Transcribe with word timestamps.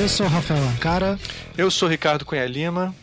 Eu 0.00 0.08
sou 0.08 0.26
Rafael 0.26 0.64
Ancara. 0.64 1.18
Eu 1.58 1.70
sou 1.70 1.86
Ricardo 1.86 2.24
Cunha 2.24 2.46
Lima. 2.46 2.94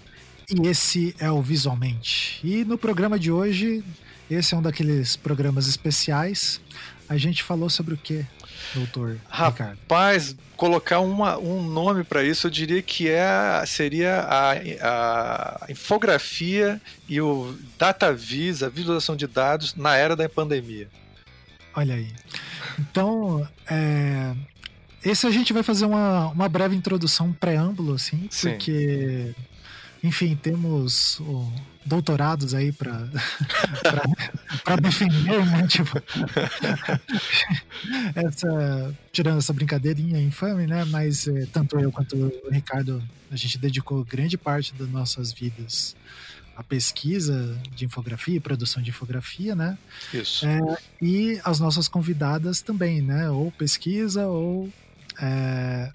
E 0.49 0.68
esse 0.68 1.16
é 1.20 1.29
o 1.29 1.43
Visualmente. 1.43 2.39
E 2.43 2.66
no 2.66 2.75
programa 2.75 3.20
de 3.20 3.32
hoje, 3.32 3.84
esse 4.32 4.55
é 4.55 4.57
um 4.57 4.64
daqueles 4.64 5.15
programas 5.15 5.68
especiais. 5.68 6.60
A 7.07 7.15
gente 7.15 7.43
falou 7.43 7.70
sobre 7.70 7.93
o 7.93 7.97
que, 7.97 8.25
doutor 8.73 9.20
Ricardo? 9.29 9.78
Rapaz, 9.78 10.36
colocar 10.55 11.00
uma, 11.00 11.38
um 11.38 11.61
nome 11.61 12.04
para 12.04 12.23
isso, 12.23 12.47
eu 12.47 12.52
diria 12.52 12.82
que 12.82 13.07
é, 13.07 13.64
seria 13.68 14.21
a, 14.21 14.54
a 14.82 15.68
infografia 15.70 16.82
e 17.07 17.21
o 17.21 17.55
data 17.77 18.11
vis, 18.11 18.64
a 18.64 18.70
visualização 18.70 19.15
de 19.15 19.28
dados 19.28 19.75
na 19.75 19.95
era 19.95 20.15
da 20.15 20.28
pandemia. 20.28 20.89
Olha 21.75 21.93
aí. 21.93 22.11
Então, 22.79 23.48
é, 23.70 24.34
esse 25.04 25.28
a 25.28 25.32
gente 25.32 25.54
vai 25.54 25.64
fazer 25.64 25.86
uma, 25.86 26.28
uma 26.28 26.50
breve 26.50 26.75
introdução, 26.75 27.28
um 27.28 27.33
preâmbulo, 27.33 27.93
assim, 27.93 28.28
Sim. 28.29 28.51
porque, 28.51 29.33
enfim, 30.04 30.36
temos 30.36 31.20
o, 31.20 31.51
doutorados 31.86 32.53
aí 32.53 32.72
para 32.72 33.06
defender, 34.81 35.45
né? 35.45 35.67
Tipo, 35.67 35.97
essa, 38.16 38.95
tirando 39.11 39.39
essa 39.39 39.53
brincadeirinha 39.53 40.22
infame, 40.22 40.67
né? 40.67 40.86
Mas 40.86 41.28
é, 41.28 41.45
tanto 41.45 41.80
eu 41.80 41.92
quanto 41.92 42.16
o 42.16 42.52
Ricardo, 42.52 43.02
a 43.31 43.36
gente 43.36 43.58
dedicou 43.58 44.03
grande 44.03 44.38
parte 44.38 44.73
das 44.73 44.89
nossas 44.89 45.31
vidas 45.31 45.95
a 46.58 46.64
pesquisa 46.64 47.56
de 47.75 47.86
infografia, 47.86 48.42
produção 48.42 48.81
de 48.81 48.89
infografia, 48.89 49.56
né? 49.56 49.78
Isso. 50.12 50.44
É, 50.44 50.59
e 51.00 51.40
as 51.44 51.59
nossas 51.59 51.88
convidadas 51.88 52.62
também, 52.62 53.00
né? 53.00 53.30
Ou 53.30 53.52
pesquisa 53.52 54.25
ou 54.25 54.68
é, 55.22 55.92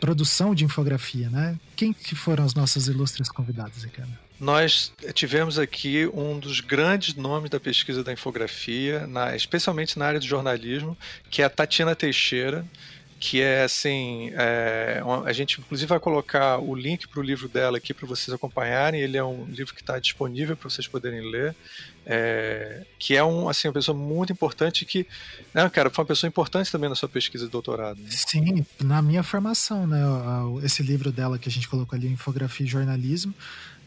produção 0.00 0.54
de 0.54 0.64
infografia, 0.64 1.28
né? 1.30 1.58
Quem 1.74 1.92
que 1.92 2.14
foram 2.14 2.44
as 2.44 2.54
nossas 2.54 2.86
ilustres 2.88 3.28
convidadas, 3.28 3.84
Ricardo? 3.84 4.12
Nós 4.38 4.92
tivemos 5.14 5.58
aqui 5.58 6.06
um 6.12 6.38
dos 6.38 6.60
grandes 6.60 7.14
nomes 7.14 7.48
da 7.48 7.58
pesquisa 7.58 8.04
da 8.04 8.12
infografia, 8.12 9.06
na, 9.06 9.34
especialmente 9.34 9.98
na 9.98 10.06
área 10.06 10.20
do 10.20 10.26
jornalismo, 10.26 10.96
que 11.30 11.40
é 11.40 11.46
a 11.46 11.50
Tatiana 11.50 11.94
Teixeira, 11.94 12.64
que 13.28 13.42
é 13.42 13.64
assim, 13.64 14.30
é, 14.34 15.02
a 15.24 15.32
gente 15.32 15.60
inclusive 15.60 15.88
vai 15.88 15.98
colocar 15.98 16.60
o 16.60 16.76
link 16.76 17.08
para 17.08 17.18
o 17.18 17.22
livro 17.24 17.48
dela 17.48 17.76
aqui 17.76 17.92
para 17.92 18.06
vocês 18.06 18.32
acompanharem. 18.32 19.00
Ele 19.00 19.16
é 19.16 19.24
um 19.24 19.44
livro 19.46 19.74
que 19.74 19.80
está 19.80 19.98
disponível 19.98 20.56
para 20.56 20.70
vocês 20.70 20.86
poderem 20.86 21.28
ler, 21.28 21.52
é, 22.06 22.84
que 23.00 23.16
é 23.16 23.24
um 23.24 23.48
assim 23.48 23.66
uma 23.66 23.74
pessoa 23.74 23.98
muito 23.98 24.32
importante 24.32 24.84
que, 24.84 25.08
né, 25.52 25.68
cara, 25.70 25.90
foi 25.90 26.04
uma 26.04 26.06
pessoa 26.06 26.28
importante 26.28 26.70
também 26.70 26.88
na 26.88 26.94
sua 26.94 27.08
pesquisa 27.08 27.46
de 27.46 27.50
doutorado. 27.50 27.98
Né? 27.98 28.08
Sim, 28.10 28.64
na 28.80 29.02
minha 29.02 29.24
formação, 29.24 29.88
né, 29.88 29.98
esse 30.62 30.84
livro 30.84 31.10
dela 31.10 31.36
que 31.36 31.48
a 31.48 31.52
gente 31.52 31.66
colocou 31.66 31.96
ali, 31.96 32.06
Infografia 32.06 32.64
e 32.64 32.68
Jornalismo, 32.68 33.34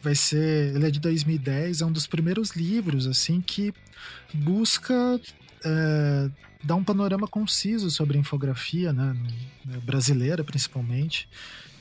vai 0.03 0.15
ser, 0.15 0.75
ele 0.75 0.85
é 0.85 0.91
de 0.91 0.99
2010, 0.99 1.79
é 1.79 1.85
um 1.85 1.93
dos 1.93 2.05
primeiros 2.05 2.57
livros 2.57 3.07
assim 3.07 3.39
que 3.39 3.73
busca 4.33 5.17
é, 5.63 6.29
dá 6.63 6.75
um 6.75 6.83
panorama 6.83 7.27
conciso 7.27 7.89
sobre 7.89 8.17
a 8.17 8.19
infografia, 8.19 8.91
né, 8.93 9.15
brasileira 9.83 10.43
principalmente. 10.43 11.27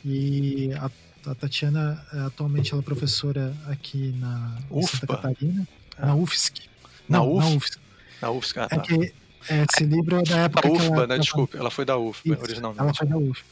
E 0.05 0.71
a, 0.75 0.91
a 1.31 1.35
Tatiana, 1.35 2.05
atualmente, 2.27 2.73
ela 2.73 2.81
é 2.81 2.85
professora 2.85 3.55
aqui 3.67 4.15
na 4.19 4.57
Santa 4.87 5.07
Catarina, 5.07 5.67
ah. 5.97 6.07
na 6.07 6.15
UFSC. 6.15 6.69
Na, 7.09 7.19
Não, 7.19 7.33
UF? 7.33 7.45
na 7.45 7.57
UFSC. 7.57 7.79
Na 8.23 8.31
UFSC, 8.31 8.61
ah, 8.61 8.69
tá. 8.69 8.77
É 8.77 8.81
que 8.81 9.15
esse 9.51 9.85
livro 9.85 10.17
é 10.17 10.23
da 10.23 10.39
época. 10.39 10.69
Da 10.69 10.75
UFBA, 10.75 10.95
ela, 10.95 11.07
né? 11.07 11.19
Desculpe, 11.19 11.57
ela 11.57 11.71
foi 11.71 11.85
da 11.85 11.97
UFBA 11.97 12.35
Isso, 12.35 12.43
originalmente. 12.43 12.81
Ela 12.81 12.95
foi 12.95 13.07
da 13.07 13.17
UFBA. 13.17 13.47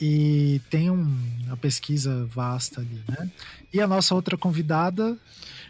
E 0.00 0.60
tem 0.68 0.90
um, 0.90 1.16
uma 1.46 1.56
pesquisa 1.56 2.26
vasta 2.26 2.80
ali, 2.80 3.00
né? 3.08 3.30
E 3.72 3.80
a 3.80 3.86
nossa 3.86 4.14
outra 4.14 4.36
convidada 4.36 5.16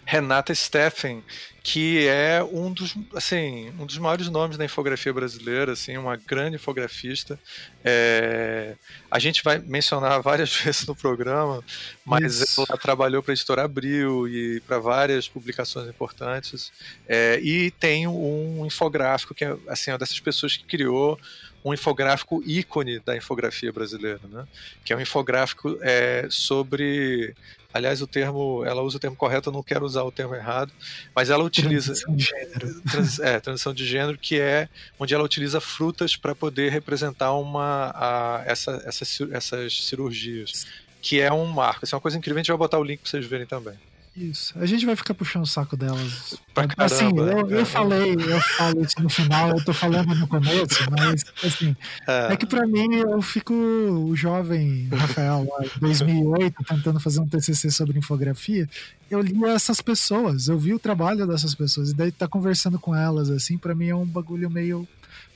Renata 0.04 0.54
Steffen, 0.54 1.22
que 1.62 2.08
é 2.08 2.42
um 2.42 2.72
dos, 2.72 2.94
assim, 3.14 3.72
um 3.78 3.86
dos 3.86 3.96
maiores 3.98 4.28
nomes 4.28 4.56
da 4.56 4.64
infografia 4.64 5.12
brasileira, 5.12 5.72
assim, 5.72 5.96
uma 5.96 6.16
grande 6.16 6.56
infografista. 6.56 7.38
É, 7.84 8.74
a 9.08 9.18
gente 9.20 9.44
vai 9.44 9.58
mencionar 9.58 10.20
várias 10.20 10.52
vezes 10.58 10.84
no 10.86 10.96
programa, 10.96 11.62
mas 12.04 12.40
Isso. 12.40 12.64
ela 12.68 12.78
trabalhou 12.78 13.22
para 13.22 13.32
a 13.32 13.34
Editora 13.34 13.64
Abril 13.64 14.26
e 14.26 14.60
para 14.60 14.80
várias 14.80 15.28
publicações 15.28 15.88
importantes. 15.88 16.72
É, 17.08 17.38
e 17.40 17.70
tem 17.70 18.08
um 18.08 18.66
infográfico 18.66 19.34
que 19.34 19.44
é 19.44 19.56
assim, 19.68 19.92
uma 19.92 19.98
dessas 19.98 20.18
pessoas 20.18 20.56
que 20.56 20.64
criou 20.64 21.18
um 21.64 21.72
infográfico 21.72 22.42
ícone 22.44 22.98
da 23.00 23.16
infografia 23.16 23.72
brasileira, 23.72 24.20
né? 24.30 24.46
que 24.84 24.92
é 24.92 24.96
um 24.96 25.00
infográfico 25.00 25.78
é, 25.80 26.26
sobre 26.30 27.34
Aliás, 27.74 28.02
o 28.02 28.06
termo, 28.06 28.62
ela 28.66 28.82
usa 28.82 28.98
o 28.98 29.00
termo 29.00 29.16
correto, 29.16 29.48
eu 29.48 29.52
não 29.52 29.62
quero 29.62 29.86
usar 29.86 30.02
o 30.02 30.12
termo 30.12 30.34
errado, 30.34 30.70
mas 31.14 31.30
ela 31.30 31.42
utiliza 31.42 31.94
transição 31.94 32.14
de 32.14 32.24
gênero, 32.24 32.82
trans, 32.90 33.18
é, 33.18 33.40
transição 33.40 33.72
de 33.72 33.86
gênero, 33.86 34.18
que 34.18 34.38
é 34.38 34.68
onde 34.98 35.14
ela 35.14 35.24
utiliza 35.24 35.58
frutas 35.58 36.14
para 36.14 36.34
poder 36.34 36.70
representar 36.70 37.32
uma 37.32 37.90
a, 37.94 38.42
essa, 38.44 38.82
essa, 38.84 39.04
essas 39.32 39.86
cirurgias, 39.86 40.66
que 41.00 41.18
é 41.18 41.32
um 41.32 41.46
marco. 41.46 41.84
Isso 41.84 41.94
é 41.94 41.96
uma 41.96 42.02
coisa 42.02 42.18
incrível. 42.18 42.38
A 42.38 42.42
gente 42.42 42.48
vai 42.48 42.58
botar 42.58 42.78
o 42.78 42.84
link 42.84 43.00
para 43.00 43.10
vocês 43.10 43.24
verem 43.24 43.46
também. 43.46 43.78
Isso. 44.14 44.52
A 44.58 44.66
gente 44.66 44.84
vai 44.84 44.94
ficar 44.94 45.14
puxando 45.14 45.44
o 45.44 45.46
saco 45.46 45.74
delas. 45.74 46.34
Pra 46.52 46.66
assim, 46.76 47.14
caramba, 47.14 47.50
eu, 47.50 47.60
eu 47.60 47.66
falei, 47.66 48.14
eu 48.14 48.40
falo 48.40 48.82
isso 48.82 49.02
no 49.02 49.08
final, 49.08 49.50
eu 49.50 49.64
tô 49.64 49.72
falando 49.72 50.14
no 50.14 50.28
começo, 50.28 50.90
mas 50.90 51.24
assim, 51.42 51.74
é, 52.06 52.34
é 52.34 52.36
que 52.36 52.44
para 52.44 52.66
mim 52.66 52.96
eu 52.96 53.22
fico 53.22 53.54
o 53.54 54.14
jovem 54.14 54.86
Rafael 54.92 55.46
lá 55.50 55.64
em 55.64 55.80
2008 55.80 56.62
tentando 56.62 57.00
fazer 57.00 57.20
um 57.20 57.26
TCC 57.26 57.70
sobre 57.70 57.98
infografia, 57.98 58.68
eu 59.10 59.20
li 59.22 59.32
essas 59.46 59.80
pessoas, 59.80 60.46
eu 60.46 60.58
vi 60.58 60.74
o 60.74 60.78
trabalho 60.78 61.26
dessas 61.26 61.54
pessoas 61.54 61.90
e 61.90 61.94
daí 61.94 62.12
tá 62.12 62.28
conversando 62.28 62.78
com 62.78 62.94
elas 62.94 63.30
assim, 63.30 63.56
para 63.56 63.74
mim 63.74 63.88
é 63.88 63.96
um 63.96 64.06
bagulho 64.06 64.50
meio 64.50 64.86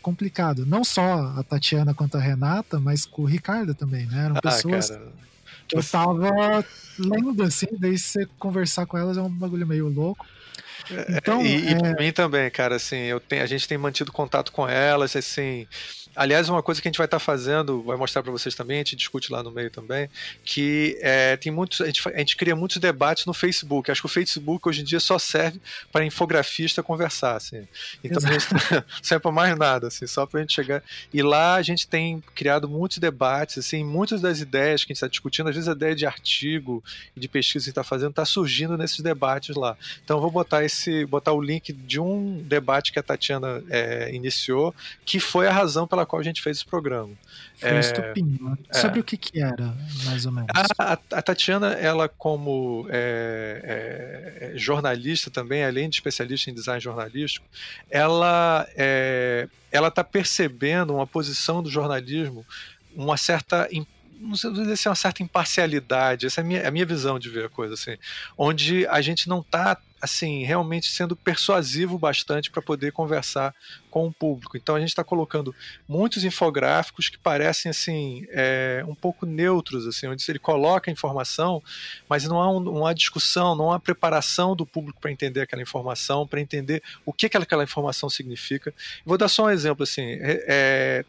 complicado. 0.03 0.65
Não 0.65 0.85
só 0.85 1.35
a 1.37 1.43
Tatiana 1.43 1.95
quanto 1.95 2.17
a 2.17 2.21
Renata, 2.21 2.79
mas 2.79 3.05
com 3.05 3.23
o 3.23 3.25
Ricardo 3.25 3.75
também, 3.75 4.07
né? 4.07 4.27
Eram 4.27 4.37
ah, 4.37 4.41
pessoas 4.41 4.93
eu 5.73 5.83
tava 5.83 6.65
lendo, 6.99 7.43
assim, 7.43 7.67
daí 7.73 7.99
você 7.99 8.27
conversar 8.39 8.87
com 8.87 8.97
elas 8.97 9.17
é 9.17 9.23
um 9.23 9.31
bagulho 9.31 9.67
meio 9.67 9.89
louco. 9.89 10.27
É, 10.91 11.19
então, 11.19 11.43
e, 11.45 11.67
é... 11.67 11.73
e 11.73 11.79
pra 11.79 11.95
mim 11.95 12.13
também, 12.13 12.51
cara, 12.51 12.77
assim, 12.77 12.97
eu 12.97 13.21
tenho, 13.21 13.43
a 13.43 13.47
gente 13.47 13.67
tem 13.67 13.77
mantido 13.77 14.13
contato 14.13 14.53
com 14.53 14.69
elas, 14.69 15.17
assim, 15.17 15.67
Aliás, 16.17 16.49
uma 16.49 16.63
coisa 16.63 16.81
que 16.81 16.89
a 16.89 16.91
gente 16.91 16.97
vai 16.97 17.05
estar 17.05 17.19
tá 17.19 17.25
fazendo, 17.25 17.83
vai 17.83 17.97
mostrar 17.97 18.23
para 18.23 18.33
vocês 18.33 18.55
também, 18.55 18.77
a 18.77 18.79
gente 18.79 18.97
discute 18.97 19.31
lá 19.31 19.43
no 19.43 19.51
meio 19.51 19.71
também, 19.71 20.09
que 20.43 20.99
é, 21.03 21.37
tem 21.37 21.53
muitos, 21.53 21.83
a 21.83 21.87
gente, 21.87 22.09
a 22.09 22.19
gente, 22.19 22.37
cria 22.37 22.57
muitos 22.57 22.79
debates 22.79 23.27
no 23.27 23.35
Facebook. 23.35 23.91
Acho 23.91 24.01
que 24.01 24.07
o 24.07 24.09
Facebook 24.09 24.67
hoje 24.67 24.81
em 24.81 24.85
dia 24.85 24.99
só 24.99 25.19
serve 25.19 25.61
para 25.93 26.07
infografista 26.07 26.83
conversar, 26.83 27.37
assim. 27.37 27.69
Então 28.03 28.17
Exato. 28.17 28.35
a 28.35 28.39
gente 28.39 28.75
não 28.75 28.85
serve 29.03 29.23
para 29.23 29.31
mais 29.31 29.59
nada, 29.59 29.89
assim, 29.89 30.07
só 30.07 30.25
para 30.25 30.41
a 30.41 30.43
gente 30.43 30.55
chegar. 30.55 30.83
E 31.13 31.23
lá 31.23 31.57
a 31.57 31.63
gente 31.63 31.87
tem 31.87 32.23
criado 32.35 32.67
muitos 32.67 32.97
debates, 32.97 33.59
assim, 33.59 33.85
muitas 33.85 34.23
das 34.23 34.41
ideias 34.41 34.85
que 34.85 34.93
a 34.93 34.95
gente 34.95 34.97
está 34.97 35.09
discutindo, 35.09 35.51
às 35.51 35.55
vezes 35.55 35.69
a 35.69 35.73
ideia 35.73 35.95
de 35.95 36.07
artigo 36.07 36.83
e 37.15 37.21
de 37.21 37.29
pesquisa 37.29 37.65
que 37.65 37.71
está 37.71 37.85
fazendo 37.85 38.11
está 38.11 38.25
surgindo 38.25 38.79
nesses 38.79 39.01
debates 39.01 39.55
lá. 39.55 39.77
Então 40.03 40.17
eu 40.17 40.21
vou 40.23 40.31
botar 40.31 40.65
esse, 40.65 41.05
botar 41.05 41.33
o 41.33 41.43
link 41.43 41.75
de 41.75 42.01
um 42.01 42.43
debate 42.43 42.91
que 42.91 42.99
a 42.99 43.03
Tatiana 43.03 43.63
é, 43.69 44.15
iniciou, 44.15 44.75
que 45.05 45.21
foi 45.21 45.47
a 45.47 45.53
razão 45.53 45.87
pela 45.87 46.06
qual 46.07 46.21
a 46.21 46.23
gente 46.23 46.43
fez 46.43 46.59
esse 46.59 46.67
programa. 46.67 47.13
Foi 47.57 47.71
é, 47.71 47.81
estupinho. 47.81 48.59
É. 48.71 48.79
Sobre 48.79 49.01
o 49.01 49.05
que, 49.05 49.17
que 49.17 49.41
era, 49.41 49.75
mais 50.05 50.27
ou 50.27 50.33
menos? 50.33 50.49
A, 50.55 50.93
a, 50.93 50.93
a 50.93 51.23
Tatiana, 51.23 51.73
ela 51.73 52.09
como 52.09 52.87
é, 52.91 54.53
é, 54.53 54.59
jornalista 54.59 55.31
também, 55.31 55.65
além 55.65 55.89
de 55.89 55.97
especialista 55.97 56.51
em 56.51 56.55
design 56.55 56.81
jornalístico, 56.81 57.47
ela 57.91 58.67
é, 58.77 59.49
ela 59.71 59.89
está 59.89 60.05
percebendo 60.05 60.95
uma 60.95 61.07
posição 61.07 61.63
do 61.63 61.71
jornalismo, 61.71 62.47
uma 62.95 63.17
certa 63.17 63.69
não 64.19 64.35
sei 64.35 64.51
dizer 64.51 64.77
se 64.77 64.89
é 64.89 64.91
uma 64.91 64.97
certa 64.97 65.23
imparcialidade, 65.23 66.27
essa 66.27 66.41
é 66.41 66.43
a 66.43 66.45
minha, 66.45 66.69
a 66.69 66.71
minha 66.71 66.87
visão 66.87 67.19
de 67.19 67.29
ver 67.29 67.47
a 67.47 67.49
coisa, 67.49 67.75
assim, 67.75 67.97
onde 68.37 68.87
a 68.87 69.01
gente 69.01 69.29
não 69.29 69.41
está 69.41 69.77
assim, 70.01 70.45
realmente 70.45 70.91
sendo 70.91 71.17
persuasivo 71.17 71.99
bastante 71.99 72.51
para 72.51 72.61
poder 72.61 72.93
conversar 72.93 73.55
com 73.91 74.07
o 74.07 74.13
público. 74.13 74.57
Então 74.57 74.75
a 74.75 74.81
gente 74.81 74.91
está 74.91 75.03
colocando 75.03 75.55
muitos 75.89 76.25
infográficos 76.25 77.09
que 77.09 77.19
parecem 77.19 77.71
assim 77.71 78.27
é, 78.29 78.85
um 78.87 78.95
pouco 78.95 79.25
neutros, 79.25 79.87
assim, 79.87 80.07
onde 80.07 80.23
ele 80.29 80.39
coloca 80.39 80.91
a 80.91 80.93
informação, 80.93 81.63
mas 82.09 82.25
não 82.25 82.41
há 82.41 82.51
um, 82.51 82.79
uma 82.79 82.95
discussão, 82.95 83.57
não 83.57 83.73
há 83.73 83.81
preparação 83.81 84.55
do 84.55 84.67
público 84.67 85.01
para 85.01 85.11
entender 85.11 85.41
aquela 85.41 85.63
informação, 85.63 86.27
para 86.27 86.41
entender 86.41 86.83
o 87.05 87.13
que 87.13 87.27
aquela, 87.27 87.45
aquela 87.45 87.65
informação 87.65 88.11
significa. 88.11 88.75
Vou 89.05 89.17
dar 89.17 89.29
só 89.29 89.47
um 89.47 89.51
exemplo 89.51 89.83
assim. 89.83 90.19
É, 90.21 90.45
é 90.47 91.05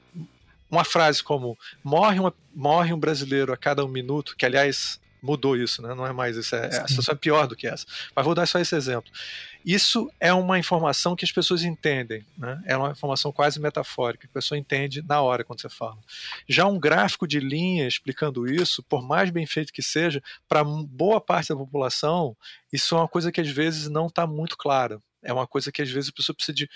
uma 0.70 0.84
frase 0.84 1.24
como 1.24 1.58
morre, 1.84 2.20
uma, 2.20 2.34
morre 2.54 2.94
um 2.94 3.00
brasileiro 3.00 3.54
a 3.54 3.58
cada 3.58 3.84
um 3.86 3.88
minuto, 3.88 4.36
que 4.38 4.46
aliás 4.46 5.00
mudou 5.22 5.56
isso, 5.56 5.82
né? 5.82 5.94
Não 5.94 6.06
é 6.06 6.14
mais 6.14 6.38
isso. 6.38 6.56
É, 6.56 6.68
a 6.68 6.88
situação 6.88 7.14
é 7.14 7.18
pior 7.18 7.48
do 7.48 7.56
que 7.56 7.68
essa. 7.68 7.86
Mas 8.16 8.26
vou 8.26 8.36
dar 8.36 8.46
só 8.46 8.60
esse 8.60 8.76
exemplo. 8.76 9.12
Isso 9.66 10.10
é 10.20 10.32
uma 10.32 10.58
informação 10.58 11.16
que 11.16 11.26
as 11.26 11.32
pessoas 11.32 11.64
entendem, 11.64 12.26
né? 12.38 12.62
É 12.66 12.78
uma 12.78 12.92
informação 12.92 13.32
quase 13.32 13.60
metafórica, 13.60 14.28
que 14.28 14.32
a 14.32 14.34
pessoa 14.34 14.58
entende 14.58 15.02
na 15.02 15.22
hora 15.22 15.44
quando 15.44 15.62
você 15.62 15.70
fala. 15.70 15.98
Já 16.48 16.66
um 16.66 16.80
gráfico 16.80 17.28
de 17.28 17.40
linha 17.40 17.88
explicando 17.88 18.48
isso, 18.48 18.82
por 18.84 19.02
mais 19.02 19.30
bem 19.30 19.46
feito 19.46 19.74
que 19.74 19.82
seja, 19.82 20.22
para 20.48 20.64
boa 20.64 21.20
parte 21.20 21.50
da 21.50 21.56
população, 21.56 22.36
isso 22.72 22.96
é 22.96 23.00
uma 23.00 23.08
coisa 23.08 23.32
que 23.32 23.42
às 23.42 23.50
vezes 23.50 23.90
não 23.90 24.08
está 24.08 24.26
muito 24.26 24.58
clara. 24.58 25.02
É 25.24 25.34
uma 25.34 25.48
coisa 25.48 25.72
que 25.72 25.82
às 25.82 25.90
vezes 25.90 26.10
a 26.10 26.14
pessoa 26.14 26.36
precisa 26.36 26.56
de 26.56 26.70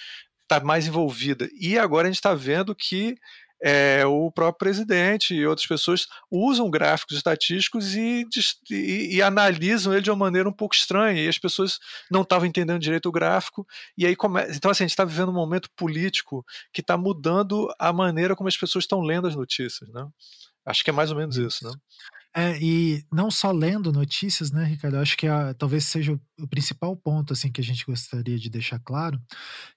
estar 0.44 0.60
tá 0.60 0.66
mais 0.66 0.88
envolvida. 0.88 1.50
E 1.60 1.78
agora 1.78 2.08
a 2.08 2.12
gente 2.12 2.18
está 2.18 2.34
vendo 2.34 2.76
que 2.76 3.16
é, 3.64 4.04
o 4.06 4.32
próprio 4.32 4.58
presidente 4.58 5.36
e 5.36 5.46
outras 5.46 5.68
pessoas 5.68 6.08
usam 6.32 6.70
gráficos 6.70 7.16
estatísticos 7.16 7.96
e, 7.96 8.26
e, 8.70 9.16
e, 9.16 9.22
analisam 9.22 9.94
ele 9.94 10.02
de 10.02 10.10
uma 10.10 10.18
maneira 10.18 10.50
um 10.50 10.54
pouco 10.54 10.74
estranha, 10.74 11.22
e 11.22 11.28
as 11.28 11.38
pessoas 11.38 11.80
não 12.10 12.24
estavam 12.24 12.48
entendendo 12.48 12.82
direito 12.82 13.08
o 13.08 13.12
gráfico, 13.12 13.68
e 13.98 14.06
aí. 14.06 14.16
Então, 14.56 14.72
assim, 14.72 14.84
a 14.84 14.88
gente 14.88 14.92
está 14.92 15.06
vivendo 15.06 15.30
um 15.30 15.36
momento 15.36 15.70
político 15.76 16.44
que 16.74 16.82
está 16.82 16.98
mudando 16.98 17.72
a 17.78 17.94
maneira 17.94 18.36
como 18.36 18.48
as 18.48 18.58
pessoas 18.58 18.84
estão 18.84 19.02
lendo 19.02 19.28
as 19.28 19.36
notícias. 19.36 19.90
Né? 19.90 20.08
Acho 20.66 20.84
que 20.84 20.90
é 20.90 20.94
mais 20.94 21.12
ou 21.12 21.18
menos 21.18 21.38
isso, 21.38 21.68
né? 21.68 21.74
É, 22.34 22.58
e 22.62 23.06
não 23.12 23.30
só 23.30 23.52
lendo 23.52 23.92
notícias, 23.92 24.52
né, 24.52 24.64
Ricardo? 24.64 24.96
Eu 24.96 25.02
acho 25.02 25.18
que 25.18 25.28
a, 25.28 25.54
talvez 25.54 25.86
seja 25.86 26.14
o, 26.14 26.22
o, 26.40 26.48
principal 26.48 26.96
ponto 26.96 27.34
assim 27.34 27.52
que 27.52 27.60
a 27.60 27.64
gente 27.64 27.86
gostaria 27.86 28.40
de 28.40 28.50
deixar 28.50 28.80
claro, 28.80 29.22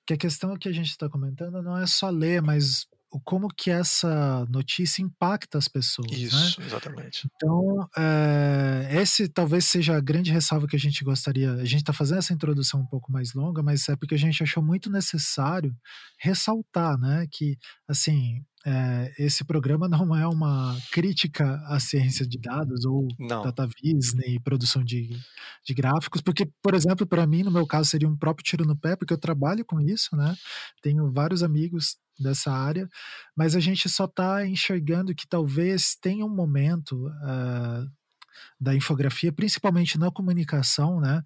que 0.07 0.15
a 0.15 0.17
questão 0.17 0.57
que 0.57 0.69
a 0.69 0.73
gente 0.73 0.91
está 0.91 1.09
comentando 1.09 1.61
não 1.61 1.77
é 1.77 1.85
só 1.85 2.09
ler, 2.11 2.41
mas 2.41 2.87
como 3.21 3.49
que 3.49 3.71
essa 3.71 4.45
notícia 4.49 5.03
impacta 5.03 5.59
as 5.59 5.69
pessoas. 5.69 6.11
Né? 6.11 6.19
Isso, 6.19 6.61
né? 6.61 6.67
exatamente. 6.67 7.29
Então, 7.35 7.89
é, 7.97 9.01
esse 9.01 9.29
talvez 9.29 9.65
seja 9.65 9.97
a 9.97 10.01
grande 10.01 10.33
ressalva 10.33 10.67
que 10.67 10.77
a 10.77 10.79
gente 10.79 11.05
gostaria. 11.05 11.53
A 11.53 11.65
gente 11.65 11.81
está 11.81 11.93
fazendo 11.93 12.19
essa 12.19 12.33
introdução 12.33 12.81
um 12.81 12.87
pouco 12.87 13.13
mais 13.13 13.35
longa, 13.35 13.63
mas 13.63 13.89
é 13.89 13.97
porque 13.97 14.15
a 14.15 14.19
gente 14.19 14.43
achou 14.43 14.63
muito 14.63 14.91
necessário 14.91 15.75
ressaltar, 16.19 16.99
né, 16.99 17.27
que 17.31 17.57
assim 17.89 18.43
é, 18.67 19.13
esse 19.19 19.45
programa 19.45 19.87
não 19.87 20.17
é 20.17 20.27
uma 20.27 20.75
crítica 20.91 21.63
à 21.67 21.79
ciência 21.79 22.27
de 22.27 22.39
dados 22.39 22.87
ou 22.87 23.07
não. 23.19 23.43
data 23.43 23.69
nem 24.15 24.41
produção 24.41 24.83
de, 24.83 25.11
de 25.65 25.75
gráficos, 25.75 26.23
porque, 26.23 26.49
por 26.63 26.73
exemplo, 26.73 27.07
para 27.07 27.27
mim, 27.27 27.43
no 27.43 27.51
meu 27.51 27.67
caso, 27.67 27.91
seria 27.91 28.09
um 28.09 28.17
próprio 28.17 28.43
tiro 28.43 28.65
no 28.65 28.75
pé, 28.75 28.97
porque 28.97 29.13
eu 29.13 29.19
trabalho 29.19 29.65
com 29.67 29.81
isso, 29.81 30.17
né? 30.17 30.35
Tenho 30.81 31.13
vários 31.13 31.43
amigos 31.43 31.97
dessa 32.19 32.53
área, 32.53 32.89
mas 33.37 33.57
a 33.57 33.61
gente 33.61 33.89
só 33.89 34.05
está 34.05 34.47
enxergando 34.47 35.15
que 35.15 35.27
talvez 35.27 35.97
tenha 36.01 36.25
um 36.25 36.35
momento 36.35 37.09
uh, 37.09 37.91
da 38.61 38.75
infografia, 38.75 39.33
principalmente 39.33 39.99
na 39.99 40.11
comunicação, 40.11 41.01
né? 41.01 41.23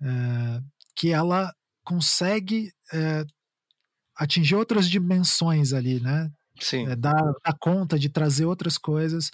Uh, 0.00 0.64
que 0.94 1.10
ela 1.10 1.52
consegue 1.84 2.72
uh, 2.92 3.26
atingir 4.16 4.54
outras 4.54 4.88
dimensões 4.88 5.72
ali, 5.72 6.00
né? 6.00 6.30
Sim. 6.60 6.86
É, 6.86 6.96
dar, 6.96 7.14
dar, 7.44 7.56
conta 7.60 7.98
de 7.98 8.08
trazer 8.08 8.44
outras 8.44 8.76
coisas 8.76 9.30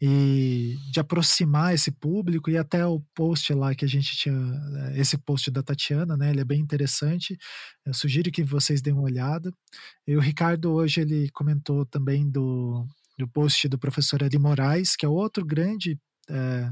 e 0.00 0.76
de 0.90 1.00
aproximar 1.00 1.74
esse 1.74 1.90
público 1.90 2.50
e 2.50 2.56
até 2.56 2.86
o 2.86 3.00
post 3.14 3.52
lá 3.52 3.74
que 3.74 3.84
a 3.84 3.88
gente 3.88 4.16
tinha, 4.16 4.34
é, 4.92 5.00
esse 5.00 5.18
post 5.18 5.50
da 5.50 5.62
Tatiana, 5.62 6.16
né? 6.16 6.30
Ele 6.30 6.40
é 6.40 6.44
bem 6.44 6.60
interessante. 6.60 7.36
Eu 7.84 7.94
sugiro 7.94 8.30
que 8.30 8.42
vocês 8.42 8.80
deem 8.80 8.94
uma 8.94 9.04
olhada. 9.04 9.52
E 10.06 10.16
o 10.16 10.20
Ricardo 10.20 10.72
hoje 10.72 11.00
ele 11.00 11.28
comentou 11.30 11.84
também 11.86 12.28
do, 12.30 12.86
do 13.18 13.28
post 13.28 13.68
do 13.68 13.78
professor 13.78 14.22
Eli 14.22 14.38
Moraes, 14.38 14.96
que 14.96 15.04
é 15.04 15.08
outro 15.08 15.44
grande 15.44 15.98
é, 16.30 16.70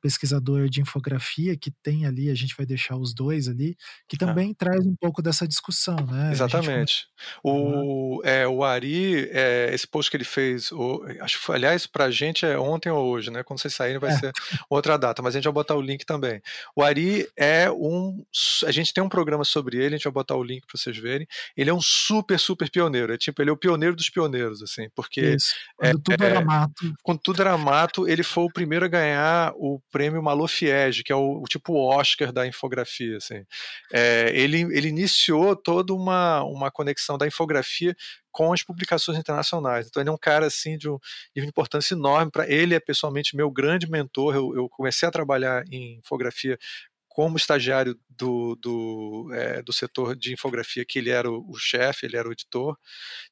pesquisador 0.00 0.68
de 0.68 0.80
infografia 0.80 1.56
que 1.56 1.70
tem 1.82 2.06
ali, 2.06 2.30
a 2.30 2.34
gente 2.34 2.54
vai 2.56 2.66
deixar 2.66 2.96
os 2.96 3.14
dois 3.14 3.48
ali, 3.48 3.76
que 4.08 4.16
também 4.16 4.52
ah. 4.52 4.54
traz 4.58 4.86
um 4.86 4.94
pouco 4.96 5.22
dessa 5.22 5.46
discussão, 5.46 5.96
né? 5.96 6.30
Exatamente. 6.32 7.06
O, 7.42 8.20
é, 8.24 8.46
o 8.46 8.64
Ari, 8.64 9.28
é, 9.30 9.70
esse 9.72 9.86
post 9.86 10.10
que 10.10 10.16
ele 10.16 10.24
fez, 10.24 10.70
o, 10.72 11.04
acho 11.20 11.52
aliás, 11.52 11.86
para 11.86 12.04
a 12.04 12.10
gente 12.10 12.44
é 12.44 12.58
ontem 12.58 12.90
ou 12.90 13.08
hoje, 13.08 13.30
né? 13.30 13.42
Quando 13.42 13.60
vocês 13.60 13.74
saírem 13.74 13.98
vai 13.98 14.10
é. 14.10 14.18
ser 14.18 14.32
outra 14.68 14.96
data, 14.96 15.22
mas 15.22 15.34
a 15.34 15.38
gente 15.38 15.44
vai 15.44 15.52
botar 15.52 15.74
o 15.74 15.80
link 15.80 16.04
também. 16.04 16.40
O 16.74 16.82
Ari 16.82 17.28
é 17.36 17.70
um. 17.70 18.24
A 18.64 18.70
gente 18.70 18.92
tem 18.92 19.02
um 19.02 19.08
programa 19.08 19.44
sobre 19.44 19.76
ele, 19.76 19.94
a 19.94 19.98
gente 19.98 20.04
vai 20.04 20.12
botar 20.12 20.36
o 20.36 20.42
link 20.42 20.66
para 20.66 20.78
vocês 20.78 20.96
verem. 20.96 21.26
Ele 21.56 21.70
é 21.70 21.74
um 21.74 21.80
super, 21.80 22.38
super 22.38 22.70
pioneiro. 22.70 23.12
É 23.12 23.18
tipo, 23.18 23.42
ele 23.42 23.50
é 23.50 23.52
o 23.52 23.56
pioneiro 23.56 23.96
dos 23.96 24.10
pioneiros, 24.10 24.62
assim, 24.62 24.88
porque. 24.94 25.20
Isso. 25.20 25.54
Quando 25.76 26.00
tudo 26.00 26.24
era 26.24 26.40
é, 26.40 26.44
mato. 26.44 26.94
Quando 27.02 27.20
tudo 27.20 27.42
era 27.42 27.58
mato, 27.58 28.08
ele 28.08 28.22
foi 28.22 28.44
o 28.44 28.52
primeiro 28.52 28.84
a 28.84 28.88
ganhar 28.88 29.52
o 29.56 29.80
prêmio 29.90 30.22
Malofiege, 30.22 31.02
que 31.02 31.12
é 31.12 31.16
o, 31.16 31.42
o 31.42 31.44
tipo 31.44 31.74
Oscar 31.74 32.32
da 32.32 32.46
infografia. 32.46 33.16
Assim. 33.16 33.44
É, 33.92 34.30
ele, 34.34 34.62
ele 34.76 34.88
iniciou 34.88 35.56
toda 35.56 35.92
uma, 35.94 36.42
uma 36.44 36.70
conexão 36.70 37.16
da 37.18 37.26
infografia 37.26 37.94
com 38.30 38.52
as 38.52 38.62
publicações 38.62 39.18
internacionais. 39.18 39.86
Então 39.88 40.00
ele 40.00 40.10
é 40.10 40.12
um 40.12 40.18
cara 40.18 40.46
assim 40.46 40.78
de, 40.78 40.88
um, 40.88 40.98
de 41.34 41.40
uma 41.42 41.48
importância 41.48 41.94
enorme 41.94 42.30
para 42.30 42.48
ele 42.48 42.74
é 42.74 42.80
pessoalmente 42.80 43.36
meu 43.36 43.50
grande 43.50 43.90
mentor. 43.90 44.34
Eu, 44.34 44.54
eu, 44.54 44.68
comecei 44.68 45.08
a 45.08 45.10
trabalhar 45.10 45.64
em 45.70 45.98
infografia 45.98 46.56
como 47.18 47.36
estagiário 47.36 47.98
do, 48.08 48.54
do, 48.62 49.28
é, 49.32 49.60
do 49.60 49.72
setor 49.72 50.14
de 50.14 50.32
infografia, 50.32 50.84
que 50.84 51.00
ele 51.00 51.10
era 51.10 51.28
o, 51.28 51.50
o 51.50 51.58
chefe, 51.58 52.06
ele 52.06 52.16
era 52.16 52.28
o 52.28 52.30
editor. 52.30 52.78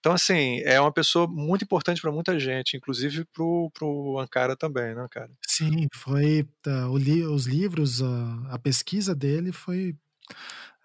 Então, 0.01 0.13
assim, 0.13 0.59
é 0.65 0.81
uma 0.81 0.91
pessoa 0.91 1.29
muito 1.29 1.63
importante 1.63 2.01
para 2.03 2.11
muita 2.11 2.37
gente, 2.37 2.77
inclusive 2.77 3.25
para 3.33 3.45
o 3.45 4.19
Ankara 4.19 4.57
também, 4.57 4.93
né, 4.93 5.07
cara? 5.09 5.31
Sim, 5.47 5.87
foi. 5.95 6.45
Uh, 6.67 7.31
os 7.33 7.47
livros, 7.47 8.01
uh, 8.01 8.47
a 8.51 8.59
pesquisa 8.59 9.15
dele 9.15 9.53
foi 9.53 9.95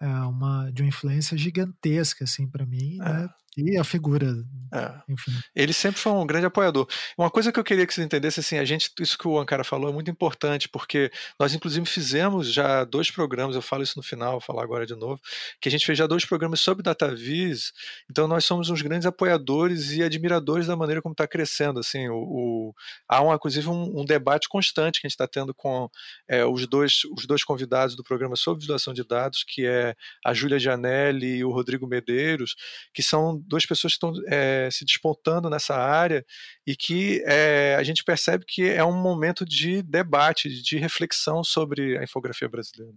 é, 0.00 0.06
uma, 0.06 0.70
de 0.70 0.82
uma 0.82 0.88
influência 0.88 1.36
gigantesca, 1.36 2.22
assim, 2.22 2.48
para 2.48 2.64
mim, 2.64 3.00
é. 3.00 3.04
né? 3.04 3.28
E 3.56 3.76
a 3.76 3.84
figura, 3.84 4.34
é. 4.72 4.94
enfim. 5.10 5.32
Ele 5.54 5.74
sempre 5.74 6.00
foi 6.00 6.12
um 6.12 6.26
grande 6.26 6.46
apoiador. 6.46 6.88
Uma 7.18 7.30
coisa 7.30 7.52
que 7.52 7.60
eu 7.60 7.64
queria 7.64 7.86
que 7.86 7.92
vocês 7.92 8.04
entendessem, 8.04 8.40
assim, 8.40 8.58
a 8.58 8.64
gente, 8.64 8.90
isso 8.98 9.18
que 9.18 9.28
o 9.28 9.38
Ankara 9.38 9.62
falou 9.62 9.90
é 9.90 9.92
muito 9.92 10.10
importante, 10.10 10.70
porque 10.70 11.10
nós, 11.38 11.52
inclusive, 11.54 11.84
fizemos 11.84 12.50
já 12.50 12.82
dois 12.84 13.10
programas, 13.10 13.54
eu 13.54 13.60
falo 13.60 13.82
isso 13.82 13.98
no 13.98 14.02
final, 14.02 14.32
vou 14.32 14.40
falar 14.40 14.62
agora 14.62 14.86
de 14.86 14.94
novo, 14.94 15.20
que 15.60 15.68
a 15.68 15.72
gente 15.72 15.84
fez 15.84 15.98
já 15.98 16.06
dois 16.06 16.24
programas 16.24 16.60
sobre 16.60 16.82
DataVis, 16.82 17.72
então 18.10 18.26
nós 18.26 18.46
somos 18.46 18.70
uns 18.70 18.80
grandes 18.80 19.04
apoiadores 19.04 19.92
e 19.92 20.02
admiradores 20.02 20.66
da 20.66 20.76
maneira 20.76 21.02
como 21.02 21.12
está 21.12 21.26
crescendo, 21.26 21.78
assim, 21.78 22.08
o, 22.08 22.14
o, 22.16 22.74
há, 23.06 23.22
um, 23.22 23.34
inclusive, 23.34 23.68
um, 23.68 24.00
um, 24.00 24.04
debate 24.06 24.48
constante 24.48 24.98
que 24.98 25.06
a 25.06 25.08
gente 25.08 25.14
está 25.14 25.28
tendo 25.28 25.52
com 25.52 25.90
é, 26.26 26.42
os, 26.46 26.66
dois, 26.66 27.00
os 27.14 27.26
dois 27.26 27.44
convidados 27.44 27.94
do 27.94 28.02
programa 28.02 28.34
sobre 28.34 28.62
visualização 28.62 28.94
de 28.94 29.04
dados, 29.04 29.44
que 29.46 29.66
é 29.66 29.94
a 30.24 30.32
Júlia 30.32 30.58
Janelli 30.58 31.36
e 31.36 31.44
o 31.44 31.50
Rodrigo 31.50 31.86
Medeiros, 31.86 32.56
que 32.94 33.02
são 33.02 33.41
duas 33.46 33.66
pessoas 33.66 33.94
que 33.94 33.96
estão 33.96 34.12
é, 34.28 34.68
se 34.70 34.84
despontando 34.84 35.50
nessa 35.50 35.74
área 35.76 36.24
e 36.66 36.76
que 36.76 37.22
é, 37.26 37.76
a 37.78 37.82
gente 37.82 38.04
percebe 38.04 38.44
que 38.46 38.68
é 38.68 38.84
um 38.84 39.00
momento 39.00 39.44
de 39.44 39.82
debate, 39.82 40.48
de 40.62 40.78
reflexão 40.78 41.42
sobre 41.44 41.98
a 41.98 42.04
infografia 42.04 42.48
brasileira. 42.48 42.94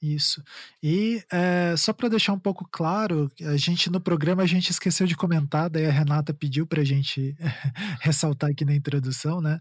Isso. 0.00 0.42
E 0.82 1.22
é, 1.32 1.74
só 1.76 1.92
para 1.92 2.08
deixar 2.08 2.32
um 2.32 2.38
pouco 2.38 2.68
claro, 2.70 3.30
a 3.42 3.56
gente 3.56 3.90
no 3.90 4.00
programa 4.00 4.42
a 4.42 4.46
gente 4.46 4.70
esqueceu 4.70 5.06
de 5.06 5.16
comentar, 5.16 5.70
daí 5.70 5.86
a 5.86 5.90
Renata 5.90 6.34
pediu 6.34 6.66
para 6.66 6.82
a 6.82 6.84
gente 6.84 7.34
ressaltar 8.02 8.50
aqui 8.50 8.64
na 8.64 8.74
introdução, 8.74 9.40
né? 9.40 9.58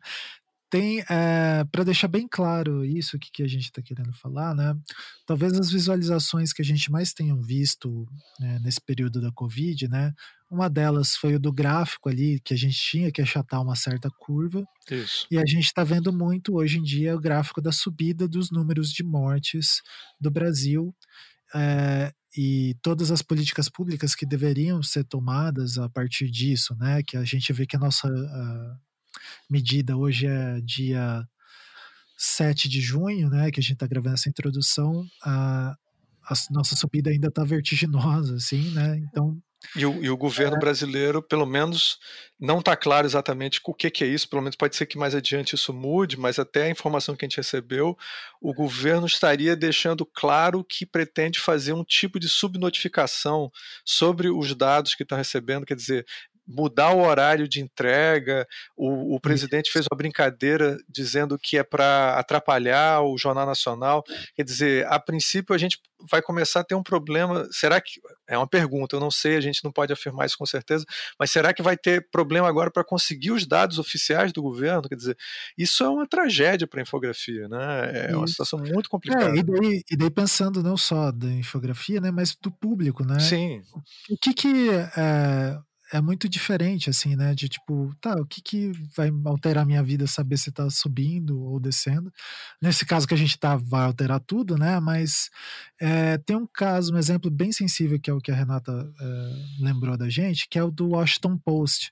Tem, 0.74 1.02
é, 1.02 1.06
eh, 1.08 1.64
para 1.72 1.84
deixar 1.84 2.08
bem 2.08 2.28
claro 2.28 2.84
isso, 2.84 3.20
que, 3.20 3.30
que 3.32 3.44
a 3.44 3.48
gente 3.48 3.66
está 3.66 3.80
querendo 3.80 4.12
falar, 4.12 4.56
né? 4.56 4.76
Talvez 5.24 5.54
as 5.54 5.70
visualizações 5.70 6.52
que 6.52 6.64
a 6.64 6.66
gente 6.66 6.92
mais 6.92 7.14
tenham 7.14 7.40
visto 7.40 8.08
né, 8.40 8.58
nesse 8.58 8.82
período 8.82 9.22
da 9.22 9.32
Covid, 9.32 9.88
né? 9.88 10.12
Uma 10.50 10.68
delas 10.72 11.16
foi 11.16 11.36
o 11.36 11.40
do 11.40 11.54
gráfico 11.54 12.10
ali, 12.10 12.40
que 12.40 12.56
a 12.56 12.58
gente 12.58 12.76
tinha 12.76 13.12
que 13.12 13.22
achatar 13.22 13.62
uma 13.62 13.76
certa 13.76 14.10
curva. 14.18 14.66
Isso. 14.90 15.28
E 15.30 15.38
a 15.38 15.44
gente 15.46 15.66
está 15.66 15.84
vendo 15.84 16.12
muito 16.12 16.56
hoje 16.56 16.80
em 16.80 16.84
dia 16.84 17.16
o 17.16 17.22
gráfico 17.22 17.62
da 17.62 17.72
subida 17.72 18.28
dos 18.28 18.50
números 18.50 18.90
de 18.90 19.04
mortes 19.04 19.80
do 20.20 20.32
Brasil. 20.32 20.92
É, 21.54 22.12
e 22.36 22.76
todas 22.82 23.12
as 23.12 23.22
políticas 23.22 23.70
públicas 23.70 24.16
que 24.16 24.26
deveriam 24.26 24.82
ser 24.82 25.04
tomadas 25.04 25.78
a 25.78 25.88
partir 25.88 26.32
disso, 26.32 26.76
né? 26.80 27.04
Que 27.04 27.16
a 27.16 27.24
gente 27.24 27.54
vê 27.54 27.68
que 27.68 27.76
a 27.76 27.80
nossa. 27.80 28.08
A, 28.08 28.78
medida. 29.50 29.98
Hoje 29.98 30.28
é 30.28 30.62
dia 30.62 31.28
7 32.18 32.70
de 32.70 32.82
junho, 32.82 33.30
né, 33.30 33.52
que 33.52 33.60
a 33.60 33.64
gente 33.64 33.74
está 33.74 33.88
gravando 33.88 34.16
essa 34.16 34.30
introdução. 34.30 35.06
A, 35.24 35.76
a 36.30 36.34
nossa 36.52 36.76
subida 36.76 37.10
ainda 37.10 37.28
está 37.28 37.44
vertiginosa, 37.44 38.36
assim, 38.36 38.72
né? 38.72 38.98
Então 38.98 39.42
e 39.76 39.86
o, 39.86 40.04
e 40.04 40.10
o 40.10 40.18
governo 40.18 40.58
é. 40.58 40.60
brasileiro, 40.60 41.22
pelo 41.22 41.46
menos, 41.46 41.98
não 42.40 42.60
está 42.60 42.76
claro 42.76 43.08
exatamente 43.08 43.60
o 43.66 43.74
que, 43.74 43.90
que, 43.90 44.04
é 44.04 44.08
isso, 44.08 44.30
pelo 44.30 44.42
menos 44.42 44.56
pode 44.56 44.76
ser 44.76 44.86
que 44.86 44.98
mais 44.98 45.16
adiante 45.16 45.56
isso 45.56 45.74
mude, 45.74 46.18
mas 46.18 46.38
até 46.38 46.64
a 46.64 46.70
informação 46.70 47.16
que 47.16 47.26
a 47.26 47.28
gente 47.28 47.38
recebeu, 47.38 47.98
o 48.42 48.54
governo 48.54 49.08
estaria 49.08 49.56
deixando 49.56 50.06
claro 50.06 50.64
que 50.64 50.86
pretende 50.86 51.40
fazer 51.40 51.74
um 51.74 51.84
tipo 51.84 52.20
de 52.20 52.30
subnotificação 52.30 53.52
sobre 53.86 54.30
os 54.30 54.54
dados 54.54 54.96
que 54.96 55.04
está 55.04 55.16
recebendo, 55.16 55.66
quer 55.66 55.76
dizer, 55.76 56.06
mudar 56.48 56.92
o 56.92 57.02
horário 57.02 57.48
de 57.48 57.62
entrega. 57.62 58.48
O, 58.76 59.16
o 59.16 59.20
presidente 59.20 59.72
fez 59.72 59.86
uma 59.90 59.98
brincadeira 59.98 60.78
dizendo 60.88 61.38
que 61.40 61.58
é 61.58 61.64
para 61.64 62.16
atrapalhar 62.18 63.02
o 63.02 63.18
Jornal 63.18 63.46
Nacional. 63.46 64.04
Quer 64.36 64.44
dizer, 64.44 64.86
a 64.88 65.00
princípio 65.00 65.56
a 65.56 65.58
gente 65.58 65.80
vai 66.10 66.22
começar 66.22 66.60
a 66.60 66.64
ter 66.64 66.76
um 66.76 66.84
problema. 66.84 67.48
Será 67.52 67.80
que. 67.80 68.00
É 68.26 68.38
uma 68.38 68.48
pergunta, 68.48 68.96
eu 68.96 69.02
não 69.02 69.12
sei, 69.12 69.36
a 69.36 69.42
gente 69.42 69.62
não 69.66 69.72
pode 69.72 69.92
afirmar 69.92 70.26
isso 70.26 70.38
com 70.38 70.46
certeza, 70.46 70.86
mas 71.20 71.30
será 71.30 71.54
que 71.54 71.62
vai 71.62 71.76
ter 71.76 72.10
problema 72.10 72.48
agora 72.48 72.72
para 72.72 72.84
conseguir 72.84 73.32
os 73.32 73.46
dados 73.46 73.78
oficiais 73.78 74.32
do 74.32 74.42
governo? 74.42 74.88
Quer 74.88 74.96
dizer, 74.96 75.18
isso 75.58 75.84
é 75.84 75.90
uma 75.90 76.08
tragédia 76.08 76.66
para 76.66 76.80
a 76.80 76.84
infografia, 76.84 77.50
né? 77.50 78.10
É 78.10 78.16
uma 78.16 78.26
situação 78.26 78.60
muito 78.60 78.90
complicada. 78.90 79.36
É, 79.36 79.40
e, 79.40 79.44
daí, 79.44 79.84
e 79.92 79.98
daí 79.98 80.10
pensando 80.10 80.64
não 80.64 80.78
só 80.78 81.12
da 81.12 81.28
infografia, 81.28 82.00
né, 82.00 82.12
mas 82.12 82.34
do 82.42 82.50
público, 82.50 83.06
né? 83.06 83.20
Sim. 83.20 83.62
O 84.10 84.18
que 84.18 84.34
que. 84.34 84.70
É 84.98 85.60
é 85.92 86.02
muito 86.02 86.30
diferente, 86.30 86.90
assim, 86.90 87.16
né? 87.16 87.34
De 87.36 87.50
tipo, 87.50 87.94
tá, 88.00 88.16
o 88.16 88.26
que, 88.26 88.42
que 88.42 88.72
vai 88.96 89.12
alterar 89.26 89.64
a 89.64 89.66
minha 89.66 89.84
vida 89.84 90.08
saber 90.08 90.38
se 90.38 90.52
tá 90.52 90.70
subindo 90.70 91.40
ou 91.42 91.60
descendo? 91.60 92.12
Nesse 92.62 92.86
caso 92.86 93.08
que 93.08 93.14
a 93.14 93.18
gente 93.18 93.38
tá, 93.38 93.56
vai 93.56 93.86
alterar 93.86 94.20
tudo, 94.20 94.58
né? 94.58 94.80
Mas 94.80 95.30
é, 95.80 96.18
tem 96.20 96.36
um 96.36 96.48
caso, 96.48 96.94
um 96.94 96.98
exemplo 96.98 97.30
bem 97.30 97.52
sensível, 97.52 98.00
que 98.00 98.10
é 98.10 98.14
o 98.14 98.22
que 98.22 98.32
a 98.32 98.36
Renata 98.36 98.72
é, 98.72 99.64
lembrou 99.64 99.98
da 99.98 100.10
gente, 100.10 100.48
que 100.50 100.58
é 100.58 100.64
o 100.64 100.72
do 100.72 100.90
Washington 100.90 101.38
Post, 101.38 101.92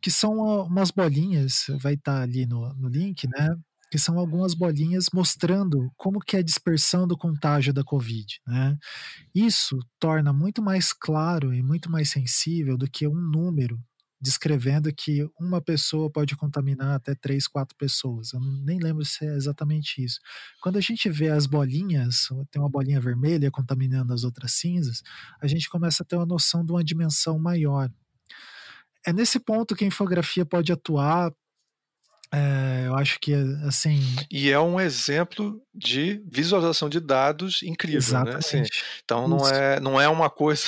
que 0.00 0.10
são 0.10 0.34
umas 0.66 0.90
bolinhas, 0.90 1.66
vai 1.80 1.94
estar 1.94 2.16
tá 2.16 2.22
ali 2.22 2.46
no, 2.46 2.72
no 2.74 2.88
link, 2.88 3.26
né? 3.28 3.56
Que 3.94 3.98
são 4.00 4.18
algumas 4.18 4.54
bolinhas 4.54 5.06
mostrando 5.14 5.88
como 5.96 6.18
que 6.18 6.34
é 6.34 6.40
a 6.40 6.42
dispersão 6.42 7.06
do 7.06 7.16
contágio 7.16 7.72
da 7.72 7.84
Covid. 7.84 8.40
Né? 8.44 8.76
Isso 9.32 9.78
torna 10.00 10.32
muito 10.32 10.60
mais 10.60 10.92
claro 10.92 11.54
e 11.54 11.62
muito 11.62 11.88
mais 11.88 12.10
sensível 12.10 12.76
do 12.76 12.90
que 12.90 13.06
um 13.06 13.14
número 13.14 13.78
descrevendo 14.20 14.92
que 14.92 15.24
uma 15.38 15.60
pessoa 15.62 16.10
pode 16.10 16.34
contaminar 16.34 16.96
até 16.96 17.14
três, 17.14 17.46
quatro 17.46 17.76
pessoas. 17.76 18.32
Eu 18.32 18.40
nem 18.40 18.80
lembro 18.80 19.04
se 19.04 19.24
é 19.24 19.32
exatamente 19.36 20.04
isso. 20.04 20.18
Quando 20.60 20.76
a 20.76 20.80
gente 20.80 21.08
vê 21.08 21.28
as 21.28 21.46
bolinhas, 21.46 22.26
tem 22.50 22.60
uma 22.60 22.68
bolinha 22.68 23.00
vermelha 23.00 23.48
contaminando 23.48 24.12
as 24.12 24.24
outras 24.24 24.54
cinzas, 24.54 25.04
a 25.40 25.46
gente 25.46 25.68
começa 25.70 26.02
a 26.02 26.06
ter 26.06 26.16
uma 26.16 26.26
noção 26.26 26.64
de 26.64 26.72
uma 26.72 26.82
dimensão 26.82 27.38
maior. 27.38 27.88
É 29.06 29.12
nesse 29.12 29.38
ponto 29.38 29.76
que 29.76 29.84
a 29.84 29.86
infografia 29.86 30.44
pode 30.44 30.72
atuar 30.72 31.32
é, 32.32 32.84
eu 32.86 32.96
acho 32.96 33.18
que 33.20 33.34
assim. 33.66 34.00
E 34.30 34.50
é 34.50 34.58
um 34.58 34.80
exemplo 34.80 35.60
de 35.74 36.22
visualização 36.30 36.88
de 36.88 37.00
dados 37.00 37.62
incrível, 37.62 37.98
Exatamente. 37.98 38.32
né? 38.32 38.38
Assim, 38.38 38.62
então 39.04 39.28
não 39.28 39.48
é, 39.48 39.80
não 39.80 40.00
é 40.00 40.08
uma 40.08 40.30
coisa 40.30 40.64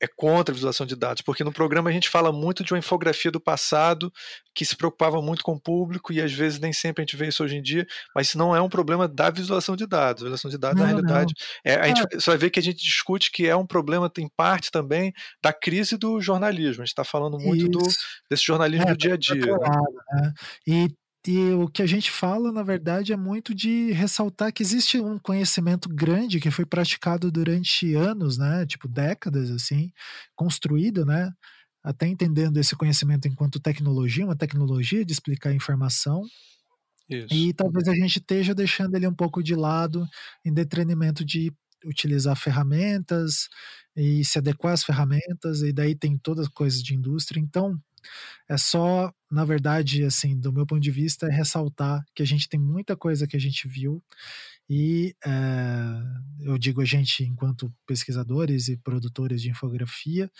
é 0.00 0.06
contra 0.06 0.52
a 0.52 0.54
visualização 0.54 0.86
de 0.86 0.94
dados, 0.94 1.22
porque 1.22 1.42
no 1.42 1.52
programa 1.52 1.90
a 1.90 1.92
gente 1.92 2.08
fala 2.08 2.30
muito 2.30 2.62
de 2.62 2.72
uma 2.72 2.78
infografia 2.78 3.30
do 3.30 3.40
passado 3.40 4.12
que 4.54 4.64
se 4.64 4.76
preocupava 4.76 5.20
muito 5.22 5.42
com 5.42 5.52
o 5.52 5.60
público 5.60 6.12
e 6.12 6.20
às 6.20 6.32
vezes 6.32 6.58
nem 6.58 6.72
sempre 6.72 7.02
a 7.02 7.04
gente 7.04 7.16
vê 7.16 7.28
isso 7.28 7.42
hoje 7.42 7.56
em 7.56 7.62
dia, 7.62 7.86
mas 8.14 8.28
isso 8.28 8.38
não 8.38 8.54
é 8.54 8.60
um 8.60 8.68
problema 8.68 9.08
da 9.08 9.30
visualização 9.30 9.76
de 9.76 9.86
dados. 9.86 10.22
A 10.22 10.26
visualização 10.26 10.50
de 10.50 10.58
dados, 10.58 10.78
não, 10.78 10.84
na 10.84 10.92
realidade, 10.92 11.34
é, 11.64 11.74
a 11.76 11.86
gente, 11.88 12.02
é. 12.12 12.20
você 12.20 12.30
vai 12.30 12.38
ver 12.38 12.50
que 12.50 12.58
a 12.58 12.62
gente 12.62 12.82
discute 12.82 13.30
que 13.30 13.46
é 13.46 13.56
um 13.56 13.66
problema, 13.66 14.10
em 14.18 14.28
parte 14.36 14.70
também, 14.70 15.12
da 15.42 15.52
crise 15.52 15.96
do 15.96 16.20
jornalismo. 16.20 16.82
A 16.82 16.86
gente 16.86 16.92
está 16.92 17.04
falando 17.04 17.38
muito 17.38 17.68
do, 17.68 17.78
desse 18.30 18.44
jornalismo 18.44 18.88
é, 18.88 18.92
do 18.92 18.96
dia 18.96 19.14
a 19.14 19.16
dia. 19.16 19.34
Né? 19.34 19.68
né? 20.12 20.32
E 20.66 20.88
e 21.26 21.50
o 21.54 21.68
que 21.68 21.82
a 21.82 21.86
gente 21.86 22.10
fala, 22.10 22.52
na 22.52 22.62
verdade, 22.62 23.12
é 23.12 23.16
muito 23.16 23.54
de 23.54 23.92
ressaltar 23.92 24.52
que 24.52 24.62
existe 24.62 25.00
um 25.00 25.18
conhecimento 25.18 25.88
grande 25.88 26.40
que 26.40 26.50
foi 26.50 26.64
praticado 26.66 27.30
durante 27.32 27.94
anos, 27.94 28.38
né? 28.38 28.66
Tipo 28.66 28.88
décadas, 28.88 29.50
assim, 29.50 29.92
construído, 30.36 31.04
né? 31.04 31.32
Até 31.82 32.06
entendendo 32.08 32.58
esse 32.58 32.76
conhecimento 32.76 33.28
enquanto 33.28 33.60
tecnologia, 33.60 34.24
uma 34.24 34.36
tecnologia 34.36 35.04
de 35.04 35.12
explicar 35.12 35.52
informação. 35.54 36.22
Isso. 37.08 37.28
E 37.30 37.52
talvez 37.54 37.88
a 37.88 37.94
gente 37.94 38.18
esteja 38.18 38.54
deixando 38.54 38.94
ele 38.96 39.06
um 39.06 39.14
pouco 39.14 39.42
de 39.42 39.54
lado 39.54 40.06
em 40.44 40.52
detrimento 40.52 41.24
de 41.24 41.52
utilizar 41.84 42.36
ferramentas 42.36 43.48
e 43.96 44.24
se 44.24 44.38
adequar 44.38 44.74
às 44.74 44.84
ferramentas, 44.84 45.62
e 45.62 45.72
daí 45.72 45.94
tem 45.94 46.18
todas 46.18 46.46
as 46.46 46.52
coisas 46.52 46.82
de 46.82 46.94
indústria. 46.94 47.40
Então, 47.40 47.78
é 48.48 48.56
só, 48.56 49.12
na 49.30 49.44
verdade, 49.44 50.04
assim, 50.04 50.38
do 50.38 50.52
meu 50.52 50.66
ponto 50.66 50.80
de 50.80 50.90
vista, 50.90 51.26
é 51.26 51.30
ressaltar 51.30 52.04
que 52.14 52.22
a 52.22 52.26
gente 52.26 52.48
tem 52.48 52.60
muita 52.60 52.96
coisa 52.96 53.26
que 53.26 53.36
a 53.36 53.40
gente 53.40 53.66
viu 53.66 54.02
e 54.68 55.14
é, 55.24 55.30
eu 56.40 56.58
digo 56.58 56.80
a 56.80 56.84
gente 56.84 57.24
enquanto 57.24 57.72
pesquisadores 57.86 58.68
e 58.68 58.76
produtores 58.76 59.40
de 59.40 59.50
infografia 59.50 60.30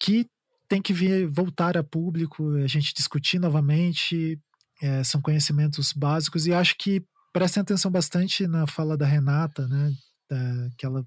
que 0.00 0.26
tem 0.68 0.80
que 0.80 0.92
vir 0.92 1.28
voltar 1.28 1.76
a 1.76 1.84
público, 1.84 2.50
a 2.56 2.66
gente 2.66 2.94
discutir 2.94 3.38
novamente, 3.38 4.40
é, 4.82 5.04
são 5.04 5.20
conhecimentos 5.20 5.92
básicos 5.92 6.46
e 6.46 6.52
acho 6.52 6.76
que 6.76 7.04
prestem 7.32 7.60
atenção 7.60 7.90
bastante 7.90 8.46
na 8.46 8.66
fala 8.66 8.96
da 8.96 9.06
Renata, 9.06 9.66
né, 9.68 9.92
da, 10.28 10.70
que 10.78 10.86
ela 10.86 11.06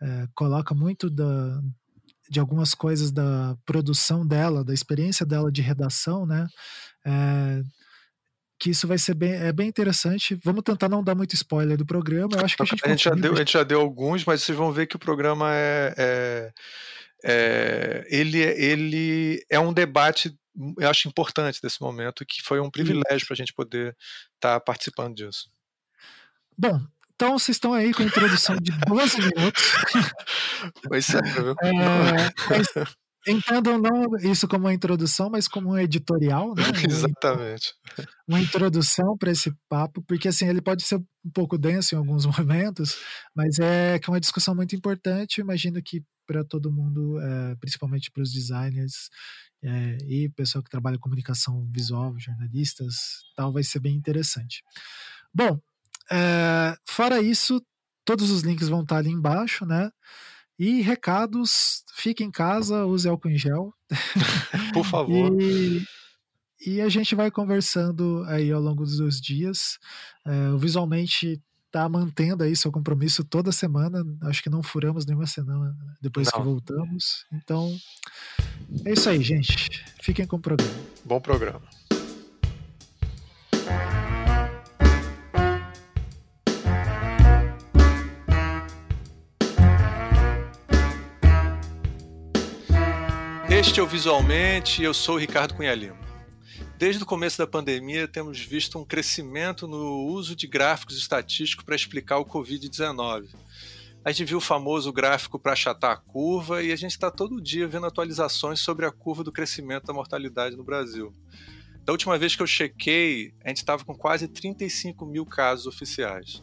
é, 0.00 0.28
coloca 0.34 0.74
muito 0.74 1.10
da, 1.10 1.60
de 2.30 2.40
algumas 2.40 2.74
coisas 2.74 3.10
da 3.10 3.56
produção 3.64 4.26
dela, 4.26 4.64
da 4.64 4.74
experiência 4.74 5.24
dela 5.24 5.50
de 5.50 5.62
redação, 5.62 6.26
né? 6.26 6.46
É, 7.06 7.62
que 8.58 8.70
isso 8.70 8.88
vai 8.88 8.98
ser 8.98 9.14
bem, 9.14 9.32
é 9.32 9.52
bem 9.52 9.68
interessante. 9.68 10.38
Vamos 10.44 10.62
tentar 10.62 10.88
não 10.88 11.02
dar 11.02 11.14
muito 11.14 11.34
spoiler 11.34 11.76
do 11.76 11.86
programa. 11.86 12.36
Eu 12.36 12.44
acho 12.44 12.56
que 12.56 12.62
a 12.62 12.66
gente, 12.66 12.84
a 12.84 12.88
gente 12.88 13.04
já 13.04 13.14
deu, 13.14 13.32
a 13.32 13.36
gente 13.36 13.52
já 13.52 13.62
deu 13.62 13.80
alguns, 13.80 14.24
mas 14.24 14.42
vocês 14.42 14.58
vão 14.58 14.72
ver 14.72 14.86
que 14.86 14.96
o 14.96 14.98
programa 14.98 15.54
é, 15.54 15.94
é, 15.96 16.52
é 17.24 18.06
ele, 18.08 18.38
ele 18.38 19.44
é 19.48 19.60
um 19.60 19.72
debate 19.72 20.36
eu 20.78 20.90
acho 20.90 21.08
importante 21.08 21.60
desse 21.62 21.80
momento, 21.80 22.26
que 22.26 22.42
foi 22.42 22.60
um 22.60 22.70
privilégio 22.70 23.26
para 23.26 23.34
a 23.34 23.36
gente 23.36 23.52
poder 23.52 23.96
estar 24.34 24.54
tá 24.54 24.60
participando 24.60 25.14
disso. 25.14 25.48
Bom, 26.56 26.80
então, 27.18 27.36
vocês 27.36 27.56
estão 27.56 27.74
aí 27.74 27.92
com 27.92 28.00
a 28.00 28.06
introdução 28.06 28.54
de 28.54 28.70
12 28.86 29.18
minutos. 29.18 29.72
Pois 30.86 31.10
é, 31.10 31.20
viu? 31.20 31.56
É, 31.64 33.32
entendam 33.32 33.76
não 33.76 34.16
isso 34.22 34.46
como 34.46 34.66
uma 34.66 34.72
introdução, 34.72 35.28
mas 35.28 35.48
como 35.48 35.70
um 35.70 35.78
editorial, 35.78 36.54
né? 36.54 36.62
Exatamente. 36.88 37.74
Uma 38.24 38.40
introdução 38.40 39.18
para 39.18 39.32
esse 39.32 39.52
papo, 39.68 40.00
porque 40.02 40.28
assim, 40.28 40.46
ele 40.46 40.62
pode 40.62 40.84
ser 40.84 40.94
um 41.24 41.30
pouco 41.34 41.58
denso 41.58 41.96
em 41.96 41.98
alguns 41.98 42.24
momentos, 42.38 42.96
mas 43.34 43.58
é 43.58 43.98
que 43.98 44.08
é 44.08 44.12
uma 44.12 44.20
discussão 44.20 44.54
muito 44.54 44.76
importante. 44.76 45.40
Imagino 45.40 45.82
que 45.82 46.04
para 46.24 46.44
todo 46.44 46.70
mundo, 46.70 47.18
é, 47.20 47.56
principalmente 47.56 48.12
para 48.12 48.22
os 48.22 48.32
designers 48.32 49.10
é, 49.60 49.98
e 50.06 50.28
pessoal 50.36 50.62
que 50.62 50.70
trabalha 50.70 50.98
com 50.98 51.02
comunicação 51.02 51.68
visual, 51.72 52.16
jornalistas, 52.16 53.24
tal, 53.34 53.52
vai 53.52 53.64
ser 53.64 53.80
bem 53.80 53.96
interessante. 53.96 54.62
Bom, 55.34 55.58
é, 56.10 56.76
fora 56.86 57.20
isso, 57.20 57.62
todos 58.04 58.30
os 58.30 58.42
links 58.42 58.68
vão 58.68 58.82
estar 58.82 58.96
ali 58.96 59.10
embaixo, 59.10 59.66
né? 59.66 59.90
E 60.58 60.80
recados, 60.80 61.84
fique 61.94 62.24
em 62.24 62.30
casa, 62.30 62.84
use 62.84 63.08
álcool 63.08 63.28
em 63.28 63.38
gel. 63.38 63.72
Por 64.74 64.84
favor. 64.84 65.40
e, 65.40 65.84
e, 66.66 66.80
a 66.80 66.88
gente 66.88 67.14
vai 67.14 67.30
conversando 67.30 68.24
aí 68.26 68.50
ao 68.50 68.60
longo 68.60 68.84
dos 68.84 69.20
dias. 69.20 69.78
É, 70.26 70.56
visualmente 70.58 71.40
tá 71.70 71.88
mantendo 71.88 72.42
aí 72.42 72.56
seu 72.56 72.72
compromisso 72.72 73.22
toda 73.22 73.52
semana. 73.52 74.02
Acho 74.22 74.42
que 74.42 74.50
não 74.50 74.62
furamos 74.62 75.06
nenhuma 75.06 75.26
semana 75.26 75.76
depois 76.00 76.28
não. 76.32 76.38
que 76.38 76.44
voltamos. 76.44 77.24
Então, 77.32 77.76
é 78.84 78.92
isso 78.92 79.08
aí, 79.08 79.22
gente. 79.22 79.84
Fiquem 80.02 80.26
com 80.26 80.36
o 80.36 80.40
programa. 80.40 80.74
Bom 81.04 81.20
programa. 81.20 81.62
Este 93.78 93.82
é 93.82 93.84
o 93.84 93.86
Visualmente 93.86 94.82
eu 94.82 94.92
sou 94.92 95.14
o 95.14 95.18
Ricardo 95.18 95.54
Cunha 95.54 95.72
Lima. 95.72 95.96
Desde 96.76 97.00
o 97.00 97.06
começo 97.06 97.38
da 97.38 97.46
pandemia, 97.46 98.08
temos 98.08 98.40
visto 98.40 98.76
um 98.76 98.84
crescimento 98.84 99.68
no 99.68 100.04
uso 100.04 100.34
de 100.34 100.48
gráficos 100.48 100.98
estatísticos 100.98 101.64
para 101.64 101.76
explicar 101.76 102.18
o 102.18 102.24
Covid-19. 102.24 103.28
A 104.04 104.10
gente 104.10 104.26
viu 104.26 104.38
o 104.38 104.40
famoso 104.40 104.92
gráfico 104.92 105.38
para 105.38 105.52
achatar 105.52 105.92
a 105.92 105.96
curva 105.96 106.60
e 106.60 106.72
a 106.72 106.76
gente 106.76 106.90
está 106.90 107.08
todo 107.08 107.40
dia 107.40 107.68
vendo 107.68 107.86
atualizações 107.86 108.58
sobre 108.58 108.84
a 108.84 108.90
curva 108.90 109.22
do 109.22 109.30
crescimento 109.30 109.86
da 109.86 109.92
mortalidade 109.92 110.56
no 110.56 110.64
Brasil. 110.64 111.14
Da 111.84 111.92
última 111.92 112.18
vez 112.18 112.34
que 112.34 112.42
eu 112.42 112.48
chequei, 112.48 113.32
a 113.44 113.48
gente 113.48 113.58
estava 113.58 113.84
com 113.84 113.94
quase 113.94 114.26
35 114.26 115.06
mil 115.06 115.24
casos 115.24 115.68
oficiais. 115.68 116.42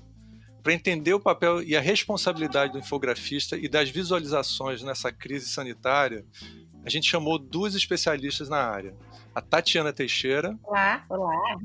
Para 0.63 0.73
entender 0.73 1.13
o 1.13 1.19
papel 1.19 1.61
e 1.61 1.75
a 1.75 1.81
responsabilidade 1.81 2.71
do 2.71 2.79
infografista 2.79 3.57
e 3.57 3.67
das 3.67 3.89
visualizações 3.89 4.81
nessa 4.81 5.11
crise 5.11 5.49
sanitária, 5.49 6.25
a 6.85 6.89
gente 6.89 7.09
chamou 7.09 7.39
duas 7.39 7.73
especialistas 7.73 8.47
na 8.47 8.59
área. 8.63 8.93
A 9.33 9.41
Tatiana 9.41 9.91
Teixeira. 9.91 10.55
Olá, 10.63 11.03
olá. 11.09 11.59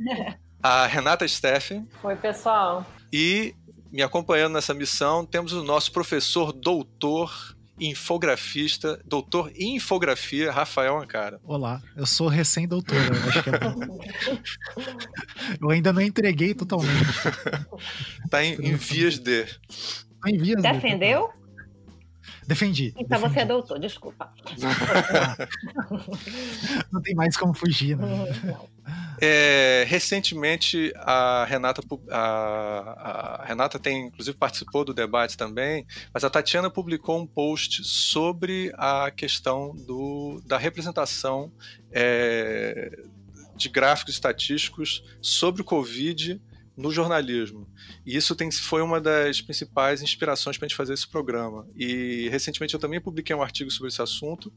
A 0.63 0.87
Renata 0.87 1.29
Steffen. 1.29 1.87
Oi, 2.03 2.17
pessoal. 2.17 2.87
E 3.13 3.55
me 3.93 4.03
acompanhando 4.03 4.55
nessa 4.55 4.73
missão 4.73 5.27
temos 5.27 5.53
o 5.53 5.63
nosso 5.63 5.93
professor 5.93 6.53
doutor 6.53 7.55
infografista, 7.79 9.01
doutor 9.05 9.51
em 9.55 9.77
infografia, 9.77 10.51
Rafael 10.51 10.99
Ancara. 10.99 11.41
Olá, 11.45 11.83
eu 11.97 12.07
sou 12.07 12.29
recém-doutor, 12.29 12.97
acho 13.29 13.43
que 13.43 13.51
é 13.51 13.59
Eu 15.61 15.71
ainda 15.71 15.93
não 15.93 16.03
entreguei 16.03 16.55
totalmente. 16.55 16.91
tá 18.31 18.45
em, 18.45 18.55
em 18.55 18.75
vias 18.75 19.19
de. 19.19 19.45
Tá 19.45 20.29
em 20.29 20.37
vias 20.37 20.63
Defendeu? 20.63 21.29
De, 21.29 21.40
Defendi. 22.51 22.93
Então 22.99 23.21
defendi. 23.21 23.35
você 23.35 23.41
é 23.41 23.45
doutor, 23.45 23.79
desculpa. 23.79 24.33
Não 26.91 27.01
tem 27.01 27.15
mais 27.15 27.37
como 27.37 27.55
fugir, 27.55 27.97
né? 27.97 28.09
É, 29.21 29.85
recentemente 29.87 30.93
a 30.97 31.45
Renata, 31.45 31.81
a, 32.11 32.19
a, 32.19 33.45
Renata 33.45 33.79
tem 33.79 34.09
inclusive 34.09 34.37
participou 34.37 34.85
do 34.85 34.93
debate 34.93 35.37
também, 35.37 35.87
mas 36.13 36.25
a 36.25 36.31
Tatiana 36.31 36.69
publicou 36.69 37.21
um 37.21 37.27
post 37.27 37.85
sobre 37.85 38.73
a 38.77 39.13
questão 39.13 39.73
do, 39.87 40.43
da 40.45 40.59
representação 40.59 41.53
é, 41.93 42.99
de 43.55 43.69
gráficos 43.69 44.15
estatísticos 44.15 45.05
sobre 45.23 45.63
o 45.63 45.65
Covid 45.65 46.41
no 46.81 46.91
jornalismo. 46.91 47.69
E 48.07 48.17
isso 48.17 48.35
tem, 48.35 48.51
foi 48.51 48.81
uma 48.81 49.01
das 49.01 49.41
principais 49.41 50.03
inspirações 50.03 50.57
para 50.57 50.65
a 50.65 50.69
gente 50.69 50.77
fazer 50.77 50.95
esse 50.95 51.07
programa. 51.07 51.69
E 51.77 52.29
recentemente 52.31 52.73
eu 52.73 52.81
também 52.81 53.01
publiquei 53.01 53.37
um 53.37 53.43
artigo 53.43 53.71
sobre 53.71 53.89
esse 53.89 54.01
assunto 54.01 54.53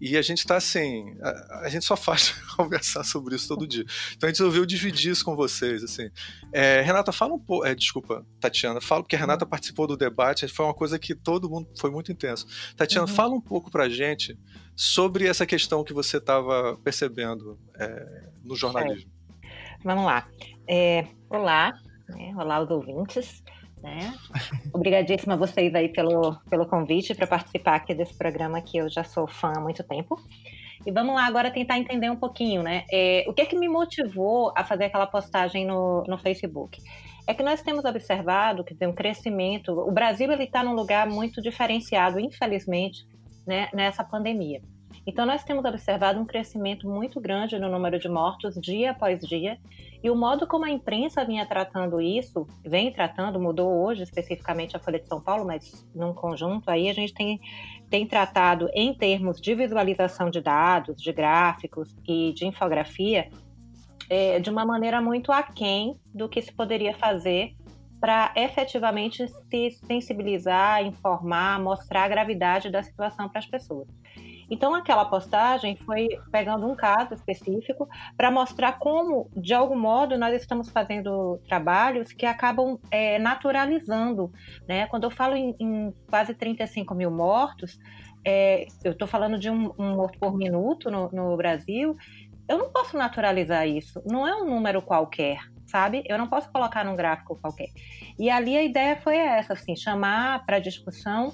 e 0.00 0.16
a 0.16 0.22
gente 0.22 0.38
está 0.38 0.56
assim, 0.56 1.16
a, 1.22 1.60
a, 1.66 1.68
gente 1.68 1.84
só 1.84 1.96
faz 1.96 2.30
conversar 2.56 3.04
sobre 3.04 3.36
isso 3.36 3.46
todo 3.46 3.66
dia. 3.66 3.84
Então 4.16 4.26
a 4.26 4.32
gente 4.32 4.40
resolveu 4.40 4.66
dividir 4.66 5.12
isso 5.12 5.24
com 5.24 5.36
vocês. 5.36 5.84
Assim. 5.84 6.10
É, 6.52 6.80
Renata, 6.80 7.12
fala 7.12 7.34
um 7.34 7.38
pouco. 7.38 7.64
É, 7.64 7.74
desculpa, 7.74 8.26
Tatiana, 8.40 8.80
fala 8.80 9.02
porque 9.02 9.14
a 9.14 9.18
Renata 9.18 9.44
uhum. 9.44 9.50
participou 9.50 9.86
do 9.86 9.96
debate, 9.96 10.48
foi 10.48 10.66
uma 10.66 10.74
coisa 10.74 10.98
que 10.98 11.14
todo 11.14 11.48
mundo 11.48 11.68
foi 11.78 11.90
muito 11.90 12.10
intenso. 12.10 12.46
Tatiana, 12.76 13.06
uhum. 13.06 13.14
fala 13.14 13.34
um 13.34 13.40
pouco 13.40 13.70
para 13.70 13.84
a 13.84 13.88
gente 13.88 14.36
sobre 14.74 15.26
essa 15.26 15.46
questão 15.46 15.84
que 15.84 15.92
você 15.92 16.16
estava 16.16 16.76
percebendo 16.78 17.56
é, 17.76 18.28
no 18.42 18.56
jornalismo. 18.56 19.10
Vamos 19.84 20.04
lá. 20.04 20.28
É, 20.68 21.06
olá, 21.30 21.72
né? 22.10 22.34
olá 22.36 22.60
os 22.60 22.70
ouvintes. 22.70 23.42
Né? 23.82 24.12
Obrigadíssima 24.74 25.34
a 25.34 25.36
vocês 25.36 25.74
aí 25.74 25.88
pelo, 25.88 26.36
pelo 26.50 26.66
convite 26.66 27.14
para 27.14 27.26
participar 27.26 27.76
aqui 27.76 27.94
desse 27.94 28.16
programa 28.18 28.60
que 28.60 28.76
eu 28.76 28.90
já 28.90 29.02
sou 29.02 29.26
fã 29.26 29.52
há 29.56 29.60
muito 29.60 29.82
tempo. 29.82 30.20
E 30.84 30.92
vamos 30.92 31.14
lá 31.14 31.26
agora 31.26 31.50
tentar 31.50 31.78
entender 31.78 32.10
um 32.10 32.16
pouquinho, 32.16 32.62
né? 32.62 32.84
É, 32.92 33.24
o 33.26 33.32
que 33.32 33.42
é 33.42 33.46
que 33.46 33.58
me 33.58 33.68
motivou 33.68 34.52
a 34.56 34.62
fazer 34.62 34.84
aquela 34.84 35.06
postagem 35.06 35.66
no, 35.66 36.04
no 36.06 36.18
Facebook? 36.18 36.80
É 37.26 37.34
que 37.34 37.42
nós 37.42 37.62
temos 37.62 37.84
observado 37.84 38.64
que 38.64 38.74
tem 38.74 38.88
um 38.88 38.94
crescimento. 38.94 39.72
O 39.72 39.90
Brasil 39.90 40.30
ele 40.30 40.44
está 40.44 40.62
num 40.62 40.74
lugar 40.74 41.08
muito 41.08 41.40
diferenciado, 41.40 42.20
infelizmente, 42.20 43.06
né, 43.46 43.68
nessa 43.72 44.04
pandemia. 44.04 44.60
Então, 45.08 45.24
nós 45.24 45.42
temos 45.42 45.64
observado 45.64 46.20
um 46.20 46.26
crescimento 46.26 46.86
muito 46.86 47.18
grande 47.18 47.58
no 47.58 47.70
número 47.70 47.98
de 47.98 48.10
mortos 48.10 48.56
dia 48.60 48.90
após 48.90 49.26
dia, 49.26 49.58
e 50.02 50.10
o 50.10 50.14
modo 50.14 50.46
como 50.46 50.66
a 50.66 50.70
imprensa 50.70 51.24
vinha 51.24 51.46
tratando 51.46 51.98
isso, 51.98 52.46
vem 52.62 52.92
tratando, 52.92 53.40
mudou 53.40 53.86
hoje 53.86 54.02
especificamente 54.02 54.76
a 54.76 54.78
Folha 54.78 55.00
de 55.00 55.08
São 55.08 55.18
Paulo, 55.18 55.46
mas 55.46 55.88
num 55.94 56.12
conjunto 56.12 56.70
aí 56.70 56.90
a 56.90 56.92
gente 56.92 57.14
tem, 57.14 57.40
tem 57.88 58.06
tratado 58.06 58.68
em 58.74 58.92
termos 58.92 59.40
de 59.40 59.54
visualização 59.54 60.28
de 60.28 60.42
dados, 60.42 61.00
de 61.00 61.10
gráficos 61.10 61.96
e 62.06 62.34
de 62.34 62.46
infografia, 62.46 63.30
é, 64.10 64.38
de 64.38 64.50
uma 64.50 64.66
maneira 64.66 65.00
muito 65.00 65.32
aquém 65.32 65.98
do 66.14 66.28
que 66.28 66.42
se 66.42 66.52
poderia 66.52 66.92
fazer 66.92 67.56
para 67.98 68.30
efetivamente 68.36 69.26
se 69.26 69.70
sensibilizar, 69.86 70.84
informar, 70.84 71.58
mostrar 71.58 72.04
a 72.04 72.08
gravidade 72.08 72.70
da 72.70 72.82
situação 72.82 73.26
para 73.26 73.38
as 73.38 73.46
pessoas. 73.46 73.88
Então, 74.50 74.74
aquela 74.74 75.04
postagem 75.04 75.76
foi 75.76 76.08
pegando 76.32 76.66
um 76.66 76.74
caso 76.74 77.14
específico 77.14 77.88
para 78.16 78.30
mostrar 78.30 78.78
como, 78.78 79.30
de 79.36 79.52
algum 79.52 79.78
modo, 79.78 80.16
nós 80.16 80.34
estamos 80.34 80.70
fazendo 80.70 81.38
trabalhos 81.46 82.12
que 82.12 82.24
acabam 82.24 82.78
é, 82.90 83.18
naturalizando. 83.18 84.32
Né? 84.66 84.86
Quando 84.86 85.04
eu 85.04 85.10
falo 85.10 85.36
em, 85.36 85.54
em 85.60 85.94
quase 86.08 86.34
35 86.34 86.94
mil 86.94 87.10
mortos, 87.10 87.78
é, 88.24 88.66
eu 88.84 88.92
estou 88.92 89.06
falando 89.06 89.38
de 89.38 89.50
um, 89.50 89.72
um, 89.78 89.96
morto 89.96 90.18
por 90.18 90.36
minuto 90.36 90.90
no, 90.90 91.10
no 91.10 91.36
Brasil, 91.36 91.96
eu 92.48 92.58
não 92.58 92.70
posso 92.70 92.96
naturalizar 92.96 93.68
isso. 93.68 94.02
Não 94.06 94.26
é 94.26 94.34
um 94.34 94.46
número 94.46 94.80
qualquer, 94.80 95.38
sabe? 95.66 96.02
Eu 96.06 96.16
não 96.16 96.26
posso 96.26 96.50
colocar 96.50 96.84
num 96.84 96.96
gráfico 96.96 97.38
qualquer. 97.40 97.68
E 98.18 98.30
ali 98.30 98.56
a 98.56 98.62
ideia 98.62 98.96
foi 98.96 99.16
essa, 99.16 99.52
assim, 99.52 99.76
chamar 99.76 100.44
para 100.46 100.58
discussão 100.58 101.32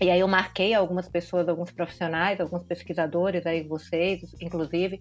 e 0.00 0.10
aí 0.10 0.20
eu 0.20 0.28
marquei 0.28 0.72
algumas 0.72 1.08
pessoas, 1.08 1.48
alguns 1.48 1.70
profissionais, 1.70 2.40
alguns 2.40 2.64
pesquisadores, 2.64 3.46
aí 3.46 3.62
vocês, 3.62 4.34
inclusive, 4.40 5.00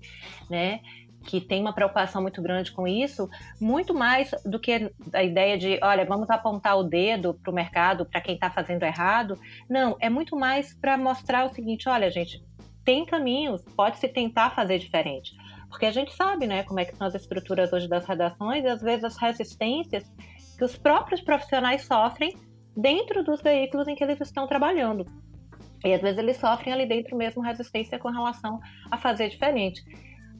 né, 0.49 0.81
que 1.25 1.39
tem 1.39 1.61
uma 1.61 1.73
preocupação 1.73 2.21
muito 2.21 2.41
grande 2.41 2.71
com 2.71 2.87
isso, 2.87 3.29
muito 3.59 3.93
mais 3.93 4.31
do 4.45 4.59
que 4.59 4.91
a 5.13 5.23
ideia 5.23 5.57
de, 5.57 5.79
olha, 5.81 6.05
vamos 6.05 6.29
apontar 6.29 6.77
o 6.77 6.83
dedo 6.83 7.33
para 7.33 7.51
o 7.51 7.53
mercado, 7.53 8.05
para 8.05 8.21
quem 8.21 8.35
está 8.35 8.49
fazendo 8.49 8.83
errado. 8.83 9.39
Não, 9.69 9.95
é 9.99 10.09
muito 10.09 10.35
mais 10.35 10.73
para 10.73 10.97
mostrar 10.97 11.45
o 11.45 11.53
seguinte, 11.53 11.87
olha, 11.87 12.09
gente, 12.09 12.43
tem 12.83 13.05
caminhos, 13.05 13.63
pode 13.75 13.99
se 13.99 14.07
tentar 14.07 14.51
fazer 14.51 14.79
diferente. 14.79 15.33
Porque 15.69 15.85
a 15.85 15.91
gente 15.91 16.13
sabe, 16.13 16.47
né, 16.47 16.63
como 16.63 16.79
é 16.79 16.85
que 16.85 16.95
são 16.95 17.07
as 17.07 17.15
estruturas 17.15 17.71
hoje 17.71 17.87
das 17.87 18.05
redações 18.05 18.63
e 18.63 18.67
às 18.67 18.81
vezes 18.81 19.03
as 19.03 19.17
resistências 19.17 20.11
que 20.57 20.63
os 20.63 20.77
próprios 20.77 21.21
profissionais 21.21 21.83
sofrem 21.83 22.33
dentro 22.79 23.23
dos 23.23 23.41
veículos 23.41 23.87
em 23.87 23.95
que 23.95 24.03
eles 24.03 24.19
estão 24.21 24.47
trabalhando. 24.47 25.05
E 25.83 25.93
às 25.93 26.01
vezes 26.01 26.17
eles 26.17 26.37
sofrem 26.37 26.73
ali 26.73 26.85
dentro 26.85 27.15
mesmo 27.15 27.41
resistência 27.41 27.97
com 27.97 28.09
relação 28.09 28.59
a 28.91 28.97
fazer 28.97 29.29
diferente. 29.29 29.83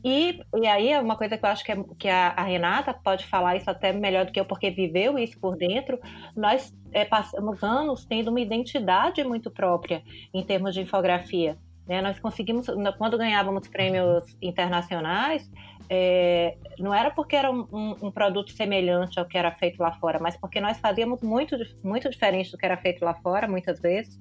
E, 0.04 0.42
e 0.56 0.68
aí 0.68 0.90
é 0.90 1.00
uma 1.00 1.18
coisa 1.18 1.38
que 1.38 1.46
eu 1.46 1.50
acho 1.50 1.64
que, 1.64 1.72
é, 1.72 1.84
que 1.98 2.08
a, 2.08 2.30
a, 2.30 2.44
Renata 2.44 2.94
pode 2.94 3.26
falar 3.26 3.58
isso 3.58 3.70
até 3.70 3.92
melhor 3.92 4.26
do 4.26 4.32
que 4.32 4.40
eu, 4.40 4.46
porque 4.46 4.70
viveu 4.72 5.18
isso 5.20 5.38
por 5.40 5.58
dentro. 5.58 6.00
Nós 6.36 6.74
é, 6.94 7.04
passamos 7.04 7.62
anos 7.64 8.06
tendo 8.06 8.30
uma 8.30 8.40
identidade 8.40 9.24
muito 9.24 9.52
própria 9.52 10.02
em 10.34 10.44
termos 10.44 10.74
de 10.74 10.82
infografia. 10.82 11.58
Né? 11.86 12.02
Nós 12.02 12.20
conseguimos, 12.20 12.68
quando 12.98 13.18
ganhávamos 13.18 13.68
prêmios 13.68 14.38
internacionais, 14.42 15.50
é, 15.90 16.56
não 16.78 16.94
era 16.94 17.10
porque 17.10 17.36
era 17.36 17.52
um, 17.52 17.68
um, 18.02 18.12
produto 18.12 18.52
semelhante 18.52 19.20
ao 19.20 19.26
que 19.26 19.38
era 19.38 19.52
feito 19.52 19.82
lá 19.82 19.92
fora, 19.94 20.20
mas 20.20 20.38
porque 20.38 20.62
nós 20.62 20.78
fazíamos 20.78 21.22
muito, 21.22 21.58
muito 21.84 22.10
diferente 22.10 22.52
do 22.52 22.58
que 22.58 22.66
era 22.66 22.78
feito 22.78 23.04
lá 23.04 23.16
fora, 23.16 23.48
muitas 23.48 23.80
vezes, 23.80 24.20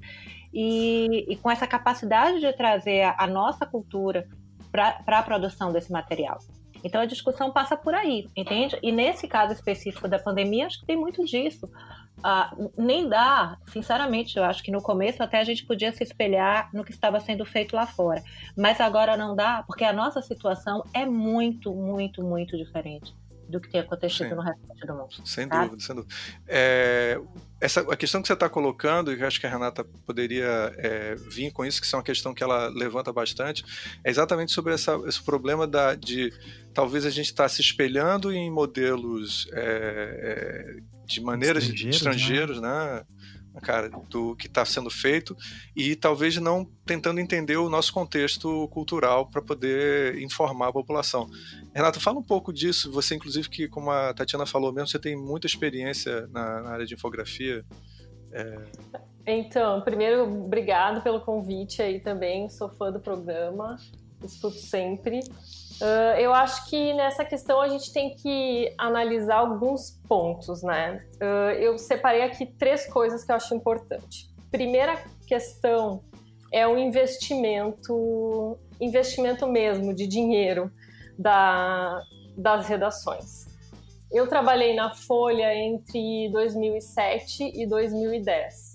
e, 0.53 1.27
e 1.29 1.37
com 1.37 1.51
essa 1.51 1.67
capacidade 1.67 2.41
de 2.41 2.51
trazer 2.55 3.03
a, 3.03 3.17
a 3.19 3.27
nossa 3.27 3.67
cultura 3.67 4.27
para 4.73 5.19
a 5.19 5.23
produção 5.23 5.71
desse 5.71 5.93
material. 5.93 6.39
Então 6.83 7.01
a 7.01 7.07
discussão 7.07 7.53
passa 7.53 7.77
por 7.77 7.95
aí, 7.95 8.29
entende? 8.37 8.79
E 8.83 8.91
nesse 8.91 9.29
caso 9.29 9.53
específico 9.53 10.09
da 10.09 10.19
pandemia, 10.19 10.67
acho 10.67 10.81
que 10.81 10.87
tem 10.87 10.97
muito 10.97 11.25
disso. 11.25 11.69
Ah, 12.23 12.55
nem 12.77 13.09
dá, 13.09 13.57
sinceramente, 13.73 14.37
eu 14.37 14.45
acho 14.45 14.63
que 14.63 14.71
no 14.71 14.83
começo 14.83 15.23
até 15.23 15.39
a 15.39 15.45
gente 15.45 15.65
podia 15.65 15.93
se 15.93 16.03
espelhar 16.03 16.69
no 16.73 16.85
que 16.85 16.91
estava 16.91 17.21
sendo 17.21 17.45
feito 17.45 17.77
lá 17.77 17.87
fora. 17.87 18.23
Mas 18.57 18.81
agora 18.81 19.17
não 19.17 19.37
dá, 19.37 19.63
porque 19.67 19.85
a 19.85 19.93
nossa 19.93 20.21
situação 20.21 20.85
é 20.93 21.07
muito, 21.07 21.75
muito, 21.75 22.23
muito 22.23 22.57
diferente 22.57 23.15
do 23.49 23.61
que 23.61 23.71
tem 23.71 23.81
acontecido 23.81 24.29
Sim. 24.29 24.35
no 24.35 24.43
resto 24.43 24.87
do 24.87 24.95
mundo. 24.95 25.09
Sem 25.25 25.49
tá? 25.49 25.65
dúvida, 25.65 25.83
sem 25.83 25.97
dúvida. 25.97 26.15
É, 26.47 27.19
essa, 27.61 27.81
a 27.81 27.97
questão 27.97 28.21
que 28.21 28.27
você 28.27 28.35
está 28.35 28.49
colocando, 28.49 29.13
e 29.13 29.19
eu 29.19 29.27
acho 29.27 29.41
que 29.41 29.47
a 29.47 29.51
Renata 29.51 29.85
poderia 30.07 30.73
é, 30.77 31.15
vir 31.15 31.51
com 31.51 31.65
isso, 31.65 31.81
que 31.81 31.95
é 31.95 31.97
uma 31.97 32.05
questão 32.05 32.35
que 32.35 32.43
ela 32.43 32.69
levanta 32.69 33.13
bastante, 33.13 33.65
é 34.05 34.11
exatamente 34.11 34.53
sobre 34.53 34.75
essa, 34.75 35.01
esse 35.07 35.23
problema 35.23 35.67
da, 35.67 35.95
de 35.95 36.33
talvez 36.75 37.07
a 37.07 37.11
gente 37.11 37.27
estar 37.27 37.45
tá 37.45 37.49
se 37.49 37.63
espelhando 37.63 38.31
em 38.31 38.51
modelos 38.51 39.49
é, 39.53 40.77
é 40.85 40.98
de 41.09 41.21
maneiras 41.21 41.65
estrangeiros, 41.65 41.97
estrangeiros, 41.97 42.61
né? 42.61 43.05
né? 43.55 43.61
cara, 43.63 43.89
do 43.89 44.37
que 44.37 44.47
está 44.47 44.65
sendo 44.65 44.91
feito 44.91 45.37
e 45.75 45.97
talvez 45.97 46.37
não 46.37 46.65
tentando 46.87 47.19
entender 47.19 47.57
o 47.57 47.69
nosso 47.69 47.93
contexto 47.93 48.69
cultural 48.69 49.29
para 49.29 49.43
poder 49.43 50.21
informar 50.23 50.69
a 50.69 50.73
população. 50.73 51.29
Renata, 51.75 51.99
fala 51.99 52.19
um 52.19 52.23
pouco 52.23 52.53
disso. 52.53 52.93
Você, 52.93 53.15
inclusive, 53.17 53.49
que 53.49 53.69
como 53.69 53.91
a 53.91 54.15
Tatiana 54.15 54.47
falou 54.47 54.73
mesmo, 54.73 54.89
você 54.89 54.99
tem 54.99 55.17
muita 55.17 55.47
experiência 55.47 56.27
na, 56.29 56.63
na 56.63 56.71
área 56.71 56.87
de 56.87 56.95
infografia. 56.95 57.65
É... 58.33 58.65
Então, 59.27 59.81
primeiro, 59.83 60.23
obrigado 60.23 61.03
pelo 61.03 61.21
convite 61.21 61.83
aí 61.83 62.01
também. 62.01 62.49
Sou 62.49 62.69
fã 62.69 62.93
do 62.93 63.01
programa, 63.01 63.77
escuto 64.23 64.59
sempre. 64.59 65.21
Uh, 65.81 66.19
eu 66.19 66.35
acho 66.35 66.69
que 66.69 66.93
nessa 66.95 67.25
questão 67.25 67.61
a 67.61 67.69
gente 67.69 67.93
tem 67.93 68.15
que 68.15 68.75
analisar 68.77 69.37
alguns 69.37 70.01
pontos, 70.09 70.63
né? 70.63 71.05
Uh, 71.23 71.53
eu 71.53 71.79
separei 71.79 72.23
aqui 72.23 72.47
três 72.47 72.87
coisas 72.87 73.25
que 73.25 73.31
eu 73.31 73.37
acho 73.37 73.55
importante. 73.55 74.29
Primeira 74.51 75.01
questão 75.27 76.03
é 76.53 76.67
o 76.67 76.77
investimento, 76.77 78.59
investimento 78.81 79.47
mesmo 79.47 79.95
de 79.95 80.07
dinheiro 80.07 80.71
da, 81.17 82.03
das 82.37 82.67
redações. 82.67 83.47
Eu 84.11 84.27
trabalhei 84.27 84.75
na 84.75 84.95
Folha 84.95 85.55
entre 85.55 86.29
2007 86.33 87.53
e 87.55 87.67
2010. 87.67 88.68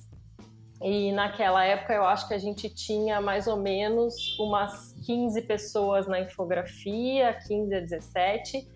E 0.83 1.13
naquela 1.13 1.63
época 1.63 1.93
eu 1.93 2.03
acho 2.03 2.27
que 2.27 2.33
a 2.33 2.37
gente 2.37 2.69
tinha 2.69 3.21
mais 3.21 3.47
ou 3.47 3.55
menos 3.55 4.37
umas 4.37 4.93
15 5.05 5.41
pessoas 5.43 6.07
na 6.07 6.19
infografia, 6.19 7.39
15 7.47 7.73
a 7.73 7.79
17, 7.79 8.67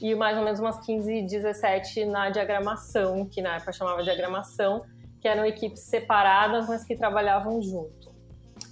e 0.00 0.14
mais 0.14 0.38
ou 0.38 0.44
menos 0.44 0.60
umas 0.60 0.78
15, 0.86 1.22
17 1.22 2.04
na 2.04 2.30
diagramação, 2.30 3.26
que 3.26 3.42
na 3.42 3.56
época 3.56 3.72
chamava 3.72 4.04
diagramação, 4.04 4.84
que 5.20 5.26
eram 5.26 5.44
equipes 5.44 5.80
separadas, 5.80 6.68
mas 6.68 6.84
que 6.84 6.94
trabalhavam 6.94 7.60
junto. 7.60 8.14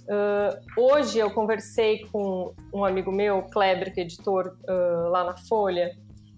Uh, 0.05 0.81
hoje 0.81 1.19
eu 1.19 1.29
conversei 1.31 2.05
com 2.11 2.53
um 2.73 2.85
amigo 2.85 3.11
meu, 3.11 3.43
Kleber, 3.43 3.93
que 3.93 3.99
é 3.99 4.03
editor 4.03 4.55
uh, 4.69 5.09
lá 5.09 5.25
na 5.25 5.35
Folha, 5.35 5.91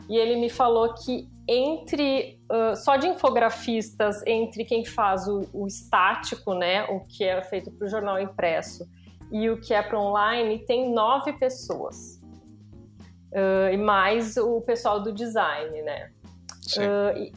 e 0.10 0.18
ele 0.18 0.38
me 0.38 0.50
falou 0.50 0.92
que 0.96 1.30
entre 1.48 2.40
uh, 2.52 2.76
só 2.76 2.98
de 2.98 3.08
infografistas, 3.08 4.22
entre 4.26 4.66
quem 4.66 4.84
faz 4.84 5.28
o, 5.28 5.48
o 5.54 5.66
estático, 5.66 6.54
né, 6.54 6.84
o 6.86 7.02
que 7.02 7.24
é 7.24 7.42
feito 7.42 7.72
para 7.72 7.86
o 7.86 7.90
jornal 7.90 8.20
impresso, 8.20 8.88
e 9.32 9.50
o 9.50 9.60
que 9.60 9.74
é 9.74 9.82
para 9.82 10.00
online, 10.00 10.60
tem 10.66 10.92
nove 10.94 11.34
pessoas. 11.34 12.22
Uh, 13.32 13.74
e 13.74 13.78
mais 13.78 14.38
o 14.38 14.62
pessoal 14.62 15.02
do 15.02 15.12
design, 15.12 15.82
né? 15.82 16.12
Uh, 16.78 17.18
e, 17.18 17.34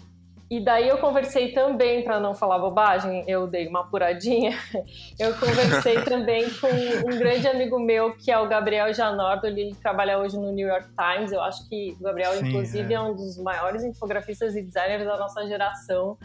e, 0.50 0.60
daí 0.60 0.88
eu 0.88 0.98
conversei 0.98 1.52
também, 1.52 2.02
para 2.02 2.18
não 2.18 2.34
falar 2.34 2.58
bobagem, 2.58 3.24
eu 3.28 3.46
dei 3.46 3.68
uma 3.68 3.80
apuradinha, 3.80 4.58
eu 5.18 5.32
conversei 5.38 6.02
também 6.02 6.44
com 6.58 6.66
um 6.66 7.18
grande 7.18 7.46
amigo 7.46 7.78
meu, 7.78 8.16
que 8.16 8.30
é 8.30 8.38
o 8.38 8.48
Gabriel 8.48 8.92
Janordo, 8.92 9.46
ele 9.46 9.74
trabalha 9.80 10.18
hoje 10.18 10.36
no 10.36 10.50
New 10.52 10.66
York 10.66 10.88
Times, 10.96 11.32
eu 11.32 11.40
acho 11.40 11.68
que 11.68 11.96
o 12.00 12.02
Gabriel, 12.02 12.32
Sim, 12.34 12.48
inclusive, 12.48 12.92
é. 12.92 12.96
é. 12.96 13.00
um 13.00 13.14
dos 13.14 13.38
maiores 13.38 13.84
infografistas 13.84 14.56
e 14.56 14.62
designers 14.62 15.04
da 15.04 15.16
nossa 15.16 15.46
geração, 15.46 16.18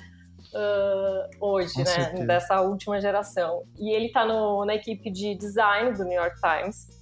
Uh, 0.54 1.46
hoje, 1.46 1.74
Com 1.74 1.80
né? 1.80 1.86
Certeza. 1.86 2.26
Dessa 2.26 2.62
última 2.62 3.02
geração. 3.02 3.64
E 3.78 3.94
ele 3.94 4.06
está 4.06 4.24
na 4.24 4.76
equipe 4.76 5.12
de 5.12 5.36
design 5.36 5.92
do 5.92 6.06
New 6.06 6.14
York 6.14 6.38
Times 6.40 6.96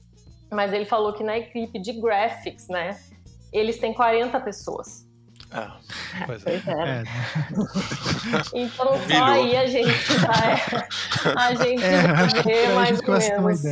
mas 0.54 0.72
ele 0.72 0.86
falou 0.86 1.14
que 1.14 1.24
na 1.24 1.38
equipe 1.38 1.80
de 1.80 1.94
graphics, 1.94 2.68
né, 2.68 2.98
eles 3.52 3.78
têm 3.80 3.94
40 3.94 4.40
pessoas. 4.40 5.08
Ah, 5.54 5.78
pois 6.26 6.46
é. 6.48 6.56
é. 6.56 6.58
é. 6.58 7.04
Então 8.54 8.88
só 8.88 9.24
aí 9.24 9.56
a 9.56 9.68
gente 9.68 10.14
vai, 10.18 10.54
a 11.36 11.54
gente 11.64 11.84
é, 11.84 12.68
vê 12.68 12.74
mais 12.74 13.00
ou 13.00 13.42
menos. 13.42 13.66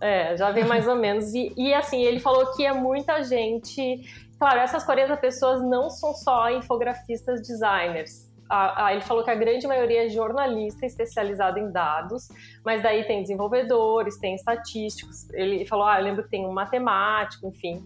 É, 0.00 0.36
já 0.36 0.50
vê 0.50 0.64
mais 0.64 0.88
ou 0.88 0.96
menos. 0.96 1.32
E, 1.32 1.52
e 1.56 1.72
assim, 1.72 2.02
ele 2.02 2.20
falou 2.20 2.52
que 2.54 2.66
é 2.66 2.72
muita 2.72 3.22
gente. 3.22 4.00
Claro, 4.38 4.58
essas 4.60 4.82
40 4.84 5.16
pessoas 5.18 5.62
não 5.62 5.90
são 5.90 6.14
só 6.14 6.50
infografistas 6.50 7.40
designers 7.46 8.30
a, 8.50 8.86
a, 8.86 8.92
ele 8.92 9.02
falou 9.02 9.22
que 9.22 9.30
a 9.30 9.34
grande 9.34 9.66
maioria 9.66 10.06
é 10.06 10.08
jornalista 10.08 10.84
especializado 10.84 11.58
em 11.60 11.70
dados, 11.70 12.28
mas 12.64 12.82
daí 12.82 13.04
tem 13.04 13.22
desenvolvedores, 13.22 14.18
tem 14.18 14.34
estatísticos. 14.34 15.30
Ele 15.30 15.64
falou, 15.64 15.86
ah, 15.86 16.00
eu 16.00 16.04
lembro 16.04 16.24
que 16.24 16.30
tem 16.30 16.44
um 16.44 16.52
matemático, 16.52 17.46
enfim. 17.46 17.80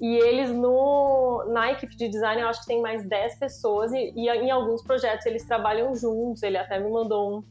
E 0.00 0.16
eles 0.16 0.50
no, 0.50 1.44
na 1.52 1.72
equipe 1.72 1.94
de 1.94 2.08
design, 2.08 2.40
eu 2.40 2.48
acho 2.48 2.60
que 2.60 2.66
tem 2.66 2.80
mais 2.80 3.06
10 3.06 3.38
pessoas 3.38 3.92
e, 3.92 4.12
e 4.16 4.28
em 4.28 4.50
alguns 4.50 4.82
projetos 4.82 5.26
eles 5.26 5.44
trabalham 5.44 5.94
juntos. 5.94 6.42
Ele 6.42 6.56
até 6.56 6.78
me 6.78 6.90
mandou 6.90 7.38
um 7.38 7.44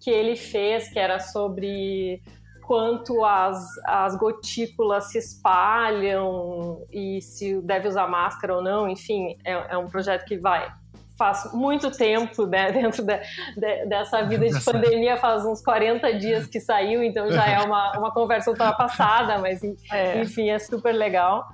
que 0.00 0.10
ele 0.10 0.34
fez, 0.34 0.88
que 0.88 0.98
era 0.98 1.20
sobre 1.20 2.22
quanto 2.62 3.24
as, 3.24 3.66
as 3.84 4.16
gotículas 4.16 5.10
se 5.10 5.18
espalham 5.18 6.86
e 6.90 7.20
se 7.20 7.60
deve 7.60 7.88
usar 7.88 8.06
máscara 8.06 8.54
ou 8.54 8.62
não, 8.62 8.88
enfim, 8.88 9.36
é, 9.44 9.74
é 9.74 9.76
um 9.76 9.88
projeto 9.88 10.24
que 10.24 10.38
vai 10.38 10.72
faz 11.20 11.52
muito 11.52 11.90
tempo 11.90 12.46
né, 12.46 12.72
dentro 12.72 13.04
de, 13.04 13.18
de, 13.54 13.86
dessa 13.86 14.22
vida 14.22 14.48
de 14.48 14.64
pandemia, 14.64 15.18
faz 15.18 15.44
uns 15.44 15.60
40 15.62 16.14
dias 16.14 16.46
que 16.46 16.58
saiu, 16.58 17.02
então 17.02 17.30
já 17.30 17.46
é 17.46 17.60
uma, 17.60 17.98
uma 17.98 18.10
conversa 18.10 18.48
ultrapassada, 18.48 19.36
mas 19.38 19.60
é. 19.92 20.22
enfim, 20.22 20.48
é 20.48 20.58
super 20.58 20.94
legal. 20.94 21.46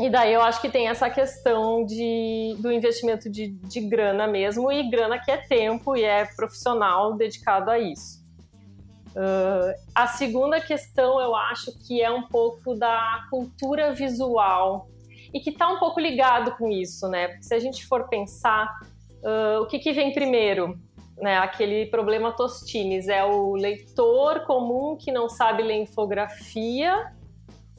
E 0.00 0.08
daí 0.08 0.32
eu 0.32 0.42
acho 0.42 0.60
que 0.60 0.70
tem 0.70 0.88
essa 0.88 1.08
questão 1.10 1.84
de, 1.84 2.56
do 2.58 2.72
investimento 2.72 3.28
de, 3.28 3.48
de 3.48 3.80
grana 3.80 4.26
mesmo, 4.26 4.72
e 4.72 4.88
grana 4.88 5.18
que 5.18 5.30
é 5.30 5.36
tempo 5.36 5.96
e 5.96 6.02
é 6.02 6.24
profissional 6.24 7.14
dedicado 7.14 7.70
a 7.70 7.78
isso. 7.78 8.22
Uh, 9.14 9.74
a 9.94 10.06
segunda 10.06 10.58
questão 10.58 11.20
eu 11.20 11.36
acho 11.36 11.70
que 11.86 12.00
é 12.00 12.10
um 12.10 12.22
pouco 12.22 12.74
da 12.74 13.26
cultura 13.28 13.92
visual 13.92 14.88
e 15.34 15.40
que 15.40 15.50
está 15.50 15.68
um 15.68 15.78
pouco 15.78 16.00
ligado 16.00 16.56
com 16.56 16.70
isso, 16.70 17.08
né? 17.08 17.28
Porque 17.28 17.42
se 17.42 17.54
a 17.54 17.58
gente 17.58 17.86
for 17.86 18.08
pensar, 18.08 18.74
uh, 19.22 19.60
o 19.60 19.66
que, 19.66 19.78
que 19.78 19.92
vem 19.92 20.12
primeiro? 20.12 20.78
Né, 21.18 21.36
aquele 21.36 21.86
problema 21.86 22.32
Tostines 22.32 23.06
é 23.06 23.22
o 23.22 23.54
leitor 23.54 24.40
comum 24.40 24.96
que 24.96 25.12
não 25.12 25.28
sabe 25.28 25.62
ler 25.62 25.76
infografia 25.76 27.12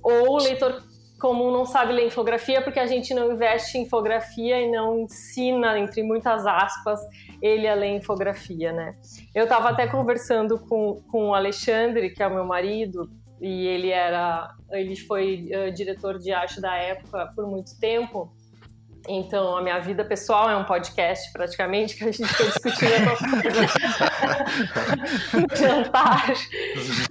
ou 0.01 0.35
o 0.35 0.37
leitor 0.37 0.81
comum 1.23 1.49
não 1.49 1.65
sabe 1.65 1.93
ler 1.93 2.05
infografia 2.05 2.61
porque 2.61 2.81
a 2.81 2.85
gente 2.85 3.13
não 3.13 3.31
investe 3.31 3.77
em 3.77 3.83
infografia 3.83 4.59
e 4.59 4.69
não 4.69 4.99
ensina, 4.99 5.79
entre 5.79 6.03
muitas 6.03 6.45
aspas, 6.45 6.99
ele 7.41 7.65
a 7.65 7.73
ler 7.73 7.95
infografia, 7.95 8.73
né? 8.73 8.97
Eu 9.33 9.45
estava 9.45 9.69
até 9.69 9.87
conversando 9.87 10.59
com, 10.59 11.01
com 11.09 11.29
o 11.29 11.33
Alexandre, 11.33 12.09
que 12.09 12.21
é 12.21 12.27
o 12.27 12.33
meu 12.33 12.43
marido, 12.43 13.09
e 13.39 13.65
ele 13.67 13.89
era 13.89 14.53
ele 14.69 14.97
foi 14.97 15.49
uh, 15.55 15.71
diretor 15.71 16.19
de 16.19 16.33
arte 16.33 16.59
da 16.59 16.75
época 16.75 17.31
por 17.33 17.47
muito 17.47 17.79
tempo 17.79 18.29
então 19.07 19.57
a 19.57 19.61
minha 19.61 19.79
vida 19.79 20.05
pessoal 20.05 20.49
é 20.49 20.55
um 20.55 20.63
podcast 20.63 21.31
praticamente 21.33 21.95
que 21.95 22.03
a 22.03 22.11
gente 22.11 22.27
foi 22.27 22.45
discutindo 22.47 22.89
no 25.33 25.55
jantar 25.55 26.33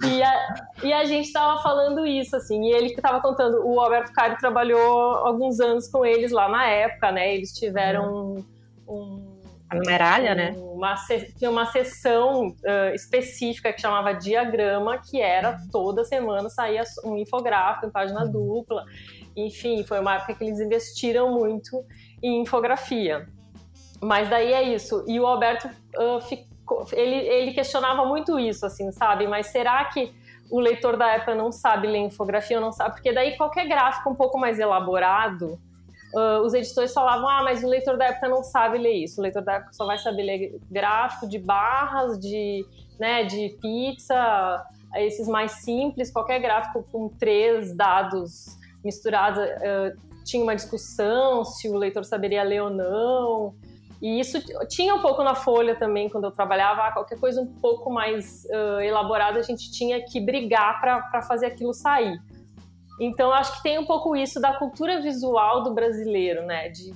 e 0.07 0.23
a, 0.23 0.67
e 0.83 0.93
a 0.93 1.05
gente 1.05 1.27
estava 1.27 1.61
falando 1.61 2.05
isso 2.05 2.35
assim 2.35 2.63
e 2.63 2.71
ele 2.71 2.89
que 2.89 2.95
estava 2.95 3.21
contando 3.21 3.65
o 3.65 3.79
Alberto 3.79 4.11
Cari 4.11 4.37
trabalhou 4.37 5.15
alguns 5.17 5.59
anos 5.59 5.87
com 5.87 6.05
eles 6.05 6.31
lá 6.31 6.49
na 6.49 6.65
época 6.65 7.11
né 7.11 7.35
eles 7.35 7.53
tiveram 7.53 8.11
um, 8.11 8.45
um 8.87 9.33
a 9.73 9.75
numeralha, 9.75 10.35
né? 10.35 10.53
Uma, 10.55 10.95
tinha 11.37 11.49
uma 11.49 11.65
sessão 11.65 12.49
uh, 12.49 12.93
específica 12.93 13.73
que 13.73 13.81
chamava 13.81 14.13
Diagrama, 14.13 14.99
que 14.99 15.19
era 15.19 15.57
toda 15.71 16.05
semana 16.05 16.47
saía 16.49 16.83
um 17.03 17.17
infográfico 17.17 17.87
em 17.87 17.89
página 17.89 18.25
dupla. 18.25 18.85
Enfim, 19.35 19.83
foi 19.83 19.99
uma 19.99 20.15
época 20.15 20.35
que 20.35 20.43
eles 20.43 20.59
investiram 20.59 21.31
muito 21.31 21.83
em 22.21 22.41
infografia. 22.41 23.27
Mas 24.01 24.29
daí 24.29 24.53
é 24.53 24.63
isso. 24.63 25.03
E 25.07 25.19
o 25.19 25.25
Alberto 25.25 25.67
uh, 25.67 26.21
ficou, 26.21 26.85
ele, 26.91 27.15
ele 27.15 27.53
questionava 27.53 28.05
muito 28.05 28.37
isso, 28.39 28.65
assim, 28.65 28.91
sabe? 28.91 29.27
Mas 29.27 29.47
será 29.47 29.85
que 29.85 30.13
o 30.51 30.59
leitor 30.59 30.97
da 30.97 31.09
época 31.09 31.33
não 31.33 31.51
sabe 31.51 31.87
ler 31.87 31.99
infografia 31.99 32.59
não 32.59 32.71
sabe? 32.71 32.95
Porque 32.95 33.11
daí 33.11 33.35
qualquer 33.37 33.67
gráfico 33.67 34.09
um 34.09 34.15
pouco 34.15 34.37
mais 34.37 34.59
elaborado 34.59 35.59
uh, 36.13 36.41
os 36.41 36.53
editores 36.53 36.93
falavam: 36.93 37.27
ah, 37.27 37.43
mas 37.43 37.63
o 37.63 37.67
leitor 37.67 37.97
da 37.97 38.05
época 38.05 38.29
não 38.29 38.43
sabe 38.43 38.77
ler 38.77 38.93
isso. 38.93 39.19
O 39.19 39.23
leitor 39.23 39.43
da 39.43 39.53
época 39.53 39.73
só 39.73 39.85
vai 39.85 39.97
saber 39.97 40.23
ler 40.23 40.59
gráfico 40.69 41.27
de 41.27 41.39
barras, 41.39 42.19
de, 42.19 42.65
né, 42.99 43.23
de 43.23 43.57
pizza, 43.61 44.63
esses 44.95 45.27
mais 45.27 45.51
simples. 45.63 46.11
Qualquer 46.11 46.39
gráfico 46.39 46.85
com 46.91 47.09
três 47.09 47.75
dados 47.75 48.57
misturados 48.83 49.39
uh, 49.39 50.23
tinha 50.23 50.43
uma 50.43 50.55
discussão 50.55 51.43
se 51.43 51.69
o 51.69 51.77
leitor 51.77 52.05
saberia 52.05 52.43
ler 52.43 52.61
ou 52.61 52.69
não. 52.69 53.55
E 54.01 54.19
isso 54.19 54.37
tinha 54.67 54.93
um 54.93 55.01
pouco 55.01 55.23
na 55.23 55.33
Folha 55.33 55.75
também, 55.75 56.09
quando 56.09 56.25
eu 56.25 56.31
trabalhava. 56.31 56.91
Qualquer 56.91 57.17
coisa 57.19 57.41
um 57.41 57.47
pouco 57.47 57.89
mais 57.89 58.43
uh, 58.45 58.81
elaborada, 58.81 59.39
a 59.39 59.43
gente 59.43 59.71
tinha 59.71 60.03
que 60.03 60.19
brigar 60.19 60.81
para 60.81 61.21
fazer 61.21 61.45
aquilo 61.45 61.73
sair. 61.73 62.19
Então, 62.99 63.31
acho 63.31 63.57
que 63.57 63.63
tem 63.63 63.79
um 63.79 63.85
pouco 63.85 64.15
isso 64.15 64.39
da 64.39 64.53
cultura 64.53 65.01
visual 65.01 65.63
do 65.63 65.73
brasileiro, 65.73 66.45
né? 66.45 66.69
De, 66.69 66.91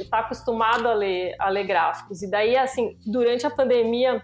estar 0.00 0.18
tá 0.18 0.18
acostumado 0.20 0.86
a 0.88 0.94
ler, 0.94 1.34
a 1.38 1.48
ler 1.48 1.64
gráficos. 1.64 2.22
E 2.22 2.30
daí, 2.30 2.56
assim, 2.56 2.96
durante 3.04 3.46
a 3.46 3.50
pandemia, 3.50 4.22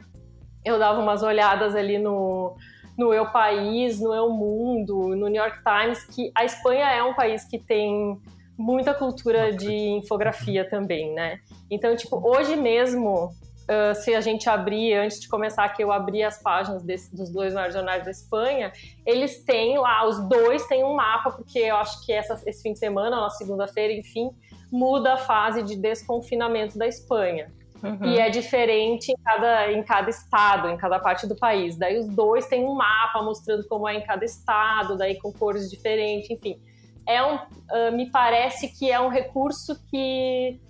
eu 0.64 0.78
dava 0.78 1.00
umas 1.00 1.22
olhadas 1.22 1.74
ali 1.74 1.98
no, 1.98 2.56
no 2.98 3.14
Eu 3.14 3.26
País, 3.30 4.00
no 4.00 4.12
Eu 4.12 4.28
Mundo, 4.28 5.14
no 5.16 5.28
New 5.28 5.40
York 5.40 5.58
Times, 5.62 6.04
que 6.04 6.32
a 6.34 6.44
Espanha 6.44 6.90
é 6.90 7.02
um 7.02 7.14
país 7.14 7.44
que 7.44 7.58
tem 7.58 8.20
muita 8.58 8.92
cultura 8.92 9.52
de 9.52 9.72
infografia 9.72 10.68
também, 10.68 11.14
né? 11.14 11.38
Então, 11.70 11.94
tipo, 11.94 12.20
hoje 12.28 12.56
mesmo 12.56 13.26
uh, 13.68 13.94
se 13.94 14.14
a 14.14 14.20
gente 14.20 14.48
abrir, 14.48 14.94
antes 14.94 15.20
de 15.20 15.28
começar, 15.28 15.68
que 15.68 15.82
eu 15.82 15.92
abri 15.92 16.24
as 16.24 16.42
páginas 16.42 16.82
desse, 16.82 17.14
dos 17.14 17.30
dois 17.30 17.54
maiores 17.54 17.74
jornais 17.74 18.04
da 18.04 18.10
Espanha, 18.10 18.72
eles 19.06 19.44
têm 19.44 19.78
lá, 19.78 20.06
os 20.08 20.18
dois 20.28 20.66
têm 20.66 20.84
um 20.84 20.94
mapa, 20.94 21.30
porque 21.30 21.60
eu 21.60 21.76
acho 21.76 22.04
que 22.04 22.12
essa, 22.12 22.42
esse 22.46 22.62
fim 22.62 22.72
de 22.72 22.80
semana, 22.80 23.20
na 23.20 23.30
segunda-feira, 23.30 23.92
enfim, 23.92 24.30
muda 24.72 25.14
a 25.14 25.18
fase 25.18 25.62
de 25.62 25.76
desconfinamento 25.76 26.76
da 26.76 26.86
Espanha. 26.86 27.52
Uhum. 27.82 28.04
E 28.04 28.18
é 28.18 28.28
diferente 28.28 29.12
em 29.12 29.16
cada, 29.22 29.72
em 29.72 29.82
cada 29.82 30.10
estado, 30.10 30.68
em 30.68 30.76
cada 30.76 30.98
parte 30.98 31.26
do 31.26 31.36
país. 31.36 31.76
Daí 31.76 31.98
os 31.98 32.08
dois 32.08 32.46
têm 32.46 32.64
um 32.64 32.74
mapa 32.74 33.22
mostrando 33.22 33.66
como 33.68 33.88
é 33.88 33.94
em 33.94 34.02
cada 34.04 34.24
estado, 34.24 34.96
daí 34.96 35.16
com 35.18 35.32
cores 35.32 35.70
diferentes, 35.70 36.30
enfim. 36.30 36.60
É 37.06 37.22
um, 37.22 37.36
uh, 37.36 37.92
me 37.92 38.10
parece 38.10 38.68
que 38.68 38.90
é 38.90 39.00
um 39.00 39.08
recurso 39.08 39.80
que 39.88 40.60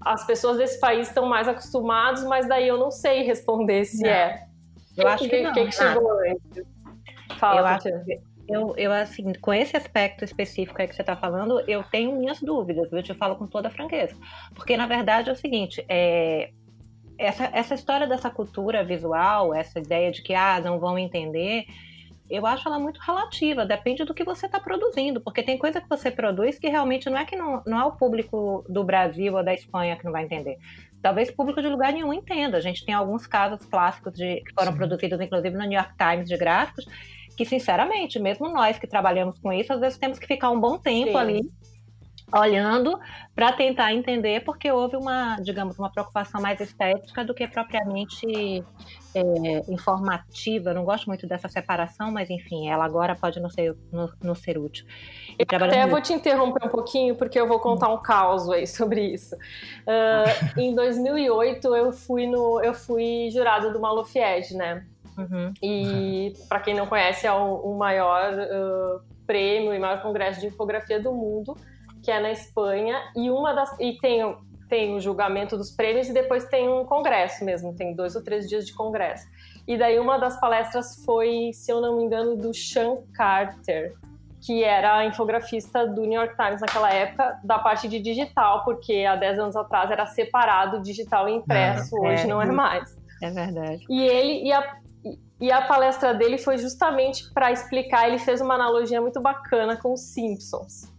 as 0.00 0.26
pessoas 0.26 0.58
desse 0.58 0.78
país 0.78 1.08
estão 1.08 1.26
mais 1.26 1.48
acostumados, 1.48 2.24
mas 2.24 2.46
daí 2.46 2.68
eu 2.68 2.76
não 2.76 2.90
sei 2.90 3.22
responder 3.22 3.84
se 3.84 4.02
não. 4.02 4.10
é. 4.10 4.46
Eu 4.96 5.08
acho 5.08 5.24
que, 5.24 5.30
que, 5.30 5.42
não, 5.42 5.52
que, 5.52 5.64
que 5.64 5.72
chegou 5.72 6.10
antes. 6.20 6.64
Fala, 7.38 7.60
eu 7.60 7.66
acho, 7.66 7.88
eu, 8.48 8.74
eu, 8.76 8.92
assim, 8.92 9.32
com 9.34 9.52
esse 9.52 9.76
aspecto 9.76 10.24
específico 10.24 10.80
aí 10.80 10.88
que 10.88 10.94
você 10.94 11.02
está 11.02 11.16
falando, 11.16 11.60
eu 11.68 11.82
tenho 11.84 12.16
minhas 12.16 12.40
dúvidas, 12.40 12.92
eu 12.92 13.02
te 13.02 13.14
falo 13.14 13.36
com 13.36 13.46
toda 13.46 13.70
franqueza. 13.70 14.16
Porque, 14.54 14.76
na 14.76 14.86
verdade, 14.86 15.30
é 15.30 15.32
o 15.32 15.36
seguinte, 15.36 15.84
é, 15.88 16.50
essa, 17.18 17.44
essa 17.52 17.74
história 17.74 18.06
dessa 18.06 18.30
cultura 18.30 18.84
visual, 18.84 19.54
essa 19.54 19.78
ideia 19.78 20.10
de 20.10 20.22
que, 20.22 20.34
ah, 20.34 20.60
não 20.60 20.78
vão 20.78 20.98
entender, 20.98 21.66
eu 22.28 22.46
acho 22.46 22.66
ela 22.68 22.78
muito 22.78 23.00
relativa, 23.00 23.66
depende 23.66 24.04
do 24.04 24.14
que 24.14 24.24
você 24.24 24.46
está 24.46 24.58
produzindo, 24.58 25.20
porque 25.20 25.42
tem 25.42 25.58
coisa 25.58 25.80
que 25.80 25.88
você 25.88 26.10
produz 26.10 26.58
que 26.58 26.68
realmente 26.68 27.08
não 27.10 27.18
é 27.18 27.24
que 27.24 27.36
não, 27.36 27.62
não 27.66 27.78
é 27.78 27.84
o 27.84 27.92
público 27.92 28.64
do 28.68 28.82
Brasil 28.82 29.34
ou 29.34 29.44
da 29.44 29.52
Espanha 29.54 29.96
que 29.96 30.04
não 30.04 30.12
vai 30.12 30.24
entender. 30.24 30.58
Talvez 31.02 31.30
público 31.30 31.60
de 31.60 31.68
lugar 31.68 31.92
nenhum 31.92 32.14
entenda. 32.14 32.56
A 32.56 32.60
gente 32.62 32.84
tem 32.84 32.94
alguns 32.94 33.26
casos 33.26 33.66
clássicos 33.66 34.14
de, 34.14 34.40
que 34.40 34.54
foram 34.54 34.72
Sim. 34.72 34.78
produzidos, 34.78 35.20
inclusive, 35.20 35.54
no 35.54 35.64
New 35.64 35.78
York 35.78 35.92
Times 35.98 36.28
de 36.28 36.36
gráficos, 36.38 36.86
que, 37.36 37.44
sinceramente, 37.44 38.18
mesmo 38.18 38.48
nós 38.48 38.78
que 38.78 38.86
trabalhamos 38.86 39.38
com 39.38 39.52
isso, 39.52 39.72
às 39.72 39.80
vezes 39.80 39.98
temos 39.98 40.18
que 40.18 40.26
ficar 40.26 40.50
um 40.50 40.60
bom 40.60 40.78
tempo 40.78 41.12
Sim. 41.12 41.16
ali 41.16 41.40
olhando 42.32 42.98
para 43.34 43.52
tentar 43.52 43.92
entender, 43.92 44.44
porque 44.44 44.70
houve 44.70 44.96
uma, 44.96 45.36
digamos, 45.40 45.78
uma 45.78 45.90
preocupação 45.90 46.40
mais 46.40 46.60
estética 46.60 47.24
do 47.24 47.34
que 47.34 47.46
propriamente 47.46 48.64
é, 49.14 49.72
informativa. 49.72 50.70
Eu 50.70 50.74
não 50.74 50.84
gosto 50.84 51.06
muito 51.06 51.26
dessa 51.26 51.48
separação, 51.48 52.10
mas 52.10 52.30
enfim, 52.30 52.68
ela 52.68 52.84
agora 52.84 53.14
pode 53.14 53.40
não 53.40 53.50
ser, 53.50 53.76
não, 53.92 54.10
não 54.22 54.34
ser 54.34 54.58
útil. 54.58 54.86
Eu 55.38 55.64
até 55.64 55.86
vou 55.86 56.00
te 56.00 56.12
interromper 56.12 56.66
um 56.66 56.70
pouquinho, 56.70 57.14
porque 57.14 57.38
eu 57.38 57.46
vou 57.46 57.60
contar 57.60 57.88
um 57.88 58.00
caos 58.02 58.48
aí 58.50 58.66
sobre 58.66 59.12
isso. 59.12 59.36
Uh, 59.36 60.60
em 60.60 60.74
2008, 60.74 61.74
eu 61.76 61.92
fui, 61.92 62.26
no, 62.26 62.60
eu 62.62 62.74
fui 62.74 63.28
jurado 63.30 63.72
do 63.72 63.80
Malufied, 63.80 64.54
né? 64.54 64.86
Uhum. 65.16 65.52
E, 65.62 66.34
para 66.48 66.60
quem 66.60 66.74
não 66.74 66.86
conhece, 66.86 67.26
é 67.26 67.32
o, 67.32 67.56
o 67.56 67.78
maior 67.78 68.32
uh, 68.32 69.00
prêmio 69.26 69.74
e 69.74 69.78
maior 69.78 70.02
congresso 70.02 70.40
de 70.40 70.46
infografia 70.46 71.00
do 71.00 71.12
mundo, 71.12 71.56
que 72.02 72.10
é 72.10 72.20
na 72.20 72.30
Espanha. 72.30 73.00
E 73.16 73.30
uma 73.30 73.52
das. 73.52 73.74
E 73.80 73.98
tem, 73.98 74.36
tem 74.68 74.94
o 74.96 75.00
julgamento 75.00 75.56
dos 75.56 75.70
prêmios 75.70 76.08
e 76.08 76.12
depois 76.12 76.44
tem 76.46 76.68
um 76.68 76.84
congresso 76.84 77.44
mesmo, 77.44 77.74
tem 77.74 77.94
dois 77.94 78.14
ou 78.16 78.22
três 78.22 78.48
dias 78.48 78.66
de 78.66 78.74
congresso. 78.74 79.26
E 79.66 79.78
daí 79.78 79.98
uma 79.98 80.18
das 80.18 80.38
palestras 80.38 81.02
foi, 81.04 81.50
se 81.54 81.72
eu 81.72 81.80
não 81.80 81.96
me 81.96 82.04
engano, 82.04 82.36
do 82.36 82.52
Sean 82.52 82.98
Carter, 83.14 83.94
que 84.44 84.62
era 84.62 85.06
infografista 85.06 85.86
do 85.86 86.02
New 86.02 86.20
York 86.20 86.36
Times 86.36 86.60
naquela 86.60 86.92
época, 86.92 87.40
da 87.42 87.58
parte 87.58 87.88
de 87.88 87.98
digital, 87.98 88.62
porque 88.62 89.04
há 89.08 89.16
10 89.16 89.38
anos 89.38 89.56
atrás 89.56 89.90
era 89.90 90.04
separado 90.04 90.82
digital 90.82 91.28
e 91.30 91.32
impresso, 91.32 91.96
é, 91.96 92.00
hoje 92.00 92.24
é, 92.24 92.26
não 92.26 92.42
é 92.42 92.46
mais. 92.46 92.94
É 93.22 93.30
verdade. 93.30 93.86
E 93.88 94.02
ele 94.02 94.46
e 94.46 94.52
a, 94.52 94.76
e 95.40 95.50
a 95.50 95.62
palestra 95.62 96.14
dele 96.14 96.38
foi 96.38 96.58
justamente 96.58 97.32
para 97.32 97.50
explicar, 97.50 98.08
ele 98.08 98.18
fez 98.18 98.40
uma 98.40 98.54
analogia 98.54 99.00
muito 99.00 99.20
bacana 99.20 99.76
com 99.76 99.92
os 99.92 100.00
Simpsons. 100.00 100.92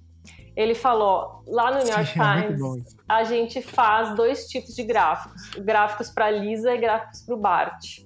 Ele 0.55 0.73
falou, 0.73 1.43
lá 1.47 1.71
no 1.71 1.79
New 1.79 1.87
York 1.87 2.13
Sim, 2.13 2.21
é 2.21 2.47
Times, 2.47 2.95
a 3.07 3.23
gente 3.23 3.61
faz 3.61 4.15
dois 4.15 4.47
tipos 4.47 4.73
de 4.73 4.83
gráficos, 4.83 5.49
gráficos 5.57 6.09
para 6.09 6.31
Lisa 6.31 6.73
e 6.73 6.77
gráficos 6.77 7.21
para 7.21 7.35
o 7.35 7.37
Bart. 7.37 7.99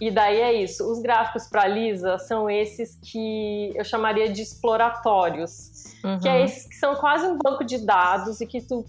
E 0.00 0.10
daí 0.10 0.40
é 0.40 0.52
isso, 0.52 0.90
os 0.90 1.00
gráficos 1.00 1.46
para 1.46 1.66
Lisa 1.66 2.18
são 2.18 2.48
esses 2.48 2.98
que 3.02 3.72
eu 3.74 3.84
chamaria 3.84 4.32
de 4.32 4.40
exploratórios, 4.40 5.94
uhum. 6.02 6.18
que 6.18 6.28
é 6.28 6.38
uhum. 6.38 6.44
esses 6.44 6.66
que 6.66 6.74
são 6.76 6.94
quase 6.96 7.26
um 7.26 7.36
banco 7.36 7.64
de 7.64 7.84
dados 7.84 8.40
e 8.40 8.46
que 8.46 8.62
tu 8.62 8.84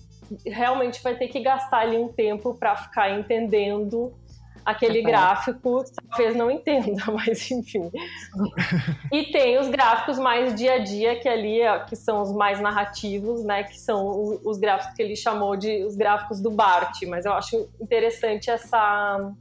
realmente 0.46 1.04
vai 1.04 1.15
ter 1.15 1.28
que 1.28 1.41
gastar 1.41 1.80
ali 1.80 1.98
um 1.98 2.08
tempo 2.08 2.54
para 2.54 2.76
ficar 2.76 3.12
entendendo 3.12 4.13
aquele 4.65 5.02
gráfico, 5.02 5.84
talvez 6.10 6.36
não 6.36 6.50
entenda, 6.50 7.04
mas 7.12 7.50
enfim. 7.52 7.91
E 9.12 9.26
tem 9.32 9.58
os 9.58 9.67
gráficos 9.67 10.17
mais 10.19 10.56
dia 10.56 10.74
a 10.74 10.78
dia, 10.80 11.19
que 11.19 11.28
ali 11.28 11.60
que 11.88 11.95
são 11.95 12.21
os 12.21 12.32
mais 12.32 12.60
narrativos, 12.60 13.43
né? 13.43 13.63
Que 13.63 13.80
são 13.80 14.39
os 14.43 14.58
gráficos 14.58 14.95
que 14.95 15.02
ele 15.02 15.15
chamou 15.15 15.56
de 15.56 15.84
os 15.84 15.95
gráficos 15.95 16.39
do 16.39 16.52
Bart. 16.52 17.02
Mas 17.08 17.26
eu 17.26 17.34
acho 17.34 17.69
interessante 17.80 18.50
essa 18.50 19.32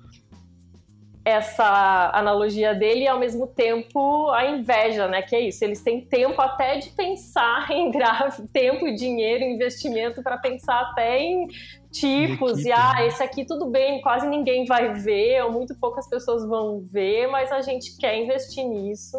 essa 1.23 2.11
analogia 2.15 2.75
dele 2.75 3.05
e 3.05 3.09
ao 3.09 3.19
mesmo 3.19 3.47
tempo 3.47 4.31
a 4.31 4.47
inveja, 4.47 5.07
né? 5.07 5.23
Que 5.23 5.37
é 5.37 5.41
isso, 5.41 5.63
eles 5.65 5.83
têm 5.83 6.01
tempo 6.01 6.41
até 6.41 6.79
de 6.79 6.91
pensar 6.91 7.71
em 7.71 7.91
gráfico, 7.91 8.49
tempo 8.49 8.87
e 8.87 8.95
dinheiro, 8.95 9.45
investimento 9.45 10.23
para 10.23 10.39
pensar 10.39 10.81
até 10.81 11.19
em 11.19 11.47
tipos, 11.91 12.61
e, 12.61 12.69
e 12.69 12.73
ah, 12.73 12.95
né? 12.95 13.09
esse 13.09 13.23
aqui 13.23 13.45
tudo 13.45 13.67
bem, 13.67 14.01
quase 14.01 14.29
ninguém 14.29 14.65
vai 14.65 14.95
ver, 14.95 15.45
ou 15.45 15.53
muito 15.53 15.75
poucas 15.79 16.09
pessoas 16.09 16.47
vão 16.47 16.83
ver, 16.83 17.27
mas 17.29 17.51
a 17.51 17.61
gente 17.61 17.97
quer 17.99 18.17
investir 18.17 18.65
nisso 18.65 19.17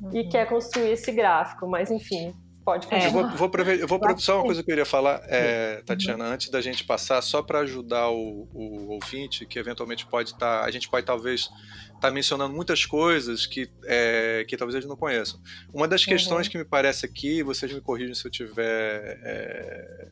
uhum. 0.00 0.10
e 0.12 0.28
quer 0.28 0.48
construir 0.48 0.92
esse 0.92 1.12
gráfico, 1.12 1.66
mas 1.66 1.90
enfim. 1.90 2.34
Pode 2.66 2.92
é. 2.92 3.06
Eu 3.06 3.12
vou, 3.12 3.30
vou, 3.30 3.50
eu 3.78 3.86
vou 3.86 4.00
só 4.18 4.38
uma 4.38 4.46
coisa 4.46 4.60
que 4.60 4.68
eu 4.68 4.74
queria 4.74 4.84
falar, 4.84 5.22
é, 5.28 5.82
Tatiana, 5.86 6.24
uhum. 6.24 6.32
antes 6.32 6.50
da 6.50 6.60
gente 6.60 6.82
passar, 6.82 7.22
só 7.22 7.40
para 7.40 7.60
ajudar 7.60 8.10
o, 8.10 8.48
o, 8.52 8.88
ouvinte, 8.94 9.46
que 9.46 9.56
eventualmente 9.56 10.04
pode 10.04 10.30
estar. 10.30 10.62
Tá, 10.62 10.64
a 10.64 10.70
gente 10.72 10.88
pode 10.88 11.06
talvez 11.06 11.42
estar 11.42 12.00
tá 12.00 12.10
mencionando 12.10 12.52
muitas 12.52 12.84
coisas 12.84 13.46
que, 13.46 13.70
é, 13.84 14.44
que 14.48 14.56
talvez 14.56 14.74
eles 14.74 14.88
não 14.88 14.96
conheçam. 14.96 15.38
Uma 15.72 15.86
das 15.86 16.04
questões 16.04 16.48
uhum. 16.48 16.50
que 16.50 16.58
me 16.58 16.64
parece 16.64 17.06
aqui, 17.06 17.40
vocês 17.40 17.72
me 17.72 17.80
corrigem 17.80 18.16
se 18.16 18.26
eu 18.26 18.32
tiver 18.32 19.20
é, 19.22 20.08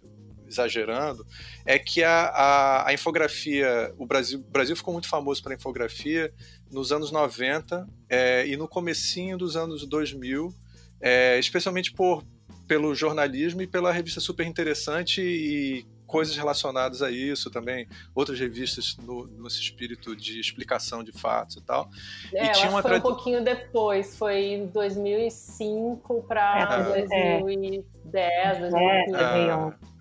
exagerando, 0.47 1.27
é 1.65 1.79
que 1.79 2.03
a, 2.03 2.27
a, 2.27 2.89
a, 2.89 2.93
infografia, 2.93 3.93
o 3.99 4.07
Brasil, 4.07 4.39
o 4.39 4.51
Brasil 4.51 4.77
ficou 4.77 4.93
muito 4.93 5.09
famoso 5.09 5.43
para 5.43 5.55
infografia 5.55 6.33
nos 6.71 6.93
anos 6.93 7.11
90 7.11 7.87
é, 8.09 8.47
e 8.47 8.57
no 8.57 8.69
comecinho 8.69 9.39
dos 9.39 9.57
anos 9.57 9.87
2000, 9.87 10.55
é, 11.01 11.39
especialmente 11.39 11.93
por, 11.93 12.25
pelo 12.67 12.95
jornalismo 12.95 13.63
e 13.63 13.67
pela 13.67 13.93
revista 13.93 14.21
super 14.21 14.47
interessante 14.47 15.21
e 15.21 15.87
coisas 16.07 16.37
relacionadas 16.37 17.03
a 17.03 17.11
isso 17.11 17.51
também, 17.51 17.89
outras 18.15 18.39
revistas 18.39 18.97
no, 18.99 19.27
nesse 19.27 19.61
espírito 19.61 20.15
de 20.15 20.39
explicação 20.39 21.03
de 21.03 21.11
fatos 21.11 21.57
e 21.57 21.61
tal. 21.63 21.91
É, 22.33 22.47
e 22.47 22.53
tinha 22.53 22.71
uma 22.71 22.83
foi 22.83 22.99
um 22.99 23.01
pouquinho 23.01 23.43
depois, 23.43 24.17
foi 24.17 24.69
2005 24.73 26.23
para 26.23 26.93
é, 26.95 27.03
2010, 27.03 28.59
2011. 28.61 29.94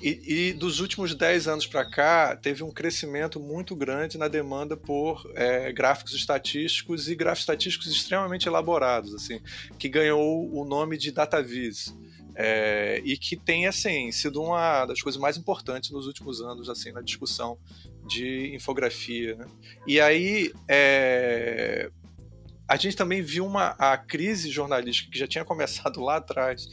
E, 0.00 0.50
e, 0.50 0.52
dos 0.52 0.78
últimos 0.78 1.14
10 1.14 1.48
anos 1.48 1.66
para 1.66 1.84
cá, 1.84 2.36
teve 2.36 2.62
um 2.62 2.70
crescimento 2.70 3.40
muito 3.40 3.74
grande 3.74 4.16
na 4.16 4.28
demanda 4.28 4.76
por 4.76 5.28
é, 5.34 5.72
gráficos 5.72 6.14
estatísticos 6.14 7.08
e 7.08 7.16
gráficos 7.16 7.42
estatísticos 7.42 7.88
extremamente 7.88 8.46
elaborados, 8.46 9.12
assim, 9.12 9.40
que 9.76 9.88
ganhou 9.88 10.48
o 10.54 10.64
nome 10.64 10.96
de 10.96 11.10
DataVis. 11.10 11.96
É, 12.40 13.02
e 13.04 13.18
que 13.18 13.36
tem 13.36 13.66
assim 13.66 14.12
sido 14.12 14.40
uma 14.40 14.86
das 14.86 15.02
coisas 15.02 15.20
mais 15.20 15.36
importantes 15.36 15.90
nos 15.90 16.06
últimos 16.06 16.40
anos 16.40 16.68
assim 16.70 16.92
na 16.92 17.00
discussão 17.00 17.58
de 18.06 18.54
infografia 18.54 19.34
né? 19.34 19.46
e 19.84 20.00
aí 20.00 20.52
é, 20.68 21.90
a 22.68 22.76
gente 22.76 22.96
também 22.96 23.22
viu 23.22 23.44
uma 23.44 23.70
a 23.70 23.98
crise 23.98 24.52
jornalística 24.52 25.10
que 25.10 25.18
já 25.18 25.26
tinha 25.26 25.44
começado 25.44 26.00
lá 26.00 26.18
atrás 26.18 26.68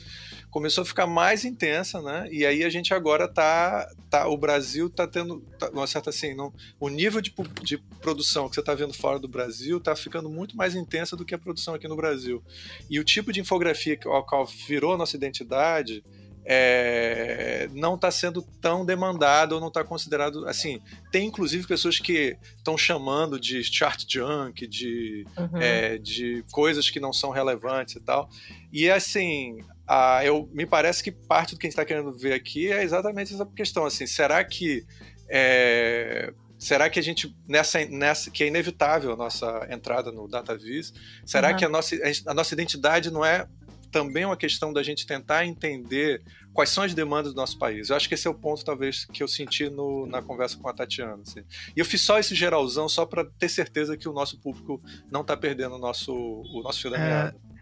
começou 0.56 0.84
a 0.84 0.86
ficar 0.86 1.06
mais 1.06 1.44
intensa, 1.44 2.02
né? 2.02 2.30
E 2.32 2.46
aí 2.46 2.63
a 2.63 2.70
gente 2.70 2.94
agora 2.94 3.28
tá, 3.28 3.91
tá 4.10 4.26
o 4.30 4.38
Brasil 4.38 4.89
tá 4.89 5.06
tendo 5.06 5.41
tá, 5.60 5.70
uma 5.72 5.86
certa 5.86 6.12
assim, 6.12 6.34
não, 6.34 6.54
o 6.80 6.88
nível 6.88 7.20
de, 7.20 7.36
de 7.62 7.78
produção 8.00 8.48
que 8.48 8.56
você 8.56 8.62
está 8.62 8.74
vendo 8.74 8.94
fora 8.94 9.20
do 9.20 9.28
Brasil 9.28 9.82
tá 9.82 9.94
ficando 9.98 10.30
muito 10.30 10.56
mais 10.56 10.74
intensa 10.74 11.13
do 11.18 11.26
que 11.26 11.36
a 11.36 11.38
produção 11.38 11.74
aqui 11.74 11.89
no 11.89 11.96
Brasil. 11.98 12.41
E 12.89 13.02
o 13.02 13.04
tipo 13.04 13.34
de 13.34 13.41
infografia 13.41 14.00
ao 14.06 14.26
qual 14.26 14.46
virou 14.46 14.94
a 14.94 14.98
nossa 14.98 15.18
identidade 15.18 16.02
é, 16.46 17.68
não 17.74 17.96
está 17.96 18.10
sendo 18.10 18.41
tão 18.62 18.86
demandado 18.86 19.54
ou 19.54 19.60
não 19.60 19.68
está 19.68 19.84
considerado 19.84 20.48
assim. 20.48 20.80
Tem 21.12 21.28
inclusive 21.28 21.68
pessoas 21.68 22.00
que 22.00 22.38
estão 22.56 22.78
chamando 22.78 23.38
de 23.38 23.62
chart 23.62 24.06
junk, 24.08 24.65
de, 24.68 25.26
uhum. 25.38 25.58
é, 25.60 25.98
de 25.98 26.46
coisas 26.50 26.89
que 26.89 27.00
não 27.02 27.12
são 27.12 27.32
relevantes 27.32 27.96
e 27.96 28.00
tal. 28.00 28.30
E 28.72 28.89
assim, 28.89 29.60
ah, 29.88 30.24
eu, 30.24 30.50
me 30.52 30.65
parece 30.65 31.04
que 31.04 31.12
parte 31.12 31.54
do 31.54 31.60
que 31.60 31.67
a 31.67 31.69
gente 31.69 31.74
está 31.74 31.86
querendo 31.86 32.12
ver 32.12 32.34
aqui 32.34 32.71
é 32.71 32.84
exatamente 32.84 33.34
essa 33.34 33.45
questão. 33.45 33.86
Assim, 33.86 34.08
será 34.08 34.43
que 34.43 34.86
é, 35.30 36.34
será 36.58 36.89
que 36.89 37.00
a 37.00 37.04
gente 37.04 37.36
nessa, 37.48 37.86
nessa 37.86 38.32
que 38.32 38.43
é 38.43 38.48
inevitável 38.48 39.13
a 39.13 39.15
nossa 39.15 39.67
entrada 39.69 40.12
no 40.12 40.28
DataVis? 40.28 40.93
Será 41.26 41.52
uhum. 41.52 41.58
que 41.58 41.65
a 41.65 41.69
nossa, 41.69 41.95
a 42.28 42.34
nossa 42.34 42.54
identidade 42.54 43.12
não 43.12 43.24
é 43.24 43.48
também 43.91 44.26
uma 44.26 44.36
questão 44.36 44.74
da 44.74 44.84
gente 44.84 45.06
tentar 45.06 45.45
entender 45.45 46.21
quais 46.54 46.69
são 46.69 46.84
as 46.84 46.93
demandas 46.93 47.34
do 47.34 47.38
nosso 47.38 47.58
país. 47.58 47.89
Eu 47.89 47.95
acho 47.95 48.10
que 48.10 48.15
esse 48.15 48.28
é 48.28 48.30
o 48.30 48.34
ponto, 48.34 48.65
talvez, 48.65 49.06
que 49.06 49.24
eu 49.24 49.28
senti 49.28 49.69
no, 49.69 50.06
na 50.06 50.21
conversa 50.21 50.58
com 50.58 50.67
a 50.67 50.74
Tatiana. 50.74 51.21
Assim. 51.21 51.43
E 51.76 51.80
eu 51.80 51.86
fiz 51.86 52.02
só 52.02 52.19
esse 52.19 52.36
geralzão 52.36 52.89
só 52.89 53.06
para 53.06 53.24
ter 53.24 53.48
certeza 53.48 53.95
que 53.95 54.10
o 54.10 54.13
nosso 54.13 54.38
público 54.39 54.82
não 55.10 55.21
está 55.21 55.38
perdendo 55.38 55.76
o 55.76 55.78
nosso, 55.78 56.13
o 56.13 56.62
nosso 56.62 56.82
fio 56.82 56.91
da 56.91 56.98
é, 56.98 57.00
meada. 57.00 57.38
É, 57.38 57.55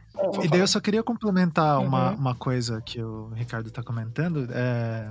e 0.44 0.48
daí 0.48 0.60
eu 0.60 0.68
só 0.68 0.80
queria 0.80 1.04
complementar 1.04 1.80
uhum. 1.80 1.88
uma, 1.88 2.12
uma 2.12 2.36
coisa 2.36 2.82
que 2.82 3.02
o 3.02 3.30
Ricardo 3.30 3.68
está 3.68 3.82
comentando. 3.82 4.48
É, 4.52 5.10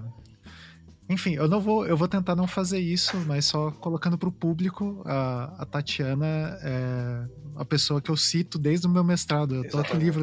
enfim, 1.09 1.35
eu 1.35 1.49
não 1.49 1.61
vou, 1.61 1.87
eu 1.87 1.97
vou 1.97 2.09
tentar 2.09 2.35
não 2.35 2.47
fazer 2.47 2.79
isso, 2.79 3.17
mas 3.27 3.45
só 3.45 3.71
colocando 3.73 4.17
para 4.17 4.29
o 4.29 4.33
público, 4.33 5.03
a, 5.05 5.55
a 5.59 5.67
Tatiana 5.67 6.59
é 6.63 7.25
a 7.57 7.65
pessoa 7.65 8.01
que 8.01 8.11
eu 8.11 8.17
cito 8.17 8.59
desde 8.59 8.87
o 8.87 8.91
meu 8.91 9.05
mestrado. 9.05 9.57
Eu 9.57 9.69
tô 9.69 9.83
com 9.85 9.97
o 9.97 10.01
livro 10.01 10.23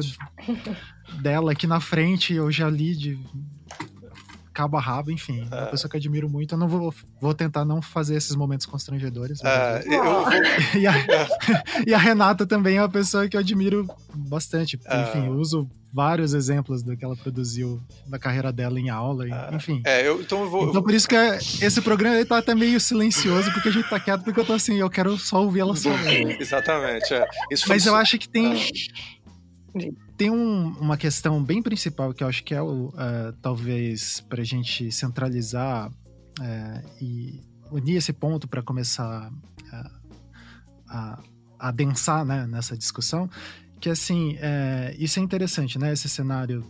dela 1.22 1.52
aqui 1.52 1.66
na 1.66 1.80
frente, 1.80 2.34
eu 2.34 2.50
já 2.50 2.68
li 2.68 2.96
de 2.96 3.18
cabo 4.60 4.76
a 4.76 4.80
rabo, 4.80 5.10
enfim. 5.10 5.48
É 5.50 5.54
uma 5.54 5.66
pessoa 5.68 5.90
que 5.90 5.96
eu 5.96 5.98
admiro 5.98 6.28
muito. 6.28 6.54
Eu 6.54 6.58
não 6.58 6.68
vou, 6.68 6.94
vou 7.18 7.32
tentar 7.32 7.64
não 7.64 7.80
fazer 7.80 8.14
esses 8.16 8.36
momentos 8.36 8.66
constrangedores. 8.66 9.40
É, 9.42 9.82
eu... 9.86 10.02
e, 10.78 10.86
a, 10.86 10.92
e, 11.86 11.94
a, 11.94 11.98
Renata 11.98 12.46
também 12.46 12.76
é 12.76 12.82
uma 12.82 12.88
pessoa 12.88 13.26
que 13.26 13.36
eu 13.36 13.40
admiro 13.40 13.88
bastante. 14.14 14.78
É. 14.84 15.02
Enfim, 15.02 15.26
eu 15.26 15.32
uso 15.32 15.70
vários 15.92 16.34
exemplos 16.34 16.82
do 16.82 16.94
que 16.94 17.04
ela 17.04 17.16
produziu 17.16 17.80
na 18.06 18.18
carreira 18.18 18.52
dela 18.52 18.78
em 18.78 18.90
aula, 18.90 19.24
ah, 19.32 19.50
enfim. 19.52 19.82
É, 19.84 20.06
eu, 20.06 20.20
então 20.20 20.42
eu 20.42 20.50
vou. 20.50 20.68
Então 20.68 20.82
por 20.82 20.94
isso 20.94 21.08
que 21.08 21.16
esse 21.16 21.80
programa 21.80 22.16
ele 22.16 22.24
tá 22.24 22.38
até 22.38 22.54
meio 22.54 22.78
silencioso, 22.78 23.50
porque 23.52 23.70
a 23.70 23.72
gente 23.72 23.88
tá 23.88 23.98
quieto, 23.98 24.22
porque 24.22 24.38
eu 24.38 24.44
tô 24.44 24.52
assim, 24.52 24.76
eu 24.76 24.90
quero 24.90 25.16
só 25.18 25.42
ouvir 25.42 25.60
ela 25.60 25.74
falar. 25.74 26.12
Exatamente, 26.38 27.12
é. 27.12 27.26
Mas 27.66 27.86
eu 27.86 27.94
acho 27.96 28.18
que 28.18 28.28
tem. 28.28 28.54
Ah. 28.54 30.09
Tem 30.20 30.28
um, 30.28 30.76
uma 30.78 30.98
questão 30.98 31.42
bem 31.42 31.62
principal 31.62 32.12
que 32.12 32.22
eu 32.22 32.28
acho 32.28 32.44
que 32.44 32.54
é 32.54 32.60
o, 32.60 32.88
uh, 32.88 33.32
talvez 33.40 34.20
para 34.28 34.42
a 34.42 34.44
gente 34.44 34.92
centralizar 34.92 35.90
uh, 35.90 37.02
e 37.02 37.40
unir 37.72 37.96
esse 37.96 38.12
ponto 38.12 38.46
para 38.46 38.62
começar 38.62 39.32
uh, 39.32 39.90
a, 40.90 41.22
adensar 41.58 42.26
né, 42.26 42.46
nessa 42.46 42.76
discussão, 42.76 43.30
que 43.80 43.88
assim, 43.88 44.36
isso 44.98 45.18
é 45.18 45.22
interessante, 45.22 45.78
né? 45.78 45.90
Esse 45.90 46.06
cenário 46.06 46.66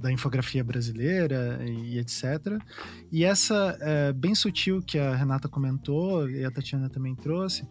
da 0.00 0.10
infografia 0.10 0.64
brasileira 0.64 1.60
e, 1.64 1.96
etc. 1.96 2.58
E 3.12 3.24
essa 3.24 3.78
bem 4.16 4.34
sutil 4.34 4.82
que 4.82 4.98
a 4.98 5.14
Renata 5.14 5.48
comentou 5.48 6.28
e 6.28 6.44
a 6.44 6.50
Tatiana 6.50 6.88
também 6.88 7.14
trouxe, 7.14 7.68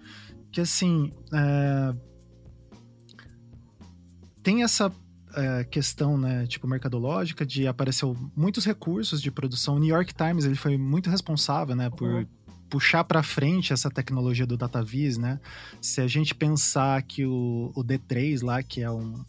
que 0.49 0.61
assim 0.61 1.11
é, 1.33 1.93
tem 4.41 4.63
essa 4.63 4.91
é, 5.35 5.63
questão, 5.63 6.17
né, 6.17 6.47
tipo 6.47 6.67
mercadológica 6.67 7.45
de 7.45 7.67
aparecer 7.67 8.05
muitos 8.35 8.65
recursos 8.65 9.21
de 9.21 9.31
produção. 9.31 9.75
O 9.75 9.79
New 9.79 9.93
York 9.93 10.13
Times 10.13 10.45
ele 10.45 10.55
foi 10.55 10.77
muito 10.77 11.09
responsável, 11.09 11.75
né, 11.75 11.89
por 11.89 12.09
uhum 12.09 12.25
puxar 12.69 13.03
para 13.03 13.23
frente 13.23 13.73
essa 13.73 13.89
tecnologia 13.89 14.45
do 14.45 14.55
DataVis, 14.55 15.17
né? 15.17 15.39
Se 15.81 16.01
a 16.01 16.07
gente 16.07 16.35
pensar 16.35 17.01
que 17.01 17.25
o, 17.25 17.71
o 17.75 17.83
D3 17.83 18.43
lá, 18.43 18.61
que 18.61 18.81
é 18.81 18.91
um, 18.91 19.25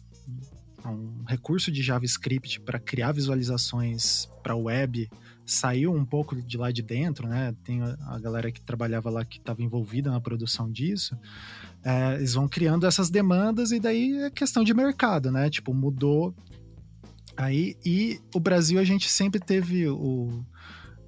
um 0.85 1.23
recurso 1.27 1.71
de 1.71 1.81
JavaScript 1.81 2.59
para 2.61 2.79
criar 2.79 3.11
visualizações 3.11 4.29
para 4.43 4.55
web, 4.55 5.09
saiu 5.53 5.93
um 5.93 6.05
pouco 6.05 6.35
de 6.41 6.57
lá 6.57 6.71
de 6.71 6.81
dentro, 6.81 7.27
né? 7.27 7.55
Tem 7.63 7.81
a, 7.81 8.19
galera 8.19 8.51
que 8.51 8.61
trabalhava 8.61 9.09
lá 9.09 9.25
que 9.25 9.37
estava 9.37 9.61
envolvida 9.61 10.09
na 10.11 10.19
produção 10.19 10.71
disso. 10.71 11.17
É, 11.83 12.15
eles 12.15 12.33
vão 12.33 12.47
criando 12.47 12.85
essas 12.85 13.09
demandas 13.09 13.71
e 13.71 13.79
daí 13.79 14.13
é 14.23 14.29
questão 14.29 14.63
de 14.63 14.73
mercado, 14.73 15.31
né? 15.31 15.49
Tipo, 15.49 15.73
mudou 15.73 16.33
aí. 17.35 17.75
E 17.85 18.19
o 18.33 18.39
Brasil, 18.39 18.79
a 18.79 18.83
gente 18.83 19.09
sempre 19.09 19.39
teve 19.39 19.87
o 19.87 20.43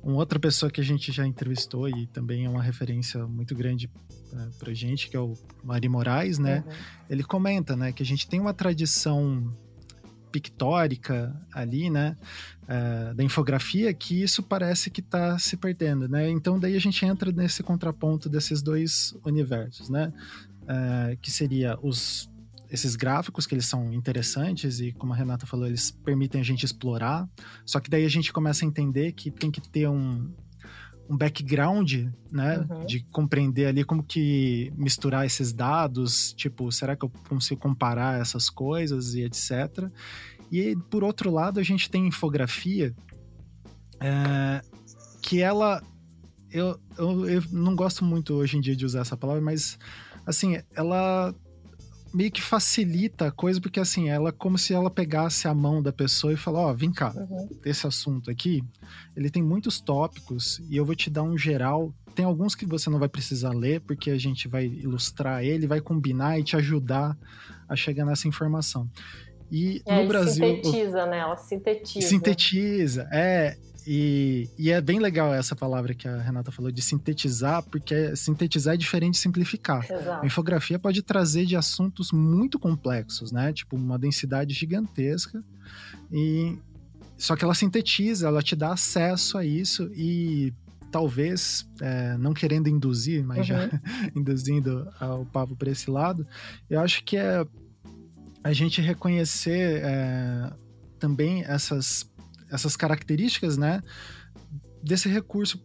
uma 0.04 0.18
outra 0.18 0.38
pessoa 0.38 0.70
que 0.70 0.82
a 0.82 0.84
gente 0.84 1.14
já 1.14 1.26
entrevistou 1.26 1.88
e 1.88 2.08
também 2.08 2.44
é 2.44 2.50
uma 2.50 2.62
referência 2.62 3.26
muito 3.26 3.56
grande 3.56 3.90
né, 4.34 4.52
pra 4.60 4.74
gente, 4.74 5.10
que 5.10 5.16
é 5.16 5.20
o 5.20 5.34
Mari 5.64 5.88
Moraes, 5.88 6.38
né? 6.38 6.62
Uhum. 6.68 6.74
Ele 7.10 7.24
comenta, 7.24 7.76
né, 7.78 7.94
que 7.94 8.04
a 8.04 8.06
gente 8.06 8.28
tem 8.28 8.40
uma 8.40 8.54
tradição 8.54 9.56
pictórica 10.34 11.32
ali, 11.54 11.92
né, 11.92 12.18
uh, 12.64 13.14
da 13.14 13.24
infografia, 13.24 13.94
que 13.94 14.24
isso 14.24 14.42
parece 14.42 14.90
que 14.90 15.00
está 15.00 15.38
se 15.38 15.56
perdendo, 15.56 16.10
né? 16.10 16.28
Então 16.30 16.60
daí 16.60 16.76
a 16.76 16.80
gente 16.80 17.06
entra 17.06 17.32
nesse 17.32 17.62
contraponto 17.62 18.28
desses 18.28 18.62
dois 18.64 19.16
universos, 19.24 19.90
né? 19.90 20.12
Uh, 20.64 21.16
que 21.22 21.30
seria 21.30 21.78
os 21.82 22.30
esses 22.72 22.96
gráficos 22.96 23.46
que 23.46 23.54
eles 23.54 23.68
são 23.68 23.94
interessantes 23.94 24.80
e 24.80 24.92
como 24.94 25.14
a 25.14 25.16
Renata 25.16 25.46
falou, 25.46 25.68
eles 25.68 25.92
permitem 25.92 26.42
a 26.42 26.44
gente 26.44 26.66
explorar. 26.66 27.30
Só 27.64 27.80
que 27.80 27.88
daí 27.88 28.04
a 28.04 28.10
gente 28.10 28.34
começa 28.34 28.66
a 28.66 28.68
entender 28.68 29.12
que 29.12 29.30
tem 29.30 29.52
que 29.52 29.62
ter 29.62 29.88
um, 29.88 30.34
um 31.14 31.18
background, 31.18 32.08
né, 32.32 32.66
uhum. 32.70 32.86
de 32.86 33.02
compreender 33.12 33.68
ali 33.68 33.84
como 33.84 34.04
que 34.04 34.74
misturar 34.76 35.26
esses 35.26 35.54
dados, 35.54 36.34
tipo, 36.34 36.72
será 36.72 36.96
que 36.96 37.06
eu 37.06 37.12
consigo 37.30 37.62
comparar 37.62 38.20
essas 38.20 38.50
coisas 38.50 39.14
e 39.14 39.22
etc. 39.22 39.90
E 40.52 40.76
por 40.90 41.04
outro 41.04 41.32
lado, 41.32 41.60
a 41.60 41.64
gente 41.64 41.90
tem 41.90 42.08
infografia 42.08 42.94
é, 44.00 44.62
que 45.22 45.42
ela 45.42 45.82
eu, 46.52 46.80
eu, 46.98 47.30
eu 47.30 47.44
não 47.52 47.76
gosto 47.76 48.06
muito 48.06 48.34
hoje 48.36 48.58
em 48.58 48.62
dia 48.62 48.76
de 48.76 48.86
usar 48.86 49.02
essa 49.02 49.18
palavra, 49.18 49.42
mas 49.42 49.78
assim, 50.26 50.62
ela 50.76 51.34
meio 52.14 52.32
que 52.32 52.42
facilita 52.42 53.28
a 53.28 53.32
coisa, 53.32 53.60
porque 53.60 53.80
assim, 53.80 54.10
ela 54.10 54.32
como 54.32 54.58
se 54.58 54.74
ela 54.74 54.90
pegasse 54.90 55.48
a 55.48 55.54
mão 55.54 55.82
da 55.82 55.92
pessoa 55.92 56.34
e 56.34 56.38
falar, 56.38 56.68
ó, 56.68 56.72
oh, 56.72 56.76
vem 56.76 56.92
cá, 56.92 57.14
uhum. 57.16 57.50
esse 57.66 57.88
assunto 57.88 58.30
aqui, 58.30 58.64
ele 59.16 59.30
tem 59.30 59.42
muitos 59.42 59.80
tópicos 59.80 60.62
e 60.70 60.78
eu 60.78 60.86
vou 60.86 60.96
te 60.96 61.10
dar 61.10 61.24
um 61.24 61.38
geral. 61.38 61.94
Tem 62.14 62.26
alguns 62.26 62.54
que 62.54 62.66
você 62.66 62.90
não 62.90 63.00
vai 63.00 63.10
precisar 63.10 63.54
ler, 63.54 63.82
porque 63.82 64.12
a 64.12 64.18
gente 64.18 64.48
vai 64.48 64.66
ilustrar 64.66 65.44
ele, 65.44 65.66
vai 65.66 65.82
combinar 65.82 66.40
e 66.40 66.44
te 66.44 66.56
ajudar 66.56 67.18
a 67.68 67.76
chegar 67.76 68.06
nessa 68.06 68.28
informação. 68.28 68.88
E 69.52 69.82
é, 69.86 70.02
no 70.02 70.08
Brasil. 70.08 70.46
Sintetiza, 70.46 71.06
né? 71.06 71.20
Ela 71.20 71.36
sintetiza. 71.36 72.08
Sintetiza, 72.08 73.10
é. 73.12 73.58
E, 73.86 74.50
e, 74.58 74.72
é 74.72 74.80
bem 74.80 75.00
legal 75.00 75.34
essa 75.34 75.56
palavra 75.56 75.94
que 75.94 76.08
a 76.08 76.22
Renata 76.22 76.52
falou 76.52 76.72
de 76.72 76.82
sintetizar, 76.82 77.62
porque 77.64 78.16
sintetizar 78.16 78.76
é 78.76 78.78
diferente 78.78 79.14
de 79.14 79.20
simplificar. 79.20 79.86
Exato. 79.90 80.24
A 80.24 80.26
infografia 80.26 80.80
pode 80.80 81.02
trazer 81.02 81.46
de 81.46 81.56
assuntos 81.56 82.12
muito 82.12 82.58
complexos, 82.58 83.32
né? 83.32 83.52
Tipo, 83.52 83.76
uma 83.76 84.00
densidade 84.00 84.54
gigantesca. 84.54 85.44
E 86.12 86.58
só 87.18 87.36
que 87.36 87.44
ela 87.44 87.54
sintetiza, 87.54 88.28
ela 88.28 88.42
te 88.42 88.56
dá 88.56 88.74
acesso 88.74 89.38
a 89.38 89.46
isso 89.46 89.90
e 89.94 90.54
talvez, 90.92 91.68
é, 91.82 92.16
não 92.18 92.34
querendo 92.34 92.68
induzir, 92.68 93.24
mas 93.24 93.40
uhum. 93.40 93.44
já 93.44 93.70
induzindo 94.16 94.88
o 95.20 95.26
papo 95.26 95.56
para 95.56 95.72
esse 95.72 95.90
lado, 95.90 96.26
eu 96.70 96.80
acho 96.80 97.04
que 97.04 97.18
é 97.18 97.46
a 98.44 98.54
gente 98.54 98.82
reconhecer 98.82 99.82
é, 99.84 100.54
também 101.00 101.44
essas 101.46 102.04
essas 102.54 102.76
características, 102.76 103.58
né, 103.58 103.82
desse 104.84 105.10
recurso 105.10 105.62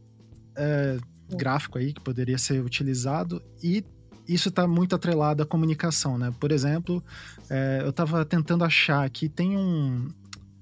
é, 0.57 0.99
gráfico 1.37 1.79
aí 1.79 1.93
que 1.93 2.01
poderia 2.01 2.39
ser 2.39 2.65
utilizado 2.65 3.43
e 3.63 3.85
isso 4.27 4.49
está 4.51 4.67
muito 4.67 4.95
atrelado 4.95 5.43
à 5.43 5.47
comunicação, 5.47 6.19
né? 6.19 6.35
Por 6.39 6.53
exemplo, 6.53 7.03
é, 7.49 7.81
eu 7.83 7.89
estava 7.89 8.27
tentando 8.27 8.63
achar 8.63 9.09
que 9.09 9.27
tem 9.27 9.57
um, 9.57 10.13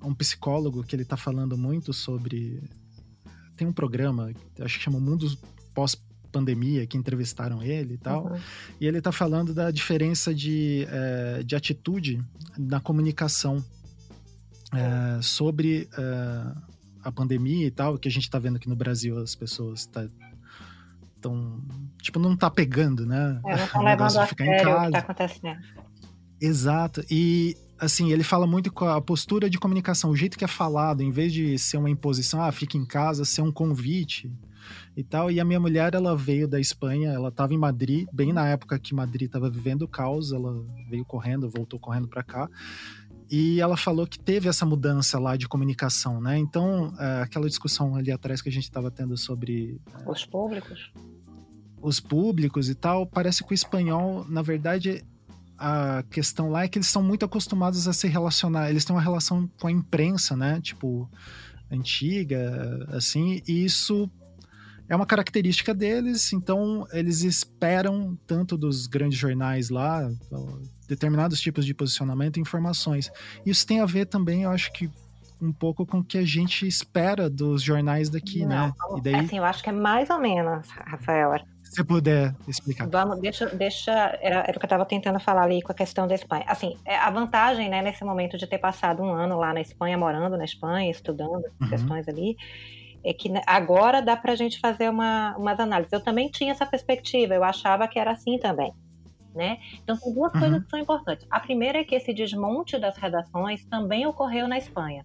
um 0.02 0.14
psicólogo 0.14 0.84
que 0.84 0.94
ele 0.94 1.02
está 1.02 1.16
falando 1.16 1.58
muito 1.58 1.92
sobre 1.92 2.62
tem 3.56 3.66
um 3.66 3.72
programa, 3.72 4.30
acho 4.60 4.78
que 4.78 4.84
chama 4.84 5.00
Mundo 5.00 5.26
Pós 5.74 5.96
pandemia 6.30 6.86
que 6.86 6.98
entrevistaram 6.98 7.62
ele 7.62 7.94
e 7.94 7.98
tal. 7.98 8.26
Uhum. 8.26 8.38
E 8.80 8.86
ele 8.86 8.98
está 8.98 9.10
falando 9.10 9.54
da 9.54 9.70
diferença 9.70 10.34
de, 10.34 10.86
é, 10.90 11.42
de 11.42 11.56
atitude 11.56 12.22
na 12.58 12.78
comunicação 12.78 13.64
é, 14.76 15.22
sobre 15.22 15.88
é, 15.96 16.52
a 17.02 17.12
pandemia 17.12 17.66
e 17.66 17.70
tal, 17.70 17.98
que 17.98 18.08
a 18.08 18.10
gente 18.10 18.24
está 18.24 18.38
vendo 18.38 18.56
aqui 18.56 18.68
no 18.68 18.76
Brasil, 18.76 19.18
as 19.18 19.34
pessoas 19.34 19.86
tá, 19.86 20.08
tão, 21.20 21.62
tipo, 22.00 22.18
não 22.18 22.36
tá 22.36 22.50
pegando, 22.50 23.06
né? 23.06 23.40
É, 23.46 23.56
não 23.56 23.64
estão 23.64 23.82
levando 23.82 24.06
a 24.06 24.26
sério 24.26 24.32
o 24.32 24.36
que 24.36 24.92
tá 24.92 24.98
acontecendo. 24.98 25.60
Exato. 26.40 27.04
E 27.10 27.56
assim, 27.78 28.10
ele 28.10 28.22
fala 28.22 28.46
muito 28.46 28.72
com 28.72 28.86
a 28.86 29.00
postura 29.00 29.50
de 29.50 29.58
comunicação, 29.58 30.10
o 30.10 30.16
jeito 30.16 30.38
que 30.38 30.44
é 30.44 30.48
falado, 30.48 31.02
em 31.02 31.10
vez 31.10 31.32
de 31.32 31.58
ser 31.58 31.76
uma 31.76 31.90
imposição, 31.90 32.42
ah, 32.42 32.50
fica 32.52 32.76
em 32.76 32.84
casa, 32.84 33.24
ser 33.24 33.42
um 33.42 33.52
convite 33.52 34.32
e 34.96 35.04
tal. 35.04 35.30
E 35.30 35.38
a 35.38 35.44
minha 35.44 35.60
mulher, 35.60 35.94
ela 35.94 36.16
veio 36.16 36.48
da 36.48 36.58
Espanha, 36.58 37.10
ela 37.10 37.28
estava 37.28 37.54
em 37.54 37.58
Madrid, 37.58 38.08
bem 38.12 38.32
na 38.32 38.46
época 38.48 38.78
que 38.78 38.94
Madrid 38.94 39.26
estava 39.26 39.50
vivendo 39.50 39.82
o 39.82 39.88
caos, 39.88 40.32
ela 40.32 40.64
veio 40.88 41.04
correndo, 41.04 41.50
voltou 41.50 41.78
correndo 41.78 42.08
para 42.08 42.22
cá. 42.22 42.48
E 43.30 43.60
ela 43.60 43.76
falou 43.76 44.06
que 44.06 44.18
teve 44.18 44.48
essa 44.48 44.64
mudança 44.64 45.18
lá 45.18 45.36
de 45.36 45.48
comunicação, 45.48 46.20
né? 46.20 46.38
Então, 46.38 46.94
é, 46.98 47.22
aquela 47.22 47.48
discussão 47.48 47.96
ali 47.96 48.12
atrás 48.12 48.40
que 48.40 48.48
a 48.48 48.52
gente 48.52 48.64
estava 48.64 48.90
tendo 48.90 49.16
sobre. 49.16 49.80
É, 49.92 50.10
os 50.10 50.24
públicos. 50.24 50.92
Os 51.82 52.00
públicos 52.00 52.68
e 52.68 52.74
tal, 52.74 53.06
parece 53.06 53.44
que 53.44 53.52
o 53.52 53.54
espanhol, 53.54 54.24
na 54.28 54.42
verdade, 54.42 55.04
a 55.58 56.04
questão 56.10 56.50
lá 56.50 56.64
é 56.64 56.68
que 56.68 56.78
eles 56.78 56.88
são 56.88 57.02
muito 57.02 57.24
acostumados 57.24 57.88
a 57.88 57.92
se 57.92 58.06
relacionar, 58.06 58.70
eles 58.70 58.84
têm 58.84 58.94
uma 58.94 59.02
relação 59.02 59.48
com 59.60 59.66
a 59.66 59.72
imprensa, 59.72 60.36
né? 60.36 60.60
Tipo, 60.60 61.10
antiga, 61.70 62.86
assim, 62.90 63.42
e 63.46 63.64
isso 63.64 64.10
é 64.88 64.94
uma 64.94 65.06
característica 65.06 65.74
deles, 65.74 66.32
então 66.32 66.86
eles 66.92 67.22
esperam 67.22 68.16
tanto 68.26 68.56
dos 68.56 68.86
grandes 68.86 69.18
jornais 69.18 69.68
lá, 69.68 70.08
determinados 70.86 71.40
tipos 71.40 71.64
de 71.64 71.74
posicionamento 71.74 72.36
e 72.36 72.40
informações. 72.40 73.10
Isso 73.44 73.66
tem 73.66 73.80
a 73.80 73.86
ver 73.86 74.06
também, 74.06 74.42
eu 74.42 74.50
acho 74.50 74.72
que 74.72 74.90
um 75.40 75.52
pouco 75.52 75.84
com 75.84 75.98
o 75.98 76.04
que 76.04 76.18
a 76.18 76.24
gente 76.24 76.66
espera 76.66 77.28
dos 77.28 77.62
jornais 77.62 78.08
daqui, 78.08 78.40
Não, 78.40 78.48
né? 78.48 78.72
E 78.96 79.00
daí... 79.02 79.14
Assim, 79.16 79.38
eu 79.38 79.44
acho 79.44 79.62
que 79.62 79.68
é 79.68 79.72
mais 79.72 80.08
ou 80.10 80.18
menos, 80.18 80.68
Rafael. 80.70 81.34
Se 81.62 81.84
puder 81.84 82.34
explicar. 82.48 82.88
Vamos, 82.88 83.20
deixa, 83.20 83.46
deixa 83.46 83.92
era, 84.22 84.38
era 84.40 84.52
o 84.52 84.54
que 84.54 84.64
eu 84.64 84.66
estava 84.66 84.84
tentando 84.86 85.18
falar 85.20 85.42
ali 85.42 85.60
com 85.60 85.72
a 85.72 85.74
questão 85.74 86.06
da 86.06 86.14
Espanha. 86.14 86.44
Assim, 86.46 86.76
é, 86.84 86.96
a 86.96 87.10
vantagem, 87.10 87.68
né, 87.68 87.82
nesse 87.82 88.04
momento 88.04 88.38
de 88.38 88.46
ter 88.46 88.58
passado 88.58 89.02
um 89.02 89.12
ano 89.12 89.36
lá 89.36 89.52
na 89.52 89.60
Espanha, 89.60 89.98
morando 89.98 90.36
na 90.38 90.44
Espanha, 90.44 90.90
estudando 90.90 91.44
uhum. 91.60 91.68
questões 91.68 92.08
ali, 92.08 92.36
é 93.04 93.12
que 93.12 93.28
né, 93.28 93.42
agora 93.46 94.00
dá 94.00 94.16
para 94.16 94.32
a 94.32 94.36
gente 94.36 94.58
fazer 94.58 94.88
uma, 94.88 95.36
umas 95.36 95.58
análises. 95.60 95.92
Eu 95.92 96.00
também 96.00 96.30
tinha 96.30 96.52
essa 96.52 96.64
perspectiva, 96.64 97.34
eu 97.34 97.44
achava 97.44 97.86
que 97.88 97.98
era 97.98 98.12
assim 98.12 98.38
também. 98.38 98.72
Né? 99.36 99.58
Então, 99.74 99.94
são 99.96 100.14
duas 100.14 100.32
uhum. 100.32 100.40
coisas 100.40 100.64
que 100.64 100.70
são 100.70 100.78
importantes. 100.78 101.26
A 101.30 101.38
primeira 101.38 101.78
é 101.78 101.84
que 101.84 101.94
esse 101.94 102.14
desmonte 102.14 102.78
das 102.78 102.96
redações 102.96 103.62
também 103.66 104.06
ocorreu 104.06 104.48
na 104.48 104.56
Espanha. 104.56 105.04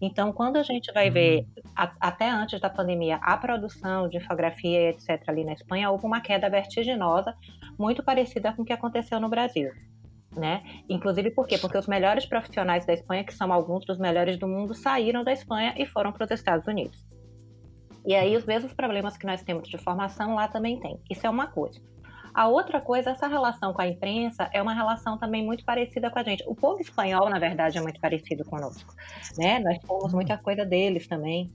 Então, 0.00 0.32
quando 0.32 0.56
a 0.56 0.62
gente 0.62 0.90
vai 0.92 1.08
ver, 1.10 1.42
hum. 1.42 1.62
a, 1.76 1.92
até 2.00 2.28
antes 2.28 2.58
da 2.58 2.70
pandemia, 2.70 3.16
a 3.16 3.36
produção 3.36 4.08
de 4.08 4.16
infografia 4.16 4.90
etc. 4.90 5.22
ali 5.28 5.44
na 5.44 5.52
Espanha, 5.52 5.90
houve 5.90 6.06
uma 6.06 6.20
queda 6.20 6.48
vertiginosa, 6.48 7.34
muito 7.78 8.02
parecida 8.02 8.52
com 8.52 8.62
o 8.62 8.64
que 8.64 8.72
aconteceu 8.72 9.20
no 9.20 9.28
Brasil. 9.28 9.70
Né? 10.34 10.62
Inclusive 10.88 11.30
por 11.30 11.46
quê? 11.46 11.58
Porque 11.58 11.76
os 11.76 11.86
melhores 11.86 12.24
profissionais 12.24 12.86
da 12.86 12.92
Espanha, 12.92 13.24
que 13.24 13.34
são 13.34 13.52
alguns 13.52 13.84
dos 13.84 13.98
melhores 13.98 14.38
do 14.38 14.48
mundo, 14.48 14.74
saíram 14.74 15.22
da 15.22 15.32
Espanha 15.32 15.74
e 15.76 15.84
foram 15.84 16.12
para 16.12 16.24
os 16.24 16.30
Estados 16.30 16.66
Unidos. 16.66 17.04
E 18.06 18.14
aí 18.14 18.36
os 18.36 18.46
mesmos 18.46 18.72
problemas 18.72 19.16
que 19.16 19.26
nós 19.26 19.42
temos 19.42 19.68
de 19.68 19.76
formação 19.76 20.34
lá 20.34 20.48
também 20.48 20.80
tem. 20.80 20.98
Isso 21.10 21.26
é 21.26 21.30
uma 21.30 21.48
coisa. 21.48 21.80
A 22.32 22.48
outra 22.48 22.80
coisa, 22.80 23.10
essa 23.10 23.26
relação 23.26 23.72
com 23.72 23.82
a 23.82 23.86
imprensa 23.86 24.48
é 24.52 24.62
uma 24.62 24.72
relação 24.72 25.18
também 25.18 25.44
muito 25.44 25.64
parecida 25.64 26.10
com 26.10 26.18
a 26.18 26.22
gente. 26.22 26.44
O 26.46 26.54
povo 26.54 26.80
espanhol, 26.80 27.28
na 27.28 27.38
verdade, 27.38 27.78
é 27.78 27.80
muito 27.80 28.00
parecido 28.00 28.44
conosco, 28.44 28.94
né? 29.36 29.58
Nós 29.58 29.78
temos 29.78 30.12
muita 30.12 30.36
coisa 30.38 30.64
deles 30.64 31.06
também. 31.06 31.52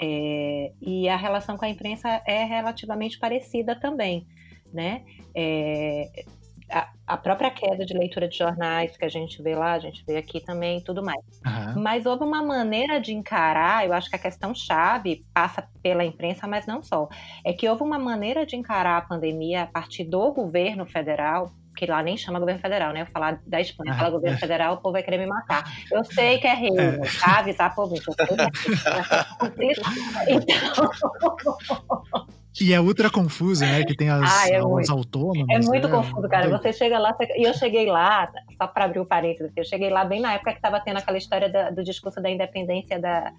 É, 0.00 0.72
e 0.80 1.08
a 1.08 1.16
relação 1.16 1.56
com 1.56 1.64
a 1.64 1.68
imprensa 1.68 2.22
é 2.26 2.44
relativamente 2.44 3.18
parecida 3.18 3.74
também, 3.74 4.26
né? 4.72 5.02
É, 5.34 6.24
a, 6.70 6.88
a, 7.06 7.16
própria 7.16 7.50
queda 7.50 7.84
de 7.84 7.94
leitura 7.94 8.28
de 8.28 8.36
jornais 8.36 8.96
que 8.96 9.04
a 9.04 9.08
gente 9.08 9.42
vê 9.42 9.54
lá, 9.54 9.72
a 9.72 9.78
gente 9.78 10.04
vê 10.04 10.16
aqui 10.16 10.40
também 10.40 10.78
e 10.78 10.84
tudo 10.84 11.02
mais. 11.02 11.24
Uhum. 11.46 11.82
Mas 11.82 12.06
houve 12.06 12.24
uma 12.24 12.42
maneira 12.42 13.00
de 13.00 13.12
encarar, 13.12 13.86
eu 13.86 13.92
acho 13.92 14.10
que 14.10 14.16
a 14.16 14.18
questão 14.18 14.54
chave 14.54 15.24
passa 15.32 15.68
pela 15.82 16.04
imprensa, 16.04 16.46
mas 16.46 16.66
não 16.66 16.82
só. 16.82 17.08
É 17.44 17.52
que 17.52 17.68
houve 17.68 17.82
uma 17.82 17.98
maneira 17.98 18.44
de 18.44 18.56
encarar 18.56 18.98
a 18.98 19.02
pandemia 19.02 19.62
a 19.62 19.66
partir 19.66 20.04
do 20.04 20.32
governo 20.32 20.86
federal, 20.86 21.52
que 21.76 21.86
lá 21.86 22.02
nem 22.02 22.16
chama 22.16 22.40
governo 22.40 22.60
federal, 22.60 22.92
né? 22.92 23.02
Eu 23.02 23.06
falar 23.06 23.40
da 23.46 23.60
Espanha, 23.60 23.94
falar 23.94 24.10
governo 24.10 24.38
federal, 24.38 24.74
o 24.74 24.78
povo 24.78 24.94
vai 24.94 25.02
querer 25.02 25.18
me 25.18 25.26
matar. 25.26 25.64
Eu 25.92 26.02
sei 26.04 26.38
que 26.38 26.46
é 26.46 26.54
reino, 26.54 26.80
é. 26.80 26.98
tá? 27.20 27.38
Avisar 27.38 27.74
povo, 27.74 27.94
que 27.94 28.10
é 28.10 28.14
Então... 30.32 30.86
E 32.60 32.72
é 32.72 32.80
ultra 32.80 33.10
confuso, 33.10 33.64
né? 33.64 33.84
Que 33.84 33.94
tem 33.94 34.08
as, 34.08 34.44
ah, 34.44 34.48
é 34.48 34.64
os 34.64 34.88
autônomos. 34.88 35.46
É 35.50 35.58
muito 35.60 35.88
né? 35.88 35.94
confuso, 35.94 36.28
cara. 36.28 36.48
Você 36.48 36.72
chega 36.72 36.98
lá, 36.98 37.14
e 37.36 37.42
eu 37.42 37.54
cheguei 37.54 37.86
lá, 37.86 38.30
só 38.56 38.66
para 38.66 38.84
abrir 38.84 39.00
o 39.00 39.06
parênteses, 39.06 39.52
eu 39.56 39.64
cheguei 39.64 39.90
lá 39.90 40.04
bem 40.04 40.20
na 40.20 40.34
época 40.34 40.52
que 40.52 40.58
estava 40.58 40.80
tendo 40.80 40.98
aquela 40.98 41.18
história 41.18 41.50
da, 41.50 41.70
do 41.70 41.84
discurso 41.84 42.20
da 42.20 42.30
independência 42.30 42.98
da, 42.98 43.32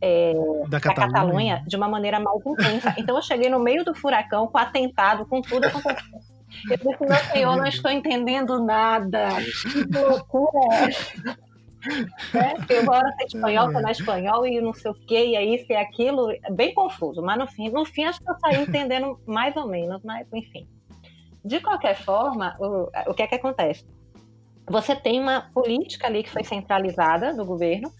é, 0.00 0.32
da, 0.68 0.80
Catalunha. 0.80 1.12
da, 1.12 1.20
Catalunha. 1.20 1.64
de 1.66 1.76
uma 1.76 1.88
maneira 1.88 2.20
mais 2.20 2.44
intensa. 2.44 2.94
Então 2.98 3.16
eu 3.16 3.22
cheguei 3.22 3.48
no 3.48 3.60
meio 3.60 3.84
do 3.84 3.94
furacão, 3.94 4.46
com 4.46 4.58
atentado, 4.58 5.26
com 5.26 5.40
tudo 5.40 5.66
acontecendo. 5.66 6.36
Eu 6.70 6.76
disse, 6.76 7.06
meu 7.06 7.32
senhor, 7.32 7.56
não 7.56 7.66
estou 7.66 7.90
entendendo 7.90 8.64
nada. 8.64 9.28
Que 9.70 9.98
loucura 9.98 10.60
é? 10.72 11.45
Né? 12.34 12.54
Porque 12.56 12.78
uma 12.80 12.96
hora 12.96 13.16
tá 13.16 13.24
espanhol, 13.24 13.72
tá 13.72 13.80
na 13.80 13.92
espanhol 13.92 14.46
e 14.46 14.60
não 14.60 14.74
sei 14.74 14.90
o 14.90 14.94
que, 14.94 15.18
e 15.18 15.36
é 15.36 15.44
isso 15.44 15.66
e 15.68 15.74
é 15.74 15.80
aquilo, 15.80 16.30
é 16.30 16.50
bem 16.50 16.74
confuso. 16.74 17.22
Mas 17.22 17.38
no 17.38 17.46
fim, 17.46 17.70
no 17.70 17.84
fim 17.84 18.04
acho 18.04 18.20
que 18.20 18.30
eu 18.30 18.38
saí 18.38 18.62
entendendo 18.62 19.18
mais 19.26 19.56
ou 19.56 19.66
menos, 19.66 20.02
mas 20.04 20.26
enfim. 20.32 20.68
De 21.44 21.60
qualquer 21.60 21.96
forma, 21.96 22.56
o, 22.58 22.90
o 23.10 23.14
que 23.14 23.22
é 23.22 23.26
que 23.26 23.36
acontece? 23.36 23.84
Você 24.68 24.96
tem 24.96 25.20
uma 25.20 25.42
política 25.54 26.08
ali 26.08 26.24
que 26.24 26.30
foi 26.30 26.42
centralizada 26.42 27.32
do 27.32 27.44
governo, 27.44 27.92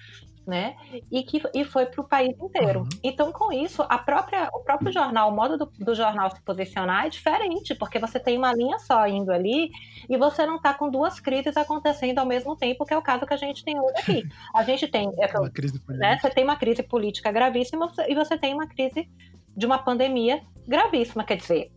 né? 0.47 0.77
E 1.11 1.23
que 1.23 1.43
e 1.53 1.65
foi 1.65 1.87
para 1.87 2.01
o 2.01 2.09
país 2.09 2.39
inteiro. 2.41 2.81
Uhum. 2.81 2.89
Então, 3.03 3.33
com 3.33 3.53
isso, 3.53 3.85
a 3.89 3.99
própria, 3.99 4.49
o 4.53 4.61
próprio 4.61 4.93
jornal, 4.93 5.31
o 5.31 5.35
modo 5.35 5.59
do, 5.59 5.67
do, 5.67 5.95
jornal 5.95 6.31
se 6.31 6.41
posicionar 6.43 7.07
é 7.07 7.09
diferente, 7.09 7.75
porque 7.75 7.99
você 7.99 8.21
tem 8.21 8.39
uma 8.39 8.55
linha 8.55 8.79
só 8.79 9.07
indo 9.07 9.33
ali 9.33 9.71
e 10.09 10.17
você 10.17 10.47
não 10.47 10.57
está 10.57 10.73
com 10.73 10.89
duas 10.89 11.19
crises 11.19 11.57
acontecendo 11.57 12.19
ao 12.21 12.27
mesmo 12.27 12.57
tempo, 12.57 12.85
que 12.85 12.95
é 12.95 12.99
o 12.99 13.03
caso 13.03 13.27
que 13.27 13.35
a 13.35 13.39
gente 13.39 13.65
tem 13.65 13.79
hoje 13.81 13.95
aqui. 13.99 14.23
A 14.55 14.63
gente 14.63 14.87
tem, 14.87 15.13
é, 15.19 15.39
uma 15.39 15.51
crise 15.51 15.83
né, 15.89 16.19
você 16.21 16.31
tem 16.31 16.45
uma 16.45 16.57
crise 16.57 16.83
política 16.83 17.33
gravíssima 17.33 17.91
e 18.09 18.15
você 18.15 18.39
tem 18.39 18.55
uma 18.55 18.67
crise 18.67 19.09
de 19.57 19.67
uma 19.67 19.79
pandemia 19.79 20.43
gravíssima, 20.67 21.25
quer 21.25 21.37
dizer, 21.37 21.71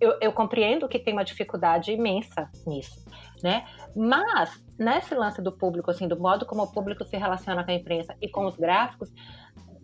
eu, 0.00 0.16
eu 0.20 0.32
compreendo 0.32 0.88
que 0.88 0.98
tem 0.98 1.12
uma 1.12 1.24
dificuldade 1.24 1.92
imensa 1.92 2.50
nisso, 2.66 3.04
né? 3.42 3.66
Mas 3.94 4.64
nesse 4.78 5.14
lance 5.14 5.42
do 5.42 5.52
público, 5.52 5.90
assim, 5.90 6.08
do 6.08 6.18
modo 6.18 6.46
como 6.46 6.62
o 6.62 6.72
público 6.72 7.04
se 7.04 7.16
relaciona 7.16 7.64
com 7.64 7.70
a 7.70 7.74
imprensa 7.74 8.14
e 8.20 8.28
com 8.28 8.46
os 8.46 8.56
gráficos, 8.56 9.12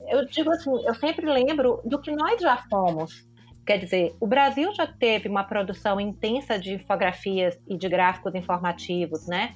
eu 0.08 0.24
digo 0.26 0.50
assim, 0.50 0.70
eu 0.84 0.94
sempre 0.94 1.26
lembro 1.26 1.80
do 1.84 2.00
que 2.00 2.10
nós 2.12 2.40
já 2.40 2.56
fomos. 2.70 3.26
Quer 3.66 3.78
dizer, 3.78 4.14
o 4.20 4.26
Brasil 4.26 4.72
já 4.74 4.86
teve 4.86 5.28
uma 5.28 5.42
produção 5.42 6.00
intensa 6.00 6.58
de 6.58 6.74
infografias 6.74 7.58
e 7.66 7.76
de 7.76 7.88
gráficos 7.88 8.34
informativos, 8.34 9.26
né? 9.26 9.54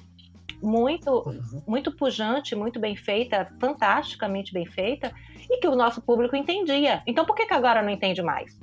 Muito, 0.61 1.09
uhum. 1.25 1.63
muito 1.65 1.95
pujante, 1.95 2.53
muito 2.53 2.79
bem 2.79 2.95
feita, 2.95 3.49
fantasticamente 3.59 4.53
bem 4.53 4.65
feita, 4.65 5.13
e 5.49 5.59
que 5.59 5.67
o 5.67 5.75
nosso 5.75 6.01
público 6.01 6.35
entendia. 6.35 7.01
Então, 7.07 7.25
por 7.25 7.35
que, 7.35 7.45
que 7.45 7.53
agora 7.53 7.81
não 7.81 7.89
entende 7.89 8.21
mais? 8.21 8.59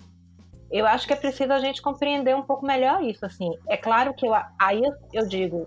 Eu 0.71 0.87
acho 0.87 1.07
que 1.07 1.15
é 1.15 1.17
preciso 1.17 1.53
a 1.53 1.59
gente 1.59 1.81
compreender 1.81 2.37
um 2.37 2.43
pouco 2.43 2.67
melhor 2.67 3.03
isso, 3.03 3.25
assim. 3.25 3.51
É 3.67 3.77
claro 3.77 4.15
que 4.15 4.27
eu, 4.27 4.35
aí 4.61 4.83
eu 5.15 5.27
digo, 5.27 5.67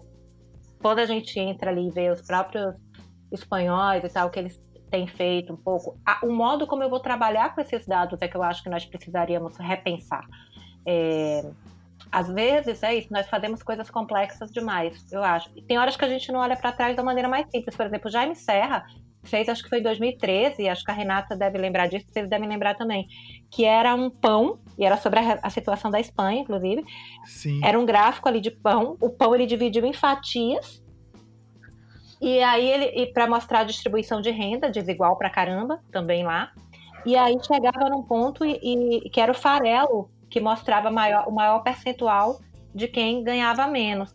quando 0.81 0.99
a 0.99 1.05
gente 1.05 1.39
entra 1.39 1.71
ali 1.71 1.87
e 1.87 1.91
vê 1.91 2.09
os 2.09 2.21
próprios 2.21 2.75
espanhóis 3.31 4.03
e 4.03 4.09
tal, 4.09 4.29
que 4.29 4.39
eles 4.39 4.61
têm 4.89 5.07
feito 5.07 5.53
um 5.53 5.57
pouco, 5.57 5.97
a, 6.05 6.19
o 6.25 6.31
modo 6.31 6.67
como 6.67 6.83
eu 6.83 6.89
vou 6.89 6.99
trabalhar 6.99 7.55
com 7.55 7.61
esses 7.61 7.85
dados 7.85 8.21
é 8.21 8.27
que 8.27 8.35
eu 8.35 8.43
acho 8.43 8.61
que 8.61 8.69
nós 8.69 8.85
precisaríamos 8.85 9.55
repensar. 9.57 10.25
É, 10.85 11.49
às 12.11 12.27
vezes 12.27 12.83
é 12.83 12.95
isso, 12.95 13.07
nós 13.11 13.27
fazemos 13.27 13.63
coisas 13.63 13.89
complexas 13.89 14.51
demais, 14.51 15.09
eu 15.11 15.23
acho. 15.23 15.49
E 15.55 15.61
tem 15.61 15.77
horas 15.77 15.95
que 15.95 16.03
a 16.03 16.09
gente 16.09 16.31
não 16.31 16.41
olha 16.41 16.57
para 16.57 16.73
trás 16.73 16.95
da 16.95 17.03
maneira 17.03 17.29
mais 17.29 17.49
simples. 17.49 17.75
Por 17.75 17.85
exemplo, 17.85 18.09
Jaime 18.09 18.35
Serra 18.35 18.85
fez, 19.23 19.47
acho 19.49 19.63
que 19.63 19.69
foi 19.69 19.79
em 19.79 19.83
2013, 19.83 20.67
acho 20.67 20.83
que 20.83 20.91
a 20.91 20.93
Renata 20.93 21.35
deve 21.35 21.57
lembrar 21.57 21.87
disso, 21.87 22.05
vocês 22.11 22.27
devem 22.27 22.47
lembrar 22.47 22.75
também, 22.75 23.07
que 23.49 23.65
era 23.65 23.93
um 23.95 24.09
pão, 24.09 24.59
e 24.77 24.85
era 24.85 24.97
sobre 24.97 25.19
a, 25.19 25.39
a 25.41 25.49
situação 25.49 25.91
da 25.91 25.99
Espanha, 25.99 26.41
inclusive. 26.41 26.83
Sim. 27.25 27.59
Era 27.63 27.79
um 27.79 27.85
gráfico 27.85 28.27
ali 28.27 28.39
de 28.39 28.51
pão, 28.51 28.97
o 28.99 29.09
pão 29.09 29.35
ele 29.35 29.45
dividiu 29.45 29.85
em 29.85 29.93
fatias, 29.93 30.81
e 32.21 32.39
aí 32.43 32.69
ele, 32.69 33.07
para 33.07 33.27
mostrar 33.27 33.61
a 33.61 33.63
distribuição 33.63 34.21
de 34.21 34.29
renda, 34.29 34.69
desigual 34.69 35.17
pra 35.17 35.29
caramba, 35.29 35.79
também 35.91 36.23
lá. 36.23 36.51
E 37.03 37.15
aí 37.15 37.35
chegava 37.43 37.89
num 37.89 38.03
ponto 38.03 38.45
e, 38.45 38.59
e 39.03 39.09
que 39.09 39.19
era 39.19 39.31
o 39.31 39.35
farelo 39.35 40.07
que 40.29 40.39
mostrava 40.39 40.91
maior, 40.91 41.27
o 41.27 41.31
maior 41.31 41.63
percentual 41.63 42.39
de 42.73 42.87
quem 42.87 43.23
ganhava 43.23 43.65
menos. 43.67 44.13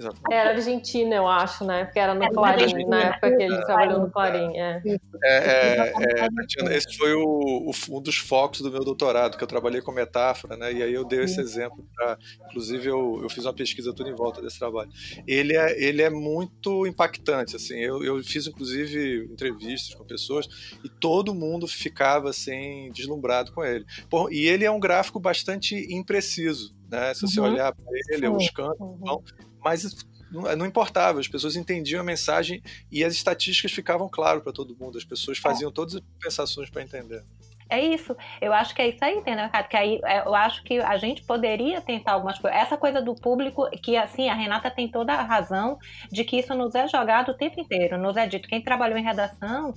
Exatamente. 0.00 0.32
Era 0.32 0.50
Argentina, 0.50 1.14
eu 1.14 1.28
acho, 1.28 1.64
né? 1.64 1.84
Porque 1.84 1.98
era 1.98 2.14
no 2.14 2.24
é, 2.24 2.30
Clarim, 2.30 2.86
na 2.86 3.00
época 3.02 3.36
que 3.36 3.42
ele 3.42 3.54
é, 3.54 3.64
trabalhou 3.66 4.00
no 4.00 4.10
Clarim. 4.10 4.56
É. 4.56 4.82
É, 5.22 5.92
é, 6.22 6.76
esse 6.76 6.96
foi 6.96 7.12
o, 7.12 7.22
o, 7.22 7.72
um 7.90 8.00
dos 8.00 8.16
focos 8.16 8.62
do 8.62 8.70
meu 8.70 8.82
doutorado, 8.82 9.36
que 9.36 9.44
eu 9.44 9.48
trabalhei 9.48 9.82
com 9.82 9.92
metáfora, 9.92 10.56
né? 10.56 10.72
E 10.72 10.82
aí 10.82 10.94
eu 10.94 11.04
dei 11.04 11.24
esse 11.24 11.38
exemplo 11.38 11.86
para. 11.94 12.18
Inclusive, 12.48 12.88
eu, 12.88 13.20
eu 13.22 13.28
fiz 13.28 13.44
uma 13.44 13.52
pesquisa 13.52 13.92
toda 13.92 14.08
em 14.08 14.14
volta 14.14 14.40
desse 14.40 14.58
trabalho. 14.58 14.90
Ele 15.26 15.54
é, 15.54 15.82
ele 15.82 16.00
é 16.00 16.08
muito 16.08 16.86
impactante, 16.86 17.56
assim. 17.56 17.78
Eu, 17.78 18.02
eu 18.02 18.24
fiz, 18.24 18.46
inclusive, 18.46 19.28
entrevistas 19.30 19.94
com 19.94 20.04
pessoas 20.04 20.48
e 20.82 20.88
todo 20.88 21.34
mundo 21.34 21.68
ficava, 21.68 22.30
assim, 22.30 22.90
deslumbrado 22.92 23.52
com 23.52 23.62
ele. 23.62 23.84
Por, 24.08 24.32
e 24.32 24.46
ele 24.46 24.64
é 24.64 24.70
um 24.70 24.80
gráfico 24.80 25.20
bastante 25.20 25.74
impreciso. 25.94 26.79
Né? 26.90 27.14
Se 27.14 27.22
você 27.22 27.40
uhum. 27.40 27.52
olhar 27.52 27.72
para 27.72 27.84
ele, 28.10 28.26
Sim. 28.26 28.36
os 28.36 28.50
cantos, 28.50 28.80
uhum. 28.80 29.22
mas 29.62 30.06
não 30.30 30.66
importava, 30.66 31.20
as 31.20 31.28
pessoas 31.28 31.56
entendiam 31.56 32.00
a 32.00 32.04
mensagem 32.04 32.62
e 32.90 33.04
as 33.04 33.14
estatísticas 33.14 33.72
ficavam 33.72 34.08
claras 34.08 34.42
para 34.42 34.52
todo 34.52 34.76
mundo, 34.76 34.98
as 34.98 35.04
pessoas 35.04 35.38
é. 35.38 35.40
faziam 35.40 35.70
todas 35.72 35.96
as 35.96 36.00
compensações 36.00 36.70
para 36.70 36.82
entender. 36.82 37.24
É 37.70 37.80
isso, 37.80 38.16
eu 38.40 38.52
acho 38.52 38.74
que 38.74 38.82
é 38.82 38.88
isso 38.88 39.04
aí, 39.04 39.14
entendeu, 39.14 39.44
Ricardo? 39.44 39.68
Que 39.68 39.76
aí 39.76 40.00
é, 40.04 40.26
eu 40.26 40.34
acho 40.34 40.64
que 40.64 40.80
a 40.80 40.96
gente 40.96 41.22
poderia 41.22 41.80
tentar 41.80 42.14
algumas 42.14 42.36
coisas. 42.36 42.60
Essa 42.60 42.76
coisa 42.76 43.00
do 43.00 43.14
público, 43.14 43.70
que 43.80 43.96
assim, 43.96 44.28
a 44.28 44.34
Renata 44.34 44.68
tem 44.68 44.90
toda 44.90 45.12
a 45.12 45.22
razão 45.22 45.78
de 46.10 46.24
que 46.24 46.36
isso 46.36 46.52
nos 46.52 46.74
é 46.74 46.88
jogado 46.88 47.30
o 47.30 47.36
tempo 47.36 47.60
inteiro, 47.60 47.96
nos 47.96 48.16
é 48.16 48.26
dito. 48.26 48.48
Quem 48.48 48.60
trabalhou 48.60 48.98
em 48.98 49.04
redação 49.04 49.72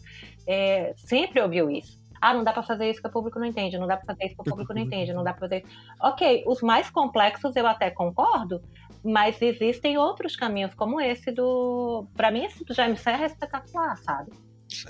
é, 0.48 0.94
sempre 0.98 1.40
ouviu 1.40 1.70
isso. 1.70 2.03
Ah, 2.24 2.34
não 2.34 2.42
dá 2.42 2.54
para 2.54 2.64
fazer 2.64 2.90
isso 2.90 3.02
que 3.02 3.08
o 3.10 3.12
público 3.12 3.38
não 3.38 3.46
entende, 3.46 3.78
não 3.78 3.86
dá 3.86 3.98
para 3.98 4.06
fazer 4.06 4.28
isso 4.28 4.36
que 4.36 4.42
o 4.42 4.46
público 4.46 4.74
não 4.74 4.82
entende, 4.82 5.12
não 5.12 5.26
dá 5.26 5.34
para 5.34 5.42
fazer. 5.42 5.66
Ok, 6.02 6.46
os 6.48 6.62
mais 6.62 6.90
complexos 6.90 7.54
eu 7.58 7.68
até 7.68 7.92
concordo, 7.92 8.62
mas 9.04 9.42
existem 9.42 9.98
outros 9.98 10.34
caminhos, 10.34 10.74
como 10.74 11.02
esse 11.02 11.34
do. 11.34 12.08
Para 12.16 12.32
mim, 12.32 12.46
esse 12.46 12.64
do 12.64 12.74
Jaime 12.74 12.96
Serra 12.96 13.24
é 13.24 13.26
espetacular, 13.26 13.98
sabe? 13.98 14.32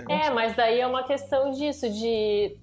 É, 0.08 0.30
mas 0.30 0.56
daí 0.56 0.80
é 0.80 0.86
uma 0.86 1.02
questão 1.02 1.50
disso, 1.50 1.90
de. 1.90 2.56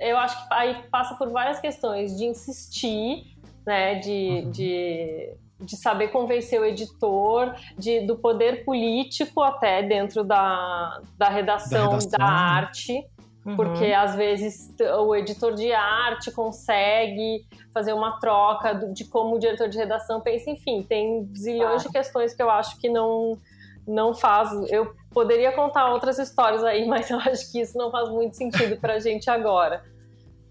Eu 0.00 0.16
acho 0.16 0.48
que 0.48 0.54
aí 0.54 0.82
passa 0.90 1.14
por 1.14 1.28
várias 1.28 1.60
questões, 1.60 2.16
de 2.16 2.24
insistir, 2.24 3.36
né? 3.66 3.96
De, 3.96 4.10
uhum. 4.10 4.50
de, 4.52 5.36
de 5.60 5.76
saber 5.76 6.08
convencer 6.08 6.58
o 6.58 6.64
editor, 6.64 7.54
de, 7.76 8.00
do 8.06 8.16
poder 8.16 8.64
político 8.64 9.42
até 9.42 9.82
dentro 9.82 10.24
da, 10.24 10.98
da 11.18 11.28
redação 11.28 11.90
da, 11.90 11.90
redação, 11.90 12.10
da 12.10 12.18
né? 12.18 12.24
arte. 12.24 13.15
Porque 13.54 13.84
uhum. 13.84 13.98
às 14.00 14.16
vezes 14.16 14.74
o 14.98 15.14
editor 15.14 15.54
de 15.54 15.72
arte 15.72 16.32
consegue 16.32 17.46
fazer 17.72 17.92
uma 17.92 18.18
troca 18.18 18.74
de 18.74 19.04
como 19.04 19.36
o 19.36 19.38
diretor 19.38 19.68
de 19.68 19.78
redação 19.78 20.20
pensa, 20.20 20.50
enfim, 20.50 20.82
tem 20.82 21.30
zilhões 21.36 21.82
ah. 21.82 21.86
de 21.86 21.92
questões 21.92 22.34
que 22.34 22.42
eu 22.42 22.50
acho 22.50 22.76
que 22.80 22.88
não 22.88 23.38
não 23.86 24.12
faz. 24.12 24.50
Eu 24.68 24.92
poderia 25.12 25.52
contar 25.52 25.92
outras 25.92 26.18
histórias 26.18 26.64
aí, 26.64 26.84
mas 26.88 27.08
eu 27.08 27.20
acho 27.20 27.52
que 27.52 27.60
isso 27.60 27.78
não 27.78 27.88
faz 27.90 28.08
muito 28.08 28.34
sentido 28.36 28.80
para 28.80 28.94
a 28.94 28.98
gente 29.00 29.30
agora. 29.30 29.84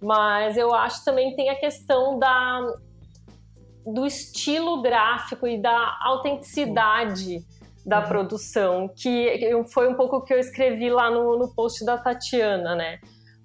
Mas 0.02 0.56
eu 0.56 0.74
acho 0.74 1.04
também 1.04 1.36
tem 1.36 1.50
a 1.50 1.56
questão 1.56 2.18
da 2.18 2.76
do 3.86 4.06
estilo 4.06 4.82
gráfico 4.82 5.46
e 5.46 5.62
da 5.62 5.98
autenticidade 6.02 7.46
da 7.86 8.00
uhum. 8.00 8.08
produção, 8.08 8.90
que 8.90 9.52
foi 9.72 9.88
um 9.88 9.96
pouco 9.96 10.18
o 10.18 10.22
que 10.22 10.34
eu 10.34 10.40
escrevi 10.40 10.90
lá 10.90 11.12
no, 11.12 11.38
no 11.38 11.54
post 11.54 11.86
da 11.86 11.98
Tatiana, 11.98 12.76
né? 12.76 13.00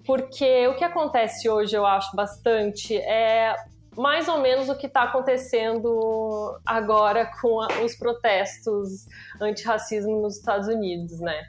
Porque 0.05 0.67
o 0.67 0.75
que 0.75 0.83
acontece 0.83 1.47
hoje, 1.47 1.75
eu 1.75 1.85
acho 1.85 2.15
bastante, 2.15 2.97
é 2.97 3.55
mais 3.95 4.27
ou 4.27 4.39
menos 4.39 4.67
o 4.69 4.75
que 4.75 4.87
está 4.87 5.03
acontecendo 5.03 6.59
agora 6.65 7.29
com 7.39 7.61
a, 7.61 7.67
os 7.83 7.95
protestos 7.95 9.05
antirracismo 9.39 10.21
nos 10.21 10.37
Estados 10.37 10.67
Unidos, 10.67 11.19
né? 11.19 11.43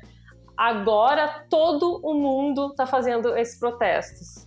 Agora 0.57 1.47
todo 1.49 1.99
o 2.05 2.13
mundo 2.13 2.69
está 2.71 2.87
fazendo 2.87 3.37
esses 3.37 3.59
protestos. 3.59 4.47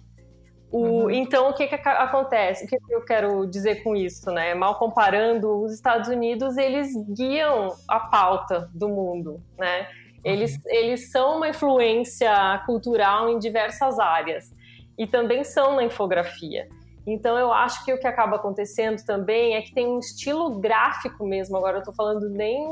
O, 0.71 0.79
uhum. 0.79 1.11
Então, 1.11 1.49
o 1.49 1.53
que, 1.53 1.67
que 1.67 1.75
acontece? 1.75 2.65
O 2.65 2.67
que 2.67 2.77
eu 2.89 3.05
quero 3.05 3.45
dizer 3.45 3.83
com 3.83 3.95
isso? 3.95 4.31
Né? 4.31 4.53
Mal 4.53 4.77
comparando, 4.77 5.61
os 5.61 5.73
Estados 5.73 6.09
Unidos 6.09 6.57
eles 6.57 6.89
guiam 7.09 7.75
a 7.87 7.99
pauta 7.99 8.69
do 8.73 8.89
mundo. 8.89 9.41
Né? 9.57 9.87
Eles, 10.23 10.55
uhum. 10.55 10.61
eles 10.65 11.11
são 11.11 11.37
uma 11.37 11.49
influência 11.49 12.61
cultural 12.65 13.29
em 13.29 13.39
diversas 13.39 13.99
áreas 13.99 14.53
e 14.97 15.05
também 15.05 15.43
são 15.43 15.75
na 15.75 15.83
infografia. 15.83 16.67
Então, 17.07 17.37
eu 17.37 17.53
acho 17.53 17.85
que 17.85 17.93
o 17.93 17.99
que 17.99 18.07
acaba 18.07 18.37
acontecendo 18.37 19.03
também 19.05 19.55
é 19.55 19.61
que 19.61 19.73
tem 19.73 19.87
um 19.87 19.99
estilo 19.99 20.59
gráfico 20.59 21.25
mesmo. 21.25 21.55
Agora, 21.55 21.77
eu 21.77 21.79
estou 21.79 21.93
falando 21.93 22.27
nem 22.29 22.67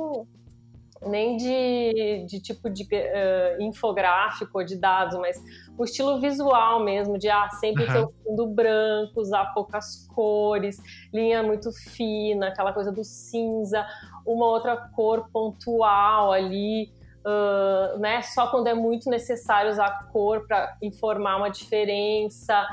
nem 1.08 1.38
de, 1.38 2.26
de 2.28 2.40
tipo 2.42 2.70
de 2.70 2.84
uh, 2.84 3.62
infográfico 3.62 4.60
ou 4.60 4.66
de 4.66 4.76
dados, 4.76 5.18
mas 5.20 5.42
o 5.78 5.84
estilo 5.84 6.20
visual 6.20 6.84
mesmo, 6.84 7.18
de 7.18 7.30
ah, 7.30 7.50
sempre 7.50 7.86
uhum. 7.86 7.94
ter 7.94 8.00
o 8.00 8.14
fundo 8.24 8.48
branco, 8.48 9.22
usar 9.22 9.54
poucas 9.54 10.08
cores, 10.14 10.78
linha 11.14 11.42
muito 11.44 11.72
fina, 11.72 12.48
aquela 12.48 12.74
coisa 12.74 12.92
do 12.92 13.04
cinza, 13.04 13.86
uma 14.26 14.46
outra 14.46 14.78
cor 14.78 15.30
pontual 15.32 16.32
ali, 16.32 16.92
uh, 17.26 17.98
né? 18.00 18.22
Só 18.22 18.48
quando 18.48 18.68
é 18.68 18.74
muito 18.74 19.10
necessário 19.10 19.72
usar 19.72 20.10
cor 20.12 20.46
para 20.48 20.78
informar 20.82 21.38
uma 21.38 21.50
diferença. 21.50 22.66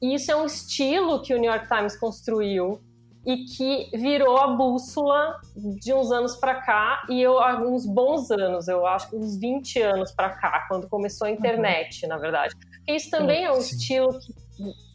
Isso 0.00 0.30
é 0.30 0.36
um 0.36 0.46
estilo 0.46 1.22
que 1.22 1.34
o 1.34 1.38
New 1.38 1.50
York 1.50 1.66
Times 1.68 1.96
construiu 1.96 2.80
e 3.28 3.44
que 3.44 3.90
virou 3.92 4.38
a 4.38 4.46
bússola 4.56 5.38
de 5.54 5.92
uns 5.92 6.10
anos 6.10 6.34
para 6.34 6.62
cá 6.62 7.06
e 7.10 7.20
eu 7.20 7.38
uns 7.60 7.84
bons 7.84 8.30
anos, 8.30 8.68
eu 8.68 8.86
acho 8.86 9.10
que 9.10 9.16
uns 9.16 9.38
20 9.38 9.82
anos 9.82 10.12
para 10.12 10.30
cá, 10.30 10.64
quando 10.66 10.88
começou 10.88 11.26
a 11.26 11.30
internet, 11.30 12.04
uhum. 12.04 12.08
na 12.08 12.16
verdade. 12.16 12.54
Isso 12.88 13.10
também 13.10 13.44
é 13.44 13.52
um 13.52 13.60
sim. 13.60 13.76
estilo 13.76 14.18
que 14.18 14.34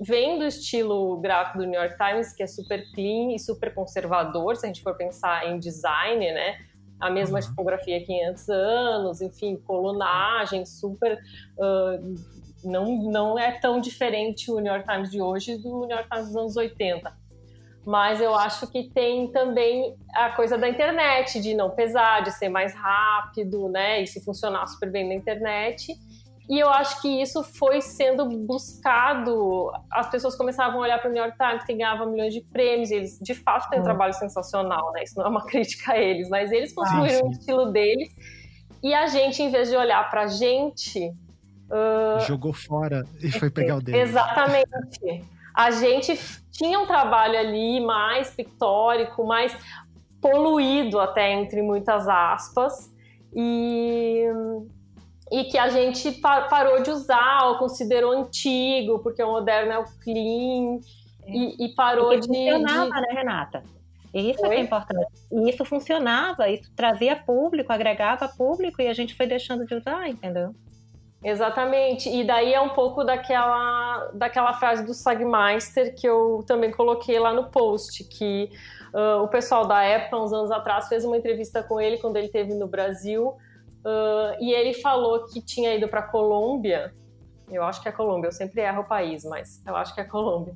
vem 0.01 0.39
do 0.39 0.45
estilo 0.45 1.15
gráfico 1.17 1.59
do 1.59 1.65
New 1.67 1.79
York 1.79 1.95
Times, 1.95 2.33
que 2.33 2.41
é 2.41 2.47
super 2.47 2.83
clean 2.95 3.35
e 3.35 3.39
super 3.39 3.71
conservador, 3.71 4.55
se 4.55 4.65
a 4.65 4.67
gente 4.67 4.81
for 4.81 4.97
pensar 4.97 5.47
em 5.47 5.59
design, 5.59 6.19
né? 6.31 6.57
A 6.99 7.11
mesma 7.11 7.37
uhum. 7.37 7.45
tipografia 7.45 7.97
há 7.97 8.03
500 8.03 8.49
anos, 8.49 9.21
enfim, 9.21 9.57
colunagem 9.57 10.65
super 10.65 11.19
uh, 11.59 12.15
não, 12.63 13.11
não 13.11 13.37
é 13.37 13.51
tão 13.59 13.79
diferente 13.79 14.49
o 14.49 14.59
New 14.59 14.73
York 14.73 14.91
Times 14.91 15.11
de 15.11 15.21
hoje 15.21 15.55
do 15.55 15.81
New 15.81 15.89
York 15.91 16.09
Times 16.09 16.27
dos 16.29 16.35
anos 16.35 16.57
80 16.57 17.22
mas 17.85 18.21
eu 18.21 18.33
acho 18.33 18.67
que 18.67 18.89
tem 18.89 19.27
também 19.27 19.95
a 20.13 20.29
coisa 20.29 20.57
da 20.57 20.69
internet, 20.69 21.41
de 21.41 21.53
não 21.53 21.69
pesar, 21.69 22.21
de 22.21 22.31
ser 22.31 22.47
mais 22.47 22.73
rápido, 22.73 23.67
né? 23.67 24.01
Isso 24.01 24.23
funcionar 24.23 24.67
super 24.67 24.89
bem 24.89 25.07
na 25.07 25.13
internet. 25.13 25.93
E 26.49 26.59
eu 26.59 26.69
acho 26.69 27.01
que 27.01 27.21
isso 27.21 27.43
foi 27.43 27.81
sendo 27.81 28.25
buscado. 28.25 29.71
As 29.91 30.09
pessoas 30.09 30.35
começavam 30.35 30.79
a 30.79 30.83
olhar 30.83 30.99
para 30.99 31.09
o 31.09 31.13
New 31.13 31.21
York 31.21 31.37
Times, 31.37 31.63
que 31.65 31.73
ganhava 31.73 32.05
milhões 32.05 32.33
de 32.33 32.41
prêmios. 32.41 32.91
eles, 32.91 33.19
de 33.19 33.33
fato, 33.33 33.69
têm 33.69 33.79
um 33.79 33.81
hum. 33.81 33.85
trabalho 33.85 34.13
sensacional, 34.13 34.91
né? 34.93 35.03
Isso 35.03 35.17
não 35.17 35.25
é 35.25 35.29
uma 35.29 35.43
crítica 35.47 35.93
a 35.93 35.97
eles, 35.97 36.29
mas 36.29 36.51
eles 36.51 36.71
ah, 36.71 36.75
construíram 36.75 37.25
ah, 37.25 37.27
o 37.27 37.31
estilo 37.31 37.71
deles. 37.71 38.09
E 38.81 38.93
a 38.93 39.07
gente, 39.07 39.41
em 39.41 39.49
vez 39.49 39.69
de 39.69 39.75
olhar 39.75 40.09
para 40.09 40.23
a 40.23 40.27
gente. 40.27 41.13
Uh... 41.69 42.19
Jogou 42.27 42.53
fora 42.53 43.05
e 43.21 43.31
foi 43.31 43.49
pegar 43.49 43.77
o 43.77 43.81
dele. 43.81 43.99
Exatamente. 43.99 45.23
A 45.55 45.71
gente 45.71 46.17
tinha 46.53 46.79
um 46.79 46.85
trabalho 46.85 47.37
ali 47.37 47.81
mais 47.81 48.29
pictórico, 48.29 49.25
mais 49.25 49.53
poluído 50.21 50.99
até 50.99 51.33
entre 51.33 51.61
muitas 51.61 52.07
aspas 52.07 52.93
e 53.35 54.25
e 55.31 55.45
que 55.45 55.57
a 55.57 55.67
gente 55.67 56.11
parou 56.21 56.83
de 56.83 56.91
usar 56.91 57.47
ou 57.47 57.57
considerou 57.57 58.11
antigo 58.11 58.99
porque 58.99 59.21
o 59.23 59.31
moderno 59.31 59.71
é 59.71 59.79
o 59.79 59.85
clean 60.03 60.79
e, 61.25 61.65
e 61.65 61.75
parou 61.75 62.09
porque 62.09 62.19
de 62.21 62.27
funcionava, 62.27 62.85
de... 62.85 63.01
né, 63.01 63.07
Renata? 63.11 63.63
Isso 64.13 64.45
é 64.45 64.57
é 64.57 64.59
importante. 64.59 65.07
E 65.31 65.49
isso 65.49 65.65
funcionava, 65.65 66.47
isso 66.47 66.71
trazia 66.75 67.15
público, 67.15 67.73
agregava 67.73 68.27
público 68.27 68.79
e 68.79 68.87
a 68.87 68.93
gente 68.93 69.15
foi 69.15 69.25
deixando 69.25 69.65
de 69.65 69.73
usar, 69.73 70.07
entendeu? 70.07 70.53
Exatamente. 71.23 72.09
E 72.09 72.23
daí 72.23 72.53
é 72.53 72.59
um 72.59 72.69
pouco 72.69 73.03
daquela, 73.03 74.11
daquela 74.13 74.53
frase 74.53 74.85
do 74.85 74.93
Sagmeister 74.93 75.95
que 75.95 76.07
eu 76.07 76.43
também 76.45 76.69
coloquei 76.71 77.17
lá 77.17 77.33
no 77.33 77.49
post, 77.49 78.03
que 78.03 78.49
uh, 78.93 79.23
o 79.23 79.27
pessoal 79.29 79.65
da 79.65 79.81
época, 79.83 80.17
uns 80.17 80.33
anos 80.33 80.51
atrás, 80.51 80.89
fez 80.89 81.05
uma 81.05 81.17
entrevista 81.17 81.63
com 81.63 81.79
ele 81.79 81.97
quando 81.97 82.17
ele 82.17 82.25
esteve 82.25 82.53
no 82.53 82.67
Brasil. 82.67 83.37
Uh, 83.85 84.35
e 84.39 84.51
ele 84.51 84.73
falou 84.73 85.25
que 85.25 85.41
tinha 85.41 85.73
ido 85.75 85.87
para 85.87 86.01
a 86.01 86.07
Colômbia 86.07 86.93
eu 87.55 87.63
acho 87.63 87.81
que 87.81 87.89
é 87.89 87.91
Colômbia, 87.91 88.27
eu 88.27 88.31
sempre 88.31 88.61
erro 88.61 88.81
o 88.81 88.85
país, 88.85 89.23
mas 89.23 89.61
eu 89.65 89.75
acho 89.75 89.93
que 89.93 90.01
é 90.01 90.03
Colômbia. 90.03 90.53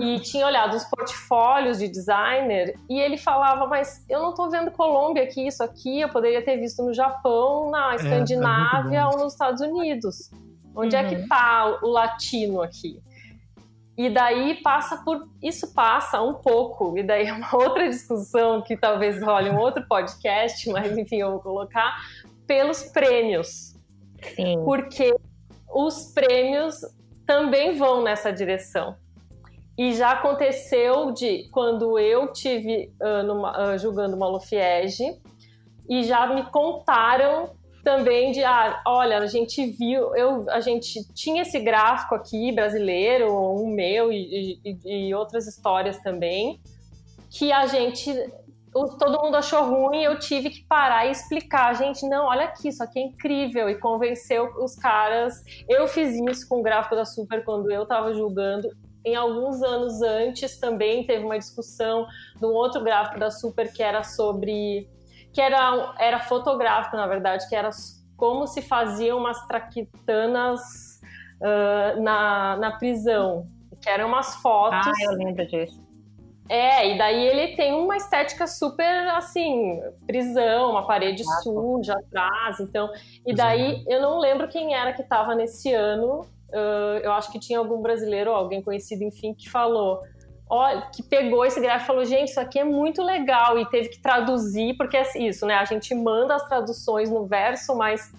E 0.00 0.20
tinha 0.20 0.46
olhado 0.46 0.76
os 0.76 0.84
portfólios 0.84 1.78
de 1.78 1.88
designer 1.88 2.74
e 2.88 2.98
ele 3.00 3.16
falava, 3.16 3.66
mas 3.66 4.04
eu 4.08 4.20
não 4.20 4.30
estou 4.30 4.50
vendo 4.50 4.70
Colômbia 4.70 5.22
aqui, 5.22 5.46
isso 5.46 5.62
aqui 5.62 6.00
eu 6.00 6.08
poderia 6.08 6.42
ter 6.44 6.56
visto 6.56 6.82
no 6.82 6.92
Japão, 6.92 7.70
na 7.70 7.90
é, 7.90 7.92
é 7.92 7.96
Escandinávia 7.96 8.98
é, 8.98 9.06
ou 9.06 9.18
nos 9.18 9.32
Estados 9.32 9.60
Unidos. 9.60 10.30
Onde 10.74 10.94
uhum. 10.94 11.02
é 11.02 11.08
que 11.08 11.14
está 11.16 11.66
uhum. 11.66 11.88
o 11.88 11.90
latino 11.90 12.62
aqui? 12.62 13.02
E 13.98 14.08
daí 14.08 14.54
passa 14.62 14.98
por. 14.98 15.28
Isso 15.42 15.74
passa 15.74 16.22
um 16.22 16.34
pouco, 16.34 16.96
e 16.96 17.02
daí 17.02 17.26
é 17.26 17.32
uma 17.32 17.52
outra 17.56 17.88
discussão 17.88 18.62
que 18.62 18.76
talvez 18.76 19.20
role 19.20 19.50
um 19.50 19.58
outro 19.58 19.84
podcast, 19.88 20.70
mas 20.70 20.96
enfim, 20.96 21.16
eu 21.16 21.32
vou 21.32 21.40
colocar, 21.40 21.96
pelos 22.46 22.84
prêmios. 22.84 23.74
Sim. 24.36 24.62
Porque 24.64 25.12
os 25.74 26.12
prêmios 26.12 26.76
também 27.26 27.76
vão 27.76 28.02
nessa 28.02 28.32
direção. 28.32 28.96
E 29.76 29.92
já 29.94 30.12
aconteceu 30.12 31.12
de 31.12 31.48
quando 31.52 31.98
eu 31.98 32.32
tive 32.32 32.92
uh, 33.00 33.22
numa, 33.22 33.74
uh, 33.74 33.78
julgando 33.78 34.16
uma 34.16 34.26
Lufiege 34.26 35.20
e 35.88 36.02
já 36.02 36.26
me 36.26 36.50
contaram 36.50 37.56
também 37.84 38.32
de 38.32 38.42
ah, 38.42 38.82
olha, 38.86 39.18
a 39.18 39.26
gente 39.26 39.64
viu, 39.66 40.14
eu, 40.16 40.50
a 40.50 40.60
gente 40.60 41.04
tinha 41.14 41.42
esse 41.42 41.60
gráfico 41.60 42.14
aqui 42.14 42.50
brasileiro, 42.50 43.32
um 43.32 43.68
meu 43.68 44.12
e, 44.12 44.60
e, 44.64 45.08
e 45.08 45.14
outras 45.14 45.46
histórias 45.46 45.96
também, 45.98 46.60
que 47.30 47.52
a 47.52 47.66
gente 47.66 48.12
todo 48.72 49.22
mundo 49.22 49.36
achou 49.36 49.64
ruim, 49.64 50.02
eu 50.02 50.18
tive 50.18 50.50
que 50.50 50.64
parar 50.64 51.06
e 51.06 51.10
explicar, 51.10 51.74
gente, 51.74 52.06
não, 52.08 52.26
olha 52.26 52.44
aqui, 52.44 52.68
isso 52.68 52.82
aqui 52.82 52.98
é 52.98 53.02
incrível, 53.02 53.68
e 53.68 53.78
convenceu 53.78 54.52
os 54.62 54.74
caras. 54.76 55.42
Eu 55.68 55.88
fiz 55.88 56.14
isso 56.14 56.48
com 56.48 56.60
o 56.60 56.62
gráfico 56.62 56.94
da 56.94 57.04
Super 57.04 57.44
quando 57.44 57.70
eu 57.70 57.82
estava 57.82 58.12
julgando. 58.14 58.68
Em 59.04 59.14
alguns 59.14 59.62
anos 59.62 60.02
antes 60.02 60.58
também 60.58 61.06
teve 61.06 61.24
uma 61.24 61.38
discussão 61.38 62.06
de 62.36 62.44
um 62.44 62.50
outro 62.50 62.82
gráfico 62.82 63.18
da 63.18 63.30
Super 63.30 63.72
que 63.72 63.82
era 63.82 64.02
sobre. 64.02 64.88
que 65.32 65.40
era, 65.40 65.94
era 65.98 66.20
fotográfico, 66.20 66.96
na 66.96 67.06
verdade, 67.06 67.48
que 67.48 67.56
era 67.56 67.70
como 68.16 68.46
se 68.46 68.60
faziam 68.60 69.18
umas 69.18 69.46
traquitanas 69.46 71.00
uh, 71.40 72.02
na, 72.02 72.56
na 72.56 72.72
prisão. 72.72 73.46
Que 73.80 73.88
eram 73.88 74.08
umas 74.08 74.34
fotos. 74.36 74.86
Ah, 74.86 75.04
eu 75.04 75.12
lembro 75.12 75.46
disso 75.46 75.87
É, 76.48 76.94
e 76.94 76.98
daí 76.98 77.26
ele 77.26 77.54
tem 77.54 77.74
uma 77.74 77.96
estética 77.96 78.46
super 78.46 79.08
assim, 79.10 79.80
prisão, 80.06 80.70
uma 80.70 80.86
parede 80.86 81.22
suja 81.42 81.92
atrás, 81.92 82.58
então. 82.58 82.90
E 83.26 83.34
daí 83.34 83.84
eu 83.86 84.00
não 84.00 84.18
lembro 84.18 84.48
quem 84.48 84.74
era 84.74 84.92
que 84.94 85.02
estava 85.02 85.34
nesse 85.34 85.72
ano. 85.72 86.26
Uh, 86.48 86.98
eu 87.02 87.12
acho 87.12 87.30
que 87.30 87.38
tinha 87.38 87.58
algum 87.58 87.82
brasileiro, 87.82 88.30
alguém 88.30 88.62
conhecido, 88.62 89.04
enfim, 89.04 89.34
que 89.34 89.50
falou. 89.50 90.00
Olha, 90.48 90.88
que 90.90 91.02
pegou 91.02 91.44
esse 91.44 91.60
gráfico 91.60 91.84
e 91.84 91.86
falou, 91.86 92.04
gente, 92.06 92.30
isso 92.30 92.40
aqui 92.40 92.58
é 92.58 92.64
muito 92.64 93.02
legal, 93.02 93.58
e 93.58 93.66
teve 93.66 93.90
que 93.90 94.00
traduzir, 94.00 94.74
porque 94.78 94.96
é 94.96 95.02
isso, 95.18 95.44
né? 95.44 95.54
A 95.56 95.66
gente 95.66 95.94
manda 95.94 96.34
as 96.34 96.48
traduções 96.48 97.10
no 97.10 97.26
verso, 97.26 97.76
mas 97.76 98.10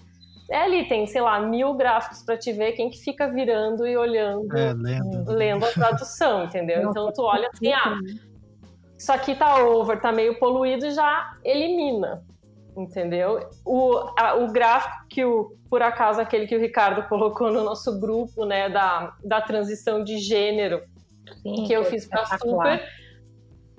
é 0.50 0.62
ali, 0.62 0.88
tem, 0.88 1.06
sei 1.06 1.20
lá, 1.20 1.40
mil 1.40 1.74
gráficos 1.74 2.22
para 2.22 2.36
te 2.36 2.52
ver, 2.52 2.72
quem 2.72 2.90
que 2.90 2.98
fica 2.98 3.30
virando 3.30 3.86
e 3.86 3.96
olhando, 3.96 4.56
é, 4.56 4.72
lendo. 4.72 5.30
lendo 5.30 5.64
a 5.64 5.68
tradução, 5.68 6.44
entendeu? 6.46 6.90
Então 6.90 7.12
tu 7.12 7.22
olha 7.22 7.48
assim, 7.52 7.72
ah, 7.72 7.96
isso 8.98 9.12
aqui 9.12 9.34
tá 9.36 9.64
over, 9.64 10.00
tá 10.00 10.10
meio 10.10 10.38
poluído, 10.40 10.90
já 10.90 11.32
elimina, 11.44 12.24
entendeu? 12.76 13.48
O, 13.64 13.96
a, 14.18 14.34
o 14.34 14.50
gráfico 14.52 15.06
que 15.08 15.24
o, 15.24 15.56
por 15.70 15.82
acaso, 15.82 16.20
aquele 16.20 16.48
que 16.48 16.56
o 16.56 16.60
Ricardo 16.60 17.08
colocou 17.08 17.52
no 17.52 17.62
nosso 17.62 18.00
grupo, 18.00 18.44
né, 18.44 18.68
da, 18.68 19.14
da 19.24 19.40
transição 19.40 20.02
de 20.02 20.18
gênero, 20.18 20.82
Sim, 21.42 21.64
que 21.64 21.72
eu 21.72 21.84
fiz 21.84 22.08
para 22.08 22.26
Super, 22.38 22.82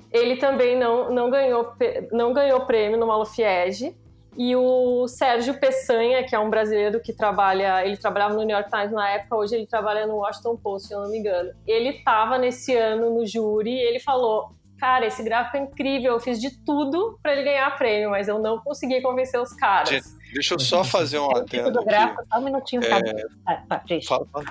ele 0.10 0.38
também 0.38 0.80
não, 0.80 1.14
não, 1.14 1.30
ganhou, 1.30 1.74
não 2.14 2.32
ganhou 2.32 2.62
prêmio 2.62 2.98
no 2.98 3.08
Malufiege, 3.08 3.94
e 4.38 4.56
o 4.56 5.08
Sérgio 5.08 5.60
Peçanha, 5.60 6.24
que 6.24 6.34
é 6.34 6.40
um 6.40 6.50
brasileiro 6.50 7.02
que 7.02 7.12
trabalha, 7.12 7.86
ele 7.86 7.98
trabalhava 7.98 8.34
no 8.34 8.44
New 8.44 8.56
York 8.56 8.70
Times 8.70 8.92
na 8.92 9.10
época, 9.10 9.36
hoje 9.36 9.56
ele 9.56 9.68
trabalha 9.68 10.08
no 10.08 10.16
Washington 10.16 10.56
Post, 10.56 10.88
se 10.88 10.94
eu 10.94 11.02
não 11.02 11.10
me 11.10 11.18
engano. 11.18 11.52
Ele 11.68 11.90
estava 11.90 12.38
nesse 12.38 12.76
ano 12.76 13.14
no 13.14 13.26
júri 13.26 13.72
e 13.72 13.82
ele 13.82 14.00
falou: 14.00 14.56
Cara, 14.78 15.06
esse 15.06 15.22
gráfico 15.22 15.58
é 15.58 15.60
incrível, 15.60 16.14
eu 16.14 16.20
fiz 16.20 16.40
de 16.40 16.50
tudo 16.64 17.20
para 17.22 17.34
ele 17.34 17.44
ganhar 17.44 17.78
prêmio, 17.78 18.10
mas 18.10 18.28
eu 18.28 18.40
não 18.40 18.60
consegui 18.60 19.02
convencer 19.02 19.40
os 19.40 19.54
caras. 19.54 19.90
Gente, 19.90 20.08
deixa 20.34 20.56
eu 20.56 20.60
só 20.60 20.84
fazer 20.84 21.20
um 21.20 21.36
adendo. 21.36 21.72
Do 21.72 21.84
gráfico, 21.84 22.24
só 22.32 22.40
um 22.40 22.44
minutinho, 22.44 22.84
é... 22.84 23.02
ah, 23.48 23.82
fala, 24.08 24.26
fala. 24.32 24.46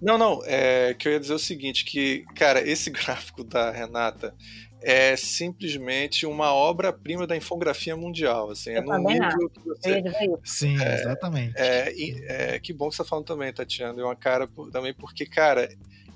Não, 0.00 0.18
não, 0.18 0.40
é 0.44 0.94
que 0.94 1.08
eu 1.08 1.12
ia 1.12 1.20
dizer 1.20 1.34
o 1.34 1.38
seguinte, 1.38 1.84
que, 1.84 2.24
cara, 2.34 2.60
esse 2.60 2.90
gráfico 2.90 3.44
da 3.44 3.70
Renata, 3.70 4.34
é 4.82 5.16
simplesmente 5.16 6.26
uma 6.26 6.52
obra-prima 6.54 7.26
da 7.26 7.36
infografia 7.36 7.96
mundial. 7.96 8.50
Assim, 8.50 8.70
é 8.70 8.80
num 8.80 8.98
nível 8.98 9.50
que 9.50 9.60
você. 9.60 10.02
Sim, 10.44 10.80
é, 10.82 10.94
exatamente. 10.94 11.54
É, 11.56 12.54
é, 12.54 12.58
que 12.58 12.72
bom 12.72 12.88
que 12.88 12.96
você 12.96 13.02
está 13.02 13.10
falando 13.10 13.26
também, 13.26 13.52
Tatiana. 13.52 13.98
E 13.98 14.02
uma 14.02 14.16
cara 14.16 14.48
também, 14.72 14.94
porque, 14.94 15.26
cara, 15.26 15.68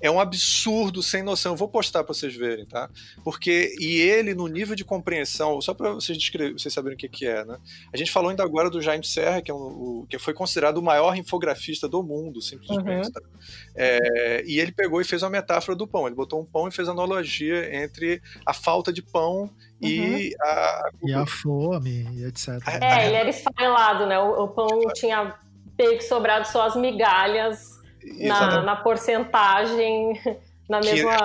é 0.05 0.11
um 0.11 0.19
absurdo 0.19 1.01
sem 1.01 1.23
noção. 1.23 1.53
Eu 1.53 1.57
vou 1.57 1.67
postar 1.67 2.03
para 2.03 2.13
vocês 2.13 2.35
verem, 2.35 2.65
tá? 2.65 2.89
Porque 3.23 3.75
e 3.79 3.99
ele 3.99 4.35
no 4.35 4.47
nível 4.47 4.75
de 4.75 4.85
compreensão, 4.85 5.59
só 5.61 5.73
para 5.73 5.93
vocês 5.93 6.15
descrever, 6.17 6.53
vocês 6.53 6.71
saberem 6.71 6.95
o 6.95 6.99
que, 6.99 7.09
que 7.09 7.25
é, 7.25 7.43
né? 7.43 7.57
A 7.91 7.97
gente 7.97 8.11
falou 8.11 8.29
ainda 8.29 8.43
agora 8.43 8.69
do 8.69 8.81
Jaime 8.81 9.05
Serra, 9.05 9.41
que 9.41 9.49
é 9.49 9.53
um, 9.53 9.57
o, 9.57 10.07
que 10.07 10.19
foi 10.19 10.33
considerado 10.33 10.77
o 10.77 10.83
maior 10.83 11.15
infografista 11.17 11.89
do 11.89 12.03
mundo, 12.03 12.39
simplesmente. 12.39 13.07
Uhum. 13.07 13.11
Tá? 13.11 13.21
É, 13.75 14.43
e 14.45 14.59
ele 14.59 14.71
pegou 14.71 15.01
e 15.01 15.05
fez 15.05 15.23
uma 15.23 15.31
metáfora 15.31 15.75
do 15.75 15.87
pão. 15.87 16.05
Ele 16.05 16.15
botou 16.15 16.39
um 16.39 16.45
pão 16.45 16.67
e 16.67 16.71
fez 16.71 16.87
analogia 16.87 17.75
entre 17.75 18.21
a 18.45 18.53
falta 18.53 18.93
de 18.93 19.01
pão 19.01 19.49
uhum. 19.81 19.89
e 19.89 20.35
a 20.39 20.89
e 21.03 21.13
a 21.13 21.25
fome, 21.25 22.07
e 22.13 22.25
etc. 22.25 22.49
É, 22.79 23.07
ele 23.07 23.15
era 23.15 23.29
esfarelado, 23.29 24.05
né? 24.05 24.19
O, 24.19 24.43
o 24.43 24.47
pão 24.49 24.67
tinha 24.93 25.35
pego 25.75 26.01
sobrado 26.03 26.47
só 26.47 26.67
as 26.67 26.75
migalhas 26.75 27.74
na, 28.19 28.61
na 28.61 28.75
porcentagem 28.75 30.19
na 30.69 30.79
mesma 30.79 31.17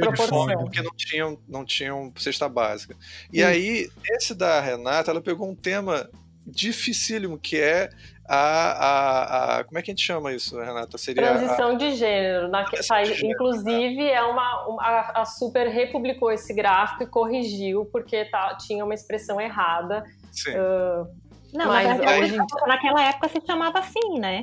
proporção. 0.00 0.46
porque 0.58 0.82
não 0.82 0.94
tinham, 0.94 1.38
não 1.48 1.64
tinham 1.64 2.12
cesta 2.16 2.48
básica. 2.48 2.96
E 3.32 3.42
aí, 3.42 3.90
esse 4.10 4.34
da 4.34 4.60
Renata, 4.60 5.10
ela 5.10 5.20
pegou 5.20 5.48
um 5.48 5.54
tema 5.54 6.08
dificílimo, 6.46 7.38
que 7.38 7.58
é 7.58 7.90
a, 8.28 8.36
a, 8.36 9.58
a, 9.58 9.64
como 9.64 9.78
é 9.78 9.82
que 9.82 9.90
a 9.90 9.94
gente 9.94 10.04
chama 10.04 10.32
isso, 10.32 10.58
Renata? 10.58 10.96
Seria 10.98 11.22
transição 11.22 11.70
a, 11.70 11.74
de 11.74 11.94
gênero. 11.94 12.48
Na, 12.48 12.62
de 12.62 12.82
gênero 12.82 13.26
inclusive, 13.26 13.96
né? 13.96 14.12
é 14.12 14.22
uma, 14.22 14.66
uma, 14.68 14.82
a 15.14 15.24
Super 15.24 15.68
republicou 15.68 16.30
esse 16.30 16.52
gráfico 16.54 17.02
e 17.02 17.06
corrigiu 17.06 17.84
porque 17.86 18.24
tá, 18.26 18.56
tinha 18.56 18.84
uma 18.84 18.94
expressão 18.94 19.40
errada. 19.40 20.04
Sim. 20.30 20.50
Uh, 20.50 21.22
não, 21.52 21.66
mas 21.66 22.00
hoje... 22.00 22.36
naquela 22.66 23.02
época 23.02 23.28
se 23.28 23.40
chamava 23.46 23.80
assim, 23.80 24.18
né? 24.18 24.42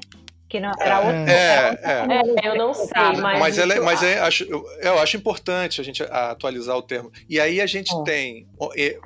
Que 0.50 0.60
não 0.60 0.72
era 0.80 1.00
outro. 1.00 1.32
É, 1.32 1.80
é, 1.84 2.43
é, 2.43 2.47
eu 2.47 2.58
não 2.58 2.74
sei, 2.74 2.89
mas. 3.22 3.39
Mas, 3.39 3.58
ela, 3.60 3.74
é, 3.76 3.80
mas 3.80 4.02
é, 4.02 4.20
acho, 4.20 4.43
eu, 4.45 4.66
eu, 4.82 5.00
acho 5.00 5.16
importante 5.16 5.80
a 5.80 5.84
gente 5.84 6.02
atualizar 6.04 6.76
o 6.76 6.82
termo. 6.82 7.12
E 7.30 7.39
aí 7.39 7.62
a 7.62 7.68
gente 7.68 7.93
oh. 7.93 8.04
tem, 8.04 8.47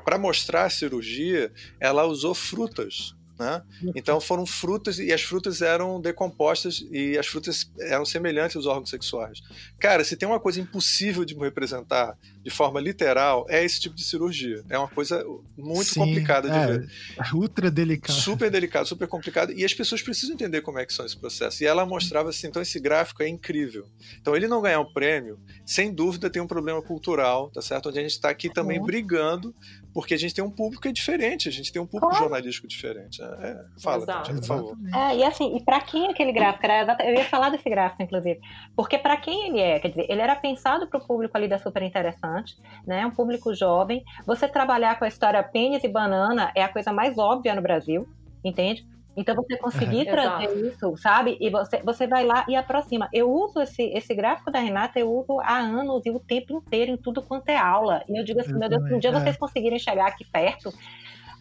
para 0.05 0.17
mostrar 0.17 0.63
a 0.63 0.69
cirurgia, 0.69 1.51
ela 1.79 2.05
usou 2.05 2.33
frutas. 2.33 3.13
Né? 3.37 3.63
Então 3.95 4.21
foram 4.21 4.45
frutas 4.45 4.99
e 4.99 5.11
as 5.11 5.23
frutas 5.23 5.61
eram 5.61 5.99
decompostas 5.99 6.85
e 6.91 7.17
as 7.17 7.25
frutas 7.25 7.69
eram 7.79 8.05
semelhantes 8.05 8.55
aos 8.55 8.67
órgãos 8.67 8.89
sexuais. 8.91 9.41
Cara, 9.79 10.03
se 10.03 10.15
tem 10.15 10.27
uma 10.27 10.39
coisa 10.39 10.61
impossível 10.61 11.25
de 11.25 11.33
representar 11.35 12.17
de 12.43 12.49
forma 12.51 12.79
literal, 12.79 13.45
é 13.49 13.63
esse 13.63 13.79
tipo 13.79 13.95
de 13.95 14.03
cirurgia. 14.03 14.63
É 14.69 14.77
uma 14.77 14.87
coisa 14.87 15.25
muito 15.57 15.93
Sim, 15.93 16.01
complicada 16.01 16.49
de 16.49 16.55
é, 16.55 16.67
ver. 16.67 16.89
Ultra 17.33 17.71
delicada. 17.71 18.19
Super 18.19 18.51
delicado, 18.51 18.87
super 18.87 19.07
complicado. 19.07 19.51
E 19.51 19.65
as 19.65 19.73
pessoas 19.73 20.01
precisam 20.01 20.35
entender 20.35 20.61
como 20.61 20.77
é 20.77 20.85
que 20.85 20.93
são 20.93 21.05
esse 21.05 21.17
processo. 21.17 21.63
E 21.63 21.65
ela 21.65 21.85
mostrava 21.85 22.29
assim, 22.29 22.47
então 22.47 22.61
esse 22.61 22.79
gráfico 22.79 23.23
é 23.23 23.27
incrível. 23.27 23.87
Então 24.21 24.35
ele 24.35 24.47
não 24.47 24.61
ganhar 24.61 24.79
um 24.79 24.93
prêmio, 24.93 25.39
sem 25.65 25.91
dúvida 25.91 26.29
tem 26.29 26.41
um 26.41 26.47
problema 26.47 26.81
cultural, 26.81 27.49
tá 27.49 27.61
certo? 27.61 27.89
Onde 27.89 27.99
a 27.99 28.01
gente 28.01 28.11
está 28.11 28.29
aqui 28.29 28.49
também 28.49 28.79
uhum. 28.79 28.85
brigando 28.85 29.55
porque 29.93 30.13
a 30.13 30.17
gente 30.17 30.33
tem 30.33 30.43
um 30.43 30.49
público 30.49 30.81
que 30.81 30.87
é 30.87 30.91
diferente, 30.91 31.47
a 31.47 31.51
gente 31.51 31.71
tem 31.71 31.81
um 31.81 31.85
público 31.85 32.09
claro. 32.09 32.23
jornalístico 32.25 32.67
diferente. 32.67 33.21
É, 33.41 33.65
fala, 33.81 34.05
Tati, 34.05 34.33
por 34.33 34.45
favor. 34.45 34.77
É, 34.93 35.17
e 35.17 35.23
assim, 35.23 35.55
e 35.55 35.63
para 35.63 35.79
quem 35.81 36.09
aquele 36.09 36.31
gráfico 36.31 36.65
era, 36.65 36.97
eu 37.01 37.13
ia 37.13 37.25
falar 37.25 37.49
desse 37.49 37.69
gráfico, 37.69 38.03
inclusive, 38.03 38.39
porque 38.75 38.97
para 38.97 39.17
quem 39.17 39.47
ele 39.47 39.59
é, 39.59 39.79
quer 39.79 39.89
dizer, 39.89 40.05
ele 40.09 40.21
era 40.21 40.35
pensado 40.35 40.87
para 40.87 40.99
o 40.99 41.05
público 41.05 41.35
ali 41.37 41.47
da 41.47 41.57
super 41.57 41.81
interessante, 41.83 42.55
né, 42.85 43.05
um 43.05 43.11
público 43.11 43.53
jovem. 43.53 44.03
Você 44.25 44.47
trabalhar 44.47 44.97
com 44.99 45.05
a 45.05 45.07
história 45.07 45.41
pênis 45.43 45.83
e 45.83 45.87
banana 45.87 46.51
é 46.55 46.63
a 46.63 46.69
coisa 46.69 46.91
mais 46.91 47.17
óbvia 47.17 47.55
no 47.55 47.61
Brasil, 47.61 48.07
entende? 48.43 48.85
Então 49.15 49.35
você 49.35 49.57
conseguir 49.57 50.05
trazer 50.05 50.49
isso, 50.67 50.97
sabe? 50.97 51.37
E 51.39 51.49
você, 51.49 51.81
você 51.83 52.07
vai 52.07 52.25
lá 52.25 52.45
e 52.47 52.55
aproxima. 52.55 53.07
Eu 53.13 53.31
uso 53.31 53.61
esse, 53.61 53.83
esse 53.93 54.13
gráfico 54.13 54.51
da 54.51 54.59
Renata, 54.59 54.99
eu 54.99 55.11
uso 55.11 55.39
há 55.41 55.59
anos 55.59 56.05
e 56.05 56.09
o 56.09 56.19
tempo 56.19 56.53
inteiro 56.53 56.91
em 56.91 56.97
tudo 56.97 57.21
quanto 57.21 57.49
é 57.49 57.57
aula. 57.57 58.03
E 58.09 58.19
eu 58.19 58.23
digo 58.23 58.39
assim, 58.39 58.53
eu 58.53 58.59
meu 58.59 58.69
Deus, 58.69 58.87
se 58.87 58.93
um 58.93 58.99
dia 58.99 59.11
é. 59.11 59.13
vocês 59.13 59.37
conseguirem 59.37 59.77
chegar 59.77 60.07
aqui 60.07 60.25
perto, 60.25 60.73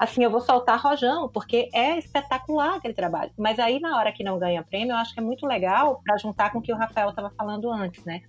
assim, 0.03 0.25
eu 0.25 0.31
vou 0.31 0.41
soltar 0.41 0.81
rojão, 0.81 1.29
porque 1.29 1.69
é 1.73 1.97
espetacular 1.97 2.77
aquele 2.77 2.93
trabalho. 2.93 3.31
Mas 3.39 3.59
aí, 3.59 3.79
na 3.79 3.97
hora 3.97 4.13
que 4.13 4.25
não 4.25 4.39
ganha 4.39 4.63
prêmio, 4.63 4.93
eu 4.93 4.97
acho 4.97 5.15
que 5.15 5.21
é 5.21 5.23
muito 5.23 5.47
legal 5.47 6.01
para 6.05 6.17
juntar 6.19 6.51
com 6.51 6.59
o 6.59 6.63
que 6.63 6.73
o 6.73 6.77
Rafael 6.77 7.11
estava 7.11 7.31
falando 7.31 7.71
antes, 7.71 8.05
né? 8.05 8.21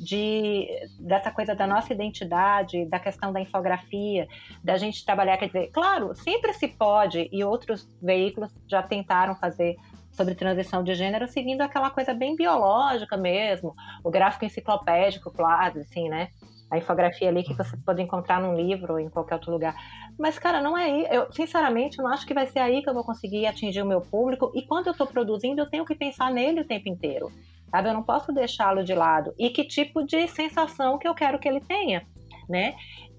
de 0.00 0.66
dessa 0.98 1.30
coisa 1.30 1.54
da 1.54 1.64
nossa 1.64 1.92
identidade, 1.92 2.84
da 2.86 2.98
questão 2.98 3.32
da 3.32 3.40
infografia, 3.40 4.26
da 4.64 4.76
gente 4.76 5.04
trabalhar, 5.04 5.36
quer 5.36 5.46
dizer, 5.46 5.70
claro, 5.70 6.12
sempre 6.16 6.52
se 6.54 6.66
pode 6.66 7.28
e 7.30 7.44
outros 7.44 7.88
veículos 8.02 8.50
já 8.66 8.82
tentaram 8.82 9.36
fazer 9.36 9.76
sobre 10.10 10.34
transição 10.34 10.82
de 10.82 10.94
gênero 10.96 11.28
seguindo 11.28 11.60
aquela 11.60 11.88
coisa 11.88 12.12
bem 12.12 12.34
biológica 12.34 13.16
mesmo, 13.16 13.76
o 14.02 14.10
gráfico 14.10 14.44
enciclopédico, 14.44 15.30
claro, 15.30 15.78
assim, 15.78 16.08
né? 16.08 16.30
A 16.72 16.78
infografia 16.78 17.28
ali 17.28 17.42
que 17.42 17.54
você 17.54 17.76
pode 17.76 18.00
encontrar 18.00 18.40
num 18.40 18.56
livro 18.56 18.94
ou 18.94 18.98
em 18.98 19.10
qualquer 19.10 19.34
outro 19.34 19.52
lugar. 19.52 19.74
Mas, 20.18 20.38
cara, 20.38 20.60
não 20.60 20.76
é 20.76 20.84
aí. 20.84 21.06
Eu, 21.10 21.30
sinceramente, 21.30 21.98
não 21.98 22.08
acho 22.08 22.26
que 22.26 22.32
vai 22.32 22.46
ser 22.46 22.60
aí 22.60 22.82
que 22.82 22.88
eu 22.88 22.94
vou 22.94 23.04
conseguir 23.04 23.46
atingir 23.46 23.82
o 23.82 23.86
meu 23.86 24.00
público. 24.00 24.50
E 24.54 24.62
quando 24.62 24.86
eu 24.86 24.92
estou 24.92 25.06
produzindo, 25.06 25.60
eu 25.60 25.68
tenho 25.68 25.84
que 25.84 25.94
pensar 25.94 26.32
nele 26.32 26.62
o 26.62 26.66
tempo 26.66 26.88
inteiro 26.88 27.30
sabe? 27.72 27.88
Eu 27.88 27.94
não 27.94 28.02
posso 28.02 28.32
deixá-lo 28.32 28.84
de 28.84 28.94
lado. 28.94 29.32
E 29.38 29.48
que 29.48 29.64
tipo 29.64 30.04
de 30.04 30.28
sensação 30.28 30.98
que 30.98 31.08
eu 31.08 31.14
quero 31.14 31.38
que 31.38 31.48
ele 31.48 31.60
tenha, 31.60 32.06
né? 32.46 32.74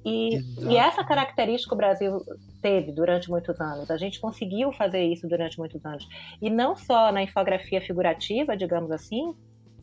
E, 0.06 0.38
e, 0.70 0.78
essa 0.78 1.04
característica 1.04 1.74
o 1.74 1.78
Brasil 1.78 2.22
teve 2.62 2.92
durante 2.92 3.30
muitos 3.30 3.60
anos. 3.60 3.90
A 3.90 3.98
gente 3.98 4.20
conseguiu 4.20 4.72
fazer 4.74 5.02
isso 5.02 5.28
durante 5.28 5.58
muitos 5.58 5.84
anos. 5.86 6.06
E 6.42 6.50
não 6.50 6.76
só 6.76 7.12
na 7.12 7.24
infografia 7.24 7.82
figurativa, 7.82 8.56
digamos 8.56 8.92
assim, 8.92 9.34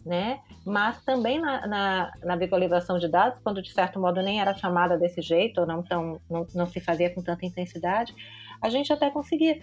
né? 0.05 0.40
Mas 0.64 1.03
também 1.05 1.38
na, 1.40 1.66
na, 1.66 2.12
na, 2.22 2.36
visualização 2.36 2.98
de 2.98 3.09
dados, 3.09 3.38
quando 3.42 3.62
de 3.62 3.72
certo 3.72 4.01
modo 4.01 4.22
nem 4.22 4.40
era 4.40 4.55
chamada 4.55 4.96
desse 4.96 5.20
jeito, 5.20 5.61
ou 5.61 5.66
não, 5.66 5.82
tão, 5.82 6.20
não, 6.28 6.46
não 6.55 6.66
se 6.66 6.80
fazia 6.80 7.14
com 7.14 7.22
tanta 7.22 7.44
intensidade, 7.44 8.14
a 8.62 8.68
gente 8.68 8.92
até 8.92 9.11
conseguia 9.11 9.61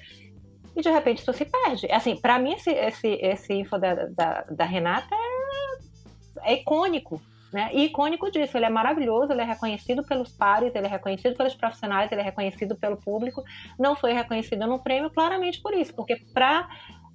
e 0.75 0.81
de 0.81 0.91
repente 0.91 1.21
isso 1.21 1.33
se 1.33 1.43
perde. 1.43 1.91
Assim, 1.91 2.15
para 2.15 2.37
mim 2.37 2.53
esse, 2.53 2.69
esse, 2.69 3.07
esse 3.07 3.53
info 3.53 3.79
da, 3.79 3.95
da, 4.05 4.41
da 4.43 4.63
Renata 4.63 5.15
é, 6.43 6.51
é 6.51 6.53
icônico, 6.53 7.19
né? 7.51 7.71
E 7.73 7.85
icônico 7.85 8.29
disso, 8.29 8.57
ele 8.57 8.65
é 8.65 8.69
maravilhoso, 8.69 9.31
ele 9.31 9.41
é 9.41 9.45
reconhecido 9.45 10.03
pelos 10.03 10.31
pares, 10.31 10.75
ele 10.75 10.85
é 10.85 10.89
reconhecido 10.89 11.35
pelos 11.35 11.55
profissionais, 11.55 12.11
ele 12.11 12.21
é 12.21 12.23
reconhecido 12.23 12.75
pelo 12.75 12.97
público, 12.97 13.43
não 13.79 13.95
foi 13.95 14.13
reconhecido 14.13 14.67
no 14.67 14.77
prêmio 14.77 15.09
claramente 15.09 15.61
por 15.61 15.73
isso, 15.73 15.95
porque 15.95 16.17
para 16.33 16.69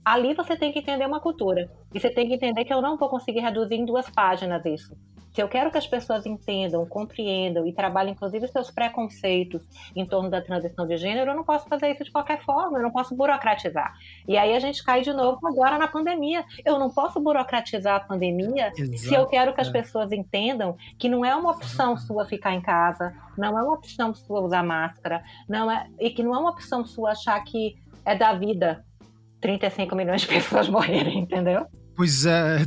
ali 0.04 0.34
você 0.34 0.56
tem 0.56 0.72
que 0.72 0.80
entender 0.80 1.06
uma 1.06 1.20
cultura. 1.20 1.70
E 1.92 2.00
você 2.00 2.10
tem 2.10 2.26
que 2.26 2.34
entender 2.34 2.64
que 2.64 2.72
eu 2.72 2.82
não 2.82 2.96
vou 2.96 3.08
conseguir 3.08 3.40
reduzir 3.40 3.74
em 3.74 3.84
duas 3.84 4.08
páginas 4.10 4.64
isso. 4.64 4.96
Se 5.34 5.40
eu 5.40 5.48
quero 5.48 5.70
que 5.70 5.78
as 5.78 5.86
pessoas 5.86 6.26
entendam, 6.26 6.84
compreendam 6.84 7.66
e 7.66 7.72
trabalhem, 7.72 8.12
inclusive, 8.12 8.46
seus 8.48 8.70
preconceitos 8.70 9.66
em 9.96 10.04
torno 10.04 10.28
da 10.28 10.42
transição 10.42 10.86
de 10.86 10.98
gênero, 10.98 11.30
eu 11.30 11.34
não 11.34 11.42
posso 11.42 11.66
fazer 11.68 11.90
isso 11.90 12.04
de 12.04 12.12
qualquer 12.12 12.42
forma, 12.44 12.76
eu 12.76 12.82
não 12.82 12.90
posso 12.90 13.16
burocratizar. 13.16 13.94
E 14.28 14.36
aí 14.36 14.54
a 14.54 14.60
gente 14.60 14.84
cai 14.84 15.00
de 15.00 15.12
novo 15.12 15.38
agora 15.46 15.78
na 15.78 15.88
pandemia. 15.88 16.44
Eu 16.64 16.78
não 16.78 16.90
posso 16.90 17.18
burocratizar 17.18 17.96
a 17.96 18.00
pandemia 18.00 18.72
Exato, 18.76 18.98
se 18.98 19.14
eu 19.14 19.26
quero 19.26 19.54
que 19.54 19.60
as 19.62 19.68
é. 19.68 19.72
pessoas 19.72 20.12
entendam 20.12 20.76
que 20.98 21.08
não 21.08 21.24
é 21.24 21.34
uma 21.34 21.52
opção 21.52 21.96
sua 21.96 22.26
ficar 22.26 22.52
em 22.52 22.60
casa, 22.60 23.14
não 23.38 23.58
é 23.58 23.62
uma 23.62 23.72
opção 23.72 24.14
sua 24.14 24.42
usar 24.42 24.62
máscara, 24.62 25.24
não 25.48 25.70
é, 25.70 25.88
e 25.98 26.10
que 26.10 26.22
não 26.22 26.34
é 26.34 26.38
uma 26.38 26.50
opção 26.50 26.84
sua 26.84 27.12
achar 27.12 27.42
que 27.42 27.76
é 28.04 28.14
da 28.14 28.34
vida 28.34 28.84
35 29.42 29.94
milhões 29.94 30.22
de 30.22 30.28
pessoas 30.28 30.68
morrerem, 30.70 31.18
entendeu? 31.18 31.66
Pois 31.94 32.24
é. 32.24 32.58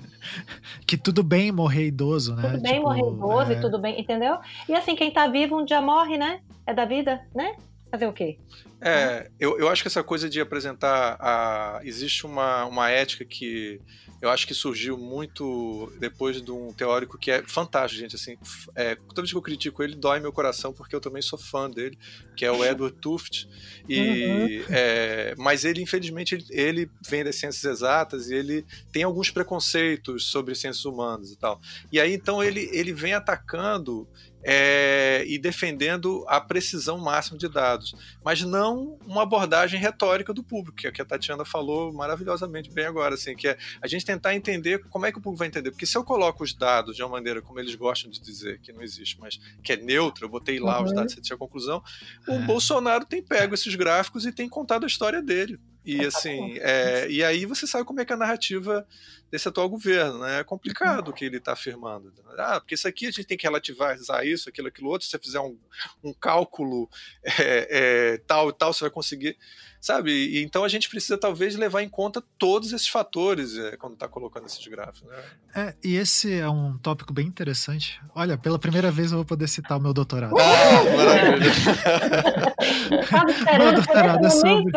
que 0.86 0.96
tudo 0.96 1.22
bem 1.22 1.52
morrer 1.52 1.88
idoso, 1.88 2.34
né? 2.34 2.50
Tudo 2.50 2.62
bem 2.62 2.74
tipo, 2.74 2.86
morrer 2.86 3.00
idoso 3.00 3.52
é... 3.52 3.54
e 3.54 3.60
tudo 3.60 3.78
bem, 3.78 4.00
entendeu? 4.00 4.38
E 4.66 4.74
assim, 4.74 4.96
quem 4.96 5.10
tá 5.10 5.26
vivo 5.26 5.60
um 5.60 5.64
dia 5.64 5.82
morre, 5.82 6.16
né? 6.16 6.40
É 6.64 6.72
da 6.72 6.86
vida, 6.86 7.20
né? 7.34 7.56
Fazer 7.90 8.06
o 8.06 8.12
quê? 8.12 8.38
É, 8.80 9.30
eu, 9.38 9.58
eu 9.58 9.68
acho 9.68 9.82
que 9.82 9.88
essa 9.88 10.02
coisa 10.02 10.28
de 10.28 10.40
apresentar 10.40 11.16
a. 11.20 11.80
Existe 11.82 12.26
uma, 12.26 12.64
uma 12.66 12.90
ética 12.90 13.24
que 13.24 13.80
eu 14.20 14.30
acho 14.30 14.46
que 14.46 14.54
surgiu 14.54 14.96
muito 14.96 15.92
depois 15.98 16.40
de 16.40 16.50
um 16.50 16.72
teórico 16.72 17.18
que 17.18 17.30
é 17.30 17.42
fantástico, 17.42 18.00
gente. 18.00 18.16
Assim, 18.16 18.36
é, 18.74 18.94
toda 18.94 19.22
vez 19.22 19.30
que 19.30 19.36
eu 19.36 19.42
critico 19.42 19.82
ele, 19.82 19.94
dói 19.94 20.20
meu 20.20 20.32
coração, 20.32 20.72
porque 20.72 20.96
eu 20.96 21.00
também 21.00 21.20
sou 21.20 21.38
fã 21.38 21.70
dele, 21.70 21.98
que 22.34 22.44
é 22.44 22.50
o 22.50 22.64
Edward 22.64 22.96
Tufte. 22.98 23.48
E, 23.88 24.00
uhum. 24.00 24.64
é, 24.70 25.34
mas 25.36 25.64
ele, 25.64 25.82
infelizmente, 25.82 26.34
ele, 26.34 26.46
ele, 26.50 26.90
vem 27.08 27.24
das 27.24 27.36
ciências 27.36 27.64
exatas 27.64 28.30
e 28.30 28.34
ele 28.34 28.64
tem 28.90 29.02
alguns 29.02 29.30
preconceitos 29.30 30.26
sobre 30.30 30.54
ciências 30.54 30.84
humanas 30.84 31.30
e 31.30 31.36
tal. 31.36 31.60
E 31.92 32.00
aí, 32.00 32.14
então, 32.14 32.42
ele, 32.42 32.68
ele 32.72 32.92
vem 32.92 33.12
atacando 33.12 34.08
é, 34.42 35.24
e 35.26 35.38
defendendo 35.38 36.24
a 36.28 36.40
precisão 36.40 36.98
máxima 36.98 37.38
de 37.38 37.48
dados, 37.48 37.94
mas 38.24 38.42
não 38.42 38.98
uma 39.06 39.22
abordagem 39.22 39.80
retórica 39.80 40.32
do 40.32 40.42
público, 40.42 40.76
que 40.76 40.86
é 40.86 40.90
o 40.90 40.92
que 40.92 41.02
a 41.02 41.04
Tatiana 41.04 41.44
falou 41.44 41.92
maravilhosamente 41.92 42.70
bem 42.70 42.86
agora, 42.86 43.14
assim, 43.14 43.34
que 43.34 43.48
é 43.48 43.58
a 43.82 43.86
gente 43.86 44.04
tentar 44.04 44.34
entender 44.34 44.78
como 44.88 45.06
é 45.06 45.12
que 45.12 45.18
o 45.18 45.20
público 45.20 45.38
vai 45.38 45.48
entender, 45.48 45.70
porque 45.70 45.86
se 45.86 45.96
eu 45.96 46.04
coloco 46.04 46.44
os 46.44 46.54
dados 46.54 46.94
de 46.94 47.02
uma 47.02 47.08
maneira 47.08 47.42
como 47.42 47.58
eles 47.58 47.74
gostam 47.74 48.10
de 48.10 48.20
dizer, 48.20 48.60
que 48.60 48.72
não 48.72 48.82
existe, 48.82 49.18
mas 49.20 49.40
que 49.62 49.72
é 49.72 49.76
neutra, 49.76 50.24
eu 50.24 50.28
botei 50.28 50.60
lá 50.60 50.78
uhum. 50.78 50.84
os 50.84 50.92
dados 50.92 51.14
e 51.14 51.20
tinha 51.20 51.34
a 51.34 51.38
conclusão, 51.38 51.82
o 52.28 52.34
é. 52.34 52.38
Bolsonaro 52.40 53.04
tem 53.04 53.22
pego 53.22 53.54
esses 53.54 53.74
gráficos 53.74 54.26
e 54.26 54.32
tem 54.32 54.48
contado 54.48 54.84
a 54.84 54.86
história 54.86 55.22
dele. 55.22 55.58
E 55.86 56.04
assim, 56.04 56.58
é, 56.58 57.08
e 57.08 57.22
aí 57.22 57.46
você 57.46 57.64
sabe 57.64 57.84
como 57.84 58.00
é 58.00 58.04
que 58.04 58.12
é 58.12 58.16
a 58.16 58.18
narrativa 58.18 58.84
desse 59.30 59.46
atual 59.46 59.68
governo, 59.68 60.18
né? 60.18 60.40
É 60.40 60.44
complicado 60.44 61.08
o 61.08 61.12
que 61.12 61.24
ele 61.24 61.36
está 61.36 61.52
afirmando. 61.52 62.12
Ah, 62.36 62.58
porque 62.58 62.74
isso 62.74 62.88
aqui 62.88 63.06
a 63.06 63.10
gente 63.12 63.24
tem 63.24 63.38
que 63.38 63.46
relativizar 63.46 64.26
isso, 64.26 64.48
aquilo, 64.48 64.66
aquilo 64.66 64.88
outro. 64.88 65.04
Se 65.04 65.12
você 65.12 65.18
fizer 65.20 65.38
um, 65.38 65.56
um 66.02 66.12
cálculo 66.12 66.90
é, 67.22 67.68
é, 67.70 68.18
tal 68.26 68.50
e 68.50 68.52
tal, 68.52 68.72
você 68.72 68.80
vai 68.80 68.90
conseguir 68.90 69.38
sabe? 69.80 70.10
E, 70.10 70.42
então 70.42 70.64
a 70.64 70.68
gente 70.68 70.88
precisa 70.88 71.16
talvez 71.16 71.56
levar 71.56 71.82
em 71.82 71.88
conta 71.88 72.22
todos 72.38 72.72
esses 72.72 72.88
fatores 72.88 73.56
é, 73.56 73.76
quando 73.76 73.94
está 73.94 74.08
colocando 74.08 74.46
esses 74.46 74.66
gráficos. 74.66 75.08
Né? 75.08 75.16
É, 75.54 75.74
e 75.84 75.96
esse 75.96 76.32
é 76.32 76.48
um 76.48 76.76
tópico 76.78 77.12
bem 77.12 77.26
interessante. 77.26 78.00
Olha, 78.14 78.36
pela 78.36 78.58
primeira 78.58 78.90
vez 78.90 79.12
eu 79.12 79.18
vou 79.18 79.24
poder 79.24 79.48
citar 79.48 79.78
o 79.78 79.80
meu 79.80 79.92
doutorado. 79.92 80.34
Ah, 80.38 80.96
maravilha! 80.96 81.52
meu 83.58 83.74
doutorado 83.74 84.26
é 84.26 84.30
sobre. 84.30 84.72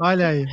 Olha 0.00 0.28
aí. 0.28 0.44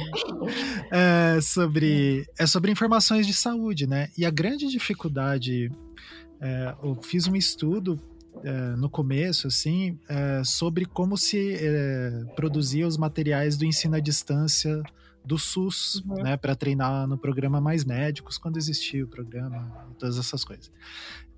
É 0.92 1.40
sobre, 1.42 2.26
é 2.38 2.46
sobre 2.46 2.72
informações 2.72 3.28
de 3.28 3.34
saúde, 3.34 3.88
né? 3.88 4.10
E 4.18 4.26
a 4.26 4.30
grande 4.30 4.68
dificuldade. 4.68 5.72
É, 6.44 6.74
eu 6.82 6.98
fiz 7.04 7.28
um 7.28 7.36
estudo 7.36 8.02
é, 8.44 8.76
no 8.76 8.90
começo, 8.90 9.48
assim, 9.48 10.00
é, 10.10 10.44
sobre 10.44 10.86
como 10.86 11.18
se 11.18 11.56
é, 11.56 12.24
produzia 12.36 12.88
os 12.88 12.98
materiais 12.98 13.58
do 13.58 13.66
ensino 13.66 13.96
à 13.96 14.00
distância 14.00 14.82
do 15.24 15.38
SUS, 15.38 16.04
uhum. 16.08 16.24
né, 16.24 16.38
para 16.38 16.56
treinar 16.56 17.08
no 17.08 17.18
programa 17.18 17.62
Mais 17.62 17.86
Médicos, 17.86 18.38
quando 18.38 18.58
existia 18.58 19.04
o 19.04 19.08
programa, 19.08 19.72
todas 20.00 20.18
essas 20.18 20.44
coisas. 20.44 20.72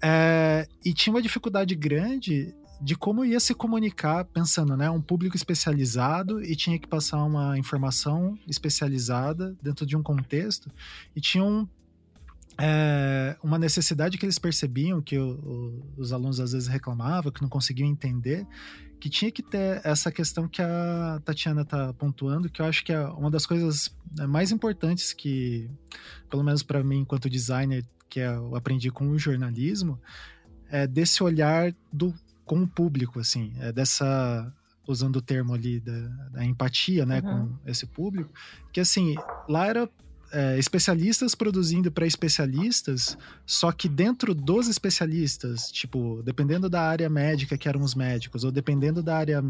É, 0.02 0.68
e 0.84 0.94
tinha 0.94 1.14
uma 1.14 1.22
dificuldade 1.22 1.76
grande 1.76 2.54
de 2.82 2.96
como 2.96 3.24
ia 3.24 3.40
se 3.40 3.54
comunicar, 3.54 4.26
pensando, 4.26 4.76
né, 4.76 4.90
um 4.90 5.02
público 5.02 5.36
especializado 5.36 6.42
e 6.44 6.56
tinha 6.56 6.78
que 6.78 6.88
passar 6.88 7.24
uma 7.24 7.58
informação 7.58 8.38
especializada 8.48 9.56
dentro 9.62 9.86
de 9.86 9.96
um 9.96 10.04
contexto, 10.04 10.70
e 11.16 11.22
tinha 11.22 11.44
um 11.44 11.68
é, 12.60 13.36
uma 13.44 13.58
necessidade 13.58 14.18
que 14.18 14.26
eles 14.26 14.38
percebiam, 14.38 15.02
que 15.02 15.18
o, 15.18 15.32
o, 15.32 15.94
os 15.98 16.14
alunos 16.14 16.40
às 16.40 16.52
vezes 16.52 16.68
reclamavam, 16.68 17.32
que 17.32 17.42
não 17.42 17.50
conseguiam 17.50 17.90
entender, 17.90 18.46
que 19.00 19.10
tinha 19.10 19.32
que 19.32 19.44
ter 19.44 19.82
essa 19.84 20.12
questão 20.12 20.48
que 20.48 20.62
a 20.62 21.22
Tatiana 21.26 21.62
está 21.62 21.94
pontuando, 21.94 22.50
que 22.50 22.62
eu 22.62 22.66
acho 22.66 22.84
que 22.86 22.94
é 22.94 23.06
uma 23.06 23.30
das 23.30 23.46
coisas 23.46 23.94
né, 24.18 24.26
mais 24.26 24.52
importantes 24.52 25.14
que, 25.14 25.70
pelo 26.30 26.44
menos 26.44 26.64
para 26.64 26.84
mim, 26.84 27.00
enquanto 27.00 27.30
designer, 27.30 27.84
que 28.10 28.20
é, 28.20 28.28
eu 28.28 28.56
aprendi 28.56 28.90
com 28.90 29.10
o 29.10 29.20
jornalismo, 29.20 30.00
é 30.70 30.88
desse 30.88 31.24
olhar 31.24 31.74
do 31.92 32.14
com 32.46 32.62
o 32.62 32.68
público, 32.68 33.20
assim, 33.20 33.54
é 33.60 33.72
dessa 33.72 34.54
usando 34.86 35.18
o 35.18 35.22
termo 35.22 35.54
ali 35.54 35.80
da, 35.80 36.08
da 36.32 36.46
empatia, 36.46 37.06
né, 37.06 37.22
uhum. 37.24 37.48
com 37.48 37.70
esse 37.70 37.86
público, 37.86 38.32
que 38.72 38.80
assim, 38.80 39.16
lá 39.48 39.66
era 39.66 39.90
é, 40.34 40.58
especialistas 40.58 41.36
produzindo 41.36 41.92
para 41.92 42.08
especialistas, 42.08 43.16
só 43.46 43.72
que 43.72 43.88
dentro 43.88 44.34
dos 44.34 44.68
especialistas, 44.68 45.72
tipo, 45.72 46.24
dependendo 46.24 46.68
da 46.68 46.82
área 46.82 47.08
médica 47.08 47.56
que 47.56 47.70
eram 47.70 47.82
os 47.82 47.94
médicos, 47.94 48.44
ou 48.44 48.52
dependendo 48.52 49.04
da 49.04 49.16
área 49.16 49.44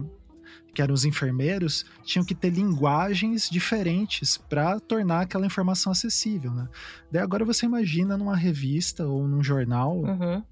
que 0.75 0.81
eram 0.81 0.93
os 0.93 1.05
enfermeiros, 1.05 1.85
tinham 2.03 2.25
que 2.25 2.35
ter 2.35 2.49
linguagens 2.49 3.49
diferentes 3.49 4.37
para 4.37 4.79
tornar 4.79 5.21
aquela 5.21 5.45
informação 5.45 5.91
acessível, 5.91 6.51
né? 6.51 6.67
Daí 7.09 7.21
agora 7.21 7.45
você 7.45 7.65
imagina 7.65 8.17
numa 8.17 8.35
revista 8.35 9.05
ou 9.05 9.25
num 9.25 9.41
jornal, 9.41 9.99
uhum. 9.99 10.43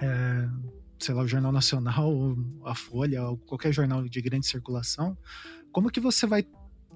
é, 0.00 0.48
sei 0.98 1.14
lá, 1.14 1.22
o 1.22 1.28
Jornal 1.28 1.52
Nacional, 1.52 2.12
ou 2.12 2.36
a 2.64 2.74
Folha, 2.74 3.24
ou 3.24 3.38
qualquer 3.38 3.72
jornal 3.72 4.06
de 4.06 4.20
grande 4.20 4.46
circulação, 4.46 5.16
como 5.72 5.90
que 5.90 6.00
você 6.00 6.26
vai 6.26 6.44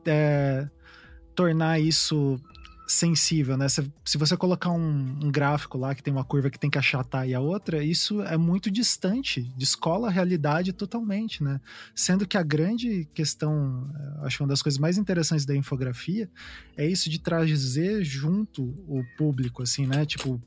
é, 0.04 0.68
tornar 1.34 1.80
isso 1.80 2.40
sensível, 2.86 3.56
né? 3.56 3.68
Se, 3.68 3.90
se 4.04 4.18
você 4.18 4.36
colocar 4.36 4.70
um, 4.70 5.18
um, 5.22 5.30
gráfico 5.30 5.78
lá 5.78 5.94
que 5.94 6.02
tem 6.02 6.12
uma 6.12 6.24
curva 6.24 6.50
que 6.50 6.58
tem 6.58 6.70
que 6.70 6.78
achatar 6.78 7.28
e 7.28 7.34
a 7.34 7.40
outra, 7.40 7.82
isso 7.82 8.22
é 8.22 8.36
muito 8.36 8.70
distante, 8.70 9.42
descola 9.56 10.08
a 10.08 10.10
realidade 10.10 10.72
totalmente, 10.72 11.42
né? 11.42 11.60
Sendo 11.94 12.26
que 12.26 12.36
a 12.36 12.42
grande 12.42 13.08
questão, 13.14 13.90
eh, 13.94 14.26
acho 14.26 14.36
que 14.36 14.42
uma 14.42 14.48
das 14.48 14.62
coisas 14.62 14.78
mais 14.78 14.98
interessantes 14.98 15.46
da 15.46 15.56
infografia 15.56 16.30
é 16.76 16.86
isso 16.86 17.08
de 17.08 17.18
trazer 17.18 18.04
junto 18.04 18.62
o 18.86 19.02
público, 19.16 19.62
assim, 19.62 19.86
né? 19.86 20.04
Tipo, 20.04 20.40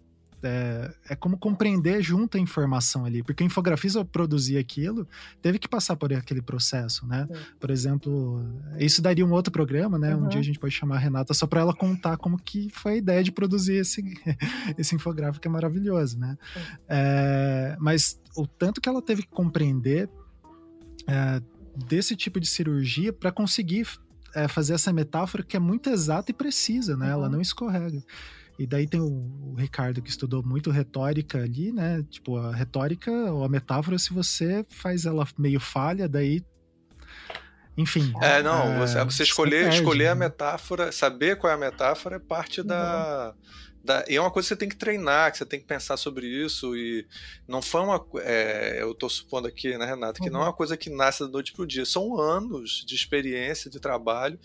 é, 0.44 0.94
é, 1.10 1.16
como 1.16 1.38
compreender 1.38 2.02
junto 2.02 2.38
a 2.38 2.40
informação 2.40 3.06
ali, 3.06 3.24
porque 3.24 3.44
o 3.44 3.46
infografista 3.46 4.06
produzir 4.06 4.58
aquilo 4.58 5.08
teve 5.42 5.58
que 5.58 5.68
passar 5.68 5.96
por 5.96 6.14
aquele 6.14 6.42
processo, 6.42 7.08
né? 7.08 7.28
Por 7.60 7.72
exemplo, 7.72 8.46
isso 8.78 9.02
daria 9.02 9.26
um 9.26 9.32
outro 9.32 9.52
programa, 9.52 9.98
né? 9.98 10.16
Uhum. 10.16 10.26
Um 10.26 10.28
dia 10.28 10.40
a 10.40 10.44
gente 10.44 10.60
pode 10.60 10.74
chamar 10.74 10.96
a 10.96 11.00
Renata 11.00 11.34
só 11.34 11.48
para 11.48 11.62
ela 11.62 11.74
contar 11.74 12.18
como 12.18 12.38
que 12.38 12.70
foi 12.72 12.94
a 12.94 12.98
ideia 12.98 13.24
de 13.24 13.32
produzir 13.32 13.78
esse, 13.78 14.04
esse 14.78 14.96
infográfico 14.96 15.42
que 15.42 15.48
é 15.48 15.52
maravilhoso, 15.52 16.20
né? 16.20 16.38
É, 16.88 17.76
mas 17.80 18.20
o 18.36 18.46
tanto 18.46 18.80
que 18.80 18.88
ela 18.88 19.02
teve 19.02 19.24
que 19.24 19.30
compreender 19.30 20.10
é, 21.08 21.42
desse 21.88 22.16
tipo 22.16 22.40
de 22.40 22.48
cirurgia 22.48 23.12
para 23.12 23.32
conseguir 23.32 23.88
é, 24.36 24.48
fazer 24.48 24.74
essa 24.74 24.94
metáfora 24.94 25.42
que 25.44 25.58
é 25.58 25.60
muito 25.60 25.90
exata 25.90 26.30
e 26.30 26.34
precisa, 26.34 26.96
né? 26.96 27.08
Uhum. 27.08 27.12
Ela 27.12 27.30
não 27.30 27.42
escorrega. 27.42 28.04
E 28.58 28.66
daí 28.66 28.88
tem 28.88 29.00
o, 29.00 29.06
o, 29.06 29.56
Ricardo 29.56 30.02
que 30.02 30.10
estudou 30.10 30.42
muito 30.44 30.72
retórica 30.72 31.38
ali, 31.38 31.72
né? 31.72 32.04
Tipo, 32.10 32.38
a 32.38 32.56
retórica 32.56 33.12
ou 33.12 33.44
a 33.44 33.50
metáfora, 33.50 34.00
se 34.00 34.12
você 34.12 34.66
faz 34.70 35.06
ela 35.06 35.28
meio 35.38 35.60
falha, 35.60 36.10
daí. 36.10 36.44
Enfim. 37.78 38.12
É, 38.22 38.42
não, 38.42 38.74
é, 38.74 38.80
você, 38.80 39.04
você 39.04 39.24
escolher, 39.24 39.64
perde, 39.66 39.78
escolher 39.78 40.06
né? 40.06 40.10
a 40.10 40.16
metáfora, 40.16 40.92
saber 40.92 41.38
qual 41.38 41.52
é 41.52 41.56
a 41.56 41.60
metáfora 41.60 42.16
é 42.16 42.20
parte 42.20 42.62
uhum. 42.62 42.68
da. 42.68 43.36
Da, 43.84 44.04
e 44.10 44.18
é 44.18 44.20
uma 44.20 44.32
coisa 44.32 44.48
que 44.48 44.50
você 44.50 44.60
tem 44.60 44.68
que 44.68 44.76
treinar, 44.76 45.32
que 45.32 45.38
você 45.38 45.46
tem 45.46 45.62
que 45.62 45.66
pensar 45.66 45.96
sobre 45.96 46.28
isso. 46.28 46.76
E 46.76 47.08
não 47.48 47.62
foi 47.62 47.82
uma. 47.82 48.06
É, 48.18 48.82
eu 48.82 48.92
estou 48.92 49.08
supondo 49.08 49.48
aqui, 49.48 49.78
né, 49.78 49.86
Renata, 49.86 50.20
que 50.20 50.26
uhum. 50.26 50.34
não 50.34 50.40
é 50.40 50.44
uhum. 50.44 50.50
uma 50.50 50.56
coisa 50.56 50.76
que 50.76 50.90
nasce 50.90 51.24
da 51.24 51.30
noite 51.30 51.54
para 51.54 51.62
o 51.62 51.68
dia. 51.68 51.86
São 51.86 52.20
anos 52.20 52.84
de 52.86 52.96
experiência, 52.96 53.70
de 53.70 53.80
trabalho 53.80 54.38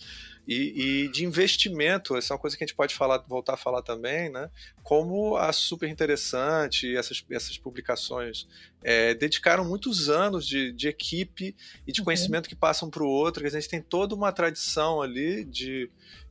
e, 0.47 1.05
e, 1.05 1.09
de 1.09 1.25
investimento, 1.25 2.17
essa 2.17 2.33
é 2.33 2.35
uma 2.35 2.41
coisa 2.41 2.57
que 2.57 2.65
a 2.65 2.67
gente 2.67 2.75
pode 2.75 2.95
falar, 2.95 3.19
voltar 3.29 3.55
a 3.55 3.57
falar 3.57 3.81
também, 3.83 4.31
né? 4.31 4.51
Como 4.83 5.37
a 5.37 5.53
super 5.53 5.89
interessante 5.89 6.97
essas, 6.97 7.25
essas 7.31 7.57
publicações 7.57 8.49
é, 8.83 9.15
dedicaram 9.15 9.65
muitos 9.65 10.09
anos 10.09 10.47
de, 10.47 10.73
de 10.73 10.89
equipe 10.89 11.55
e 11.87 11.93
de 11.93 12.01
uhum. 12.01 12.07
conhecimento 12.07 12.49
que 12.49 12.57
passam 12.57 12.91
para 12.91 13.05
o 13.05 13.09
outro, 13.09 13.43
que 13.43 13.49
a 13.49 13.53
gente 13.53 13.69
tem 13.69 13.81
toda 13.81 14.15
uma 14.15 14.33
tradição 14.33 15.01
ali 15.01 15.45
de 15.45 15.89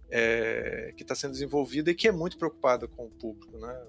é, 0.10 0.94
que 0.98 1.04
está 1.04 1.16
sendo 1.16 1.32
desenvolvida 1.32 1.90
e 1.90 1.96
que 1.96 2.08
é 2.08 2.12
muito 2.12 2.38
preocupada 2.38 2.88
com 2.90 3.06
o 3.06 3.10
público, 3.10 3.58
né? 3.58 3.82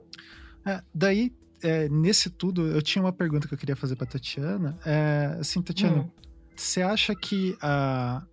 É, 0.64 0.82
daí 0.94 1.32
é, 1.62 1.88
nesse 1.88 2.30
tudo, 2.30 2.68
eu 2.68 2.80
tinha 2.80 3.02
uma 3.02 3.12
pergunta 3.12 3.48
que 3.48 3.54
eu 3.54 3.58
queria 3.58 3.76
fazer 3.76 3.96
para 3.96 4.06
Tatiana. 4.06 4.78
É, 4.84 5.36
assim, 5.40 5.60
Tatiana, 5.62 6.02
hum. 6.02 6.10
você 6.54 6.82
acha 6.82 7.14
que 7.14 7.56
a, 7.60 8.24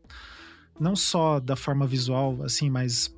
não 0.79 0.95
só 0.95 1.39
da 1.39 1.55
forma 1.55 1.85
visual, 1.85 2.41
assim, 2.43 2.69
mas 2.69 3.13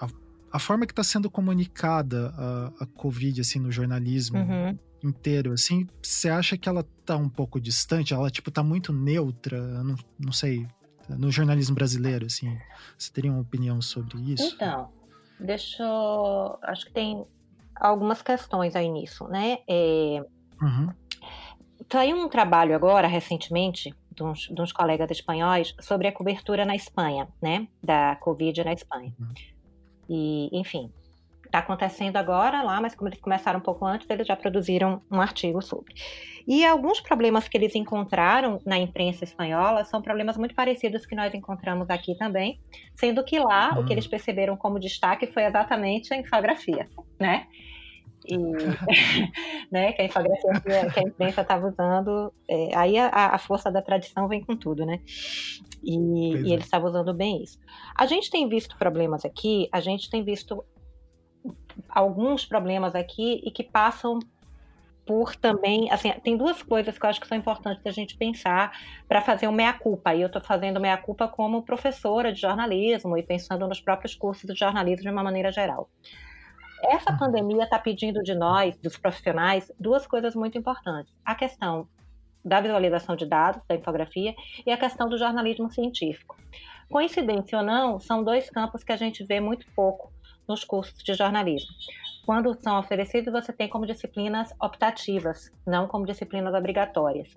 a, 0.00 0.08
a 0.52 0.58
forma 0.58 0.86
que 0.86 0.92
está 0.92 1.04
sendo 1.04 1.30
comunicada 1.30 2.32
a, 2.36 2.84
a 2.84 2.86
Covid, 2.86 3.40
assim, 3.40 3.58
no 3.58 3.70
jornalismo 3.70 4.38
uhum. 4.38 4.78
inteiro, 5.04 5.52
assim, 5.52 5.86
você 6.02 6.28
acha 6.28 6.56
que 6.56 6.68
ela 6.68 6.86
tá 7.04 7.16
um 7.16 7.28
pouco 7.28 7.60
distante? 7.60 8.14
Ela, 8.14 8.30
tipo, 8.30 8.50
tá 8.50 8.62
muito 8.62 8.92
neutra? 8.92 9.60
Não, 9.82 9.96
não 10.18 10.32
sei, 10.32 10.66
no 11.08 11.30
jornalismo 11.30 11.74
brasileiro, 11.74 12.26
assim, 12.26 12.56
você 12.96 13.12
teria 13.12 13.30
uma 13.30 13.40
opinião 13.42 13.80
sobre 13.82 14.18
isso? 14.32 14.54
Então, 14.54 14.90
deixa 15.38 15.82
eu... 15.82 16.58
Acho 16.62 16.86
que 16.86 16.92
tem 16.92 17.24
algumas 17.76 18.22
questões 18.22 18.74
aí 18.76 18.88
nisso, 18.88 19.26
né? 19.28 19.58
É... 19.68 20.24
Uhum. 20.60 20.88
Saiu 21.90 22.16
um 22.16 22.28
trabalho 22.28 22.74
agora, 22.74 23.06
recentemente, 23.06 23.94
de 24.14 24.22
uns, 24.22 24.48
de 24.48 24.60
uns, 24.60 24.72
colegas 24.72 25.10
espanhóis, 25.10 25.74
sobre 25.80 26.08
a 26.08 26.12
cobertura 26.12 26.64
na 26.64 26.74
Espanha, 26.74 27.28
né? 27.40 27.66
Da 27.82 28.16
Covid 28.16 28.64
na 28.64 28.72
Espanha. 28.72 29.12
Uhum. 29.18 29.34
E, 30.08 30.48
enfim, 30.52 30.90
está 31.46 31.58
acontecendo 31.58 32.16
agora 32.16 32.62
lá, 32.62 32.80
mas 32.80 32.94
como 32.94 33.08
eles 33.08 33.20
começaram 33.20 33.58
um 33.58 33.62
pouco 33.62 33.84
antes, 33.84 34.08
eles 34.08 34.26
já 34.26 34.34
produziram 34.34 35.02
um 35.10 35.20
artigo 35.20 35.60
sobre. 35.60 35.94
E 36.46 36.64
alguns 36.64 37.00
problemas 37.00 37.46
que 37.46 37.56
eles 37.56 37.74
encontraram 37.74 38.60
na 38.64 38.78
imprensa 38.78 39.24
espanhola 39.24 39.84
são 39.84 40.00
problemas 40.00 40.36
muito 40.36 40.54
parecidos 40.54 41.06
que 41.06 41.14
nós 41.14 41.32
encontramos 41.34 41.88
aqui 41.90 42.16
também, 42.16 42.58
sendo 42.96 43.22
que 43.22 43.38
lá 43.38 43.74
uhum. 43.74 43.82
o 43.82 43.84
que 43.84 43.92
eles 43.92 44.06
perceberam 44.06 44.56
como 44.56 44.80
destaque 44.80 45.26
foi 45.26 45.44
exatamente 45.44 46.12
a 46.12 46.16
infografia, 46.16 46.88
né? 47.20 47.46
e, 48.26 48.36
né, 49.72 49.92
que 49.94 50.02
a 50.02 50.04
infografia 50.04 50.90
que 50.92 51.00
a 51.00 51.02
imprensa 51.02 51.40
estava 51.40 51.66
usando, 51.66 52.30
é, 52.46 52.76
aí 52.76 52.98
a, 52.98 53.08
a, 53.08 53.38
força 53.38 53.72
da 53.72 53.80
tradição 53.80 54.28
vem 54.28 54.44
com 54.44 54.54
tudo, 54.54 54.84
né? 54.84 55.00
E, 55.82 55.96
e 55.96 56.50
é. 56.50 56.52
eles 56.52 56.66
estavam 56.66 56.90
usando 56.90 57.14
bem 57.14 57.42
isso. 57.42 57.58
A 57.96 58.04
gente 58.04 58.30
tem 58.30 58.46
visto 58.46 58.76
problemas 58.76 59.24
aqui, 59.24 59.70
a 59.72 59.80
gente 59.80 60.10
tem 60.10 60.22
visto 60.22 60.62
alguns 61.88 62.44
problemas 62.44 62.94
aqui 62.94 63.40
e 63.42 63.50
que 63.50 63.64
passam 63.64 64.18
por 65.06 65.34
também, 65.34 65.90
assim, 65.90 66.12
tem 66.22 66.36
duas 66.36 66.62
coisas 66.62 66.96
que 66.96 67.04
eu 67.04 67.10
acho 67.10 67.20
que 67.20 67.26
são 67.26 67.36
importantes 67.36 67.82
a 67.86 67.90
gente 67.90 68.16
pensar 68.16 68.78
para 69.08 69.22
fazer 69.22 69.48
o 69.48 69.52
meia-culpa. 69.52 70.14
E 70.14 70.20
eu 70.20 70.26
estou 70.26 70.42
fazendo 70.42 70.78
meia-culpa 70.78 71.26
como 71.26 71.62
professora 71.62 72.30
de 72.30 72.40
jornalismo 72.40 73.16
e 73.16 73.22
pensando 73.22 73.66
nos 73.66 73.80
próprios 73.80 74.14
cursos 74.14 74.48
de 74.52 74.58
jornalismo 74.58 75.02
de 75.02 75.10
uma 75.10 75.24
maneira 75.24 75.50
geral. 75.50 75.88
Essa 76.82 77.16
pandemia 77.16 77.62
está 77.64 77.78
pedindo 77.78 78.22
de 78.22 78.34
nós, 78.34 78.76
dos 78.78 78.96
profissionais, 78.96 79.70
duas 79.78 80.06
coisas 80.06 80.34
muito 80.34 80.58
importantes. 80.58 81.14
A 81.24 81.34
questão 81.34 81.86
da 82.44 82.60
visualização 82.60 83.14
de 83.14 83.24
dados, 83.24 83.62
da 83.68 83.76
infografia, 83.76 84.34
e 84.66 84.72
a 84.72 84.76
questão 84.76 85.08
do 85.08 85.16
jornalismo 85.16 85.70
científico. 85.70 86.36
Coincidência 86.90 87.58
ou 87.58 87.64
não, 87.64 88.00
são 88.00 88.24
dois 88.24 88.50
campos 88.50 88.82
que 88.82 88.92
a 88.92 88.96
gente 88.96 89.24
vê 89.24 89.38
muito 89.38 89.64
pouco 89.76 90.12
nos 90.46 90.64
cursos 90.64 91.02
de 91.02 91.14
jornalismo. 91.14 91.70
Quando 92.26 92.54
são 92.60 92.78
oferecidos, 92.78 93.32
você 93.32 93.52
tem 93.52 93.68
como 93.68 93.86
disciplinas 93.86 94.52
optativas, 94.60 95.50
não 95.64 95.86
como 95.86 96.04
disciplinas 96.04 96.52
obrigatórias. 96.52 97.32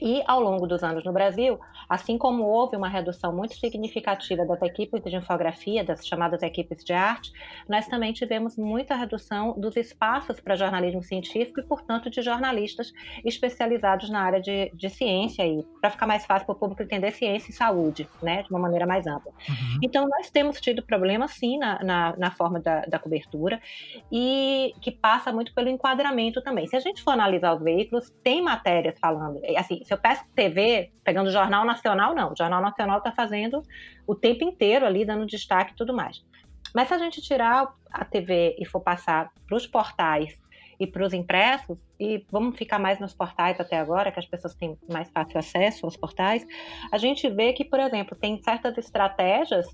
E 0.00 0.22
ao 0.26 0.40
longo 0.40 0.66
dos 0.66 0.82
anos 0.82 1.04
no 1.04 1.12
Brasil, 1.12 1.58
assim 1.88 2.18
como 2.18 2.44
houve 2.44 2.76
uma 2.76 2.88
redução 2.88 3.34
muito 3.34 3.54
significativa 3.54 4.44
das 4.44 4.60
equipes 4.62 5.02
de 5.02 5.16
infografia, 5.16 5.82
das 5.82 6.06
chamadas 6.06 6.42
equipes 6.42 6.84
de 6.84 6.92
arte, 6.92 7.32
nós 7.68 7.86
também 7.86 8.12
tivemos 8.12 8.56
muita 8.56 8.94
redução 8.94 9.58
dos 9.58 9.76
espaços 9.76 10.40
para 10.40 10.54
jornalismo 10.54 11.02
científico 11.02 11.60
e, 11.60 11.62
portanto, 11.62 12.10
de 12.10 12.22
jornalistas 12.22 12.92
especializados 13.24 14.10
na 14.10 14.20
área 14.20 14.40
de, 14.40 14.70
de 14.74 14.90
ciência 14.90 15.46
e 15.46 15.64
para 15.80 15.90
ficar 15.90 16.06
mais 16.06 16.24
fácil 16.26 16.46
para 16.46 16.54
o 16.54 16.58
público 16.58 16.82
entender 16.82 17.10
ciência 17.12 17.50
e 17.50 17.54
saúde, 17.54 18.08
né, 18.22 18.42
de 18.42 18.50
uma 18.50 18.60
maneira 18.60 18.86
mais 18.86 19.06
ampla. 19.06 19.32
Uhum. 19.48 19.80
Então, 19.82 20.08
nós 20.08 20.30
temos 20.30 20.60
tido 20.60 20.82
problemas, 20.82 21.32
sim, 21.32 21.58
na, 21.58 21.82
na, 21.82 22.16
na 22.16 22.30
forma 22.30 22.60
da, 22.60 22.82
da 22.82 22.98
cobertura 22.98 23.60
e 24.12 24.74
que 24.80 24.90
passa 24.90 25.32
muito 25.32 25.54
pelo 25.54 25.68
enquadramento 25.68 26.42
também. 26.42 26.66
Se 26.66 26.76
a 26.76 26.80
gente 26.80 27.02
for 27.02 27.12
analisar 27.12 27.54
os 27.54 27.62
veículos, 27.62 28.10
tem 28.22 28.42
matérias 28.42 28.98
falando, 29.00 29.40
assim, 29.56 29.77
se 29.84 29.92
eu 29.92 29.98
peço 29.98 30.24
TV, 30.34 30.90
pegando 31.04 31.28
o 31.28 31.32
Jornal 31.32 31.64
Nacional, 31.64 32.14
não. 32.14 32.32
O 32.32 32.36
Jornal 32.36 32.60
Nacional 32.60 32.98
está 32.98 33.12
fazendo 33.12 33.62
o 34.06 34.14
tempo 34.14 34.44
inteiro 34.44 34.86
ali, 34.86 35.04
dando 35.04 35.26
destaque 35.26 35.72
e 35.72 35.76
tudo 35.76 35.94
mais. 35.94 36.24
Mas 36.74 36.88
se 36.88 36.94
a 36.94 36.98
gente 36.98 37.20
tirar 37.20 37.72
a 37.90 38.04
TV 38.04 38.56
e 38.58 38.64
for 38.64 38.80
passar 38.80 39.30
para 39.46 39.56
os 39.56 39.66
portais 39.66 40.38
e 40.78 40.86
para 40.86 41.04
os 41.04 41.12
impressos, 41.12 41.76
e 41.98 42.24
vamos 42.30 42.56
ficar 42.56 42.78
mais 42.78 43.00
nos 43.00 43.12
portais 43.12 43.58
até 43.58 43.78
agora, 43.78 44.12
que 44.12 44.20
as 44.20 44.26
pessoas 44.26 44.54
têm 44.54 44.78
mais 44.88 45.10
fácil 45.10 45.38
acesso 45.38 45.86
aos 45.86 45.96
portais, 45.96 46.46
a 46.92 46.98
gente 46.98 47.28
vê 47.28 47.52
que, 47.52 47.64
por 47.64 47.80
exemplo, 47.80 48.16
tem 48.16 48.40
certas 48.42 48.78
estratégias 48.78 49.66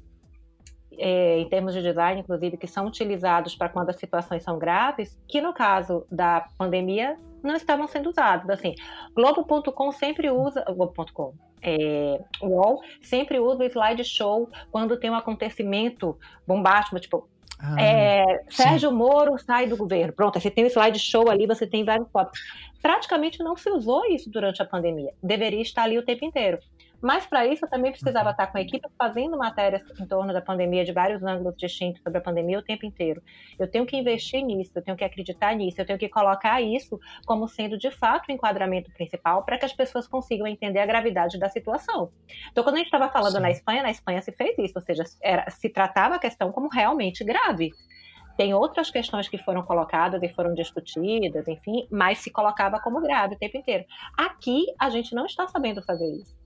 é, 0.98 1.38
em 1.38 1.48
termos 1.48 1.74
de 1.74 1.82
design, 1.82 2.20
inclusive, 2.20 2.56
que 2.56 2.66
são 2.66 2.86
utilizados 2.86 3.54
para 3.54 3.68
quando 3.68 3.90
as 3.90 3.96
situações 3.96 4.42
são 4.42 4.58
graves, 4.58 5.18
que 5.28 5.40
no 5.40 5.52
caso 5.52 6.06
da 6.10 6.48
pandemia 6.58 7.16
não 7.42 7.54
estavam 7.54 7.86
sendo 7.86 8.10
usados. 8.10 8.48
Assim, 8.48 8.74
Globo.com 9.14 9.92
sempre 9.92 10.30
usa. 10.30 10.64
Globo.com. 10.64 11.34
É, 11.62 12.20
UOL 12.42 12.82
sempre 13.00 13.38
usa 13.38 13.62
o 13.62 13.66
slideshow 13.66 14.50
quando 14.70 14.98
tem 14.98 15.10
um 15.10 15.14
acontecimento 15.14 16.18
bombástico, 16.46 17.00
tipo, 17.00 17.26
ah, 17.58 17.80
é, 17.80 18.42
Sérgio 18.50 18.92
Moro 18.92 19.38
sai 19.38 19.66
do 19.66 19.76
governo. 19.76 20.12
Pronto, 20.12 20.38
você 20.38 20.50
tem 20.50 20.64
o 20.64 20.66
slideshow 20.66 21.30
ali, 21.30 21.46
você 21.46 21.66
tem 21.66 21.84
vários 21.84 22.10
fotos. 22.10 22.38
Praticamente 22.82 23.38
não 23.42 23.56
se 23.56 23.70
usou 23.70 24.04
isso 24.06 24.28
durante 24.28 24.60
a 24.60 24.66
pandemia. 24.66 25.14
Deveria 25.22 25.62
estar 25.62 25.84
ali 25.84 25.96
o 25.96 26.04
tempo 26.04 26.24
inteiro. 26.24 26.58
Mas 27.00 27.26
para 27.26 27.46
isso 27.46 27.64
eu 27.64 27.70
também 27.70 27.90
precisava 27.90 28.30
estar 28.30 28.46
com 28.46 28.58
a 28.58 28.60
equipe 28.60 28.88
fazendo 28.98 29.36
matérias 29.36 29.82
em 30.00 30.06
torno 30.06 30.32
da 30.32 30.40
pandemia, 30.40 30.84
de 30.84 30.92
vários 30.92 31.22
ângulos 31.22 31.56
distintos 31.56 32.02
sobre 32.02 32.18
a 32.18 32.22
pandemia 32.22 32.58
o 32.58 32.62
tempo 32.62 32.86
inteiro. 32.86 33.22
Eu 33.58 33.70
tenho 33.70 33.84
que 33.84 33.96
investir 33.96 34.42
nisso, 34.42 34.72
eu 34.74 34.82
tenho 34.82 34.96
que 34.96 35.04
acreditar 35.04 35.54
nisso, 35.54 35.80
eu 35.80 35.86
tenho 35.86 35.98
que 35.98 36.08
colocar 36.08 36.60
isso 36.62 36.98
como 37.26 37.48
sendo 37.48 37.76
de 37.76 37.90
fato 37.90 38.28
o 38.28 38.32
enquadramento 38.32 38.90
principal 38.92 39.44
para 39.44 39.58
que 39.58 39.64
as 39.64 39.72
pessoas 39.72 40.08
consigam 40.08 40.46
entender 40.46 40.78
a 40.78 40.86
gravidade 40.86 41.38
da 41.38 41.48
situação. 41.48 42.10
Então, 42.50 42.64
quando 42.64 42.76
a 42.76 42.78
gente 42.78 42.86
estava 42.86 43.10
falando 43.10 43.36
Sim. 43.36 43.40
na 43.40 43.50
Espanha, 43.50 43.82
na 43.82 43.90
Espanha 43.90 44.22
se 44.22 44.32
fez 44.32 44.58
isso, 44.58 44.74
ou 44.76 44.82
seja, 44.82 45.04
era, 45.22 45.48
se 45.50 45.68
tratava 45.68 46.14
a 46.16 46.18
questão 46.18 46.50
como 46.52 46.68
realmente 46.68 47.24
grave. 47.24 47.70
Tem 48.36 48.52
outras 48.52 48.90
questões 48.90 49.28
que 49.28 49.38
foram 49.38 49.62
colocadas 49.62 50.22
e 50.22 50.28
foram 50.28 50.54
discutidas, 50.54 51.46
enfim, 51.46 51.86
mas 51.90 52.18
se 52.18 52.30
colocava 52.30 52.80
como 52.80 53.00
grave 53.00 53.36
o 53.36 53.38
tempo 53.38 53.56
inteiro. 53.56 53.84
Aqui, 54.16 54.66
a 54.78 54.90
gente 54.90 55.14
não 55.14 55.26
está 55.26 55.46
sabendo 55.46 55.82
fazer 55.82 56.06
isso. 56.06 56.43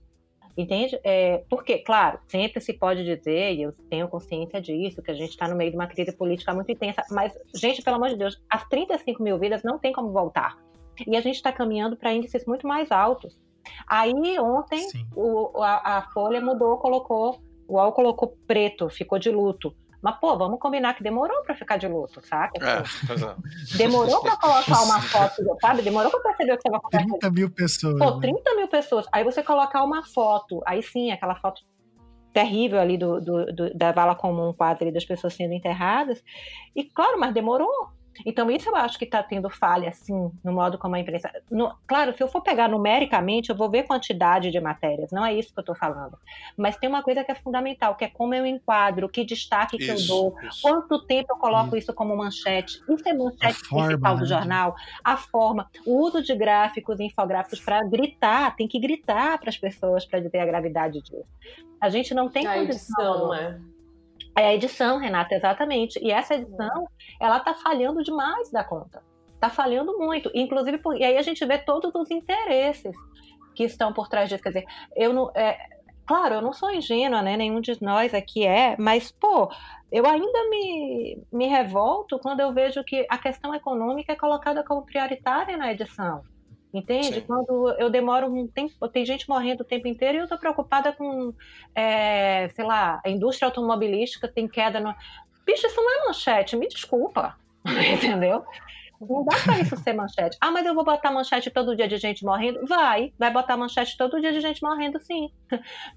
Entende? 0.59 0.99
É, 1.05 1.45
porque, 1.49 1.77
claro, 1.77 2.19
sempre 2.27 2.59
se 2.59 2.73
pode 2.73 3.05
dizer, 3.05 3.53
e 3.53 3.61
eu 3.61 3.71
tenho 3.89 4.09
consciência 4.09 4.59
disso, 4.59 5.01
que 5.01 5.09
a 5.09 5.13
gente 5.13 5.29
está 5.29 5.47
no 5.47 5.55
meio 5.55 5.71
de 5.71 5.77
uma 5.77 5.87
crise 5.87 6.11
política 6.11 6.53
muito 6.53 6.69
intensa, 6.69 7.01
mas, 7.09 7.31
gente, 7.55 7.81
pelo 7.81 7.95
amor 7.95 8.09
de 8.09 8.17
Deus, 8.17 8.37
as 8.49 8.67
35 8.67 9.23
mil 9.23 9.39
vidas 9.39 9.63
não 9.63 9.79
tem 9.79 9.93
como 9.93 10.11
voltar. 10.11 10.57
E 11.07 11.15
a 11.15 11.21
gente 11.21 11.35
está 11.35 11.49
caminhando 11.53 11.95
para 11.95 12.11
índices 12.11 12.45
muito 12.45 12.67
mais 12.67 12.91
altos. 12.91 13.39
Aí, 13.87 14.13
ontem, 14.37 14.85
o, 15.15 15.63
a, 15.63 15.99
a, 15.99 16.01
Folha 16.11 16.41
mudou, 16.41 16.75
colocou, 16.75 17.39
o 17.65 17.75
UOL 17.75 17.93
colocou 17.93 18.37
preto, 18.45 18.89
ficou 18.89 19.17
de 19.17 19.31
luto. 19.31 19.73
Mas, 20.01 20.17
pô, 20.19 20.37
vamos 20.37 20.59
combinar 20.59 20.93
que 20.93 21.03
demorou 21.03 21.43
para 21.43 21.55
ficar 21.55 21.77
de 21.77 21.87
luto, 21.87 22.25
saca? 22.25 22.57
É, 22.65 22.77
é. 22.77 23.77
demorou 23.77 24.21
para 24.21 24.37
colocar 24.37 24.81
uma 24.83 25.01
foto, 25.03 25.57
sabe? 25.59 25.81
Demorou 25.81 26.09
para 26.09 26.21
perceber 26.21 26.53
o 26.53 26.55
que 26.55 26.59
estava 26.59 26.77
acontecendo. 26.77 27.19
30 27.19 27.29
mil 27.31 27.51
pessoas. 27.51 27.99
Pô, 27.99 28.19
30 28.19 28.49
né? 28.49 28.55
mil 28.55 28.67
pessoas. 28.67 29.05
Aí 29.11 29.23
você 29.23 29.43
colocar 29.43 29.83
uma 29.83 30.03
foto, 30.03 30.61
aí 30.65 30.81
sim, 30.81 31.11
aquela 31.11 31.35
foto 31.35 31.61
terrível 32.31 32.79
ali 32.79 32.97
do, 32.97 33.19
do, 33.19 33.45
do 33.53 33.73
da 33.73 33.91
vala 33.91 34.15
comum 34.15 34.53
quase 34.53 34.83
ali 34.83 34.91
das 34.93 35.05
pessoas 35.05 35.33
sendo 35.33 35.53
enterradas. 35.53 36.23
E 36.75 36.83
claro, 36.83 37.19
mas 37.19 37.33
demorou. 37.33 37.89
Então, 38.25 38.49
isso 38.49 38.69
eu 38.69 38.75
acho 38.75 38.97
que 38.97 39.05
está 39.05 39.23
tendo 39.23 39.49
falha, 39.49 39.89
assim, 39.89 40.31
no 40.43 40.51
modo 40.51 40.77
como 40.77 40.95
a 40.95 40.99
imprensa. 40.99 41.31
No, 41.49 41.75
claro, 41.87 42.15
se 42.15 42.21
eu 42.21 42.27
for 42.27 42.41
pegar 42.41 42.67
numericamente, 42.67 43.49
eu 43.49 43.55
vou 43.55 43.69
ver 43.69 43.83
quantidade 43.83 44.51
de 44.51 44.59
matérias, 44.59 45.11
não 45.11 45.25
é 45.25 45.33
isso 45.33 45.53
que 45.53 45.59
eu 45.59 45.61
estou 45.61 45.75
falando. 45.75 46.17
Mas 46.57 46.77
tem 46.77 46.89
uma 46.89 47.03
coisa 47.03 47.23
que 47.23 47.31
é 47.31 47.35
fundamental, 47.35 47.95
que 47.95 48.05
é 48.05 48.09
como 48.09 48.33
eu 48.33 48.45
enquadro, 48.45 49.09
que 49.09 49.23
destaque 49.23 49.77
que 49.77 49.83
isso, 49.83 50.13
eu 50.13 50.31
dou, 50.31 50.41
isso. 50.43 50.61
quanto 50.61 51.05
tempo 51.05 51.33
eu 51.33 51.37
coloco 51.37 51.75
isso. 51.75 51.77
isso 51.77 51.93
como 51.93 52.15
manchete. 52.15 52.81
Isso 52.89 53.07
é 53.07 53.13
manchete 53.13 53.65
forma, 53.65 53.87
principal 53.87 54.15
do 54.15 54.21
né? 54.21 54.27
jornal, 54.27 54.75
a 55.03 55.17
forma, 55.17 55.69
o 55.85 55.99
uso 55.99 56.21
de 56.21 56.35
gráficos 56.35 56.99
e 56.99 57.03
infográficos 57.03 57.59
para 57.59 57.83
gritar, 57.83 58.55
tem 58.55 58.67
que 58.67 58.79
gritar 58.79 59.37
para 59.39 59.49
as 59.49 59.57
pessoas 59.57 60.05
para 60.05 60.19
dizer 60.19 60.39
a 60.39 60.45
gravidade 60.45 61.01
disso. 61.01 61.25
A 61.79 61.89
gente 61.89 62.13
não 62.13 62.29
tem 62.29 62.45
a 62.45 62.55
condição. 62.55 62.69
Edição, 62.69 63.29
né? 63.29 63.61
É 64.37 64.47
a 64.47 64.53
edição, 64.53 64.97
Renata, 64.97 65.35
exatamente. 65.35 65.99
E 66.01 66.11
essa 66.11 66.35
edição, 66.35 66.87
ela 67.19 67.39
tá 67.39 67.53
falhando 67.53 68.03
demais 68.03 68.51
da 68.51 68.63
conta. 68.63 69.03
Tá 69.39 69.49
falhando 69.49 69.97
muito. 69.97 70.31
Inclusive, 70.33 70.77
por... 70.77 70.95
e 70.97 71.03
aí 71.03 71.17
a 71.17 71.21
gente 71.21 71.45
vê 71.45 71.57
todos 71.57 71.93
os 71.93 72.11
interesses 72.11 72.95
que 73.55 73.63
estão 73.63 73.93
por 73.93 74.07
trás 74.07 74.29
disso. 74.29 74.43
Quer 74.43 74.49
dizer, 74.49 74.65
eu 74.95 75.13
não. 75.13 75.31
É... 75.35 75.57
claro, 76.05 76.35
eu 76.35 76.41
não 76.41 76.53
sou 76.53 76.71
ingênua, 76.71 77.21
né? 77.21 77.37
Nenhum 77.37 77.61
de 77.61 77.81
nós 77.81 78.13
aqui 78.13 78.45
é, 78.45 78.75
mas, 78.77 79.11
pô, 79.11 79.49
eu 79.91 80.05
ainda 80.05 80.49
me, 80.49 81.21
me 81.31 81.47
revolto 81.47 82.19
quando 82.19 82.41
eu 82.41 82.53
vejo 82.53 82.83
que 82.83 83.05
a 83.09 83.17
questão 83.17 83.53
econômica 83.55 84.13
é 84.13 84.15
colocada 84.15 84.63
como 84.63 84.85
prioritária 84.85 85.57
na 85.57 85.71
edição. 85.71 86.23
Entende? 86.73 87.15
Sim. 87.15 87.21
Quando 87.21 87.69
eu 87.79 87.89
demoro 87.89 88.27
um 88.27 88.47
tempo, 88.47 88.87
tem 88.87 89.03
gente 89.03 89.27
morrendo 89.27 89.61
o 89.61 89.65
tempo 89.65 89.87
inteiro 89.87 90.17
e 90.17 90.21
eu 90.21 90.27
tô 90.27 90.37
preocupada 90.37 90.93
com, 90.93 91.33
é, 91.73 92.49
sei 92.49 92.63
lá, 92.63 93.01
a 93.03 93.09
indústria 93.09 93.47
automobilística 93.47 94.27
tem 94.27 94.47
queda 94.47 94.79
no. 94.79 94.93
Bicho, 95.45 95.65
isso 95.65 95.81
não 95.81 96.03
é 96.03 96.07
manchete, 96.07 96.55
me 96.55 96.67
desculpa. 96.67 97.35
Entendeu? 97.65 98.45
Não 99.01 99.23
dá 99.23 99.35
pra 99.43 99.59
isso 99.59 99.77
ser 99.77 99.93
manchete. 99.93 100.37
Ah, 100.41 100.51
mas 100.51 100.65
eu 100.65 100.75
vou 100.75 100.83
botar 100.83 101.11
manchete 101.11 101.49
todo 101.49 101.75
dia 101.75 101.87
de 101.87 101.97
gente 101.97 102.25
morrendo? 102.25 102.65
Vai, 102.67 103.13
vai 103.17 103.31
botar 103.31 103.55
manchete 103.55 103.97
todo 103.97 104.19
dia 104.19 104.31
de 104.33 104.41
gente 104.41 104.61
morrendo, 104.61 104.99
sim. 104.99 105.31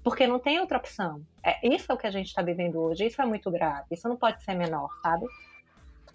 Porque 0.01 0.25
não 0.25 0.39
tem 0.39 0.59
outra 0.59 0.77
opção. 0.77 1.21
É, 1.43 1.67
isso 1.67 1.91
é 1.91 1.95
o 1.95 1.97
que 1.97 2.07
a 2.07 2.11
gente 2.11 2.27
está 2.27 2.41
vivendo 2.41 2.79
hoje. 2.79 3.05
Isso 3.05 3.21
é 3.21 3.25
muito 3.25 3.51
grave. 3.51 3.85
Isso 3.91 4.07
não 4.07 4.15
pode 4.15 4.41
ser 4.43 4.55
menor, 4.55 4.89
sabe? 5.01 5.25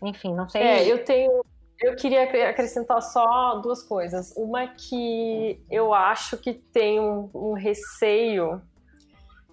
Enfim, 0.02 0.34
não 0.34 0.48
sei. 0.48 0.62
É, 0.62 0.90
eu 0.90 1.04
tenho. 1.04 1.44
Eu 1.80 1.94
queria 1.94 2.24
acrescentar 2.48 3.00
só 3.00 3.60
duas 3.60 3.82
coisas. 3.82 4.34
Uma 4.36 4.66
que 4.66 5.62
eu 5.70 5.94
acho 5.94 6.36
que 6.36 6.54
tem 6.54 6.98
um, 6.98 7.30
um 7.32 7.52
receio 7.52 8.60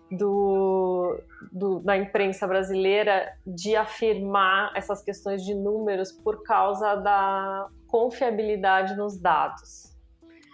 do, 0.09 1.21
do, 1.51 1.79
da 1.79 1.97
imprensa 1.97 2.47
brasileira 2.47 3.31
de 3.45 3.75
afirmar 3.75 4.71
essas 4.75 5.03
questões 5.03 5.43
de 5.43 5.53
números 5.53 6.11
por 6.11 6.43
causa 6.43 6.95
da 6.95 7.67
confiabilidade 7.87 8.95
nos 8.95 9.19
dados, 9.19 9.95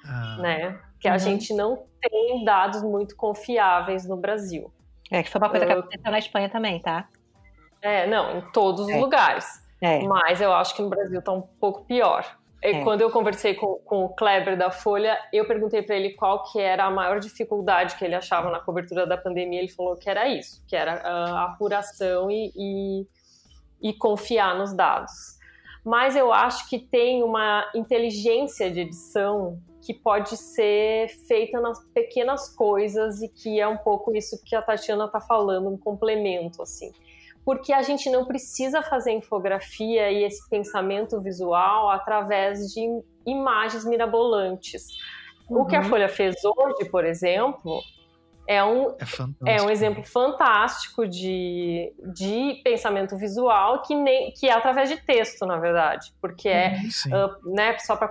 ah. 0.05 0.37
né? 0.41 0.81
Que 0.99 1.07
a 1.07 1.13
uhum. 1.13 1.19
gente 1.19 1.53
não 1.53 1.85
tem 2.01 2.43
dados 2.43 2.83
muito 2.83 3.15
confiáveis 3.15 4.05
no 4.05 4.17
Brasil. 4.17 4.71
É, 5.09 5.23
que 5.23 5.29
foi 5.29 5.39
uma 5.39 5.49
coisa 5.49 5.65
que 5.65 5.71
aconteceu 5.71 6.11
na 6.11 6.19
Espanha 6.19 6.49
também, 6.49 6.81
tá? 6.81 7.07
É, 7.81 8.05
não, 8.07 8.37
em 8.37 8.51
todos 8.51 8.81
os 8.85 8.89
é. 8.89 8.99
lugares. 8.99 9.60
É. 9.81 10.03
Mas 10.03 10.39
eu 10.39 10.53
acho 10.53 10.75
que 10.75 10.81
no 10.81 10.89
Brasil 10.89 11.19
está 11.19 11.31
um 11.31 11.41
pouco 11.41 11.83
pior. 11.85 12.23
É. 12.61 12.83
Quando 12.83 13.01
eu 13.01 13.09
conversei 13.09 13.55
com, 13.55 13.77
com, 13.79 14.05
o 14.05 14.09
Kleber 14.09 14.55
da 14.55 14.69
Folha, 14.69 15.17
eu 15.33 15.45
perguntei 15.47 15.81
para 15.81 15.95
ele 15.95 16.11
qual 16.11 16.43
que 16.43 16.59
era 16.59 16.85
a 16.85 16.91
maior 16.91 17.19
dificuldade 17.19 17.95
que 17.95 18.05
ele 18.05 18.13
achava 18.13 18.51
na 18.51 18.59
cobertura 18.59 19.07
da 19.07 19.17
pandemia. 19.17 19.59
Ele 19.59 19.71
falou 19.71 19.95
que 19.95 20.07
era 20.07 20.27
isso, 20.27 20.63
que 20.67 20.75
era 20.75 21.01
a 21.01 21.45
apuração 21.45 22.29
e, 22.29 22.51
e, 22.55 23.07
e 23.89 23.93
confiar 23.93 24.55
nos 24.55 24.73
dados. 24.73 25.39
Mas 25.83 26.15
eu 26.15 26.31
acho 26.31 26.69
que 26.69 26.77
tem 26.77 27.23
uma 27.23 27.67
inteligência 27.73 28.69
de 28.69 28.81
edição 28.81 29.59
que 29.81 29.95
pode 29.95 30.37
ser 30.37 31.07
feita 31.27 31.59
nas 31.59 31.83
pequenas 31.85 32.55
coisas 32.55 33.23
e 33.23 33.27
que 33.27 33.59
é 33.59 33.67
um 33.67 33.77
pouco 33.77 34.15
isso 34.15 34.39
que 34.45 34.55
a 34.55 34.61
Tatiana 34.61 35.05
está 35.05 35.19
falando, 35.19 35.67
um 35.67 35.77
complemento 35.77 36.61
assim 36.61 36.91
porque 37.43 37.73
a 37.73 37.81
gente 37.81 38.09
não 38.09 38.25
precisa 38.25 38.81
fazer 38.81 39.11
infografia 39.11 40.11
e 40.11 40.23
esse 40.23 40.47
pensamento 40.49 41.19
visual 41.19 41.89
através 41.89 42.71
de 42.73 43.01
imagens 43.25 43.85
mirabolantes. 43.85 44.87
Uhum. 45.49 45.61
O 45.61 45.65
que 45.65 45.75
a 45.75 45.79
uhum. 45.79 45.85
Folha 45.85 46.09
fez 46.09 46.35
hoje, 46.43 46.89
por 46.89 47.03
exemplo, 47.03 47.81
é 48.47 48.63
um, 48.63 48.89
é, 49.45 49.57
é 49.57 49.61
um 49.61 49.69
exemplo 49.69 50.03
fantástico 50.03 51.07
de, 51.07 51.93
de 52.13 52.59
pensamento 52.63 53.15
visual 53.15 53.81
que, 53.81 53.95
nem, 53.95 54.31
que 54.31 54.47
é 54.47 54.53
através 54.53 54.89
de 54.89 54.97
texto, 54.97 55.45
na 55.45 55.57
verdade, 55.57 56.13
porque 56.19 56.49
é, 56.49 56.75
uh, 57.07 57.53
né, 57.53 57.77
só 57.79 57.95
para 57.95 58.09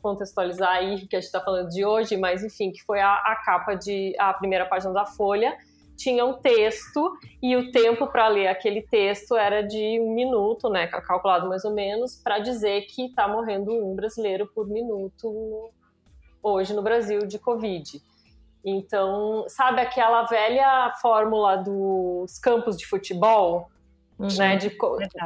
contextualizar 0.00 0.70
aí 0.70 1.06
que 1.06 1.16
a 1.16 1.20
gente 1.20 1.26
está 1.26 1.40
falando 1.40 1.68
de 1.70 1.84
hoje, 1.84 2.16
mas 2.16 2.44
enfim, 2.44 2.70
que 2.70 2.82
foi 2.84 3.00
a, 3.00 3.14
a 3.14 3.36
capa 3.44 3.74
de 3.74 4.14
a 4.18 4.32
primeira 4.34 4.66
página 4.66 4.92
da 4.92 5.06
Folha, 5.06 5.56
tinha 6.00 6.24
um 6.24 6.32
texto 6.32 7.12
e 7.42 7.54
o 7.56 7.70
tempo 7.70 8.06
para 8.06 8.26
ler 8.28 8.46
aquele 8.46 8.80
texto 8.80 9.36
era 9.36 9.62
de 9.62 10.00
um 10.00 10.14
minuto, 10.14 10.70
né, 10.70 10.86
calculado 10.86 11.46
mais 11.46 11.62
ou 11.62 11.74
menos, 11.74 12.16
para 12.16 12.38
dizer 12.38 12.86
que 12.86 13.06
está 13.06 13.28
morrendo 13.28 13.70
um 13.70 13.94
brasileiro 13.94 14.46
por 14.46 14.66
minuto 14.66 15.70
hoje 16.42 16.72
no 16.72 16.80
Brasil 16.80 17.26
de 17.26 17.38
Covid. 17.38 18.02
Então, 18.64 19.44
sabe 19.46 19.82
aquela 19.82 20.22
velha 20.22 20.94
fórmula 21.02 21.56
dos 21.56 22.38
campos 22.38 22.78
de 22.78 22.86
futebol, 22.86 23.70
uhum, 24.18 24.28
né, 24.38 24.56
de, 24.56 24.74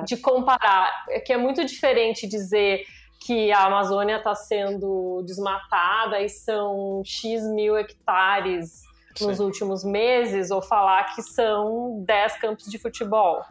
de 0.04 0.16
comparar, 0.16 1.06
que 1.24 1.32
é 1.32 1.36
muito 1.36 1.64
diferente 1.64 2.26
dizer 2.26 2.84
que 3.24 3.52
a 3.52 3.64
Amazônia 3.66 4.16
está 4.16 4.34
sendo 4.34 5.22
desmatada 5.24 6.20
e 6.20 6.28
são 6.28 7.00
X 7.04 7.44
mil 7.44 7.76
hectares 7.76 8.82
nos 9.20 9.36
Sim. 9.36 9.44
últimos 9.44 9.84
meses 9.84 10.50
ou 10.50 10.60
falar 10.62 11.14
que 11.14 11.22
são 11.22 12.02
10 12.04 12.38
campos 12.38 12.66
de 12.66 12.78
futebol. 12.78 13.44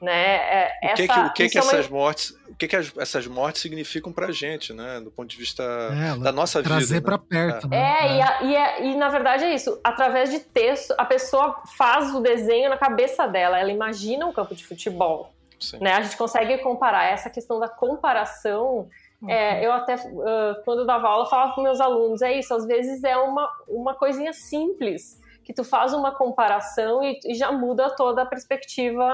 Né? 0.00 0.36
É, 0.36 0.92
o 0.92 0.94
que, 0.94 1.02
essa, 1.02 1.14
que, 1.14 1.20
o 1.20 1.32
que, 1.32 1.48
que 1.48 1.58
é 1.58 1.60
essas 1.60 1.86
uma... 1.86 1.98
mortes, 1.98 2.30
o 2.48 2.54
que, 2.54 2.68
que 2.68 2.76
essas 2.76 3.26
mortes 3.26 3.62
significam 3.62 4.12
pra 4.12 4.30
gente, 4.30 4.74
né? 4.74 5.00
Do 5.00 5.10
ponto 5.10 5.26
de 5.26 5.36
vista 5.38 5.62
é, 5.62 6.18
da 6.18 6.30
nossa 6.30 6.62
trazer 6.62 6.96
vida. 6.96 7.00
Trazer 7.00 7.00
para 7.00 7.16
né? 7.16 7.24
perto. 7.28 7.66
É, 7.68 7.70
né? 7.70 7.78
é, 7.78 8.16
e, 8.16 8.22
a, 8.22 8.42
e, 8.42 8.56
é, 8.56 8.86
e, 8.88 8.96
na 8.96 9.08
verdade 9.08 9.44
é 9.44 9.54
isso. 9.54 9.80
Através 9.82 10.30
de 10.30 10.40
texto, 10.40 10.94
a 10.98 11.04
pessoa 11.04 11.62
faz 11.78 12.14
o 12.14 12.20
desenho 12.20 12.68
na 12.68 12.76
cabeça 12.76 13.26
dela, 13.26 13.58
ela 13.58 13.70
imagina 13.70 14.26
um 14.26 14.32
campo 14.32 14.54
de 14.54 14.66
futebol. 14.66 15.32
Né? 15.80 15.92
A 15.94 16.02
gente 16.02 16.18
consegue 16.18 16.58
comparar 16.58 17.06
essa 17.06 17.30
questão 17.30 17.58
da 17.58 17.68
comparação 17.68 18.88
é, 19.26 19.64
eu 19.64 19.72
até, 19.72 19.94
uh, 19.94 20.62
quando 20.64 20.80
eu 20.80 20.86
dava 20.86 21.08
aula, 21.08 21.26
falava 21.26 21.54
com 21.54 21.62
meus 21.62 21.80
alunos, 21.80 22.20
é 22.22 22.32
isso, 22.38 22.54
às 22.54 22.66
vezes 22.66 23.02
é 23.02 23.16
uma, 23.16 23.50
uma 23.66 23.94
coisinha 23.94 24.32
simples, 24.32 25.20
que 25.42 25.52
tu 25.52 25.64
faz 25.64 25.94
uma 25.94 26.12
comparação 26.12 27.02
e, 27.02 27.18
e 27.24 27.34
já 27.34 27.50
muda 27.52 27.88
toda 27.94 28.22
a 28.22 28.26
perspectiva 28.26 29.08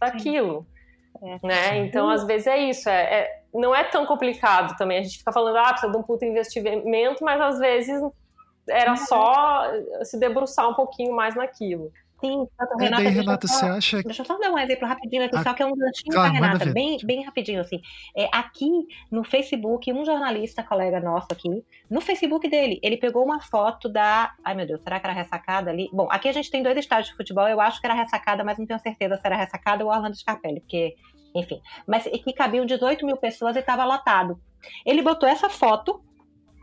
daquilo. 0.00 0.66
É. 1.22 1.46
Né? 1.46 1.78
Então, 1.78 2.08
às 2.08 2.24
vezes 2.24 2.46
é 2.46 2.58
isso, 2.58 2.88
é, 2.88 3.20
é, 3.20 3.42
não 3.52 3.74
é 3.74 3.84
tão 3.84 4.04
complicado 4.06 4.76
também. 4.76 4.98
A 4.98 5.02
gente 5.02 5.18
fica 5.18 5.32
falando, 5.32 5.56
ah, 5.56 5.70
precisa 5.70 5.92
de 5.92 5.98
um 5.98 6.02
puto 6.02 6.24
investimento, 6.24 7.24
mas 7.24 7.40
às 7.40 7.58
vezes 7.58 8.02
era 8.68 8.92
uhum. 8.92 8.96
só 8.96 9.70
se 10.02 10.18
debruçar 10.18 10.68
um 10.68 10.74
pouquinho 10.74 11.14
mais 11.14 11.36
naquilo. 11.36 11.92
Sim, 12.24 12.48
Renata, 12.80 13.02
daí, 13.02 13.12
Renata 13.12 13.46
só, 13.46 13.54
você 13.54 13.66
acha. 13.66 14.02
Deixa 14.02 14.22
eu 14.22 14.26
só 14.26 14.38
dar 14.38 14.50
um 14.50 14.58
exemplo 14.58 14.88
rapidinho 14.88 15.24
aqui, 15.24 15.36
ah, 15.36 15.42
só 15.42 15.52
que 15.52 15.62
é 15.62 15.66
um 15.66 15.76
ganchinho 15.76 16.12
claro, 16.12 16.32
Renata, 16.32 16.72
bem, 16.72 16.96
bem 17.04 17.22
rapidinho, 17.22 17.60
assim. 17.60 17.82
É, 18.16 18.28
aqui 18.32 18.70
no 19.10 19.22
Facebook, 19.22 19.92
um 19.92 20.04
jornalista, 20.06 20.62
colega 20.62 21.00
nosso 21.00 21.28
aqui, 21.30 21.62
no 21.90 22.00
Facebook 22.00 22.48
dele, 22.48 22.80
ele 22.82 22.96
pegou 22.96 23.22
uma 23.22 23.40
foto 23.40 23.90
da. 23.90 24.32
Ai 24.42 24.54
meu 24.54 24.66
Deus, 24.66 24.80
será 24.82 24.98
que 24.98 25.06
era 25.06 25.14
ressacada 25.14 25.70
ali? 25.70 25.90
Bom, 25.92 26.08
aqui 26.10 26.28
a 26.28 26.32
gente 26.32 26.50
tem 26.50 26.62
dois 26.62 26.78
estádios 26.78 27.10
de 27.10 27.16
futebol, 27.16 27.46
eu 27.46 27.60
acho 27.60 27.78
que 27.78 27.86
era 27.86 27.94
ressacada, 27.94 28.42
mas 28.42 28.56
não 28.56 28.66
tenho 28.66 28.80
certeza 28.80 29.16
se 29.16 29.22
era 29.26 29.36
ressacada 29.36 29.84
ou 29.84 29.90
Orlando 29.90 30.16
Scarpelli, 30.16 30.60
porque, 30.60 30.94
enfim. 31.34 31.60
Mas 31.86 32.04
que 32.04 32.32
cabiam 32.32 32.64
18 32.64 33.04
mil 33.04 33.18
pessoas 33.18 33.54
e 33.54 33.58
estava 33.58 33.84
lotado. 33.84 34.40
Ele 34.86 35.02
botou 35.02 35.28
essa 35.28 35.50
foto 35.50 36.02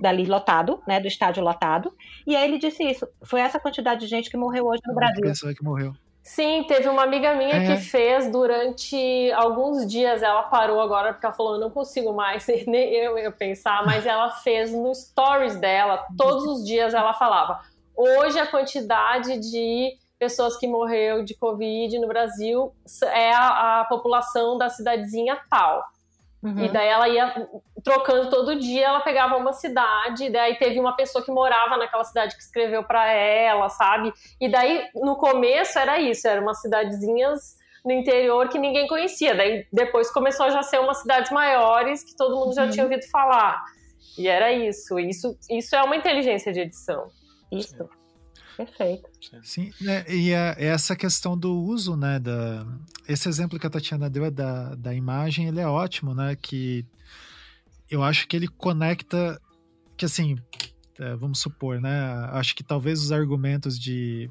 dali 0.02 0.26
lotado, 0.26 0.82
né, 0.88 1.00
do 1.00 1.08
estádio 1.08 1.44
lotado. 1.44 1.94
E 2.26 2.36
aí 2.36 2.44
ele 2.44 2.58
disse 2.58 2.84
isso. 2.84 3.08
Foi 3.24 3.40
essa 3.40 3.60
quantidade 3.60 4.02
de 4.02 4.08
gente 4.08 4.30
que 4.30 4.38
morreu 4.38 4.66
hoje 4.66 4.82
no 4.86 4.96
Brasil. 4.96 5.22
Pessoa 5.22 5.54
que 5.54 5.64
morreu. 5.64 5.94
Sim, 6.24 6.64
teve 6.68 6.88
uma 6.88 7.04
amiga 7.04 7.34
minha 7.34 7.56
é. 7.56 7.66
que 7.66 7.82
fez 7.82 8.32
durante 8.32 9.32
alguns 9.34 9.88
dias. 9.88 10.22
Ela 10.22 10.44
parou 10.44 10.80
agora 10.80 11.14
porque 11.14 11.26
ela 11.26 11.36
falou: 11.36 11.56
eu 11.56 11.60
não 11.60 11.72
consigo 11.72 12.14
mais, 12.14 12.46
nem 12.68 12.94
eu, 12.94 13.18
eu 13.18 13.32
pensar, 13.32 13.86
mas 13.86 14.06
ela 14.06 14.30
fez 14.30 14.72
no 14.72 14.94
stories 14.94 15.56
dela, 15.56 16.06
todos 16.18 16.44
os 16.46 16.66
dias 16.66 16.94
ela 16.94 17.14
falava: 17.14 17.62
hoje 17.96 18.40
a 18.40 18.46
quantidade 18.46 19.40
de 19.40 19.94
pessoas 20.20 20.56
que 20.58 20.68
morreu 20.68 21.24
de 21.26 21.36
Covid 21.36 21.98
no 21.98 22.08
Brasil 22.08 22.72
é 23.12 23.34
a, 23.34 23.82
a 23.82 23.86
população 23.86 24.56
da 24.58 24.70
cidadezinha 24.70 25.40
tal. 25.50 25.84
Uhum. 26.44 26.66
E 26.66 26.70
daí 26.70 26.88
ela 26.88 27.08
ia 27.08 27.48
trocando 27.84 28.30
todo 28.30 28.60
dia, 28.60 28.88
ela 28.88 29.02
pegava 29.02 29.38
uma 29.38 29.54
cidade, 29.54 30.30
daí 30.30 30.58
teve 30.58 30.80
uma 30.80 30.96
pessoa 30.96 31.24
que 31.24 31.32
morava 31.32 31.78
naquela 31.78 32.04
cidade 32.04 32.36
que 32.36 32.42
escreveu 32.42 32.84
para 32.84 33.12
ela, 33.12 33.70
sabe? 33.70 34.12
E 34.40 34.50
daí 34.50 34.90
no 34.96 35.16
começo 35.16 35.78
era 35.78 36.00
isso, 36.00 36.28
eram 36.28 36.44
umas 36.44 36.60
cidadezinhas 36.62 37.58
no 37.86 37.92
interior 37.92 38.50
que 38.50 38.58
ninguém 38.58 38.88
conhecia. 38.88 39.36
Daí 39.36 39.66
depois 39.72 40.12
começou 40.12 40.48
a 40.48 40.50
já 40.50 40.64
ser 40.64 40.80
umas 40.80 41.02
cidades 41.02 41.32
maiores 41.32 42.04
que 42.04 42.16
todo 42.16 42.36
mundo 42.36 42.54
já 42.56 42.66
uhum. 42.66 42.70
tinha 42.72 42.84
ouvido 42.84 43.08
falar. 43.10 43.64
E 44.18 44.28
era 44.28 44.52
isso. 44.52 45.00
Isso, 45.00 45.38
isso 45.50 45.76
é 45.76 45.84
uma 45.84 45.96
inteligência 45.96 46.52
de 46.52 46.62
edição. 46.62 47.10
Isso. 47.52 47.90
Perfeito. 48.66 49.10
Sim, 49.44 49.72
né, 49.82 50.06
e 50.08 50.34
a, 50.36 50.56
essa 50.58 50.96
questão 50.96 51.38
do 51.38 51.60
uso, 51.60 51.96
né, 51.96 52.20
da, 52.20 52.66
esse 53.08 53.28
exemplo 53.28 53.60
que 53.60 53.66
a 53.66 53.70
Tatiana 53.70 54.10
deu 54.10 54.30
da, 54.30 54.76
da 54.76 54.94
imagem, 54.94 55.48
ele 55.48 55.60
é 55.60 55.68
ótimo, 55.68 56.14
né, 56.14 56.36
que 56.36 56.86
eu 57.90 58.04
acho 58.04 58.28
que 58.28 58.36
ele 58.36 58.48
conecta, 58.48 59.42
que 59.98 60.06
assim, 60.06 60.38
é, 61.00 61.16
vamos 61.16 61.40
supor, 61.40 61.82
né, 61.82 61.90
acho 62.32 62.56
que 62.56 62.64
talvez 62.64 63.02
os 63.02 63.12
argumentos 63.12 63.80
de 63.80 64.30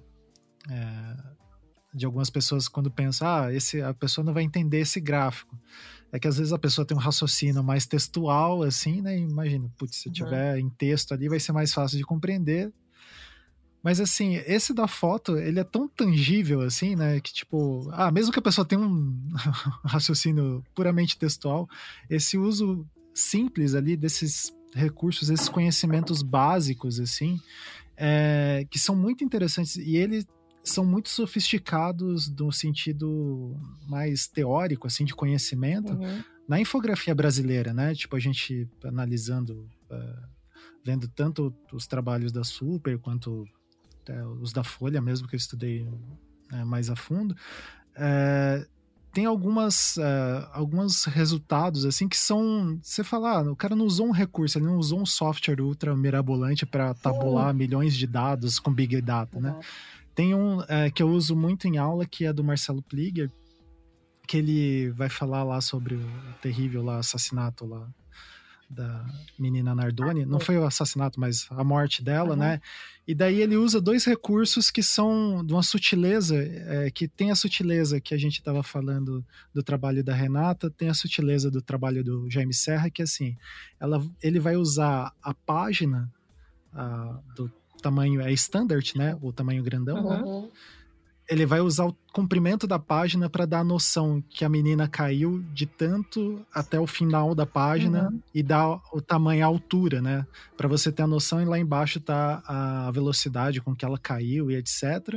é, 0.70 1.16
de 1.92 2.06
algumas 2.06 2.30
pessoas 2.30 2.68
quando 2.68 2.88
pensam, 2.88 3.26
ah, 3.26 3.52
esse, 3.52 3.82
a 3.82 3.92
pessoa 3.92 4.24
não 4.24 4.32
vai 4.32 4.44
entender 4.44 4.78
esse 4.78 5.00
gráfico. 5.00 5.58
É 6.12 6.20
que 6.20 6.28
às 6.28 6.38
vezes 6.38 6.52
a 6.52 6.58
pessoa 6.58 6.86
tem 6.86 6.96
um 6.96 7.00
raciocínio 7.00 7.64
mais 7.64 7.84
textual, 7.84 8.62
assim, 8.62 9.00
né? 9.00 9.18
Imagina, 9.18 9.68
putz, 9.76 9.96
se 9.96 10.08
uhum. 10.08 10.12
tiver 10.12 10.58
em 10.58 10.68
texto 10.70 11.12
ali, 11.12 11.28
vai 11.28 11.40
ser 11.40 11.50
mais 11.50 11.72
fácil 11.72 11.98
de 11.98 12.04
compreender 12.04 12.72
Mas 13.82 13.98
assim, 14.00 14.34
esse 14.46 14.74
da 14.74 14.86
foto, 14.86 15.38
ele 15.38 15.58
é 15.58 15.64
tão 15.64 15.88
tangível 15.88 16.60
assim, 16.60 16.94
né? 16.94 17.18
Que 17.20 17.32
tipo, 17.32 17.88
ah, 17.92 18.10
mesmo 18.10 18.32
que 18.32 18.38
a 18.38 18.42
pessoa 18.42 18.64
tenha 18.64 18.80
um 18.80 19.16
raciocínio 19.84 20.62
puramente 20.74 21.18
textual, 21.18 21.68
esse 22.08 22.36
uso 22.36 22.86
simples 23.14 23.74
ali 23.74 23.96
desses 23.96 24.54
recursos, 24.74 25.30
esses 25.30 25.48
conhecimentos 25.48 26.22
básicos, 26.22 27.00
assim, 27.00 27.40
é, 27.96 28.66
que 28.70 28.78
são 28.78 28.94
muito 28.94 29.24
interessantes 29.24 29.76
e 29.76 29.96
eles 29.96 30.26
são 30.62 30.84
muito 30.84 31.08
sofisticados 31.08 32.28
no 32.30 32.52
sentido 32.52 33.56
mais 33.88 34.28
teórico, 34.28 34.86
assim, 34.86 35.04
de 35.04 35.14
conhecimento, 35.14 35.94
uhum. 35.94 36.22
na 36.46 36.60
infografia 36.60 37.14
brasileira, 37.14 37.72
né? 37.72 37.94
Tipo, 37.94 38.16
a 38.16 38.20
gente 38.20 38.68
analisando, 38.84 39.68
uh, 39.90 40.28
vendo 40.84 41.08
tanto 41.08 41.54
os 41.72 41.86
trabalhos 41.86 42.30
da 42.30 42.44
Super 42.44 42.98
quanto 42.98 43.46
é, 44.10 44.24
os 44.40 44.52
da 44.52 44.64
Folha 44.64 45.00
mesmo, 45.00 45.28
que 45.28 45.34
eu 45.34 45.38
estudei 45.38 45.88
é, 46.52 46.64
mais 46.64 46.90
a 46.90 46.96
fundo, 46.96 47.36
é, 47.94 48.66
tem 49.12 49.24
algumas 49.24 49.96
uh, 49.96 50.48
alguns 50.52 51.04
resultados 51.04 51.84
assim 51.84 52.08
que 52.08 52.16
são 52.16 52.78
você 52.80 53.02
falar 53.02 53.44
ah, 53.44 53.50
o 53.50 53.56
cara 53.56 53.74
não 53.74 53.84
usou 53.84 54.06
um 54.06 54.12
recurso 54.12 54.58
ele 54.58 54.66
não 54.66 54.76
usou 54.76 55.00
um 55.00 55.06
software 55.06 55.60
ultra 55.60 55.96
mirabolante 55.96 56.64
para 56.64 56.94
tabular 56.94 57.52
milhões 57.52 57.96
de 57.96 58.06
dados 58.06 58.60
com 58.60 58.72
big 58.72 59.00
data 59.00 59.40
né? 59.40 59.50
uhum. 59.50 59.56
né 59.56 59.64
tem 60.14 60.34
um 60.34 60.60
uh, 60.60 60.66
que 60.94 61.02
eu 61.02 61.08
uso 61.08 61.34
muito 61.34 61.66
em 61.66 61.76
aula 61.76 62.06
que 62.06 62.24
é 62.24 62.32
do 62.32 62.44
Marcelo 62.44 62.82
Pliger 62.82 63.30
que 64.28 64.36
ele 64.36 64.90
vai 64.90 65.08
falar 65.08 65.42
lá 65.42 65.60
sobre 65.60 65.96
o 65.96 66.08
terrível 66.40 66.84
lá 66.84 66.98
assassinato 66.98 67.66
lá 67.66 67.88
da 68.70 69.04
menina 69.36 69.74
Nardoni. 69.74 70.24
Não 70.24 70.38
foi 70.38 70.56
o 70.56 70.64
assassinato, 70.64 71.18
mas 71.18 71.48
a 71.50 71.64
morte 71.64 72.04
dela, 72.04 72.30
uhum. 72.30 72.36
né? 72.36 72.60
E 73.06 73.14
daí 73.14 73.40
ele 73.40 73.56
usa 73.56 73.80
dois 73.80 74.04
recursos 74.04 74.70
que 74.70 74.82
são 74.82 75.44
de 75.44 75.52
uma 75.52 75.64
sutileza, 75.64 76.36
é, 76.36 76.88
que 76.92 77.08
tem 77.08 77.32
a 77.32 77.34
sutileza 77.34 78.00
que 78.00 78.14
a 78.14 78.16
gente 78.16 78.34
estava 78.34 78.62
falando 78.62 79.24
do 79.52 79.62
trabalho 79.64 80.04
da 80.04 80.14
Renata, 80.14 80.70
tem 80.70 80.88
a 80.88 80.94
sutileza 80.94 81.50
do 81.50 81.60
trabalho 81.60 82.04
do 82.04 82.30
Jaime 82.30 82.54
Serra, 82.54 82.88
que 82.88 83.02
assim, 83.02 83.36
ela, 83.80 84.00
ele 84.22 84.38
vai 84.38 84.54
usar 84.54 85.12
a 85.20 85.34
página 85.34 86.08
a, 86.72 87.18
do 87.34 87.50
tamanho 87.82 88.20
é 88.20 88.32
standard, 88.32 88.92
né? 88.96 89.18
O 89.20 89.32
tamanho 89.32 89.64
grandão, 89.64 90.08
né? 90.08 90.22
uhum. 90.22 90.42
né? 90.42 90.48
Ele 91.30 91.46
vai 91.46 91.60
usar 91.60 91.86
o 91.86 91.96
comprimento 92.12 92.66
da 92.66 92.76
página 92.76 93.30
para 93.30 93.46
dar 93.46 93.60
a 93.60 93.64
noção 93.64 94.20
que 94.28 94.44
a 94.44 94.48
menina 94.48 94.88
caiu 94.88 95.44
de 95.52 95.64
tanto 95.64 96.44
até 96.52 96.78
o 96.78 96.88
final 96.88 97.36
da 97.36 97.46
página 97.46 98.08
uhum. 98.08 98.20
e 98.34 98.42
dar 98.42 98.80
o 98.92 99.00
tamanho, 99.00 99.44
a 99.44 99.46
altura, 99.46 100.02
né? 100.02 100.26
Para 100.56 100.66
você 100.66 100.90
ter 100.90 101.02
a 101.02 101.06
noção 101.06 101.40
e 101.40 101.44
lá 101.44 101.56
embaixo 101.56 102.00
tá 102.00 102.42
a 102.44 102.90
velocidade 102.90 103.60
com 103.60 103.76
que 103.76 103.84
ela 103.84 103.96
caiu 103.96 104.50
e 104.50 104.56
etc. 104.56 105.14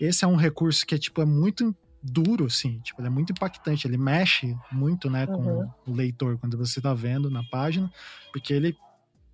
Esse 0.00 0.24
é 0.24 0.28
um 0.28 0.34
recurso 0.34 0.84
que 0.84 0.96
é 0.96 0.98
tipo 0.98 1.22
é 1.22 1.24
muito 1.24 1.72
duro, 2.02 2.46
assim, 2.46 2.80
tipo, 2.80 3.00
ele 3.00 3.06
é 3.06 3.10
muito 3.10 3.30
impactante, 3.30 3.86
ele 3.86 3.96
mexe 3.96 4.56
muito, 4.72 5.08
né, 5.08 5.24
com 5.24 5.34
uhum. 5.34 5.70
o 5.86 5.94
leitor 5.94 6.36
quando 6.36 6.58
você 6.58 6.80
tá 6.80 6.92
vendo 6.92 7.30
na 7.30 7.44
página, 7.44 7.88
porque 8.32 8.52
ele 8.52 8.76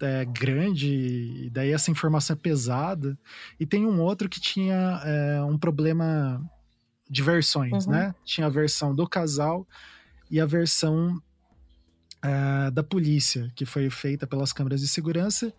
é, 0.00 0.24
grande, 0.24 0.88
e 0.88 1.50
daí 1.50 1.72
essa 1.72 1.90
informação 1.90 2.34
é 2.34 2.38
pesada. 2.38 3.18
E 3.58 3.66
tem 3.66 3.86
um 3.86 4.00
outro 4.00 4.28
que 4.28 4.40
tinha 4.40 5.00
é, 5.04 5.42
um 5.42 5.58
problema 5.58 6.42
de 7.08 7.22
versões, 7.22 7.86
uhum. 7.86 7.92
né? 7.92 8.14
Tinha 8.24 8.46
a 8.46 8.50
versão 8.50 8.94
do 8.94 9.08
casal 9.08 9.66
e 10.30 10.40
a 10.40 10.46
versão 10.46 11.20
é, 12.22 12.70
da 12.70 12.82
polícia, 12.82 13.50
que 13.54 13.64
foi 13.64 13.88
feita 13.90 14.26
pelas 14.26 14.52
câmeras 14.52 14.80
de 14.80 14.88
segurança. 14.88 15.52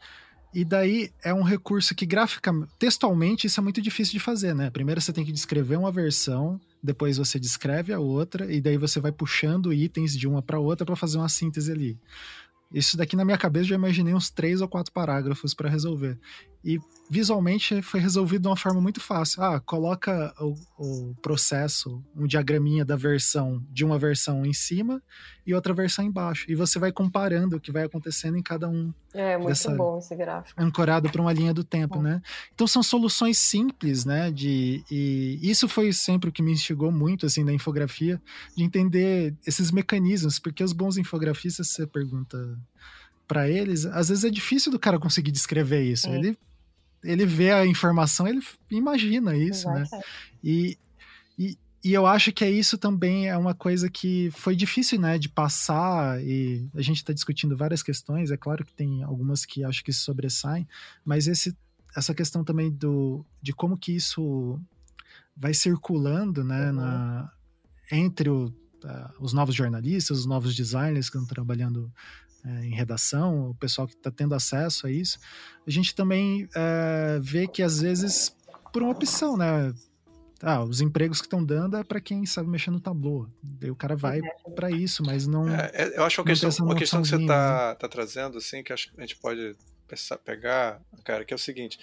E 0.53 0.65
daí 0.65 1.11
é 1.23 1.31
um 1.31 1.43
recurso 1.43 1.93
que 1.93 2.07
graficamente, 2.07 2.71
textualmente, 2.79 3.45
isso 3.45 3.59
é 3.59 3.63
muito 3.63 3.81
difícil 3.81 4.13
de 4.13 4.19
fazer, 4.19 4.55
né? 4.55 4.69
Primeiro 4.71 4.99
você 4.99 5.13
tem 5.13 5.23
que 5.23 5.31
descrever 5.31 5.77
uma 5.77 5.91
versão, 5.91 6.59
depois 6.81 7.17
você 7.17 7.39
descreve 7.39 7.93
a 7.93 7.99
outra, 7.99 8.51
e 8.51 8.59
daí 8.59 8.75
você 8.75 8.99
vai 8.99 9.11
puxando 9.11 9.71
itens 9.71 10.17
de 10.17 10.27
uma 10.27 10.41
para 10.41 10.59
outra 10.59 10.85
para 10.85 10.95
fazer 10.95 11.17
uma 11.17 11.29
síntese 11.29 11.71
ali. 11.71 11.99
Isso 12.71 12.95
daqui 12.95 13.15
na 13.15 13.25
minha 13.25 13.37
cabeça 13.37 13.65
já 13.65 13.75
imaginei 13.75 14.13
uns 14.13 14.29
três 14.29 14.61
ou 14.61 14.67
quatro 14.67 14.93
parágrafos 14.93 15.53
para 15.53 15.69
resolver. 15.69 16.19
E 16.63 16.79
visualmente 17.09 17.81
foi 17.81 17.99
resolvido 17.99 18.43
de 18.43 18.47
uma 18.47 18.55
forma 18.55 18.79
muito 18.79 19.01
fácil. 19.01 19.41
Ah, 19.41 19.59
coloca 19.59 20.33
o, 20.39 20.53
o, 20.77 21.15
processo, 21.21 22.03
um 22.15 22.27
diagraminha 22.27 22.85
da 22.85 22.95
versão 22.95 23.65
de 23.71 23.83
uma 23.83 23.97
versão 23.97 24.45
em 24.45 24.53
cima 24.53 25.01
e 25.45 25.53
outra 25.53 25.73
versão 25.73 26.05
embaixo. 26.05 26.45
E 26.47 26.53
você 26.53 26.77
vai 26.77 26.91
comparando 26.91 27.55
o 27.55 27.59
que 27.59 27.71
vai 27.71 27.83
acontecendo 27.83 28.37
em 28.37 28.43
cada 28.43 28.69
um. 28.69 28.93
É, 29.11 29.35
muito 29.35 29.49
dessa, 29.49 29.73
bom 29.73 29.97
esse 29.97 30.15
gráfico. 30.15 30.61
Ancorado 30.61 31.09
para 31.09 31.21
uma 31.21 31.33
linha 31.33 31.53
do 31.53 31.63
tempo, 31.63 31.97
é. 31.97 32.01
né? 32.01 32.21
Então 32.53 32.67
são 32.67 32.83
soluções 32.83 33.39
simples, 33.39 34.05
né? 34.05 34.29
De, 34.29 34.83
e 34.91 35.39
isso 35.41 35.67
foi 35.67 35.91
sempre 35.91 36.29
o 36.29 36.31
que 36.31 36.43
me 36.43 36.51
instigou 36.51 36.91
muito, 36.91 37.25
assim, 37.25 37.43
na 37.43 37.51
infografia, 37.51 38.21
de 38.55 38.63
entender 38.63 39.35
esses 39.47 39.71
mecanismos, 39.71 40.37
porque 40.37 40.63
os 40.63 40.73
bons 40.73 40.97
infografistas, 40.97 41.69
você 41.69 41.87
pergunta 41.87 42.37
para 43.27 43.47
eles, 43.47 43.85
às 43.85 44.09
vezes 44.09 44.23
é 44.23 44.29
difícil 44.29 44.71
do 44.71 44.79
cara 44.79 44.99
conseguir 44.99 45.31
descrever 45.31 45.83
isso. 45.83 46.07
É. 46.07 46.15
Ele 46.15 46.37
ele 47.03 47.25
vê 47.25 47.51
a 47.51 47.65
informação, 47.65 48.27
ele 48.27 48.41
imagina 48.69 49.35
isso, 49.35 49.69
né? 49.69 49.85
E, 50.43 50.77
e, 51.37 51.57
e 51.83 51.93
eu 51.93 52.05
acho 52.05 52.31
que 52.31 52.43
é 52.43 52.51
isso 52.51 52.77
também 52.77 53.27
é 53.27 53.37
uma 53.37 53.53
coisa 53.53 53.89
que 53.89 54.29
foi 54.31 54.55
difícil, 54.55 54.99
né, 54.99 55.17
de 55.17 55.29
passar 55.29 56.21
e 56.23 56.67
a 56.73 56.81
gente 56.81 56.97
está 56.97 57.13
discutindo 57.13 57.55
várias 57.55 57.81
questões, 57.81 58.31
é 58.31 58.37
claro 58.37 58.65
que 58.65 58.73
tem 58.73 59.03
algumas 59.03 59.45
que 59.45 59.63
acho 59.63 59.83
que 59.83 59.93
sobressaem, 59.93 60.67
mas 61.05 61.27
esse, 61.27 61.55
essa 61.95 62.13
questão 62.13 62.43
também 62.43 62.69
do, 62.69 63.25
de 63.41 63.53
como 63.53 63.77
que 63.77 63.95
isso 63.95 64.59
vai 65.35 65.53
circulando, 65.53 66.43
né, 66.43 66.69
uhum. 66.69 66.75
na, 66.75 67.31
entre 67.91 68.29
o, 68.29 68.47
uh, 68.47 69.13
os 69.19 69.31
novos 69.31 69.55
jornalistas, 69.55 70.19
os 70.19 70.25
novos 70.25 70.53
designers 70.55 71.09
que 71.09 71.17
estão 71.17 71.25
trabalhando 71.25 71.91
é, 72.45 72.65
em 72.65 72.73
redação, 72.73 73.49
o 73.49 73.55
pessoal 73.55 73.87
que 73.87 73.95
está 73.95 74.11
tendo 74.11 74.35
acesso 74.35 74.87
a 74.87 74.91
isso, 74.91 75.19
a 75.65 75.71
gente 75.71 75.93
também 75.93 76.47
é, 76.55 77.19
vê 77.21 77.47
que 77.47 77.61
às 77.61 77.81
vezes 77.81 78.35
por 78.71 78.83
uma 78.83 78.91
opção, 78.91 79.35
né? 79.37 79.73
Ah, 80.41 80.63
os 80.63 80.79
empregos 80.79 81.19
que 81.19 81.27
estão 81.27 81.43
dando 81.43 81.75
é 81.75 81.83
para 81.83 81.99
quem 81.99 82.25
sabe 82.25 82.47
mexer 82.47 82.71
no 82.71 82.79
tabu. 82.79 83.29
Daí 83.43 83.69
o 83.69 83.75
cara 83.75 83.95
vai 83.95 84.21
para 84.55 84.71
isso, 84.71 85.03
mas 85.03 85.27
não. 85.27 85.49
É, 85.49 85.69
é 85.73 85.97
eu 85.97 86.03
acho 86.05 86.15
que 86.15 86.21
uma 86.21 86.27
questão, 86.27 86.65
uma 86.65 86.75
questão 86.75 87.01
que 87.01 87.09
você 87.09 87.17
está 87.17 87.69
né? 87.69 87.75
tá 87.75 87.87
trazendo, 87.89 88.37
assim, 88.37 88.63
que 88.63 88.71
acho 88.71 88.89
que 88.89 88.97
a 88.97 89.01
gente 89.01 89.17
pode 89.17 89.57
pegar, 90.23 90.81
cara, 91.03 91.23
que 91.25 91.33
é 91.33 91.35
o 91.35 91.39
seguinte: 91.39 91.79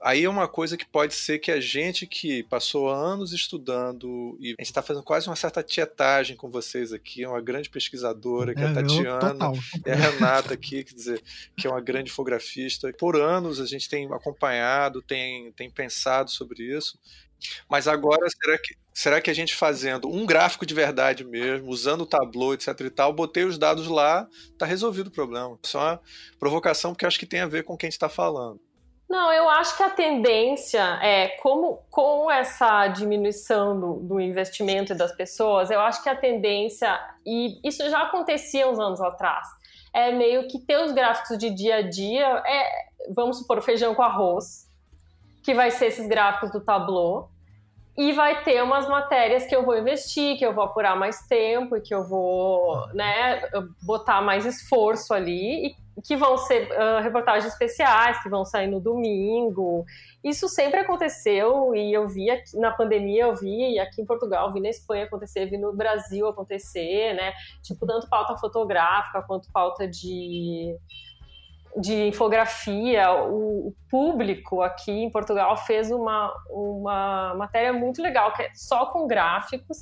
aí 0.00 0.24
é 0.24 0.28
uma 0.28 0.48
coisa 0.48 0.76
que 0.76 0.86
pode 0.86 1.14
ser 1.14 1.38
que 1.38 1.50
a 1.50 1.60
gente 1.60 2.06
que 2.06 2.42
passou 2.44 2.88
anos 2.88 3.32
estudando 3.32 4.36
e 4.40 4.48
a 4.48 4.50
gente 4.50 4.62
está 4.62 4.82
fazendo 4.82 5.04
quase 5.04 5.28
uma 5.28 5.36
certa 5.36 5.62
tietagem 5.62 6.36
com 6.36 6.50
vocês 6.50 6.92
aqui, 6.92 7.22
é 7.22 7.28
uma 7.28 7.40
grande 7.40 7.68
pesquisadora, 7.68 8.54
que 8.54 8.60
é, 8.60 8.64
é 8.64 8.68
a 8.68 8.74
Tatiana, 8.74 9.52
e 9.84 9.90
a 9.90 9.94
Renata 9.94 10.54
aqui, 10.54 10.84
quer 10.84 10.94
dizer, 10.94 11.22
que 11.56 11.66
é 11.66 11.70
uma 11.70 11.80
grande 11.80 12.10
infografista. 12.10 12.92
Por 12.94 13.16
anos 13.16 13.60
a 13.60 13.66
gente 13.66 13.88
tem 13.88 14.06
acompanhado, 14.12 15.02
tem, 15.02 15.52
tem 15.52 15.70
pensado 15.70 16.30
sobre 16.30 16.64
isso. 16.64 16.98
Mas 17.68 17.88
agora, 17.88 18.26
será 18.28 18.58
que, 18.58 18.74
será 19.00 19.18
que 19.18 19.30
a 19.30 19.34
gente 19.34 19.56
fazendo 19.56 20.08
um 20.08 20.26
gráfico 20.26 20.66
de 20.66 20.74
verdade 20.74 21.24
mesmo, 21.24 21.70
usando 21.70 22.02
o 22.02 22.06
Tableau, 22.06 22.52
etc 22.52 22.78
e 22.80 22.90
tal, 22.90 23.14
botei 23.14 23.44
os 23.44 23.56
dados 23.56 23.88
lá, 23.88 24.28
tá 24.58 24.66
resolvido 24.66 25.06
o 25.06 25.10
problema. 25.10 25.58
Só 25.62 25.78
uma 25.78 26.00
provocação 26.38 26.92
porque 26.92 27.06
acho 27.06 27.18
que 27.18 27.24
tem 27.24 27.40
a 27.40 27.46
ver 27.46 27.64
com 27.64 27.72
o 27.72 27.78
que 27.78 27.86
a 27.86 27.88
gente 27.88 27.94
está 27.94 28.10
falando. 28.10 28.60
Não, 29.08 29.32
eu 29.32 29.48
acho 29.48 29.74
que 29.74 29.82
a 29.82 29.88
tendência 29.88 30.82
é, 31.02 31.28
como 31.40 31.82
com 31.88 32.30
essa 32.30 32.88
diminuição 32.88 33.80
do, 33.80 33.94
do, 34.00 34.20
investimento 34.20 34.94
das 34.94 35.12
pessoas, 35.12 35.70
eu 35.70 35.80
acho 35.80 36.02
que 36.02 36.08
a 36.10 36.14
tendência, 36.14 37.00
e 37.24 37.58
isso 37.66 37.88
já 37.88 38.02
acontecia 38.02 38.68
uns 38.68 38.78
anos 38.78 39.00
atrás, 39.00 39.48
é 39.94 40.12
meio 40.12 40.46
que 40.46 40.58
ter 40.58 40.78
os 40.78 40.92
gráficos 40.92 41.38
de 41.38 41.48
dia 41.48 41.76
a 41.76 41.82
dia, 41.82 42.42
é, 42.46 42.70
vamos 43.14 43.38
supor, 43.38 43.62
feijão 43.62 43.94
com 43.94 44.02
arroz, 44.02 44.68
que 45.42 45.54
vai 45.54 45.70
ser 45.70 45.86
esses 45.86 46.06
gráficos 46.06 46.52
do 46.52 46.60
Tableau, 46.60 47.30
e 47.96 48.12
vai 48.12 48.42
ter 48.42 48.62
umas 48.62 48.88
matérias 48.88 49.46
que 49.46 49.54
eu 49.54 49.64
vou 49.64 49.76
investir, 49.76 50.38
que 50.38 50.44
eu 50.44 50.54
vou 50.54 50.64
apurar 50.64 50.96
mais 50.96 51.26
tempo 51.26 51.76
e 51.76 51.80
que 51.80 51.94
eu 51.94 52.04
vou 52.04 52.86
né, 52.94 53.42
botar 53.82 54.22
mais 54.22 54.46
esforço 54.46 55.12
ali, 55.12 55.74
e 55.96 56.02
que 56.02 56.16
vão 56.16 56.38
ser 56.38 56.68
uh, 56.70 57.02
reportagens 57.02 57.52
especiais, 57.52 58.22
que 58.22 58.28
vão 58.28 58.44
sair 58.44 58.68
no 58.68 58.80
domingo. 58.80 59.84
Isso 60.24 60.48
sempre 60.48 60.80
aconteceu 60.80 61.74
e 61.74 61.92
eu 61.92 62.08
vi 62.08 62.30
aqui, 62.30 62.56
na 62.56 62.70
pandemia, 62.70 63.24
eu 63.24 63.34
vi 63.34 63.78
aqui 63.78 64.00
em 64.00 64.06
Portugal, 64.06 64.52
vi 64.52 64.60
na 64.60 64.70
Espanha 64.70 65.04
acontecer, 65.04 65.46
vi 65.46 65.58
no 65.58 65.72
Brasil 65.72 66.26
acontecer, 66.26 67.14
né? 67.14 67.32
Tipo, 67.62 67.86
tanto 67.86 68.08
pauta 68.08 68.36
fotográfica 68.36 69.22
quanto 69.22 69.50
pauta 69.52 69.86
de, 69.86 70.74
de 71.76 72.08
infografia. 72.08 73.12
O, 73.12 73.68
o 73.68 73.74
público 73.90 74.62
aqui 74.62 74.90
em 74.90 75.10
Portugal 75.10 75.56
fez 75.56 75.90
uma, 75.90 76.32
uma 76.48 77.34
matéria 77.34 77.72
muito 77.72 78.02
legal, 78.02 78.32
que 78.32 78.42
é 78.42 78.50
só 78.54 78.86
com 78.86 79.06
gráficos, 79.06 79.78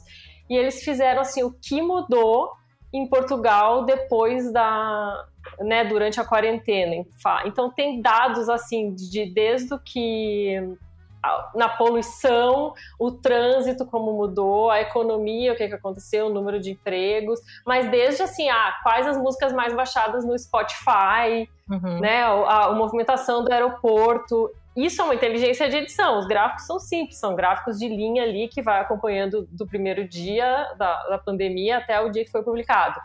e 0.48 0.56
eles 0.56 0.82
fizeram 0.82 1.20
assim 1.20 1.42
o 1.42 1.52
que 1.52 1.80
mudou 1.82 2.50
em 2.92 3.06
Portugal 3.06 3.84
depois 3.84 4.50
da, 4.52 5.26
né, 5.60 5.84
durante 5.84 6.20
a 6.20 6.24
quarentena. 6.24 7.04
Então 7.44 7.70
tem 7.70 8.00
dados 8.00 8.48
assim 8.48 8.94
de 8.94 9.26
desde 9.26 9.74
o 9.74 9.78
que 9.78 10.56
na 11.54 11.68
poluição, 11.68 12.74
o 12.98 13.10
trânsito 13.10 13.86
como 13.86 14.12
mudou, 14.12 14.70
a 14.70 14.80
economia, 14.80 15.52
o 15.52 15.56
que, 15.56 15.68
que 15.68 15.74
aconteceu, 15.74 16.26
o 16.26 16.30
número 16.30 16.60
de 16.60 16.72
empregos, 16.72 17.40
mas 17.66 17.90
desde 17.90 18.22
assim, 18.22 18.48
ah, 18.48 18.74
quais 18.82 19.06
as 19.06 19.16
músicas 19.16 19.52
mais 19.52 19.74
baixadas 19.74 20.24
no 20.24 20.38
Spotify, 20.38 21.48
uhum. 21.70 22.00
né, 22.00 22.22
a, 22.24 22.66
a 22.66 22.72
movimentação 22.72 23.44
do 23.44 23.52
aeroporto, 23.52 24.50
isso 24.76 25.02
é 25.02 25.04
uma 25.04 25.14
inteligência 25.14 25.68
de 25.68 25.76
edição. 25.76 26.18
Os 26.18 26.26
gráficos 26.26 26.64
são 26.64 26.78
simples, 26.78 27.18
são 27.18 27.34
gráficos 27.34 27.78
de 27.78 27.88
linha 27.88 28.22
ali 28.22 28.46
que 28.46 28.62
vai 28.62 28.80
acompanhando 28.80 29.48
do 29.50 29.66
primeiro 29.66 30.06
dia 30.06 30.72
da, 30.78 31.08
da 31.08 31.18
pandemia 31.18 31.78
até 31.78 32.00
o 32.00 32.10
dia 32.10 32.24
que 32.24 32.30
foi 32.30 32.44
publicado. 32.44 33.00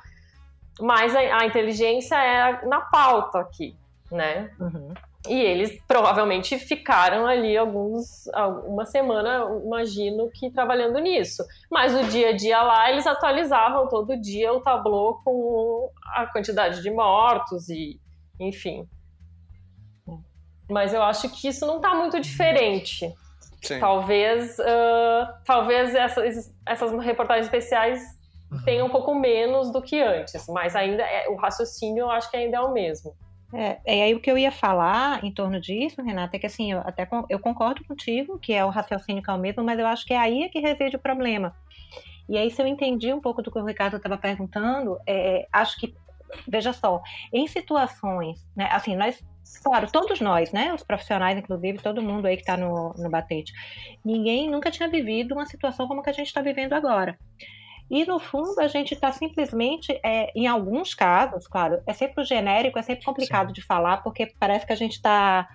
Mas 0.80 1.16
a, 1.16 1.20
a 1.20 1.46
inteligência 1.46 2.16
é 2.16 2.66
na 2.68 2.82
pauta 2.82 3.40
aqui, 3.40 3.76
né? 4.12 4.52
Uhum. 4.60 4.94
E 5.28 5.40
eles 5.40 5.82
provavelmente 5.88 6.58
ficaram 6.60 7.26
ali 7.26 7.58
alguns, 7.58 8.26
uma 8.66 8.86
semana, 8.86 9.46
imagino 9.64 10.30
que 10.30 10.52
trabalhando 10.52 11.00
nisso. 11.00 11.44
Mas 11.72 11.96
o 11.96 12.04
dia 12.10 12.30
a 12.30 12.34
dia 12.34 12.62
lá, 12.62 12.92
eles 12.92 13.08
atualizavam 13.08 13.88
todo 13.88 14.20
dia 14.20 14.52
o 14.52 14.60
tablô 14.60 15.22
com 15.24 15.90
a 16.14 16.28
quantidade 16.28 16.82
de 16.82 16.92
mortos 16.92 17.70
e, 17.70 18.02
enfim. 18.38 18.86
Mas 20.70 20.94
eu 20.94 21.02
acho 21.02 21.30
que 21.30 21.48
isso 21.48 21.66
não 21.66 21.78
está 21.78 21.96
muito 21.96 22.20
diferente. 22.20 23.14
Sim. 23.62 23.80
Talvez, 23.80 24.60
uh, 24.60 25.34
talvez 25.46 25.96
essas, 25.96 26.54
essas 26.66 26.92
reportagens 27.02 27.46
especiais 27.46 28.02
uhum. 28.52 28.62
tenham 28.66 28.88
um 28.88 28.90
pouco 28.90 29.16
menos 29.16 29.72
do 29.72 29.82
que 29.82 30.02
antes, 30.02 30.46
mas 30.50 30.76
ainda 30.76 31.02
é, 31.02 31.30
o 31.30 31.36
raciocínio 31.36 32.02
eu 32.02 32.12
acho 32.12 32.30
que 32.30 32.36
ainda 32.36 32.58
é 32.58 32.60
o 32.60 32.74
mesmo. 32.74 33.16
É, 33.54 33.80
é 33.86 34.04
aí 34.04 34.16
o 34.16 34.20
que 34.20 34.32
eu 34.32 34.38
ia 34.38 34.52
falar 34.52 35.24
em 35.24 35.32
torno 35.32 35.60
disso, 35.60 36.02
Renata, 36.02 36.36
é 36.36 36.40
que 36.40 36.48
assim, 36.48 36.72
eu 36.72 36.80
até 36.80 37.08
eu 37.30 37.40
concordo 37.40 37.84
contigo 37.84 38.40
que 38.40 38.52
é 38.52 38.66
o 38.66 38.70
raciocínio 38.70 39.22
que 39.22 39.30
é 39.30 39.34
o 39.34 39.38
mesmo, 39.38 39.64
mas 39.64 39.78
eu 39.78 39.86
acho 39.86 40.06
que 40.06 40.14
é 40.14 40.18
aí 40.18 40.50
que 40.50 40.60
reside 40.60 40.96
o 40.96 41.00
problema. 41.00 41.56
E 42.28 42.38
aí, 42.38 42.50
se 42.50 42.62
eu 42.62 42.66
entendi 42.66 43.14
um 43.14 43.20
pouco 43.20 43.42
do 43.42 43.52
que 43.52 43.60
o 43.60 43.66
Ricardo 43.66 43.98
estava 43.98 44.18
perguntando, 44.18 44.98
é, 45.06 45.46
acho 45.52 45.78
que, 45.78 45.94
veja 46.48 46.72
só, 46.72 47.02
em 47.32 47.46
situações, 47.48 48.44
né, 48.56 48.70
assim, 48.72 48.96
nós 48.96 49.22
claro, 49.62 49.92
todos 49.92 50.22
nós, 50.22 50.52
né, 50.52 50.74
os 50.74 50.84
profissionais, 50.84 51.38
inclusive, 51.38 51.78
todo 51.80 52.02
mundo 52.02 52.26
aí 52.26 52.36
que 52.36 52.44
está 52.44 52.56
no, 52.56 52.94
no 52.98 53.10
batente, 53.10 53.54
ninguém 54.04 54.50
nunca 54.50 54.72
tinha 54.72 54.88
vivido 54.88 55.34
uma 55.34 55.46
situação 55.46 55.88
como 55.88 56.00
a 56.00 56.04
que 56.04 56.10
a 56.10 56.14
gente 56.14 56.28
está 56.28 56.42
vivendo 56.42 56.74
agora. 56.74 57.20
E, 57.94 58.08
no 58.08 58.20
fundo, 58.20 58.60
a 58.60 58.68
gente 58.68 58.96
está 58.96 59.12
simplesmente, 59.12 59.92
é, 60.04 60.32
em 60.36 60.48
alguns 60.48 60.96
casos, 60.96 61.46
claro, 61.46 61.80
é 61.86 61.94
sempre 61.94 62.24
o 62.24 62.26
genérico, 62.26 62.80
é 62.80 62.82
sempre 62.82 63.06
complicado 63.06 63.50
Sim. 63.50 63.54
de 63.54 63.62
falar, 63.62 63.98
porque 63.98 64.34
parece 64.40 64.66
que 64.66 64.74
a 64.74 64.76
gente 64.76 64.94
está 64.94 65.48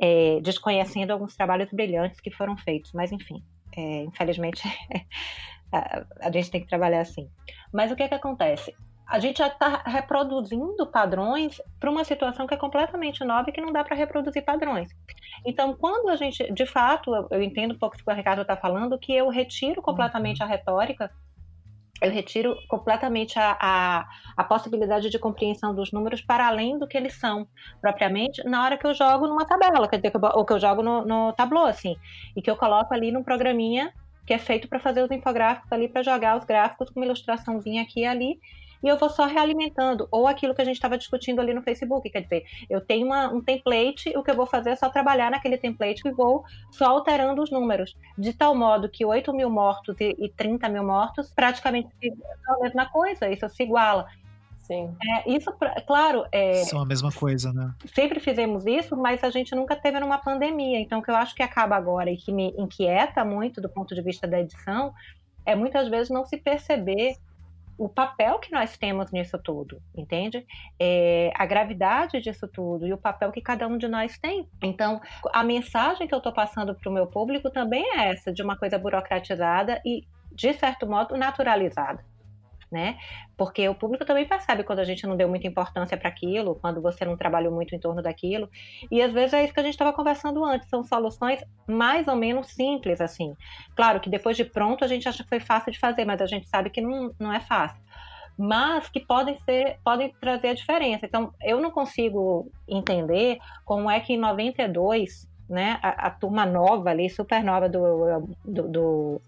é, 0.00 0.38
desconhecendo 0.40 1.10
alguns 1.10 1.34
trabalhos 1.34 1.68
brilhantes 1.72 2.20
que 2.20 2.30
foram 2.30 2.56
feitos, 2.56 2.92
mas, 2.92 3.10
enfim, 3.10 3.42
é, 3.76 4.04
infelizmente, 4.04 4.62
a, 5.74 6.04
a, 6.20 6.30
gente 6.30 6.52
tem 6.52 6.60
que 6.60 6.68
trabalhar 6.68 7.00
assim. 7.00 7.28
Mas 7.72 7.90
o 7.90 7.96
que, 7.96 8.06
que 8.06 8.14
acontece? 8.14 8.72
a 9.04 9.18
gente 9.18 9.38
já 9.38 9.48
está 9.48 9.82
reproduzindo 9.84 10.86
padrões 10.86 11.60
para 11.78 11.90
uma 11.90 12.02
situação 12.02 12.46
que 12.46 12.54
é 12.54 12.56
completamente 12.56 13.22
nova 13.24 13.50
e 13.50 13.52
que 13.52 13.60
não 13.60 13.70
dá 13.70 13.84
para 13.84 13.94
reproduzir 13.94 14.42
padrões. 14.42 14.90
Então, 15.44 15.74
quando 15.74 16.08
a 16.08 16.16
gente, 16.16 16.50
de 16.50 16.64
fato, 16.64 17.14
eu, 17.14 17.28
eu 17.32 17.42
entendo 17.42 17.74
um 17.74 17.78
pouco 17.78 17.94
o 17.94 17.98
que 17.98 18.10
o 18.10 18.14
Ricardo 18.14 18.40
está 18.40 18.56
falando, 18.56 18.98
que 18.98 19.12
eu 19.12 19.28
retiro 19.28 19.82
completamente 19.82 20.40
uhum. 20.40 20.46
a 20.46 20.48
retórica, 20.48 21.10
eu 22.02 22.10
retiro 22.10 22.56
completamente 22.68 23.38
a, 23.38 23.56
a, 23.60 24.08
a, 24.36 24.44
possibilidade 24.44 25.08
de 25.08 25.18
compreensão 25.18 25.74
dos 25.74 25.92
números 25.92 26.20
para 26.20 26.48
além 26.48 26.78
do 26.78 26.86
que 26.86 26.96
eles 26.96 27.14
são, 27.14 27.46
propriamente, 27.80 28.42
na 28.44 28.64
hora 28.64 28.76
que 28.76 28.86
eu 28.86 28.92
jogo 28.92 29.28
numa 29.28 29.46
tabela, 29.46 29.88
quer 29.88 29.96
dizer, 29.96 30.12
ou 30.34 30.44
que 30.44 30.52
eu 30.52 30.58
jogo 30.58 30.82
no, 30.82 31.04
no 31.04 31.32
tableau, 31.32 31.66
assim, 31.66 31.96
e 32.36 32.42
que 32.42 32.50
eu 32.50 32.56
coloco 32.56 32.92
ali 32.92 33.12
num 33.12 33.22
programinha 33.22 33.92
que 34.26 34.34
é 34.34 34.38
feito 34.38 34.68
para 34.68 34.80
fazer 34.80 35.02
os 35.02 35.10
infográficos 35.10 35.70
ali, 35.72 35.88
para 35.88 36.02
jogar 36.02 36.38
os 36.38 36.44
gráficos 36.44 36.90
com 36.90 37.00
uma 37.00 37.06
ilustraçãozinha 37.06 37.82
aqui 37.82 38.00
e 38.00 38.06
ali, 38.06 38.40
e 38.82 38.88
eu 38.88 38.98
vou 38.98 39.08
só 39.08 39.26
realimentando. 39.26 40.08
Ou 40.10 40.26
aquilo 40.26 40.54
que 40.54 40.62
a 40.62 40.64
gente 40.64 40.76
estava 40.76 40.98
discutindo 40.98 41.40
ali 41.40 41.54
no 41.54 41.62
Facebook, 41.62 42.08
quer 42.10 42.22
dizer, 42.22 42.44
eu 42.68 42.80
tenho 42.80 43.06
uma, 43.06 43.28
um 43.32 43.40
template, 43.40 44.16
o 44.16 44.22
que 44.22 44.30
eu 44.30 44.36
vou 44.36 44.46
fazer 44.46 44.70
é 44.70 44.76
só 44.76 44.88
trabalhar 44.88 45.30
naquele 45.30 45.56
template 45.56 46.06
e 46.06 46.12
vou 46.12 46.44
só 46.70 46.86
alterando 46.86 47.42
os 47.42 47.50
números, 47.50 47.96
de 48.18 48.32
tal 48.32 48.54
modo 48.54 48.88
que 48.88 49.04
8 49.04 49.32
mil 49.32 49.50
mortos 49.50 49.96
e, 50.00 50.16
e 50.18 50.28
30 50.28 50.68
mil 50.68 50.84
mortos 50.84 51.32
praticamente 51.34 51.88
são 52.44 52.56
a 52.56 52.60
mesma 52.60 52.86
coisa, 52.90 53.28
isso 53.28 53.48
se 53.48 53.62
iguala. 53.62 54.06
Sim. 54.62 54.94
É, 55.04 55.30
isso, 55.30 55.52
claro. 55.86 56.24
É, 56.30 56.64
São 56.64 56.80
a 56.80 56.86
mesma 56.86 57.10
coisa, 57.10 57.52
né? 57.52 57.74
Sempre 57.92 58.20
fizemos 58.20 58.64
isso, 58.64 58.96
mas 58.96 59.22
a 59.24 59.30
gente 59.30 59.54
nunca 59.54 59.74
teve 59.74 59.98
numa 59.98 60.18
pandemia. 60.18 60.78
Então, 60.78 61.00
o 61.00 61.02
que 61.02 61.10
eu 61.10 61.16
acho 61.16 61.34
que 61.34 61.42
acaba 61.42 61.76
agora 61.76 62.10
e 62.10 62.16
que 62.16 62.32
me 62.32 62.54
inquieta 62.56 63.24
muito 63.24 63.60
do 63.60 63.68
ponto 63.68 63.94
de 63.94 64.00
vista 64.00 64.26
da 64.26 64.40
edição 64.40 64.94
é 65.44 65.56
muitas 65.56 65.88
vezes 65.88 66.10
não 66.10 66.24
se 66.24 66.36
perceber 66.36 67.16
o 67.82 67.88
papel 67.88 68.38
que 68.38 68.52
nós 68.52 68.76
temos 68.76 69.10
nisso 69.10 69.36
tudo, 69.42 69.82
entende? 69.92 70.46
É, 70.78 71.32
a 71.34 71.44
gravidade 71.44 72.20
disso 72.20 72.46
tudo 72.46 72.86
e 72.86 72.92
o 72.92 72.96
papel 72.96 73.32
que 73.32 73.40
cada 73.40 73.66
um 73.66 73.76
de 73.76 73.88
nós 73.88 74.16
tem. 74.18 74.48
Então, 74.62 75.00
a 75.32 75.42
mensagem 75.42 76.06
que 76.06 76.14
eu 76.14 76.18
estou 76.18 76.32
passando 76.32 76.76
para 76.76 76.88
o 76.88 76.92
meu 76.92 77.08
público 77.08 77.50
também 77.50 77.84
é 77.98 78.10
essa, 78.12 78.32
de 78.32 78.40
uma 78.40 78.56
coisa 78.56 78.78
burocratizada 78.78 79.82
e, 79.84 80.06
de 80.30 80.54
certo 80.54 80.86
modo, 80.86 81.16
naturalizada 81.16 82.04
né? 82.72 82.96
Porque 83.36 83.68
o 83.68 83.74
público 83.74 84.04
também 84.04 84.26
percebe 84.26 84.64
quando 84.64 84.78
a 84.78 84.84
gente 84.84 85.06
não 85.06 85.16
deu 85.16 85.28
muita 85.28 85.46
importância 85.46 85.96
para 85.96 86.08
aquilo, 86.08 86.54
quando 86.56 86.80
você 86.80 87.04
não 87.04 87.16
trabalhou 87.16 87.52
muito 87.52 87.74
em 87.74 87.78
torno 87.78 88.02
daquilo. 88.02 88.48
E 88.90 89.02
às 89.02 89.12
vezes 89.12 89.34
é 89.34 89.44
isso 89.44 89.52
que 89.52 89.60
a 89.60 89.62
gente 89.62 89.74
estava 89.74 89.92
conversando 89.92 90.42
antes, 90.42 90.68
são 90.68 90.82
soluções 90.82 91.44
mais 91.68 92.08
ou 92.08 92.16
menos 92.16 92.48
simples, 92.48 93.00
assim. 93.00 93.36
Claro 93.76 94.00
que 94.00 94.08
depois 94.08 94.36
de 94.36 94.44
pronto 94.44 94.84
a 94.84 94.88
gente 94.88 95.06
acha 95.06 95.22
que 95.22 95.28
foi 95.28 95.40
fácil 95.40 95.70
de 95.70 95.78
fazer, 95.78 96.06
mas 96.06 96.22
a 96.22 96.26
gente 96.26 96.48
sabe 96.48 96.70
que 96.70 96.80
não, 96.80 97.14
não 97.20 97.32
é 97.32 97.40
fácil. 97.40 97.80
Mas 98.38 98.88
que 98.88 99.00
podem 99.00 99.38
ser, 99.44 99.78
podem 99.84 100.10
trazer 100.18 100.48
a 100.48 100.54
diferença. 100.54 101.04
Então, 101.04 101.34
eu 101.42 101.60
não 101.60 101.70
consigo 101.70 102.50
entender 102.66 103.38
como 103.66 103.90
é 103.90 104.00
que 104.00 104.14
em 104.14 104.18
92 104.18 105.30
né, 105.52 105.78
a, 105.82 106.06
a, 106.06 106.10
turma 106.10 106.46
nova 106.46 106.88
ali, 106.88 107.10
super 107.10 107.44
nova 107.44 107.68
do, 107.68 108.26
do, 108.42 108.68
do, 108.68 109.22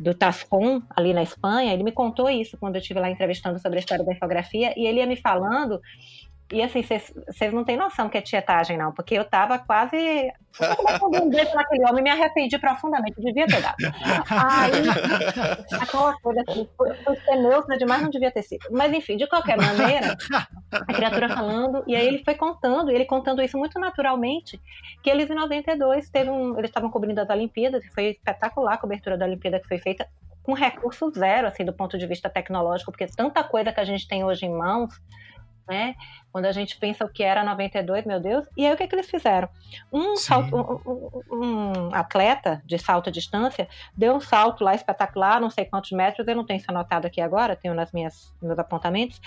do 0.00 0.14
Tascom, 0.14 0.80
ali 0.96 1.12
na 1.12 1.22
Espanha, 1.22 1.74
ele 1.74 1.82
me 1.82 1.92
contou 1.92 2.30
isso 2.30 2.56
quando 2.56 2.76
eu 2.76 2.80
estive 2.80 2.98
lá 2.98 3.10
entrevistando 3.10 3.58
sobre 3.58 3.78
a 3.78 3.80
história 3.80 4.02
da 4.02 4.12
infografia, 4.12 4.72
e 4.74 4.86
ele 4.86 4.98
ia 4.98 5.06
me 5.06 5.16
falando 5.16 5.78
e 6.52 6.62
assim, 6.62 6.82
vocês 6.82 7.52
não 7.52 7.64
têm 7.64 7.76
noção 7.76 8.08
que 8.08 8.18
é 8.18 8.20
tietagem, 8.20 8.76
não, 8.76 8.92
porque 8.92 9.14
eu 9.14 9.24
tava 9.24 9.58
quase. 9.58 9.96
Eu 9.96 11.22
um 11.22 11.30
beijo 11.30 11.54
naquele 11.54 11.84
homem 11.84 12.00
e 12.00 12.02
me 12.02 12.10
arrependi 12.10 12.58
profundamente, 12.58 13.20
devia 13.20 13.46
ter 13.46 13.62
dado. 13.62 13.76
Aí, 14.28 15.78
aquela 15.80 16.18
coisa 16.20 16.42
assim, 16.48 16.68
foi, 16.76 16.94
foi 16.94 17.16
ser 17.16 17.36
neutra 17.36 17.78
demais, 17.78 18.02
não 18.02 18.10
devia 18.10 18.32
ter 18.32 18.42
sido. 18.42 18.66
Mas 18.70 18.92
enfim, 18.92 19.16
de 19.16 19.28
qualquer 19.28 19.56
maneira, 19.56 20.16
a 20.72 20.92
criatura 20.92 21.28
falando, 21.28 21.84
e 21.86 21.94
aí 21.94 22.06
ele 22.06 22.24
foi 22.24 22.34
contando, 22.34 22.90
e 22.90 22.94
ele 22.94 23.04
contando 23.04 23.40
isso 23.42 23.56
muito 23.56 23.78
naturalmente, 23.78 24.60
que 25.02 25.08
eles 25.08 25.30
em 25.30 25.34
92 25.34 26.10
teve 26.10 26.30
um. 26.30 26.58
Eles 26.58 26.70
estavam 26.70 26.90
cobrindo 26.90 27.20
as 27.20 27.30
Olimpíadas, 27.30 27.84
e 27.84 27.88
foi 27.90 28.06
espetacular 28.06 28.74
a 28.74 28.78
cobertura 28.78 29.16
da 29.16 29.26
Olimpíada 29.26 29.60
que 29.60 29.68
foi 29.68 29.78
feita 29.78 30.08
com 30.42 30.52
recurso 30.52 31.10
zero, 31.10 31.46
assim, 31.46 31.64
do 31.64 31.72
ponto 31.72 31.96
de 31.98 32.06
vista 32.06 32.28
tecnológico, 32.28 32.90
porque 32.90 33.06
tanta 33.06 33.44
coisa 33.44 33.72
que 33.72 33.80
a 33.80 33.84
gente 33.84 34.08
tem 34.08 34.24
hoje 34.24 34.46
em 34.46 34.50
mãos 34.50 35.00
né? 35.68 35.94
Quando 36.32 36.46
a 36.46 36.52
gente 36.52 36.78
pensa 36.78 37.04
o 37.04 37.08
que 37.08 37.22
era 37.22 37.44
92, 37.44 38.04
meu 38.04 38.20
Deus. 38.20 38.46
E 38.56 38.66
aí 38.66 38.72
o 38.72 38.76
que, 38.76 38.82
é 38.82 38.86
que 38.86 38.94
eles 38.94 39.10
fizeram? 39.10 39.48
Um, 39.92 40.16
salto, 40.16 40.56
um, 40.56 41.22
um, 41.32 41.94
atleta 41.94 42.62
de 42.64 42.78
salto 42.78 43.08
à 43.08 43.12
distância 43.12 43.68
deu 43.96 44.14
um 44.14 44.20
salto 44.20 44.64
lá 44.64 44.74
espetacular, 44.74 45.40
não 45.40 45.50
sei 45.50 45.64
quantos 45.64 45.92
metros, 45.92 46.26
eu 46.26 46.36
não 46.36 46.44
tenho 46.44 46.58
isso 46.58 46.70
anotado 46.70 47.06
aqui 47.06 47.20
agora, 47.20 47.56
tenho 47.56 47.74
nas 47.74 47.92
minhas 47.92 48.34
meus 48.40 48.58
apontamentos. 48.58 49.20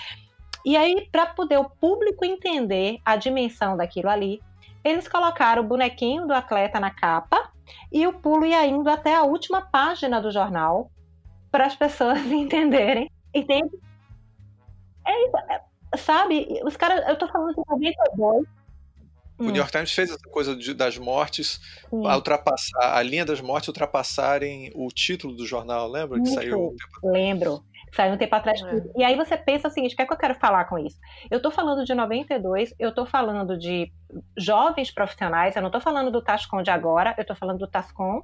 E 0.64 0.76
aí, 0.76 1.08
para 1.12 1.26
poder 1.26 1.58
o 1.58 1.68
público 1.68 2.24
entender 2.24 2.98
a 3.04 3.16
dimensão 3.16 3.76
daquilo 3.76 4.08
ali, 4.08 4.40
eles 4.82 5.06
colocaram 5.06 5.62
o 5.62 5.66
bonequinho 5.66 6.26
do 6.26 6.32
atleta 6.32 6.80
na 6.80 6.90
capa 6.90 7.50
e 7.92 8.06
o 8.06 8.12
pulo 8.12 8.46
ia 8.46 8.66
indo 8.66 8.88
até 8.88 9.14
a 9.14 9.22
última 9.22 9.62
página 9.62 10.20
do 10.20 10.30
jornal 10.30 10.90
para 11.50 11.66
as 11.66 11.76
pessoas 11.76 12.18
entenderem. 12.32 13.10
Entende? 13.34 13.78
É 15.06 15.24
isso. 15.24 15.36
É, 15.94 15.96
sabe, 15.96 16.60
os 16.64 16.76
caras, 16.76 17.08
eu 17.08 17.16
tô 17.16 17.28
falando 17.28 17.54
de 17.54 17.62
92. 17.68 18.46
O 19.38 19.44
New 19.44 19.56
York 19.56 19.72
Times 19.72 19.92
fez 19.92 20.10
essa 20.10 20.28
coisa 20.28 20.54
de, 20.54 20.74
das 20.74 20.96
mortes, 20.96 21.60
a 22.06 22.14
ultrapassar 22.14 22.96
a 22.96 23.02
linha 23.02 23.24
das 23.24 23.40
mortes 23.40 23.68
ultrapassarem 23.68 24.70
o 24.74 24.88
título 24.88 25.34
do 25.34 25.44
jornal, 25.44 25.88
lembra 25.88 26.20
que 26.20 26.28
saiu? 26.28 26.76
Um 27.02 27.10
lembro. 27.10 27.64
Saiu 27.92 28.14
um 28.14 28.16
tempo 28.16 28.34
atrás. 28.34 28.60
É. 28.60 28.82
E 28.96 29.04
aí 29.04 29.16
você 29.16 29.36
pensa 29.36 29.68
o 29.68 29.70
seguinte: 29.70 29.92
o 29.92 29.96
que 29.96 30.02
é 30.02 30.06
que 30.06 30.12
eu 30.12 30.16
quero 30.16 30.34
falar 30.34 30.64
com 30.64 30.78
isso? 30.78 30.98
Eu 31.30 31.36
estou 31.36 31.50
falando 31.50 31.84
de 31.84 31.94
92, 31.94 32.74
eu 32.78 32.88
estou 32.90 33.06
falando 33.06 33.56
de 33.56 33.92
jovens 34.36 34.90
profissionais, 34.90 35.54
eu 35.54 35.62
não 35.62 35.68
estou 35.68 35.80
falando 35.80 36.10
do 36.10 36.22
Tascom 36.22 36.62
de 36.62 36.70
agora, 36.70 37.14
eu 37.16 37.22
estou 37.22 37.36
falando 37.36 37.58
do 37.58 37.68
Tascom 37.68 38.22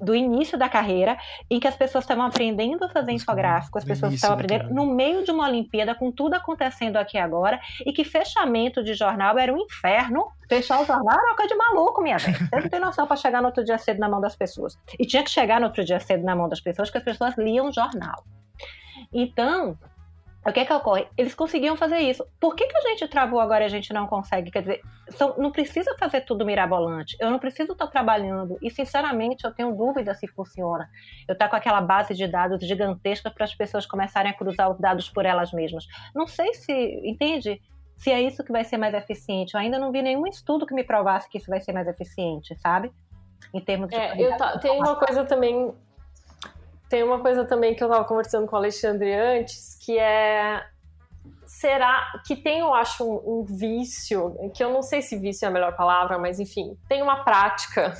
do 0.00 0.14
início 0.14 0.58
da 0.58 0.68
carreira, 0.68 1.16
em 1.50 1.60
que 1.60 1.68
as 1.68 1.76
pessoas 1.76 2.04
estavam 2.04 2.24
aprendendo 2.24 2.84
a 2.84 2.88
fazer 2.88 3.12
infográfico, 3.12 3.78
as 3.78 3.84
pessoas 3.84 4.12
estavam 4.12 4.34
aprendendo 4.36 4.74
no 4.74 4.86
meio 4.86 5.24
de 5.24 5.30
uma 5.30 5.46
Olimpíada, 5.46 5.94
com 5.94 6.10
tudo 6.10 6.34
acontecendo 6.34 6.96
aqui 6.96 7.16
agora, 7.16 7.60
e 7.84 7.92
que 7.92 8.04
fechamento 8.04 8.82
de 8.82 8.94
jornal 8.94 9.38
era 9.38 9.52
um 9.52 9.58
inferno. 9.58 10.26
Fechar 10.48 10.82
o 10.82 10.84
jornal 10.84 11.14
era 11.14 11.26
uma 11.28 11.36
coisa 11.36 11.48
de 11.48 11.56
maluco, 11.56 12.02
minha 12.02 12.18
velha. 12.18 12.36
Você 12.36 12.60
não 12.60 12.68
tem 12.68 12.80
noção 12.80 13.06
para 13.06 13.16
chegar 13.16 13.40
no 13.40 13.48
outro 13.48 13.64
dia 13.64 13.78
cedo 13.78 13.98
na 13.98 14.08
mão 14.08 14.20
das 14.20 14.36
pessoas. 14.36 14.78
E 14.98 15.06
tinha 15.06 15.22
que 15.22 15.30
chegar 15.30 15.60
no 15.60 15.66
outro 15.66 15.84
dia 15.84 16.00
cedo 16.00 16.24
na 16.24 16.36
mão 16.36 16.48
das 16.48 16.60
pessoas, 16.60 16.88
porque 16.90 16.98
as 16.98 17.04
pessoas 17.04 17.36
liam 17.38 17.72
jornal. 17.72 18.24
Então, 19.12 19.78
o 20.46 20.52
que 20.52 20.60
é 20.60 20.64
que 20.64 20.72
ocorre? 20.72 21.06
Eles 21.16 21.34
conseguiam 21.34 21.74
fazer 21.76 21.98
isso. 21.98 22.24
Por 22.38 22.54
que, 22.54 22.66
que 22.66 22.76
a 22.76 22.80
gente 22.82 23.08
travou 23.08 23.40
agora 23.40 23.64
e 23.64 23.66
a 23.66 23.70
gente 23.70 23.92
não 23.94 24.06
consegue? 24.06 24.50
Quer 24.50 24.60
dizer, 24.60 24.80
são, 25.10 25.34
não 25.38 25.50
precisa 25.50 25.96
fazer 25.98 26.20
tudo 26.20 26.44
mirabolante. 26.44 27.16
Eu 27.18 27.30
não 27.30 27.38
preciso 27.38 27.72
estar 27.72 27.86
trabalhando. 27.86 28.58
E, 28.60 28.70
sinceramente, 28.70 29.44
eu 29.44 29.54
tenho 29.54 29.74
dúvida 29.74 30.14
se 30.14 30.28
funciona. 30.28 30.88
Eu 31.26 31.32
estar 31.32 31.48
com 31.48 31.56
aquela 31.56 31.80
base 31.80 32.12
de 32.14 32.26
dados 32.26 32.62
gigantesca 32.66 33.30
para 33.30 33.44
as 33.44 33.54
pessoas 33.54 33.86
começarem 33.86 34.30
a 34.30 34.34
cruzar 34.34 34.70
os 34.70 34.78
dados 34.78 35.08
por 35.08 35.24
elas 35.24 35.50
mesmas. 35.50 35.86
Não 36.14 36.26
sei 36.26 36.52
se, 36.52 36.72
entende? 37.04 37.60
Se 37.96 38.10
é 38.10 38.20
isso 38.20 38.44
que 38.44 38.52
vai 38.52 38.64
ser 38.64 38.76
mais 38.76 38.92
eficiente. 38.92 39.54
Eu 39.54 39.60
ainda 39.60 39.78
não 39.78 39.90
vi 39.90 40.02
nenhum 40.02 40.26
estudo 40.26 40.66
que 40.66 40.74
me 40.74 40.84
provasse 40.84 41.28
que 41.28 41.38
isso 41.38 41.48
vai 41.48 41.60
ser 41.60 41.72
mais 41.72 41.88
eficiente, 41.88 42.54
sabe? 42.58 42.92
Em 43.52 43.60
termos 43.60 43.88
de. 43.88 43.96
É, 43.96 44.20
eu 44.20 44.36
tá, 44.36 44.58
tem 44.58 44.72
uma 44.72 44.96
coisa 44.96 45.24
também 45.24 45.72
tem 46.88 47.02
uma 47.02 47.20
coisa 47.20 47.44
também 47.44 47.74
que 47.74 47.82
eu 47.82 47.88
estava 47.88 48.04
conversando 48.04 48.46
com 48.46 48.56
o 48.56 48.58
Alexandre 48.58 49.12
antes, 49.12 49.76
que 49.80 49.98
é 49.98 50.62
será 51.46 52.20
que 52.26 52.36
tem, 52.36 52.60
eu 52.60 52.74
acho, 52.74 53.04
um, 53.04 53.40
um, 53.40 53.44
vício, 53.44 54.34
que 54.54 54.62
eu 54.62 54.72
não 54.72 54.82
sei 54.82 55.00
se 55.02 55.18
vício 55.18 55.46
é 55.46 55.48
a 55.48 55.50
melhor 55.50 55.76
palavra, 55.76 56.18
mas 56.18 56.40
enfim, 56.40 56.76
tem 56.88 57.02
uma 57.02 57.22
prática 57.22 57.94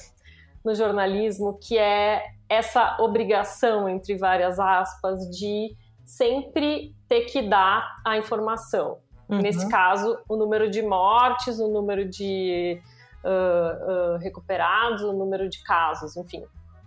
no 0.64 0.74
jornalismo 0.74 1.58
que 1.58 1.78
é 1.78 2.22
essa 2.48 2.96
obrigação, 3.00 3.88
entre 3.88 4.16
várias 4.16 4.58
aspas, 4.58 5.20
de 5.30 5.74
sempre 6.04 6.94
ter 7.08 7.22
que 7.22 7.42
dar 7.42 7.96
a 8.04 8.16
informação. 8.18 8.98
Uhum. 9.28 9.38
Nesse 9.38 9.68
caso, 9.68 10.18
o 10.28 10.36
número 10.36 10.70
de 10.70 10.82
mortes, 10.82 11.58
o 11.58 11.68
número 11.68 12.08
de 12.08 12.80
uh, 13.24 14.14
uh, 14.14 14.18
recuperados, 14.18 15.02
o 15.02 15.12
número 15.12 15.48
de 15.48 15.62
casos, 15.62 16.16
enfim. 16.16 16.44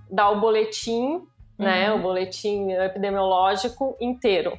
Dar 0.09 0.29
o 0.29 0.39
boletim 0.39 1.27
né, 1.57 1.91
uhum. 1.91 1.99
o 1.99 2.01
boletim 2.01 2.71
epidemiológico 2.71 3.97
inteiro. 3.99 4.57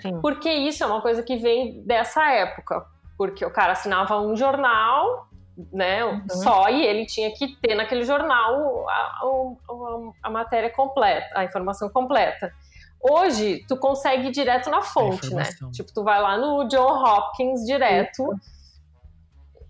Sim. 0.00 0.20
Porque 0.20 0.50
isso 0.50 0.84
é 0.84 0.86
uma 0.86 1.00
coisa 1.00 1.22
que 1.22 1.36
vem 1.36 1.82
dessa 1.82 2.30
época, 2.30 2.84
porque 3.16 3.44
o 3.44 3.50
cara 3.50 3.72
assinava 3.72 4.20
um 4.20 4.36
jornal, 4.36 5.28
né, 5.72 6.04
uhum. 6.04 6.28
só 6.28 6.68
e 6.68 6.84
ele 6.84 7.06
tinha 7.06 7.32
que 7.32 7.56
ter 7.56 7.74
naquele 7.74 8.04
jornal 8.04 8.86
a, 8.88 8.92
a, 8.92 10.28
a, 10.28 10.30
matéria 10.30 10.68
completa, 10.68 11.26
a 11.34 11.44
informação 11.44 11.88
completa. 11.88 12.52
Hoje, 13.00 13.64
tu 13.66 13.76
consegue 13.76 14.28
ir 14.28 14.32
direto 14.32 14.68
na 14.68 14.82
fonte, 14.82 15.32
né? 15.32 15.44
Tipo, 15.72 15.92
tu 15.94 16.02
vai 16.02 16.20
lá 16.20 16.36
no 16.36 16.66
John 16.68 17.02
Hopkins 17.02 17.64
direto. 17.64 18.34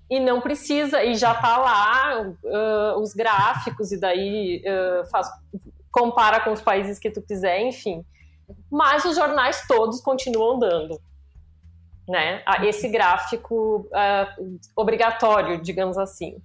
e 0.08 0.18
não 0.20 0.40
precisa, 0.40 1.02
e 1.02 1.14
já 1.14 1.34
tá 1.34 1.56
lá 1.58 2.22
uh, 2.22 3.00
os 3.00 3.12
gráficos, 3.12 3.90
e 3.92 4.00
daí 4.00 4.62
uh, 4.64 5.10
faz, 5.10 5.28
compara 5.96 6.40
com 6.40 6.52
os 6.52 6.60
países 6.60 6.98
que 6.98 7.10
tu 7.10 7.22
quiser, 7.22 7.62
enfim. 7.62 8.04
Mas 8.70 9.02
os 9.06 9.16
jornais 9.16 9.66
todos 9.66 9.98
continuam 10.02 10.58
dando. 10.58 11.00
Né? 12.06 12.44
Esse 12.62 12.86
gráfico 12.88 13.88
uh, 13.88 14.58
obrigatório, 14.76 15.60
digamos 15.60 15.96
assim. 15.96 16.36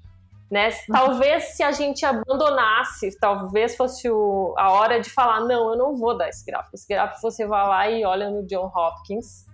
Né? 0.49 0.69
Talvez 0.89 1.55
se 1.55 1.63
a 1.63 1.73
gente 1.73 2.05
abandonasse, 2.05 3.17
talvez 3.19 3.75
fosse 3.75 4.09
o, 4.09 4.55
a 4.57 4.71
hora 4.71 5.01
de 5.01 5.09
falar, 5.09 5.41
não, 5.41 5.71
eu 5.71 5.77
não 5.77 5.97
vou 5.97 6.17
dar 6.17 6.29
esse 6.29 6.45
gráfico. 6.45 6.75
Esse 6.75 6.87
gráfico 6.87 7.21
você 7.21 7.45
vai 7.45 7.67
lá 7.67 7.89
e 7.89 8.05
olha 8.05 8.29
no 8.29 8.45
John 8.47 8.71
Hopkins 8.73 9.45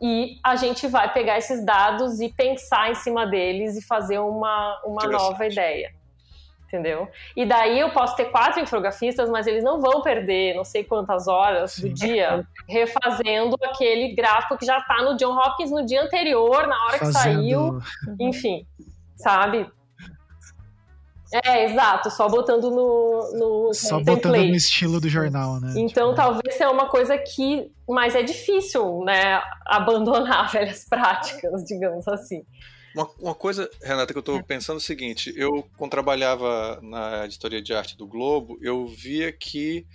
e 0.00 0.38
a 0.42 0.56
gente 0.56 0.88
vai 0.88 1.12
pegar 1.12 1.36
esses 1.36 1.64
dados 1.64 2.20
e 2.20 2.30
pensar 2.30 2.90
em 2.90 2.94
cima 2.94 3.26
deles 3.26 3.76
e 3.76 3.82
fazer 3.82 4.18
uma, 4.18 4.80
uma 4.84 5.06
nova 5.06 5.46
ideia 5.46 5.99
entendeu? 6.70 7.08
E 7.36 7.44
daí 7.44 7.80
eu 7.80 7.90
posso 7.90 8.14
ter 8.14 8.26
quatro 8.26 8.60
infografistas, 8.60 9.28
mas 9.28 9.46
eles 9.46 9.64
não 9.64 9.80
vão 9.80 10.02
perder 10.02 10.54
não 10.54 10.64
sei 10.64 10.84
quantas 10.84 11.26
horas 11.26 11.78
do 11.78 11.88
dia 11.88 12.46
refazendo 12.68 13.56
aquele 13.62 14.14
gráfico 14.14 14.56
que 14.56 14.64
já 14.64 14.78
está 14.78 15.02
no 15.02 15.16
John 15.16 15.36
Hopkins 15.36 15.72
no 15.72 15.84
dia 15.84 16.02
anterior, 16.02 16.68
na 16.68 16.86
hora 16.86 16.98
Fazendo... 16.98 17.12
que 17.12 17.18
saiu, 17.18 17.78
enfim, 18.20 18.66
sabe? 19.16 19.66
É, 21.32 21.64
exato, 21.64 22.10
só 22.10 22.28
botando 22.28 22.70
no, 22.70 23.32
no 23.38 23.74
Só 23.74 23.98
template. 23.98 24.22
botando 24.22 24.48
no 24.48 24.56
estilo 24.56 25.00
do 25.00 25.08
jornal, 25.08 25.60
né? 25.60 25.74
Então 25.76 26.08
tipo... 26.08 26.16
talvez 26.16 26.54
seja 26.54 26.70
uma 26.70 26.88
coisa 26.88 27.16
que. 27.16 27.70
Mas 27.88 28.16
é 28.16 28.22
difícil, 28.22 29.04
né? 29.04 29.40
Abandonar 29.64 30.50
velhas 30.50 30.84
práticas, 30.88 31.64
digamos 31.64 32.06
assim. 32.08 32.44
Uma, 32.94 33.08
uma, 33.18 33.34
coisa, 33.34 33.70
Renata, 33.82 34.12
que 34.12 34.18
eu 34.18 34.20
estou 34.20 34.38
é. 34.38 34.42
pensando 34.42 34.76
é 34.76 34.78
o 34.78 34.80
seguinte: 34.80 35.32
eu, 35.36 35.68
quando 35.76 35.90
trabalhava 35.90 36.80
na 36.82 37.24
editoria 37.24 37.62
de 37.62 37.72
arte 37.72 37.96
do 37.96 38.06
Globo, 38.06 38.58
eu 38.60 38.86
via 38.86 39.32
que 39.32 39.86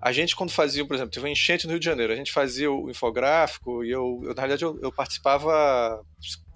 a 0.00 0.12
gente, 0.12 0.34
quando 0.34 0.50
fazia, 0.50 0.84
por 0.84 0.94
exemplo, 0.94 1.12
teve 1.12 1.26
uma 1.26 1.32
enchente 1.32 1.66
no 1.66 1.72
Rio 1.72 1.80
de 1.80 1.84
Janeiro, 1.84 2.12
a 2.12 2.16
gente 2.16 2.32
fazia 2.32 2.70
o 2.72 2.88
infográfico 2.88 3.84
e 3.84 3.90
eu, 3.90 4.20
eu 4.24 4.34
na 4.34 4.42
realidade, 4.42 4.64
eu, 4.64 4.78
eu, 4.80 4.90
participava 4.90 6.02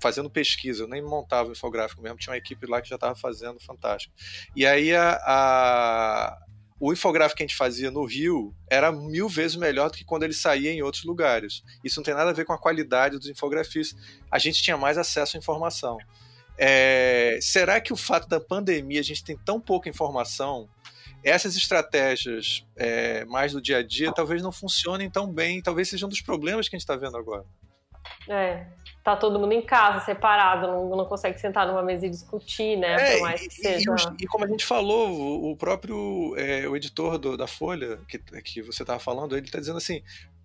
fazendo 0.01 0.31
pesquisa, 0.31 0.85
eu 0.85 0.89
nem 0.89 1.03
montava 1.03 1.51
o 1.51 1.53
infográfico 1.53 2.01
mesmo, 2.01 2.16
tinha 2.16 2.33
uma 2.33 2.39
equipe 2.39 2.66
lá 2.66 2.81
que 2.81 2.89
já 2.89 2.95
estava 2.95 3.15
fazendo 3.15 3.61
fantástico. 3.61 4.15
E 4.57 4.65
aí 4.66 4.95
a, 4.95 5.12
a 5.27 6.39
o 6.79 6.93
infográfico 6.93 7.39
que 7.39 7.43
a 7.43 7.47
gente 7.47 7.57
fazia 7.57 7.91
no 7.91 8.05
Rio 8.05 8.55
era 8.69 8.91
mil 8.91 9.29
vezes 9.29 9.57
melhor 9.57 9.91
do 9.91 9.97
que 9.97 10.05
quando 10.05 10.25
ele 10.25 10.33
saía 10.33 10.73
em 10.73 10.83
outros 10.83 11.05
lugares. 11.05 11.63
Isso 11.83 11.99
não 11.99 12.05
tem 12.05 12.15
nada 12.15 12.31
a 12.31 12.35
ver 12.35 12.45
com 12.45 12.53
a 12.53 12.59
qualidade 12.59 13.19
dos 13.19 13.29
infografistas. 13.29 13.99
A 14.31 14.39
gente 14.39 14.63
tinha 14.63 14.77
mais 14.77 14.99
acesso 14.99 15.37
à 15.37 15.39
informação. 15.39 15.99
É, 16.59 17.39
será 17.41 17.81
que 17.81 17.93
o 17.93 17.97
fato 17.97 18.29
da 18.29 18.41
pandemia 18.41 19.01
a 19.01 19.05
gente 19.05 19.25
tem 19.25 19.37
tão 19.37 19.61
pouca 19.61 19.89
informação, 19.89 20.69
essas 21.25 21.57
estratégias 21.57 22.67
é, 22.77 23.25
mais 23.25 23.53
do 23.53 23.61
dia 23.61 23.79
a 23.79 23.83
dia 23.83 24.13
talvez 24.13 24.43
não 24.43 24.53
funcionem 24.53 25.11
tão 25.11 25.33
bem, 25.33 25.63
talvez 25.63 25.89
seja 25.89 26.07
um 26.07 26.09
dos 26.09 26.21
problemas 26.21 26.69
que 26.69 26.77
a 26.77 26.79
gente 26.79 26.85
está 26.85 26.97
vendo 26.97 27.17
agora. 27.17 27.45
É, 28.29 28.67
tá 29.05 29.15
todo 29.15 29.39
mundo 29.39 29.53
em 29.53 29.61
casa, 29.61 30.03
separado, 30.03 30.67
não, 30.67 30.97
não 30.97 31.05
consegue 31.05 31.39
sentar 31.39 31.67
numa 31.67 31.83
mesa 31.83 32.07
e 32.07 32.11
discutir, 32.11 32.77
né? 32.79 32.95
É, 32.95 33.13
por 33.13 33.21
mais 33.21 33.41
que 33.43 33.49
e, 33.49 33.51
seja. 33.51 33.91
E, 34.19 34.25
e, 34.25 34.27
como 34.27 34.47
a 34.47 34.49
gente 34.49 34.65
falou, 34.65 35.51
o, 35.51 35.55
próprio 35.55 36.35
é, 36.39 36.67
o 36.67 36.75
editor 36.75 37.19
do, 37.19 37.37
da 37.37 37.47
Folha, 37.47 38.01
que, 38.09 38.19
que 38.19 38.63
você 38.63 38.83
estava 38.83 38.99
falando, 38.99 39.37
ele 39.37 39.45
está 39.45 39.61
dizendo 39.61 39.77
assim: 39.77 40.03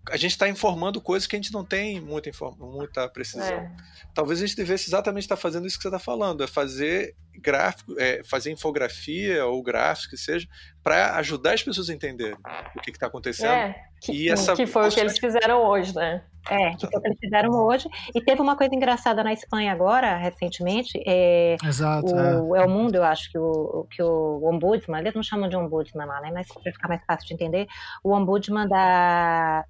a 0.10 0.18
gente 0.18 0.32
está 0.32 0.50
informando 0.50 1.00
coisas 1.00 1.26
que 1.26 1.38
a 1.38 1.40
gente 1.40 1.54
não 1.54 1.64
tem 1.64 2.02
muita, 2.02 2.30
muita 2.58 3.08
precisão. 3.08 3.46
É. 3.46 3.72
Talvez 4.14 4.42
a 4.42 4.46
gente 4.46 4.58
devesse 4.58 4.90
exatamente 4.90 5.24
estar 5.24 5.38
tá 5.38 5.42
fazendo 5.42 5.66
isso 5.66 5.78
que 5.78 5.84
você 5.84 5.88
está 5.88 6.00
falando, 6.00 6.44
é 6.44 6.48
fazer 6.48 7.16
gráfico, 7.36 7.96
é, 7.98 8.22
fazer 8.24 8.52
infografia 8.52 9.46
ou 9.46 9.64
gráfico 9.64 10.10
que 10.10 10.18
seja, 10.18 10.48
para 10.90 11.18
ajudar 11.18 11.54
as 11.54 11.62
pessoas 11.62 11.88
a 11.88 11.94
entenderem 11.94 12.36
o 12.76 12.82
que 12.82 12.90
está 12.90 13.06
acontecendo. 13.06 13.52
É, 13.52 13.76
que, 14.02 14.12
e 14.12 14.28
essa 14.28 14.56
que 14.56 14.66
foi 14.66 14.88
o 14.88 14.92
que 14.92 15.00
eles 15.00 15.20
fizeram 15.20 15.64
hoje, 15.64 15.94
né? 15.94 16.24
É, 16.50 16.72
que 16.72 16.88
foi 16.88 16.98
o 16.98 17.02
que 17.04 17.08
eles 17.10 17.20
fizeram 17.20 17.52
hoje. 17.52 17.88
E 18.16 18.20
teve 18.20 18.42
uma 18.42 18.58
coisa 18.58 18.74
engraçada 18.74 19.24
na 19.24 19.32
Espanha 19.32 19.72
agora, 19.72 20.18
recentemente. 20.18 21.00
É, 21.06 21.58
Exato. 21.64 22.12
O, 22.12 22.56
é. 22.56 22.62
é 22.62 22.66
o 22.66 22.70
mundo, 22.70 22.96
eu 22.96 23.04
acho 23.04 23.32
que 23.32 23.38
o, 23.38 23.86
que 23.92 24.02
o 24.02 24.42
ombudsman, 24.50 25.00
eles 25.00 25.14
não 25.14 25.22
chamam 25.22 25.48
de 25.48 25.56
ombudsman 25.56 26.08
lá, 26.08 26.20
né? 26.22 26.32
Mas 26.34 26.48
para 26.48 26.72
ficar 26.72 26.88
mais 26.88 27.06
fácil 27.06 27.28
de 27.28 27.36
entender, 27.36 27.68
o 28.04 28.12
ombudsman 28.12 28.68
da, 28.68 29.64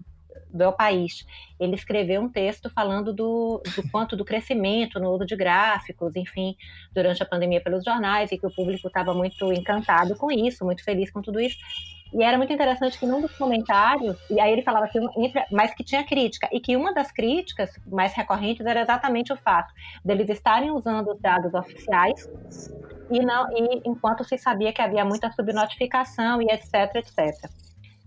do 0.49 0.71
País. 0.71 1.25
Ele 1.59 1.75
escreveu 1.75 2.21
um 2.21 2.29
texto 2.29 2.69
falando 2.69 3.13
do, 3.13 3.61
do 3.75 3.89
quanto 3.89 4.15
do 4.15 4.25
crescimento 4.25 4.99
no 4.99 5.11
uso 5.11 5.25
de 5.25 5.35
gráficos, 5.35 6.15
enfim, 6.15 6.55
durante 6.93 7.21
a 7.21 7.25
pandemia 7.25 7.61
pelos 7.61 7.83
jornais, 7.83 8.31
e 8.31 8.37
que 8.37 8.47
o 8.47 8.53
público 8.53 8.87
estava 8.87 9.13
muito 9.13 9.51
encantado 9.53 10.15
com 10.15 10.31
isso, 10.31 10.65
muito 10.65 10.83
feliz 10.83 11.11
com 11.11 11.21
tudo 11.21 11.39
isso. 11.39 11.57
E 12.11 12.23
era 12.23 12.37
muito 12.37 12.51
interessante 12.51 12.97
que 12.97 13.05
num 13.05 13.21
dos 13.21 13.37
comentários, 13.37 14.17
e 14.31 14.39
aí 14.39 14.51
ele 14.51 14.63
falava 14.63 14.87
que, 14.87 14.99
mas 15.51 15.73
que 15.75 15.83
tinha 15.83 16.03
crítica, 16.03 16.49
e 16.51 16.59
que 16.59 16.75
uma 16.75 16.91
das 16.91 17.11
críticas 17.11 17.69
mais 17.85 18.13
recorrentes 18.13 18.65
era 18.65 18.81
exatamente 18.81 19.31
o 19.31 19.37
fato 19.37 19.71
deles 20.03 20.27
estarem 20.29 20.71
usando 20.71 21.11
os 21.11 21.21
dados 21.21 21.53
oficiais 21.53 22.27
e 23.11 23.19
não 23.19 23.47
e 23.51 23.81
enquanto 23.85 24.23
se 24.23 24.37
sabia 24.37 24.73
que 24.73 24.81
havia 24.81 25.03
muita 25.03 25.31
subnotificação 25.31 26.41
e 26.41 26.45
etc, 26.45 26.95
etc. 26.95 27.49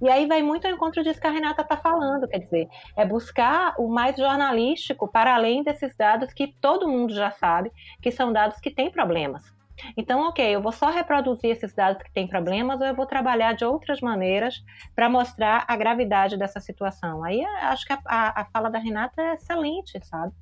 E 0.03 0.09
aí 0.09 0.27
vai 0.27 0.43
muito 0.43 0.67
ao 0.67 0.73
encontro 0.73 1.03
disso 1.05 1.21
que 1.21 1.27
a 1.29 1.31
Renata 1.31 1.63
está 1.63 1.77
falando, 1.77 2.27
quer 2.27 2.39
dizer, 2.39 2.69
é 2.97 3.07
buscar 3.07 3.73
o 3.79 3.87
mais 3.89 4.17
jornalístico 4.17 5.07
para 5.07 5.33
além 5.33 5.63
desses 5.63 5.97
dados 5.97 6.33
que 6.33 6.49
todo 6.61 6.89
mundo 6.89 7.15
já 7.15 7.31
sabe, 7.31 7.71
que 8.03 8.11
são 8.11 8.33
dados 8.33 8.59
que 8.59 8.69
têm 8.69 8.91
problemas. 8.91 9.55
Então, 9.97 10.29
ok, 10.29 10.45
eu 10.45 10.61
vou 10.61 10.73
só 10.73 10.91
reproduzir 10.91 11.51
esses 11.51 11.73
dados 11.73 12.03
que 12.03 12.13
têm 12.13 12.27
problemas 12.27 12.81
ou 12.81 12.87
eu 12.87 12.95
vou 12.95 13.07
trabalhar 13.07 13.53
de 13.53 13.65
outras 13.65 14.01
maneiras 14.01 14.63
para 14.95 15.09
mostrar 15.09 15.65
a 15.69 15.77
gravidade 15.77 16.37
dessa 16.37 16.59
situação. 16.59 17.23
Aí 17.23 17.45
acho 17.45 17.87
que 17.87 17.93
a, 17.93 18.01
a, 18.05 18.41
a 18.43 18.45
fala 18.47 18.69
da 18.69 18.81
Renata 18.81 19.23
é 19.23 19.35
excelente, 19.35 20.05
sabe? 20.05 20.33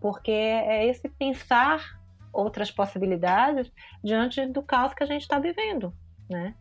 Porque 0.00 0.30
é 0.30 0.86
esse 0.86 1.08
pensar 1.08 1.98
outras 2.30 2.70
possibilidades 2.70 3.72
diante 4.04 4.44
do 4.46 4.62
caos 4.62 4.92
que 4.92 5.02
a 5.02 5.06
gente 5.06 5.22
está 5.22 5.38
vivendo, 5.38 5.92
né? 6.28 6.54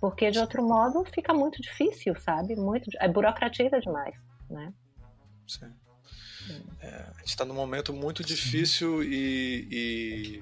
Porque 0.00 0.30
de 0.30 0.38
outro 0.38 0.62
modo 0.62 1.04
fica 1.04 1.32
muito 1.32 1.60
difícil, 1.60 2.14
sabe? 2.20 2.54
Muito, 2.54 2.90
é 3.00 3.08
burocratiza 3.08 3.80
demais, 3.80 4.14
né? 4.50 4.72
Sim. 5.46 5.72
É, 6.80 6.88
a 6.88 7.18
gente 7.20 7.30
está 7.30 7.44
num 7.44 7.54
momento 7.54 7.92
muito 7.92 8.22
difícil 8.22 9.02
e, 9.02 9.68
e 9.70 10.40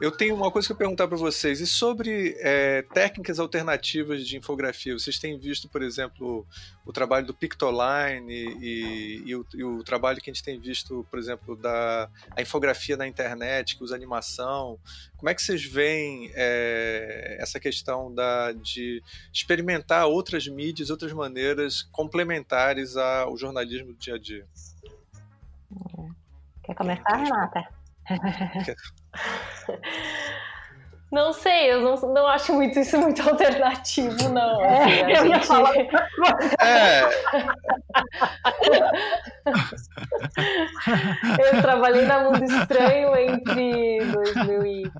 eu 0.00 0.12
tenho 0.12 0.34
uma 0.34 0.50
coisa 0.50 0.68
que 0.68 0.72
eu 0.72 0.76
perguntar 0.76 1.08
para 1.08 1.16
vocês. 1.16 1.60
E 1.60 1.66
sobre 1.66 2.36
é, 2.38 2.82
técnicas 2.82 3.40
alternativas 3.40 4.26
de 4.26 4.36
infografia? 4.36 4.96
Vocês 4.96 5.18
têm 5.18 5.36
visto, 5.38 5.68
por 5.68 5.82
exemplo, 5.82 6.46
o 6.86 6.92
trabalho 6.92 7.26
do 7.26 7.34
Pictoline 7.34 8.32
e, 8.60 9.22
e, 9.26 9.34
o, 9.34 9.46
e, 9.54 9.64
o, 9.64 9.82
trabalho 9.82 10.20
que 10.20 10.30
a 10.30 10.32
gente 10.32 10.44
tem 10.44 10.58
visto, 10.60 11.04
por 11.10 11.18
exemplo, 11.18 11.56
da 11.56 12.08
a 12.36 12.40
infografia 12.40 12.96
na 12.96 13.08
internet, 13.08 13.76
que 13.76 13.82
usa 13.82 13.96
animação. 13.96 14.78
Como 15.16 15.28
é 15.28 15.34
que 15.34 15.42
vocês 15.42 15.64
veem 15.64 16.30
é, 16.34 17.36
essa 17.40 17.58
questão 17.58 18.14
da, 18.14 18.52
de 18.52 19.02
experimentar 19.32 20.06
outras 20.06 20.46
mídias, 20.46 20.90
outras 20.90 21.12
maneiras 21.12 21.82
complementares 21.90 22.96
ao 22.96 23.36
jornalismo 23.36 23.88
do 23.88 23.98
dia 23.98 24.14
a 24.14 24.18
dia? 24.18 24.46
Quer 26.62 26.74
começar, 26.74 27.16
Renata? 27.16 27.68
Não 31.10 31.32
sei, 31.32 31.72
eu 31.72 31.80
não, 31.80 31.96
não 32.12 32.26
acho 32.26 32.52
muito 32.52 32.78
isso 32.78 32.98
muito 32.98 33.26
alternativo, 33.26 34.28
não. 34.28 34.62
É, 34.62 34.82
assim, 34.82 35.00
eu 35.00 35.16
gente... 35.16 35.28
ia 35.30 35.42
falar. 35.42 35.72
É. 36.60 37.02
eu 41.38 41.62
trabalhei 41.62 42.04
na 42.04 42.24
Mundo 42.24 42.44
Estranho 42.44 43.16
entre 43.16 44.00
2000 44.04 44.66
e 44.66 44.92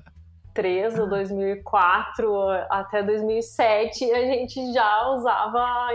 2003 0.53 0.99
ou 0.99 1.07
2004 1.07 2.49
até 2.69 3.03
2007 3.03 4.11
a 4.11 4.21
gente 4.25 4.73
já 4.73 5.07
usava 5.09 5.89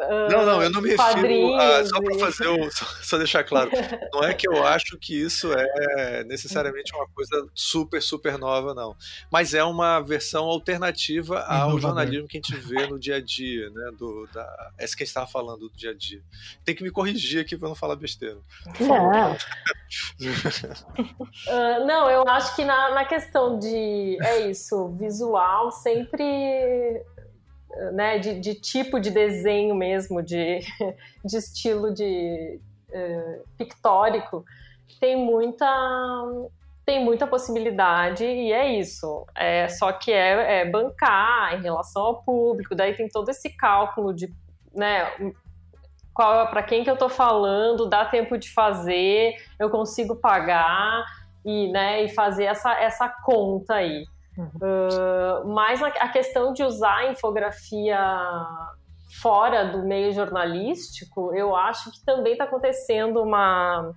uh, 0.00 0.30
não 0.30 0.44
não 0.44 0.62
eu 0.62 0.70
não 0.70 0.80
me 0.80 0.90
refiro 0.90 1.54
a, 1.54 1.84
só 1.84 2.00
para 2.00 2.18
fazer 2.18 2.48
um, 2.48 2.70
só, 2.70 2.86
só, 3.02 3.18
deixar 3.18 3.44
claro 3.44 3.70
não 4.12 4.24
é 4.24 4.34
que 4.34 4.48
eu 4.48 4.64
acho 4.66 4.98
que 4.98 5.14
isso 5.14 5.52
é 5.52 6.24
necessariamente 6.24 6.94
uma 6.94 7.06
coisa 7.08 7.46
super 7.54 8.02
super 8.02 8.38
nova 8.38 8.74
não. 8.74 8.96
Mas 9.30 9.54
é 9.54 9.62
uma 9.62 10.00
versão 10.00 10.44
alternativa 10.44 11.40
ao 11.40 11.78
jornalismo 11.78 12.26
que 12.26 12.38
a 12.38 12.40
gente 12.40 12.56
vê 12.56 12.86
no 12.86 12.98
dia 12.98 13.16
a 13.16 13.20
dia 13.20 13.70
né 13.70 13.90
do 13.96 14.26
da 14.32 14.70
essa 14.78 14.96
que 14.96 15.02
a 15.02 15.04
gente 15.04 15.10
estava 15.10 15.26
falando 15.26 15.68
do 15.68 15.76
dia 15.76 15.90
a 15.90 15.94
dia. 15.94 16.22
Tem 16.64 16.74
que 16.74 16.82
me 16.82 16.90
corrigir 16.90 17.40
aqui 17.40 17.56
para 17.56 17.68
não 17.68 17.74
falar 17.74 17.96
besteira 17.96 18.38
não. 18.78 19.32
uh, 21.46 21.86
não 21.86 22.10
eu 22.10 22.26
acho 22.28 22.56
que 22.56 22.64
na, 22.64 22.94
na 22.94 23.04
questão 23.04 23.58
de 23.58 23.97
é 24.22 24.48
isso, 24.48 24.88
visual 24.88 25.70
sempre 25.70 27.02
né, 27.92 28.18
de, 28.18 28.40
de, 28.40 28.54
tipo 28.54 28.98
de 29.00 29.10
desenho 29.10 29.74
mesmo, 29.74 30.22
de, 30.22 30.60
de 31.24 31.36
estilo 31.36 31.92
de 31.92 32.60
uh, 32.90 33.48
pictórico, 33.56 34.44
tem 35.00 35.16
muita 35.16 35.66
tem 36.84 37.04
muita 37.04 37.26
possibilidade 37.26 38.24
e 38.24 38.50
é 38.50 38.78
isso. 38.78 39.26
É, 39.34 39.68
só 39.68 39.92
que 39.92 40.10
é, 40.10 40.60
é 40.60 40.64
bancar 40.64 41.54
em 41.54 41.62
relação 41.62 42.00
ao 42.00 42.22
público, 42.22 42.74
daí 42.74 42.94
tem 42.94 43.06
todo 43.08 43.28
esse 43.28 43.50
cálculo 43.50 44.14
de 44.14 44.32
né, 44.74 45.06
qual 46.14 46.48
para 46.48 46.62
quem 46.62 46.82
que 46.82 46.88
eu 46.88 46.94
estou 46.94 47.10
falando, 47.10 47.86
dá 47.86 48.06
tempo 48.06 48.38
de 48.38 48.50
fazer, 48.50 49.34
eu 49.60 49.68
consigo 49.68 50.16
pagar 50.16 51.04
e, 51.48 51.72
né, 51.72 52.04
e 52.04 52.10
fazer 52.10 52.44
essa, 52.44 52.74
essa 52.74 53.08
conta 53.08 53.76
aí. 53.76 54.04
Uhum. 54.36 54.50
Uh, 54.56 55.48
mas 55.48 55.82
a 55.82 56.08
questão 56.08 56.52
de 56.52 56.62
usar 56.62 56.98
a 56.98 57.10
infografia 57.10 57.98
fora 59.22 59.64
do 59.64 59.82
meio 59.82 60.12
jornalístico, 60.12 61.34
eu 61.34 61.56
acho 61.56 61.90
que 61.90 62.04
também 62.04 62.32
está 62.32 62.44
acontecendo 62.44 63.22
uma, 63.22 63.94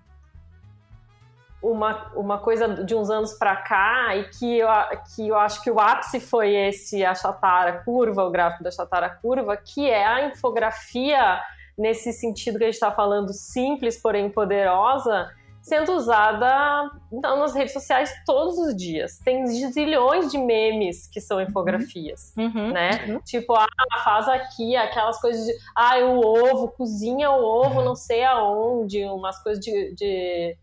uma, 1.61 2.11
uma 2.15 2.37
coisa 2.39 2.85
de 2.85 2.95
uns 2.95 3.09
anos 3.09 3.33
para 3.33 3.57
cá 3.57 4.15
e 4.15 4.29
que 4.29 4.59
eu, 4.59 4.69
que 5.13 5.27
eu 5.27 5.37
acho 5.37 5.61
que 5.61 5.69
o 5.69 5.77
ápice 5.77 6.21
foi 6.21 6.55
esse 6.55 7.03
achatar 7.03 7.67
a 7.67 7.83
curva, 7.83 8.23
o 8.23 8.31
gráfico 8.31 8.63
da 8.63 8.69
achatar 8.69 9.03
a 9.03 9.09
curva, 9.09 9.57
que 9.57 9.89
é 9.89 10.05
a 10.05 10.25
infografia 10.25 11.41
nesse 11.77 12.13
sentido 12.13 12.57
que 12.57 12.63
a 12.63 12.67
gente 12.67 12.75
está 12.75 12.93
falando 12.93 13.33
simples, 13.33 14.01
porém 14.01 14.29
poderosa, 14.29 15.29
sendo 15.61 15.93
usada 15.93 16.89
nas 17.11 17.53
redes 17.53 17.73
sociais 17.73 18.11
todos 18.25 18.57
os 18.57 18.75
dias. 18.75 19.19
Tem 19.19 19.45
zilhões 19.45 20.31
de 20.31 20.37
memes 20.37 21.07
que 21.07 21.21
são 21.21 21.39
infografias, 21.39 22.33
uhum. 22.35 22.45
uhum. 22.45 22.71
né? 22.71 23.05
Uhum. 23.07 23.19
Tipo, 23.19 23.53
ah, 23.55 23.67
faz 24.03 24.27
aqui 24.27 24.75
aquelas 24.75 25.21
coisas 25.21 25.45
de, 25.45 25.53
ah, 25.75 25.97
o 25.99 26.19
ovo, 26.19 26.69
cozinha 26.69 27.29
o 27.31 27.43
ovo, 27.43 27.79
uhum. 27.79 27.85
não 27.85 27.95
sei 27.95 28.23
aonde, 28.23 29.03
umas 29.05 29.41
coisas 29.43 29.63
de, 29.63 29.93
de 29.93 30.57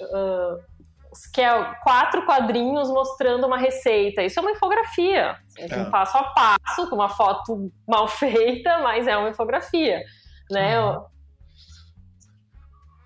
uh, 0.00 0.72
que 1.32 1.40
é 1.40 1.74
quatro 1.82 2.24
quadrinhos 2.26 2.90
mostrando 2.90 3.46
uma 3.46 3.58
receita. 3.58 4.22
Isso 4.22 4.38
é 4.38 4.42
uma 4.42 4.52
infografia, 4.52 5.36
é. 5.58 5.76
um 5.78 5.90
passo 5.90 6.18
a 6.18 6.24
passo, 6.24 6.88
com 6.88 6.96
uma 6.96 7.08
foto 7.08 7.72
mal 7.88 8.06
feita, 8.08 8.78
mas 8.78 9.06
é 9.06 9.16
uma 9.16 9.30
infografia, 9.30 10.02
né? 10.50 10.78
Uhum. 10.78 11.11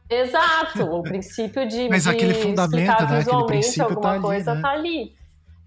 Exato, 0.09 0.85
o 0.85 1.03
princípio 1.03 1.67
de, 1.67 1.89
Mas 1.89 2.05
de 2.05 2.11
aquele 2.11 2.35
fundamento, 2.35 3.03
né? 3.03 3.19
visualmente 3.19 3.81
alguma 3.81 4.01
tá 4.01 4.11
ali, 4.13 4.23
coisa 4.23 4.55
né? 4.55 4.63
tá 4.63 4.71
ali. 4.71 5.13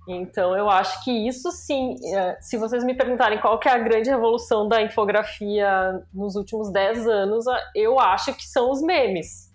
Então, 0.08 0.58
eu 0.58 0.70
acho 0.70 1.04
que 1.04 1.12
isso 1.12 1.52
sim, 1.52 1.96
é, 2.16 2.38
se 2.42 2.58
vocês 2.58 2.84
me 2.84 2.96
perguntarem 2.96 3.40
qual 3.40 3.60
que 3.60 3.70
é 3.70 3.74
a 3.74 3.78
grande 3.78 4.10
revolução 4.10 4.68
da 4.68 4.82
infografia 4.82 6.02
nos 6.12 6.36
últimos 6.36 6.72
10 6.72 7.08
anos, 7.08 7.46
eu 7.76 8.00
acho 8.00 8.34
que 8.34 8.48
são 8.48 8.72
os 8.72 8.82
memes. 8.82 9.50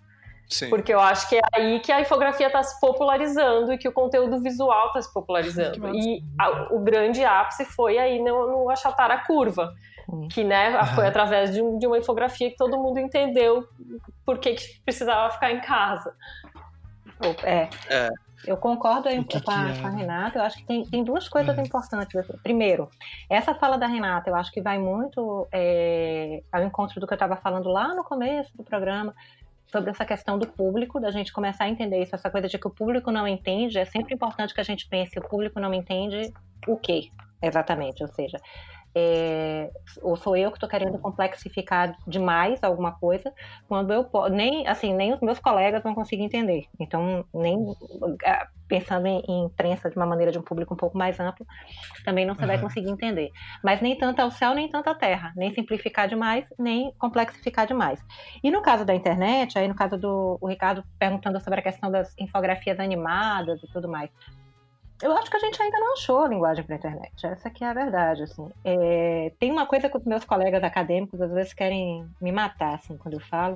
Sim. 0.47 0.69
Porque 0.69 0.93
eu 0.93 0.99
acho 0.99 1.27
que 1.27 1.35
é 1.35 1.41
aí 1.53 1.79
que 1.79 1.91
a 1.91 1.99
infografia 1.99 2.47
está 2.47 2.61
se 2.61 2.79
popularizando 2.79 3.73
e 3.73 3.77
que 3.77 3.87
o 3.87 3.91
conteúdo 3.91 4.39
visual 4.41 4.87
está 4.87 5.01
se 5.01 5.11
popularizando. 5.11 5.89
E 5.95 6.23
a, 6.39 6.73
o 6.73 6.79
grande 6.79 7.25
ápice 7.25 7.65
foi 7.65 7.97
aí 7.97 8.19
no, 8.19 8.47
no 8.47 8.69
achatar 8.69 9.09
a 9.09 9.25
curva 9.25 9.73
que 10.31 10.43
né, 10.43 10.77
uhum. 10.79 10.85
foi 10.87 11.07
através 11.07 11.53
de, 11.53 11.61
um, 11.61 11.77
de, 11.77 11.87
uma 11.87 11.97
infografia 11.97 12.49
que 12.49 12.55
todo 12.55 12.77
mundo 12.77 12.99
entendeu 12.99 13.67
por 14.25 14.37
que, 14.37 14.53
que 14.53 14.81
precisava 14.83 15.33
ficar 15.33 15.51
em 15.51 15.61
casa. 15.61 16.15
É. 17.43 17.69
é. 17.89 18.09
Eu 18.45 18.57
concordo 18.57 19.09
aí 19.09 19.23
que 19.23 19.41
com, 19.41 19.49
a, 19.49 19.69
é? 19.69 19.81
com, 19.81 19.87
a, 19.87 19.89
Renata. 19.89 20.37
Eu 20.37 20.43
acho 20.43 20.57
que 20.57 20.65
tem, 20.65 20.85
tem 20.85 21.03
duas 21.03 21.27
coisas 21.27 21.57
uhum. 21.57 21.63
importantes. 21.63 22.27
Primeiro, 22.43 22.89
essa 23.29 23.55
fala 23.55 23.77
da 23.77 23.87
Renata, 23.87 24.29
eu 24.29 24.35
acho 24.35 24.51
que 24.51 24.61
vai 24.61 24.77
muito 24.77 25.47
é, 25.51 26.43
ao 26.51 26.63
encontro 26.63 26.99
do 26.99 27.07
que 27.07 27.13
eu 27.13 27.15
estava 27.15 27.35
falando 27.35 27.69
lá 27.69 27.95
no 27.95 28.03
começo 28.03 28.55
do 28.55 28.63
programa, 28.63 29.15
sobre 29.67 29.89
essa 29.89 30.05
questão 30.05 30.37
do 30.37 30.47
público, 30.47 30.99
da 30.99 31.11
gente 31.11 31.33
começar 31.33 31.65
a 31.65 31.69
entender 31.69 32.01
isso, 32.01 32.15
essa 32.15 32.29
coisa 32.29 32.47
de 32.47 32.57
que 32.57 32.67
o 32.67 32.71
público 32.71 33.11
não 33.11 33.27
entende. 33.27 33.79
É 33.79 33.85
sempre 33.85 34.13
importante 34.13 34.53
que 34.53 34.61
a 34.61 34.63
gente 34.63 34.87
pense: 34.87 35.17
o 35.17 35.27
público 35.27 35.59
não 35.59 35.73
entende 35.73 36.31
o 36.67 36.77
quê 36.77 37.09
exatamente? 37.41 38.01
Ou 38.03 38.07
seja, 38.09 38.37
é, 38.95 39.69
ou 40.01 40.15
sou 40.15 40.37
eu 40.37 40.49
que 40.49 40.55
estou 40.55 40.69
querendo 40.69 40.97
complexificar 40.97 41.97
demais 42.07 42.63
alguma 42.63 42.93
coisa, 42.93 43.33
quando 43.67 43.91
eu 43.91 44.09
nem 44.29 44.65
assim 44.67 44.93
nem 44.93 45.13
os 45.13 45.19
meus 45.19 45.37
colegas 45.37 45.83
vão 45.83 45.93
conseguir 45.93 46.23
entender. 46.23 46.65
Então 46.79 47.25
nem 47.33 47.57
pensando 48.69 49.05
em, 49.05 49.21
em 49.27 49.45
imprensa 49.45 49.89
de 49.89 49.97
uma 49.97 50.05
maneira 50.05 50.31
de 50.31 50.39
um 50.39 50.41
público 50.41 50.73
um 50.73 50.77
pouco 50.77 50.97
mais 50.97 51.19
amplo, 51.19 51.45
também 52.05 52.25
não 52.25 52.35
você 52.35 52.41
uhum. 52.41 52.47
vai 52.47 52.59
conseguir 52.59 52.89
entender. 52.89 53.31
Mas 53.61 53.81
nem 53.81 53.97
tanto 53.97 54.21
ao 54.21 54.31
céu, 54.31 54.53
nem 54.53 54.69
tanto 54.69 54.89
à 54.89 54.95
terra, 54.95 55.33
nem 55.35 55.53
simplificar 55.53 56.07
demais, 56.07 56.45
nem 56.57 56.93
complexificar 56.97 57.67
demais. 57.67 57.99
E 58.41 58.49
no 58.49 58.61
caso 58.61 58.85
da 58.85 58.95
internet, 58.95 59.59
aí 59.59 59.67
no 59.67 59.75
caso 59.75 59.97
do 59.97 60.39
Ricardo 60.47 60.83
perguntando 60.97 61.39
sobre 61.41 61.59
a 61.59 61.63
questão 61.63 61.91
das 61.91 62.15
infografias 62.17 62.79
animadas 62.79 63.61
e 63.61 63.67
tudo 63.67 63.89
mais 63.89 64.09
eu 65.01 65.11
acho 65.17 65.29
que 65.29 65.37
a 65.37 65.39
gente 65.39 65.61
ainda 65.61 65.79
não 65.79 65.93
achou 65.93 66.23
a 66.23 66.27
linguagem 66.27 66.63
para 66.63 66.75
a 66.75 66.77
internet. 66.77 67.25
Essa 67.25 67.49
que 67.49 67.63
é 67.63 67.67
a 67.67 67.73
verdade, 67.73 68.23
assim. 68.23 68.49
É, 68.63 69.31
tem 69.39 69.51
uma 69.51 69.65
coisa 69.65 69.89
que 69.89 69.97
os 69.97 70.05
meus 70.05 70.23
colegas 70.23 70.63
acadêmicos 70.63 71.21
às 71.21 71.31
vezes 71.31 71.53
querem 71.53 72.07
me 72.21 72.31
matar, 72.31 72.75
assim, 72.75 72.97
quando 72.97 73.15
eu 73.15 73.19
falo. 73.19 73.55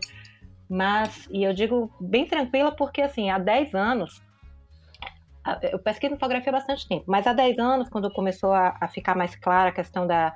Mas, 0.70 1.28
e 1.32 1.44
eu 1.44 1.54
digo 1.54 1.92
bem 2.00 2.28
tranquila 2.28 2.72
porque, 2.72 3.02
assim, 3.02 3.30
há 3.30 3.40
10 3.40 3.74
anos, 3.74 4.22
eu 5.72 5.80
pesquiso 5.80 6.16
fotografia 6.16 6.52
há 6.52 6.54
bastante 6.54 6.88
tempo, 6.88 7.06
mas 7.08 7.26
há 7.26 7.34
10 7.34 7.58
anos, 7.58 7.90
quando 7.90 8.12
começou 8.12 8.54
a, 8.54 8.78
a 8.80 8.88
ficar 8.88 9.16
mais 9.16 9.36
clara 9.36 9.70
a 9.70 9.74
questão 9.74 10.06
da 10.06 10.36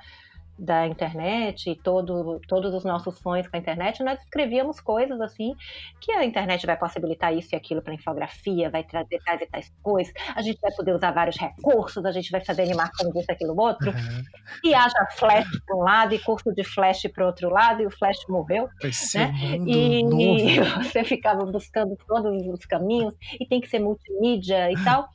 da 0.57 0.87
internet 0.87 1.69
e 1.69 1.75
todo, 1.75 2.39
todos 2.47 2.73
os 2.73 2.83
nossos 2.83 3.17
sonhos 3.19 3.47
com 3.47 3.55
a 3.55 3.59
internet, 3.59 4.03
nós 4.03 4.19
escrevíamos 4.21 4.79
coisas 4.79 5.19
assim 5.19 5.53
que 5.99 6.11
a 6.11 6.23
internet 6.23 6.65
vai 6.65 6.77
possibilitar 6.77 7.35
isso 7.35 7.49
e 7.53 7.55
aquilo 7.55 7.81
para 7.81 7.93
infografia, 7.93 8.69
vai 8.69 8.83
trazer 8.83 9.19
tais 9.23 9.41
e 9.41 9.45
tais 9.47 9.73
coisas, 9.81 10.13
a 10.35 10.41
gente 10.41 10.59
vai 10.61 10.71
poder 10.71 10.93
usar 10.93 11.11
vários 11.11 11.37
recursos, 11.37 12.05
a 12.05 12.11
gente 12.11 12.31
vai 12.31 12.43
fazer 12.43 12.63
animação 12.63 13.11
disso, 13.11 13.31
aquilo, 13.31 13.59
outro, 13.59 13.89
uhum. 13.89 14.23
e 14.63 14.73
haja 14.73 15.07
flash 15.17 15.47
para 15.65 15.75
um 15.75 15.81
lado 15.81 16.13
e 16.13 16.19
curso 16.19 16.53
de 16.53 16.63
flash 16.63 17.03
para 17.13 17.25
outro 17.25 17.49
lado 17.49 17.81
e 17.81 17.85
o 17.85 17.91
flash 17.91 18.17
morreu, 18.29 18.69
né? 19.17 19.33
E, 19.65 20.01
e 20.01 20.59
você 20.83 21.03
ficava 21.03 21.45
buscando 21.45 21.97
todos 22.07 22.45
os 22.47 22.65
caminhos 22.65 23.13
e 23.39 23.45
tem 23.47 23.59
que 23.59 23.67
ser 23.67 23.79
multimídia 23.79 24.71
e 24.71 24.83
tal. 24.83 25.07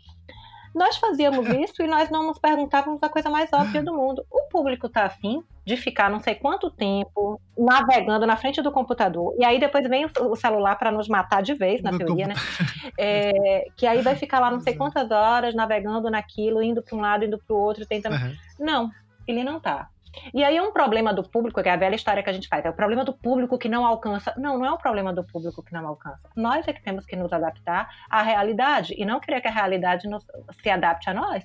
Nós 0.74 0.96
fazíamos 0.96 1.48
isso 1.48 1.82
e 1.82 1.86
nós 1.86 2.10
não 2.10 2.26
nos 2.26 2.38
perguntávamos 2.38 3.02
a 3.02 3.08
coisa 3.08 3.30
mais 3.30 3.52
óbvia 3.52 3.82
do 3.82 3.94
mundo. 3.94 4.24
O 4.30 4.48
público 4.48 4.86
está 4.86 5.04
afim 5.04 5.42
de 5.64 5.76
ficar 5.76 6.10
não 6.10 6.20
sei 6.20 6.34
quanto 6.34 6.70
tempo 6.70 7.40
navegando 7.56 8.26
na 8.26 8.36
frente 8.36 8.62
do 8.62 8.72
computador, 8.72 9.34
e 9.38 9.44
aí 9.44 9.60
depois 9.60 9.86
vem 9.86 10.06
o 10.20 10.34
celular 10.36 10.76
para 10.76 10.90
nos 10.90 11.08
matar 11.08 11.42
de 11.42 11.52
vez, 11.52 11.82
na 11.82 11.96
teoria, 11.96 12.26
né? 12.28 12.34
É, 13.00 13.68
que 13.76 13.86
aí 13.86 14.02
vai 14.02 14.16
ficar 14.16 14.40
lá 14.40 14.50
não 14.50 14.60
sei 14.60 14.74
quantas 14.74 15.10
horas 15.10 15.54
navegando 15.54 16.10
naquilo, 16.10 16.60
indo 16.60 16.82
para 16.82 16.96
um 16.96 17.00
lado, 17.00 17.24
indo 17.24 17.38
para 17.38 17.54
o 17.54 17.58
outro, 17.58 17.86
tentando. 17.86 18.16
Uhum. 18.16 18.36
Não, 18.58 18.90
ele 19.26 19.44
não 19.44 19.58
está. 19.58 19.88
E 20.32 20.44
aí 20.44 20.56
é 20.56 20.62
um 20.62 20.72
problema 20.72 21.12
do 21.12 21.22
público, 21.22 21.62
que 21.62 21.68
é 21.68 21.72
a 21.72 21.76
velha 21.76 21.94
história 21.94 22.22
que 22.22 22.30
a 22.30 22.32
gente 22.32 22.48
faz, 22.48 22.64
é 22.64 22.70
o 22.70 22.74
problema 22.74 23.04
do 23.04 23.12
público 23.12 23.58
que 23.58 23.68
não 23.68 23.84
alcança. 23.84 24.34
Não, 24.36 24.58
não 24.58 24.66
é 24.66 24.72
o 24.72 24.78
problema 24.78 25.12
do 25.12 25.24
público 25.24 25.62
que 25.62 25.72
não 25.72 25.86
alcança. 25.86 26.28
Nós 26.36 26.66
é 26.66 26.72
que 26.72 26.82
temos 26.82 27.04
que 27.04 27.16
nos 27.16 27.32
adaptar 27.32 27.88
à 28.10 28.22
realidade 28.22 28.94
e 28.96 29.04
não 29.04 29.20
querer 29.20 29.40
que 29.40 29.48
a 29.48 29.52
realidade 29.52 30.08
nos, 30.08 30.24
se 30.62 30.70
adapte 30.70 31.08
a 31.10 31.14
nós. 31.14 31.44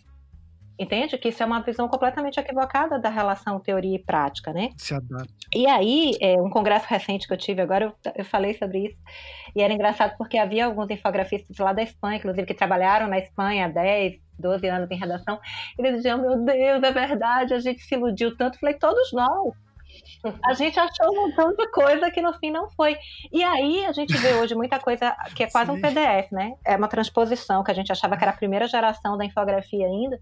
Entende? 0.78 1.18
Que 1.20 1.30
isso 1.30 1.44
é 1.44 1.46
uma 1.46 1.62
visão 1.62 1.88
completamente 1.88 2.40
equivocada 2.40 2.98
da 2.98 3.10
relação 3.10 3.60
teoria 3.60 3.96
e 3.96 4.00
prática, 4.00 4.52
né? 4.52 4.70
Se 4.76 4.94
adapta. 4.96 5.32
E 5.54 5.68
aí, 5.68 6.14
é, 6.20 6.42
um 6.42 6.50
congresso 6.50 6.88
recente 6.90 7.28
que 7.28 7.34
eu 7.34 7.38
tive 7.38 7.62
agora, 7.62 7.86
eu, 7.86 8.12
eu, 8.16 8.26
falei 8.26 8.56
sobre 8.56 8.88
isso, 8.88 8.98
e 9.56 9.62
era 9.62 9.72
engraçado 9.72 10.18
porque 10.18 10.36
havia 10.36 10.66
alguns 10.66 10.90
infografistas 10.90 11.56
lá 11.58 11.74
da 11.74 11.84
Espanha, 11.84 12.18
inclusive, 12.18 12.48
que 12.48 12.56
trabalharam 12.56 13.08
na 13.08 13.20
Espanha 13.20 13.66
há 13.66 13.70
10, 13.70 14.20
12 14.40 14.68
anos 14.68 14.92
em 14.92 14.98
redação, 14.98 15.40
e 15.78 15.82
eles 15.82 15.98
diziam, 15.98 16.20
meu 16.20 16.44
Deus, 16.44 16.84
é 16.84 16.92
verdade, 16.92 17.54
a 17.54 17.60
gente 17.60 17.82
se 17.82 17.96
iludiu 17.96 18.36
tanto. 18.36 18.60
falei, 18.60 18.76
todos 18.76 19.12
nós. 19.14 19.54
A 20.44 20.54
gente 20.54 20.80
achou 20.80 21.12
um 21.12 21.28
montão 21.28 21.54
de 21.54 21.68
coisa 21.70 22.10
que 22.10 22.22
no 22.22 22.34
fim 22.34 22.50
não 22.50 22.70
foi. 22.72 22.98
E 23.32 23.44
aí 23.44 23.86
a 23.86 23.92
gente 23.92 24.16
vê 24.18 24.34
hoje 24.34 24.56
muita 24.56 24.80
coisa 24.80 25.16
que 25.36 25.44
é 25.44 25.50
quase 25.50 25.72
Sim. 25.72 25.78
um 25.78 25.82
PDF, 25.82 26.32
né? 26.32 26.54
É 26.66 26.76
uma 26.76 26.88
transposição 26.88 27.64
que 27.64 27.72
a 27.72 27.74
gente 27.74 27.92
achava 27.92 28.18
que 28.18 28.24
era 28.24 28.32
a 28.32 28.36
primeira 28.36 28.68
geração 28.68 29.18
da 29.18 29.26
infografia 29.26 29.86
ainda 29.86 30.20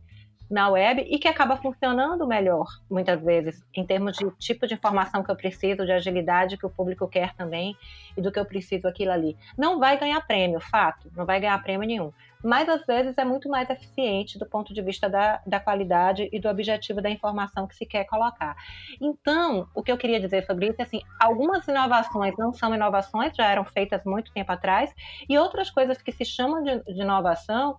na 0.52 0.68
web 0.68 1.08
e 1.10 1.18
que 1.18 1.30
acaba 1.30 1.56
funcionando 1.56 2.28
melhor, 2.28 2.68
muitas 2.90 3.22
vezes, 3.24 3.64
em 3.74 3.86
termos 3.86 4.18
de 4.18 4.30
tipo 4.32 4.68
de 4.68 4.74
informação 4.74 5.24
que 5.24 5.32
eu 5.32 5.36
preciso, 5.36 5.86
de 5.86 5.94
agilidade 5.94 6.58
que 6.58 6.66
o 6.66 6.70
público 6.70 7.08
quer 7.08 7.34
também 7.36 7.76
e 8.18 8.22
do 8.22 8.32
que 8.32 8.38
eu 8.38 8.46
preciso 8.46 8.86
aquilo 8.86 9.12
ali. 9.12 9.38
Não 9.58 9.80
vai 9.80 9.98
ganhar 9.98 10.20
prêmio, 10.28 10.60
fato, 10.60 11.10
não 11.16 11.26
vai 11.26 11.40
ganhar 11.40 11.58
prêmio 11.64 11.88
nenhum. 11.88 12.12
Mas 12.44 12.68
às 12.68 12.86
vezes 12.86 13.18
é 13.18 13.26
muito 13.26 13.50
mais 13.50 13.70
eficiente 13.70 14.38
do 14.38 14.46
ponto 14.46 14.74
de 14.74 14.82
vista 14.82 15.10
da, 15.10 15.42
da 15.46 15.60
qualidade 15.60 16.30
e 16.32 16.40
do 16.40 16.50
objetivo 16.50 17.02
da 17.02 17.10
informação 17.10 17.68
que 17.68 17.76
se 17.76 17.86
quer 17.86 18.06
colocar. 18.06 18.56
Então, 19.00 19.68
o 19.76 19.84
que 19.84 19.92
eu 19.92 19.98
queria 19.98 20.20
dizer 20.20 20.46
sobre 20.46 20.68
isso 20.68 20.82
é 20.82 20.84
assim: 20.84 21.02
algumas 21.20 21.68
inovações 21.68 22.36
não 22.38 22.54
são 22.54 22.74
inovações, 22.74 23.36
já 23.36 23.50
eram 23.50 23.66
feitas 23.66 24.04
muito 24.06 24.32
tempo 24.34 24.52
atrás, 24.52 24.94
e 25.30 25.38
outras 25.38 25.70
coisas 25.70 26.02
que 26.02 26.12
se 26.12 26.26
chamam 26.26 26.64
de, 26.64 26.84
de 26.84 27.02
inovação 27.02 27.78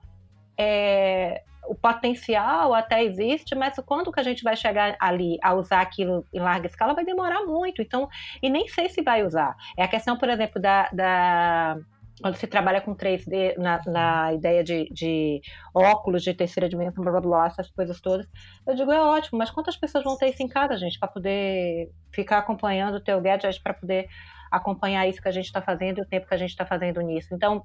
é, 0.59 1.43
o 1.67 1.75
potencial 1.75 2.75
até 2.75 3.05
existe, 3.05 3.55
mas 3.55 3.77
quando 3.87 4.13
que 4.13 4.21
a 4.21 4.23
gente 4.23 4.43
vai 4.43 4.57
chegar 4.57 4.97
ali 5.01 5.39
a 5.43 5.55
usar 5.55 5.81
aquilo 5.81 6.27
em 6.33 6.41
larga 6.41 6.67
escala 6.67 6.95
vai 6.95 7.05
demorar 7.05 7.45
muito. 7.45 7.81
Então, 7.81 8.09
e 8.43 8.51
nem 8.51 8.67
sei 8.69 8.89
se 8.89 9.03
vai 9.03 9.25
usar. 9.25 9.57
É 9.77 9.85
a 9.85 9.89
questão, 9.89 10.17
por 10.17 10.29
exemplo, 10.29 10.61
da, 10.61 10.89
da 10.93 11.77
quando 12.23 12.37
se 12.37 12.47
trabalha 12.47 12.81
com 12.81 12.95
3D, 12.95 13.57
na, 13.59 13.81
na 13.87 14.33
ideia 14.33 14.63
de, 14.63 14.89
de, 14.93 15.41
óculos 15.75 16.23
de 16.23 16.33
terceira 16.33 16.69
dimensão, 16.69 17.03
blá, 17.03 17.13
blá, 17.13 17.21
blá, 17.21 17.47
essas 17.47 17.71
coisas 17.73 18.01
todas, 18.01 18.27
eu 18.67 18.75
digo, 18.75 18.93
é 18.93 19.03
ótimo, 19.03 19.39
mas 19.39 19.51
quantas 19.51 19.77
pessoas 19.77 20.05
vão 20.05 20.17
ter 20.17 20.31
isso 20.31 20.43
em 20.43 20.49
casa, 20.49 20.77
gente, 20.77 20.99
para 20.99 21.09
poder 21.09 21.91
ficar 22.13 22.39
acompanhando 22.39 22.95
o 22.95 23.01
teu 23.01 23.21
gadget, 23.21 23.61
para 23.61 23.75
poder 23.75 24.09
acompanhar 24.51 25.09
isso 25.09 25.21
que 25.21 25.29
a 25.29 25.33
gente 25.33 25.47
está 25.47 25.61
fazendo 25.61 25.99
e 25.99 26.03
o 26.03 26.07
tempo 26.07 26.29
que 26.29 26.35
a 26.35 26.39
gente 26.39 26.51
está 26.51 26.65
fazendo 26.65 27.01
nisso. 27.01 27.35
Então, 27.35 27.65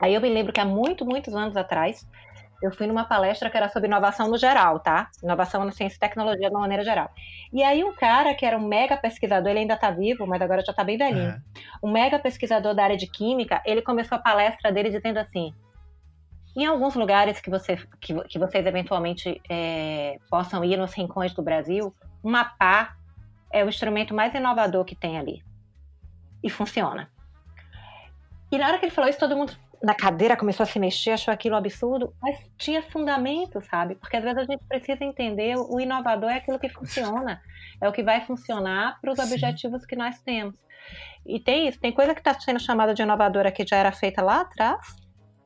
aí 0.00 0.14
eu 0.14 0.20
me 0.20 0.30
lembro 0.30 0.52
que 0.52 0.60
há 0.60 0.64
muito, 0.64 1.04
muitos 1.04 1.34
anos 1.34 1.56
atrás, 1.56 2.08
eu 2.62 2.70
fui 2.72 2.86
numa 2.86 3.04
palestra 3.04 3.50
que 3.50 3.56
era 3.56 3.68
sobre 3.68 3.88
inovação 3.88 4.28
no 4.28 4.38
geral, 4.38 4.78
tá? 4.78 5.10
Inovação 5.22 5.64
na 5.64 5.72
ciência 5.72 5.96
e 5.96 5.98
tecnologia 5.98 6.48
de 6.48 6.54
uma 6.54 6.60
maneira 6.60 6.84
geral. 6.84 7.10
E 7.52 7.62
aí 7.62 7.82
um 7.82 7.92
cara 7.92 8.34
que 8.34 8.46
era 8.46 8.56
um 8.56 8.66
mega 8.66 8.96
pesquisador, 8.96 9.50
ele 9.50 9.60
ainda 9.60 9.76
tá 9.76 9.90
vivo, 9.90 10.26
mas 10.26 10.40
agora 10.40 10.64
já 10.64 10.72
tá 10.72 10.84
bem 10.84 10.96
velhinho. 10.96 11.30
É. 11.30 11.40
Um 11.82 11.90
mega 11.90 12.18
pesquisador 12.18 12.74
da 12.74 12.84
área 12.84 12.96
de 12.96 13.08
química, 13.08 13.60
ele 13.66 13.82
começou 13.82 14.16
a 14.16 14.20
palestra 14.20 14.70
dele 14.70 14.90
dizendo 14.90 15.18
assim: 15.18 15.52
em 16.54 16.64
alguns 16.66 16.94
lugares 16.94 17.40
que, 17.40 17.50
você, 17.50 17.76
que, 18.00 18.14
que 18.24 18.38
vocês 18.38 18.64
eventualmente 18.64 19.40
é, 19.48 20.18
possam 20.30 20.64
ir 20.64 20.76
nos 20.76 20.92
rincões 20.94 21.34
do 21.34 21.42
Brasil, 21.42 21.94
uma 22.22 22.44
pá 22.44 22.96
é 23.50 23.64
o 23.64 23.68
instrumento 23.68 24.14
mais 24.14 24.32
inovador 24.34 24.84
que 24.84 24.94
tem 24.94 25.18
ali. 25.18 25.42
E 26.42 26.48
funciona. 26.48 27.10
E 28.50 28.58
na 28.58 28.68
hora 28.68 28.78
que 28.78 28.84
ele 28.84 28.92
falou 28.92 29.08
isso, 29.08 29.18
todo 29.18 29.36
mundo 29.36 29.52
na 29.82 29.94
cadeira 29.94 30.36
começou 30.36 30.62
a 30.62 30.66
se 30.66 30.78
mexer, 30.78 31.10
achou 31.10 31.34
aquilo 31.34 31.56
absurdo, 31.56 32.14
mas 32.22 32.38
tinha 32.56 32.82
fundamento, 32.82 33.60
sabe? 33.62 33.96
Porque 33.96 34.16
às 34.16 34.22
vezes 34.22 34.38
a 34.38 34.44
gente 34.44 34.62
precisa 34.68 35.04
entender 35.04 35.56
o 35.56 35.80
inovador 35.80 36.30
é 36.30 36.36
aquilo 36.36 36.58
que 36.58 36.68
funciona, 36.68 37.42
é 37.80 37.88
o 37.88 37.92
que 37.92 38.02
vai 38.02 38.24
funcionar 38.24 39.00
para 39.00 39.12
os 39.12 39.18
objetivos 39.18 39.84
que 39.84 39.96
nós 39.96 40.20
temos. 40.22 40.54
E 41.26 41.40
tem 41.40 41.66
isso, 41.66 41.80
tem 41.80 41.92
coisa 41.92 42.14
que 42.14 42.20
está 42.20 42.38
sendo 42.38 42.60
chamada 42.60 42.94
de 42.94 43.02
inovadora 43.02 43.50
que 43.50 43.66
já 43.66 43.76
era 43.76 43.90
feita 43.90 44.22
lá 44.22 44.42
atrás, 44.42 44.96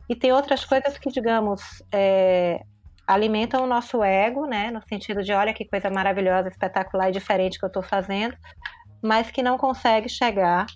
e 0.09 0.15
tem 0.15 0.33
outras 0.33 0.65
coisas 0.65 0.99
que, 0.99 1.11
digamos, 1.11 1.83
é, 1.91 2.63
alimentam 3.07 3.65
o 3.65 3.67
nosso 3.67 4.05
ego, 4.05 4.47
né? 4.47 4.71
No 4.71 4.81
sentido 4.87 5.23
de, 5.23 5.33
olha 5.33 5.53
que 5.53 5.65
coisa 5.65 5.91
maravilhosa, 5.91 6.49
espetacular 6.49 7.09
e 7.09 7.13
diferente 7.13 7.59
que 7.59 7.65
eu 7.65 7.69
estou 7.69 7.83
fazendo, 7.83 8.37
mas 9.03 9.31
que 9.31 9.43
não 9.43 9.59
consegue 9.59 10.09
chegar, 10.09 10.67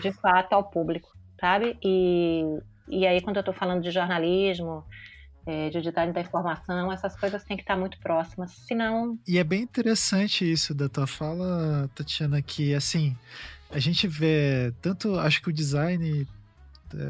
de 0.00 0.12
fato, 0.12 0.54
ao 0.54 0.64
público 0.64 1.13
sabe? 1.44 1.76
E, 1.84 2.42
e 2.88 3.06
aí, 3.06 3.20
quando 3.20 3.36
eu 3.36 3.40
estou 3.40 3.52
falando 3.52 3.82
de 3.82 3.90
jornalismo, 3.90 4.82
é, 5.44 5.68
de 5.68 5.82
detalhe 5.82 6.10
da 6.10 6.22
informação, 6.22 6.90
essas 6.90 7.14
coisas 7.20 7.44
têm 7.44 7.54
que 7.54 7.62
estar 7.62 7.76
muito 7.76 7.98
próximas, 7.98 8.50
senão... 8.66 9.18
E 9.28 9.36
é 9.36 9.44
bem 9.44 9.60
interessante 9.60 10.50
isso 10.50 10.74
da 10.74 10.88
tua 10.88 11.06
fala, 11.06 11.90
Tatiana, 11.94 12.40
que, 12.40 12.74
assim, 12.74 13.14
a 13.70 13.78
gente 13.78 14.08
vê 14.08 14.72
tanto, 14.80 15.18
acho 15.18 15.42
que 15.42 15.50
o 15.50 15.52
design, 15.52 16.26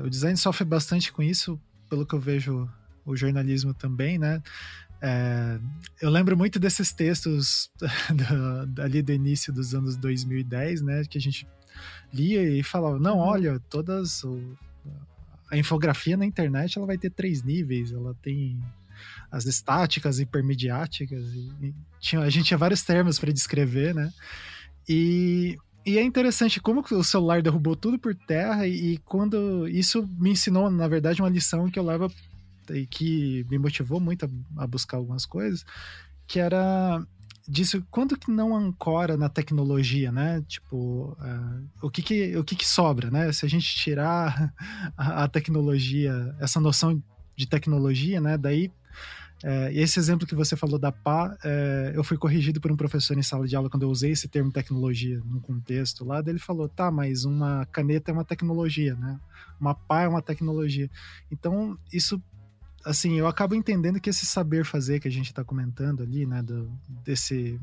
o 0.05 0.11
design 0.11 0.37
sofre 0.37 0.65
bastante 0.65 1.13
com 1.13 1.23
isso, 1.23 1.57
pelo 1.89 2.05
que 2.05 2.15
eu 2.17 2.21
vejo 2.21 2.69
o 3.07 3.15
jornalismo 3.15 3.73
também, 3.73 4.19
né? 4.19 4.43
É, 5.01 5.61
eu 6.03 6.11
lembro 6.11 6.37
muito 6.37 6.59
desses 6.59 6.93
textos 6.93 7.71
do, 8.11 8.83
ali 8.83 9.01
do 9.01 9.13
início 9.13 9.53
dos 9.53 9.77
anos 9.77 9.97
2010, 9.97 10.83
né? 10.83 11.05
Que 11.09 11.19
a 11.19 11.21
gente 11.21 11.47
lia 12.13 12.43
e 12.43 12.63
falava, 12.63 12.99
não, 12.99 13.19
uhum. 13.19 13.25
olha, 13.25 13.61
todas 13.69 14.23
o, 14.25 14.57
a 15.51 15.57
infografia 15.57 16.17
na 16.17 16.27
internet 16.27 16.77
ela 16.77 16.87
vai 16.87 16.99
ter 16.99 17.11
três 17.11 17.43
níveis, 17.43 17.93
ela 17.93 18.15
tem 18.23 18.63
as 19.31 19.47
estáticas, 19.47 20.19
hipermediáticas, 20.19 21.25
e, 21.35 21.53
e 21.63 21.75
tinha, 22.01 22.23
a 22.23 22.31
gente 22.31 22.47
tinha 22.47 22.59
vários 22.59 22.83
termos 22.83 23.19
para 23.19 23.33
descrever, 23.33 23.95
né? 23.95 24.13
E, 24.89 25.57
e 25.85 25.99
é 25.99 26.03
interessante 26.03 26.61
como 26.61 26.85
o 26.91 27.05
celular 27.05 27.43
derrubou 27.43 27.75
tudo 27.75 27.99
por 27.99 28.15
terra 28.15 28.67
e, 28.67 28.95
e 28.95 28.99
quando 28.99 29.69
isso 29.69 30.09
me 30.19 30.31
ensinou, 30.31 30.71
na 30.71 30.89
verdade, 30.89 31.21
uma 31.21 31.29
lição 31.29 31.71
que 31.71 31.79
eu 31.79 31.85
levo 31.85 32.13
e 32.71 32.87
que 32.87 33.45
me 33.51 33.59
motivou 33.59 34.01
muito 34.01 34.25
a, 34.25 34.63
a 34.63 34.67
buscar 34.67 34.97
algumas 34.97 35.27
coisas, 35.27 35.65
que 36.27 36.39
era 36.39 37.05
disso, 37.47 37.85
quando 37.91 38.17
que 38.17 38.31
não 38.31 38.57
ancora 38.57 39.17
na 39.17 39.29
tecnologia, 39.29 40.11
né? 40.11 40.43
Tipo, 40.49 41.17
uh, 41.21 41.69
o, 41.83 41.91
que 41.91 42.03
que, 42.03 42.37
o 42.37 42.45
que 42.45 42.57
que 42.57 42.67
sobra, 42.67 43.11
né? 43.11 43.31
Se 43.33 43.45
a 43.45 43.49
gente 43.49 43.67
tirar 43.77 44.53
a, 44.97 45.25
a 45.25 45.29
tecnologia, 45.29 46.35
essa 46.41 46.61
noção 46.61 47.03
de 47.37 47.47
tecnologia, 47.47 48.21
né? 48.21 48.39
Daí, 48.39 48.69
uh, 49.45 49.69
esse 49.73 49.99
exemplo 49.99 50.27
que 50.27 50.35
você 50.35 50.57
falou 50.57 50.79
da 50.79 50.91
pá, 50.91 51.37
uh, 51.45 51.95
eu 51.95 52.03
fui 52.03 52.17
corrigido 52.17 52.61
por 52.61 52.73
um 52.73 52.77
professor 52.77 53.17
em 53.17 53.23
sala 53.23 53.47
de 53.47 53.55
aula 53.55 53.69
quando 53.69 53.83
eu 53.83 53.91
usei 53.91 54.13
esse 54.13 54.27
termo 54.27 54.51
tecnologia 54.51 55.21
num 55.25 55.41
contexto 55.41 56.05
lá, 56.05 56.23
ele 56.27 56.39
falou, 56.39 56.69
tá, 56.69 56.91
mas 56.91 57.25
uma 57.25 57.67
caneta 57.67 58.11
é 58.11 58.15
uma 58.15 58.25
tecnologia, 58.25 58.95
né? 58.95 59.21
Uma 59.61 59.75
pá 59.75 60.03
é 60.03 60.09
uma 60.09 60.23
tecnologia. 60.23 60.91
Então, 61.31 61.79
isso 61.93 62.23
assim, 62.85 63.19
eu 63.19 63.27
acabo 63.27 63.55
entendendo 63.55 64.01
que 64.01 64.11
esse 64.11 64.27
saber 64.27 64.65
fazer 64.65 65.01
que 65.01 65.09
a 65.09 65.11
gente 65.11 65.27
está 65.27 65.43
comentando 65.43 66.03
ali, 66.03 66.27
né, 66.27 66.43
do, 66.43 66.71
desse 67.05 67.61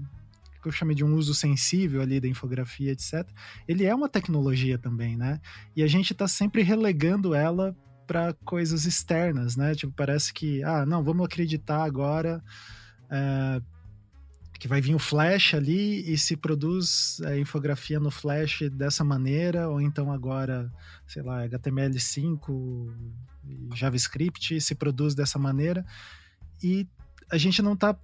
que 0.61 0.67
eu 0.67 0.71
chamei 0.71 0.95
de 0.95 1.03
um 1.03 1.15
uso 1.15 1.33
sensível 1.33 2.01
ali 2.01 2.19
da 2.19 2.27
infografia, 2.27 2.91
etc. 2.91 3.27
Ele 3.67 3.85
é 3.85 3.95
uma 3.95 4.07
tecnologia 4.07 4.77
também, 4.77 5.17
né? 5.17 5.41
E 5.75 5.81
a 5.81 5.87
gente 5.87 6.13
está 6.13 6.27
sempre 6.27 6.61
relegando 6.61 7.33
ela 7.33 7.75
para 8.05 8.33
coisas 8.45 8.85
externas, 8.85 9.55
né? 9.55 9.73
Tipo, 9.73 9.91
parece 9.93 10.31
que, 10.31 10.63
ah, 10.63 10.85
não, 10.85 11.03
vamos 11.03 11.25
acreditar 11.25 11.83
agora 11.83 12.43
é, 13.09 13.61
que 14.59 14.67
vai 14.67 14.79
vir 14.79 14.93
o 14.93 14.99
Flash 14.99 15.55
ali 15.55 16.07
e 16.11 16.15
se 16.15 16.37
produz 16.37 17.19
a 17.25 17.35
infografia 17.35 17.99
no 17.99 18.11
Flash 18.11 18.69
dessa 18.71 19.03
maneira, 19.03 19.67
ou 19.67 19.81
então 19.81 20.11
agora, 20.11 20.71
sei 21.07 21.23
lá, 21.23 21.43
HTML5 21.47 22.93
JavaScript 23.73 24.59
se 24.61 24.75
produz 24.75 25.15
dessa 25.15 25.39
maneira 25.39 25.85
e 26.63 26.87
a 27.31 27.37
gente 27.37 27.61
não 27.61 27.73
está 27.73 27.95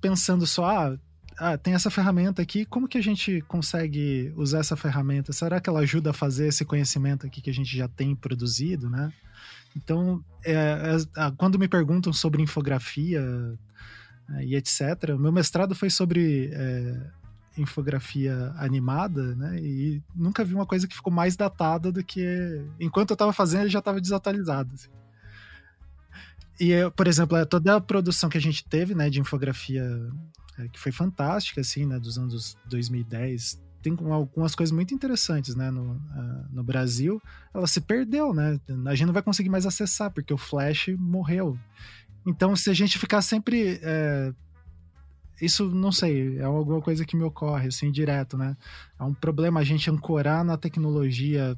pensando 0.00 0.46
só, 0.46 0.64
ah, 0.64 0.98
ah, 1.38 1.56
tem 1.56 1.74
essa 1.74 1.90
ferramenta 1.90 2.42
aqui, 2.42 2.64
como 2.64 2.86
que 2.86 2.98
a 2.98 3.02
gente 3.02 3.40
consegue 3.42 4.32
usar 4.36 4.58
essa 4.58 4.76
ferramenta? 4.76 5.32
Será 5.32 5.60
que 5.60 5.68
ela 5.68 5.80
ajuda 5.80 6.10
a 6.10 6.14
fazer 6.14 6.48
esse 6.48 6.64
conhecimento 6.64 7.26
aqui 7.26 7.40
que 7.40 7.50
a 7.50 7.54
gente 7.54 7.76
já 7.76 7.88
tem 7.88 8.14
produzido, 8.14 8.88
né? 8.88 9.12
Então, 9.76 10.22
é, 10.44 10.54
é, 10.54 11.32
quando 11.36 11.58
me 11.58 11.68
perguntam 11.68 12.12
sobre 12.12 12.42
infografia 12.42 13.22
é, 14.30 14.44
e 14.44 14.54
etc., 14.54 15.16
meu 15.18 15.32
mestrado 15.32 15.74
foi 15.74 15.90
sobre 15.90 16.50
é, 16.52 17.10
infografia 17.56 18.52
animada, 18.56 19.34
né? 19.34 19.58
E 19.60 20.02
nunca 20.14 20.44
vi 20.44 20.54
uma 20.54 20.66
coisa 20.66 20.86
que 20.86 20.94
ficou 20.94 21.12
mais 21.12 21.36
datada 21.36 21.90
do 21.90 22.02
que. 22.02 22.64
Enquanto 22.78 23.10
eu 23.10 23.14
estava 23.14 23.32
fazendo, 23.32 23.62
ele 23.62 23.70
já 23.70 23.80
estava 23.80 24.00
desatualizado. 24.00 24.74
Assim. 24.74 24.90
E, 26.60 26.72
por 26.94 27.06
exemplo, 27.06 27.38
é, 27.38 27.44
toda 27.46 27.76
a 27.76 27.80
produção 27.80 28.28
que 28.28 28.36
a 28.36 28.40
gente 28.40 28.62
teve, 28.64 28.94
né, 28.94 29.08
de 29.08 29.18
infografia, 29.18 29.82
é, 30.58 30.68
que 30.68 30.78
foi 30.78 30.92
fantástica, 30.92 31.62
assim, 31.62 31.86
né, 31.86 31.98
dos 31.98 32.18
anos 32.18 32.54
2010, 32.66 33.58
tem 33.82 33.96
algumas 34.10 34.54
coisas 34.54 34.70
muito 34.70 34.92
interessantes, 34.92 35.54
né, 35.54 35.70
no, 35.70 35.92
uh, 35.92 36.46
no 36.52 36.62
Brasil, 36.62 37.18
ela 37.54 37.66
se 37.66 37.80
perdeu, 37.80 38.34
né, 38.34 38.60
a 38.84 38.94
gente 38.94 39.06
não 39.06 39.14
vai 39.14 39.22
conseguir 39.22 39.48
mais 39.48 39.64
acessar, 39.64 40.10
porque 40.10 40.34
o 40.34 40.36
Flash 40.36 40.88
morreu. 40.98 41.58
Então, 42.26 42.54
se 42.54 42.68
a 42.68 42.74
gente 42.74 42.98
ficar 42.98 43.22
sempre 43.22 43.80
é, 43.82 44.30
isso 45.40 45.64
não 45.66 45.92
sei, 45.92 46.38
é 46.38 46.44
alguma 46.44 46.80
coisa 46.80 47.04
que 47.04 47.16
me 47.16 47.24
ocorre 47.24 47.68
assim 47.68 47.90
direto, 47.90 48.36
né? 48.36 48.56
É 48.98 49.02
um 49.02 49.14
problema 49.14 49.60
a 49.60 49.64
gente 49.64 49.90
ancorar 49.90 50.44
na 50.44 50.56
tecnologia 50.56 51.56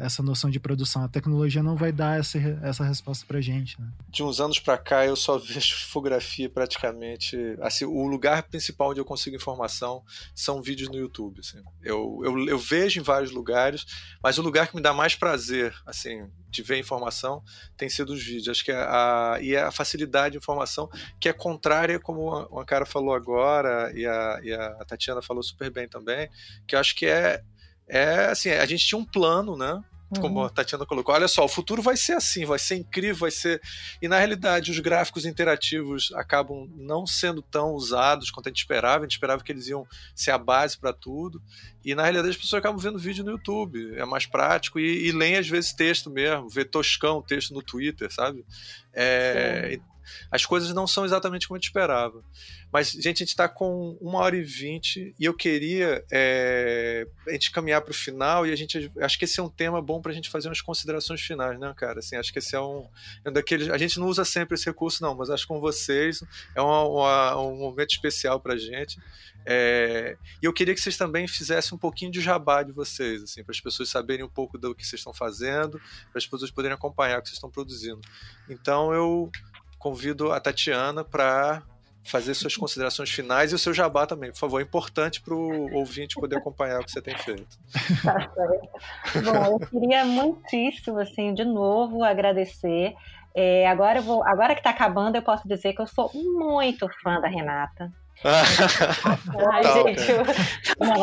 essa 0.00 0.22
noção 0.22 0.50
de 0.50 0.60
produção. 0.60 1.04
A 1.04 1.08
tecnologia 1.08 1.62
não 1.62 1.76
vai 1.76 1.92
dar 1.92 2.18
essa, 2.18 2.38
essa 2.62 2.84
resposta 2.84 3.24
pra 3.26 3.40
gente. 3.40 3.80
Né? 3.80 3.88
De 4.08 4.22
uns 4.22 4.40
anos 4.40 4.58
para 4.58 4.76
cá, 4.78 5.06
eu 5.06 5.16
só 5.16 5.38
vejo 5.38 5.76
fotografia 5.86 6.48
praticamente. 6.48 7.36
Assim, 7.60 7.84
o 7.84 8.06
lugar 8.06 8.42
principal 8.44 8.90
onde 8.90 9.00
eu 9.00 9.04
consigo 9.04 9.36
informação 9.36 10.02
são 10.34 10.62
vídeos 10.62 10.88
no 10.88 10.96
YouTube. 10.96 11.40
Assim. 11.40 11.62
Eu, 11.82 12.20
eu, 12.24 12.48
eu 12.48 12.58
vejo 12.58 13.00
em 13.00 13.02
vários 13.02 13.30
lugares, 13.30 13.84
mas 14.22 14.38
o 14.38 14.42
lugar 14.42 14.68
que 14.68 14.76
me 14.76 14.82
dá 14.82 14.92
mais 14.92 15.14
prazer, 15.14 15.74
assim, 15.86 16.28
de 16.52 16.62
ver 16.62 16.78
informação 16.78 17.42
tem 17.76 17.88
sido 17.88 18.12
os 18.12 18.22
vídeos. 18.22 18.48
Acho 18.48 18.64
que 18.64 18.72
a, 18.72 19.34
a, 19.34 19.40
e 19.40 19.56
a 19.56 19.70
facilidade 19.70 20.32
de 20.32 20.38
informação, 20.38 20.88
que 21.18 21.28
é 21.28 21.32
contrária, 21.32 21.98
como 21.98 22.28
uma 22.46 22.64
cara 22.64 22.84
falou 22.84 23.14
agora, 23.14 23.90
e 23.94 24.06
a, 24.06 24.40
e 24.42 24.52
a 24.52 24.84
Tatiana 24.84 25.22
falou 25.22 25.42
super 25.42 25.70
bem 25.70 25.88
também, 25.88 26.28
que 26.66 26.74
eu 26.74 26.78
acho 26.78 26.94
que 26.94 27.06
é 27.06 27.42
é 27.92 28.26
assim, 28.26 28.50
a 28.50 28.64
gente 28.64 28.86
tinha 28.86 28.98
um 28.98 29.04
plano, 29.04 29.56
né? 29.56 29.82
Como 30.20 30.40
uhum. 30.40 30.44
a 30.44 30.50
Tatiana 30.50 30.84
colocou, 30.84 31.14
olha 31.14 31.26
só, 31.26 31.42
o 31.42 31.48
futuro 31.48 31.80
vai 31.80 31.96
ser 31.96 32.12
assim, 32.12 32.44
vai 32.44 32.58
ser 32.58 32.76
incrível, 32.76 33.16
vai 33.16 33.30
ser. 33.30 33.62
E 34.00 34.06
na 34.06 34.18
realidade, 34.18 34.70
os 34.70 34.78
gráficos 34.78 35.24
interativos 35.24 36.12
acabam 36.14 36.68
não 36.76 37.06
sendo 37.06 37.40
tão 37.40 37.72
usados 37.72 38.30
quanto 38.30 38.48
a 38.48 38.50
gente 38.50 38.58
esperava. 38.58 38.98
A 38.98 39.02
gente 39.02 39.12
esperava 39.12 39.42
que 39.42 39.50
eles 39.50 39.68
iam 39.68 39.86
ser 40.14 40.30
a 40.30 40.38
base 40.38 40.76
para 40.76 40.92
tudo. 40.92 41.40
E 41.82 41.94
na 41.94 42.02
realidade, 42.02 42.30
as 42.30 42.36
pessoas 42.36 42.60
acabam 42.60 42.78
vendo 42.78 42.98
vídeo 42.98 43.24
no 43.24 43.30
YouTube, 43.30 43.94
é 43.96 44.04
mais 44.04 44.26
prático 44.26 44.78
e, 44.78 45.06
e 45.08 45.12
leem 45.12 45.36
às 45.36 45.48
vezes 45.48 45.72
texto 45.72 46.10
mesmo, 46.10 46.48
vê 46.48 46.62
toscão 46.62 47.22
texto 47.22 47.54
no 47.54 47.62
Twitter, 47.62 48.12
sabe? 48.12 48.44
É, 48.92 49.80
as 50.30 50.44
coisas 50.44 50.72
não 50.74 50.86
são 50.86 51.04
exatamente 51.04 51.46
como 51.46 51.56
a 51.56 51.58
gente 51.58 51.68
esperava. 51.68 52.22
Mas, 52.72 52.90
gente, 52.92 53.06
a 53.06 53.24
gente 53.24 53.28
está 53.28 53.48
com 53.48 53.98
uma 54.00 54.20
hora 54.20 54.36
e 54.36 54.42
vinte 54.42 55.14
e 55.18 55.24
eu 55.24 55.34
queria 55.34 56.02
é, 56.10 57.06
a 57.28 57.32
gente 57.32 57.50
caminhar 57.50 57.82
para 57.82 57.90
o 57.90 57.94
final 57.94 58.46
e 58.46 58.52
a 58.52 58.56
gente 58.56 58.90
acho 58.98 59.18
que 59.18 59.26
esse 59.26 59.38
é 59.38 59.42
um 59.42 59.48
tema 59.48 59.82
bom 59.82 60.00
para 60.00 60.10
a 60.10 60.14
gente 60.14 60.30
fazer 60.30 60.48
umas 60.48 60.62
considerações 60.62 61.20
finais, 61.20 61.60
né, 61.60 61.74
cara? 61.76 61.98
Assim, 61.98 62.16
acho 62.16 62.32
que 62.32 62.38
esse 62.38 62.56
é 62.56 62.60
um, 62.60 62.88
é 63.24 63.28
um 63.28 63.32
daqueles. 63.32 63.68
A 63.68 63.76
gente 63.76 64.00
não 64.00 64.06
usa 64.06 64.24
sempre 64.24 64.54
esse 64.54 64.64
recurso, 64.64 65.02
não, 65.02 65.14
mas 65.14 65.28
acho 65.28 65.42
que 65.42 65.48
com 65.48 65.60
vocês 65.60 66.24
é 66.54 66.62
uma, 66.62 66.84
uma, 66.84 67.40
um 67.42 67.58
momento 67.58 67.90
especial 67.90 68.40
para 68.40 68.54
a 68.54 68.58
gente. 68.58 68.98
É, 69.44 70.16
e 70.40 70.46
eu 70.46 70.52
queria 70.52 70.72
que 70.74 70.80
vocês 70.80 70.96
também 70.96 71.26
fizessem 71.26 71.74
um 71.74 71.78
pouquinho 71.78 72.10
de 72.10 72.20
jabá 72.20 72.62
de 72.62 72.72
vocês, 72.72 73.22
assim, 73.24 73.42
para 73.42 73.52
as 73.52 73.60
pessoas 73.60 73.88
saberem 73.88 74.24
um 74.24 74.28
pouco 74.28 74.56
do 74.56 74.74
que 74.74 74.86
vocês 74.86 75.00
estão 75.00 75.12
fazendo, 75.12 75.80
para 76.10 76.18
as 76.18 76.26
pessoas 76.26 76.50
poderem 76.50 76.74
acompanhar 76.74 77.18
o 77.18 77.22
que 77.22 77.28
vocês 77.28 77.36
estão 77.36 77.50
produzindo. 77.50 78.00
Então 78.48 78.94
eu 78.94 79.30
convido 79.82 80.32
a 80.32 80.38
Tatiana 80.38 81.02
para 81.02 81.60
fazer 82.04 82.34
suas 82.34 82.56
considerações 82.56 83.10
finais 83.10 83.52
e 83.52 83.54
o 83.54 83.58
seu 83.58 83.74
jabá 83.74 84.06
também, 84.06 84.30
por 84.30 84.38
favor. 84.38 84.60
É 84.60 84.62
importante 84.62 85.20
para 85.20 85.34
o 85.34 85.74
ouvinte 85.74 86.14
poder 86.14 86.36
acompanhar 86.36 86.80
o 86.80 86.84
que 86.84 86.90
você 86.90 87.02
tem 87.02 87.16
feito. 87.18 87.58
Tá 88.02 88.30
Bom, 89.24 89.58
eu 89.60 89.68
queria 89.68 90.04
muitíssimo, 90.04 90.98
assim, 90.98 91.34
de 91.34 91.44
novo, 91.44 92.02
agradecer. 92.04 92.94
É, 93.34 93.66
agora, 93.68 94.00
vou, 94.00 94.24
agora 94.24 94.54
que 94.54 94.60
está 94.60 94.70
acabando, 94.70 95.16
eu 95.16 95.22
posso 95.22 95.46
dizer 95.48 95.72
que 95.72 95.80
eu 95.80 95.86
sou 95.86 96.10
muito 96.14 96.88
fã 97.02 97.20
da 97.20 97.28
Renata. 97.28 97.92
Ai, 99.52 99.62
gente, 99.64 100.10
eu 100.10 100.24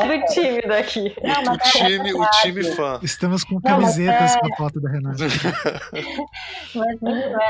muito 0.06 0.26
tímido 0.34 0.74
aqui. 0.74 1.16
Não, 1.22 1.54
o, 1.54 1.58
time, 1.58 2.10
é 2.10 2.14
o 2.14 2.30
time 2.42 2.64
fã. 2.76 3.00
Estamos 3.04 3.44
com 3.44 3.60
camisetas 3.62 4.36
é... 4.36 4.40
com 4.40 4.54
a 4.54 4.56
foto 4.56 4.80
da 4.80 4.90
Renata. 4.90 5.26
mas 6.76 7.04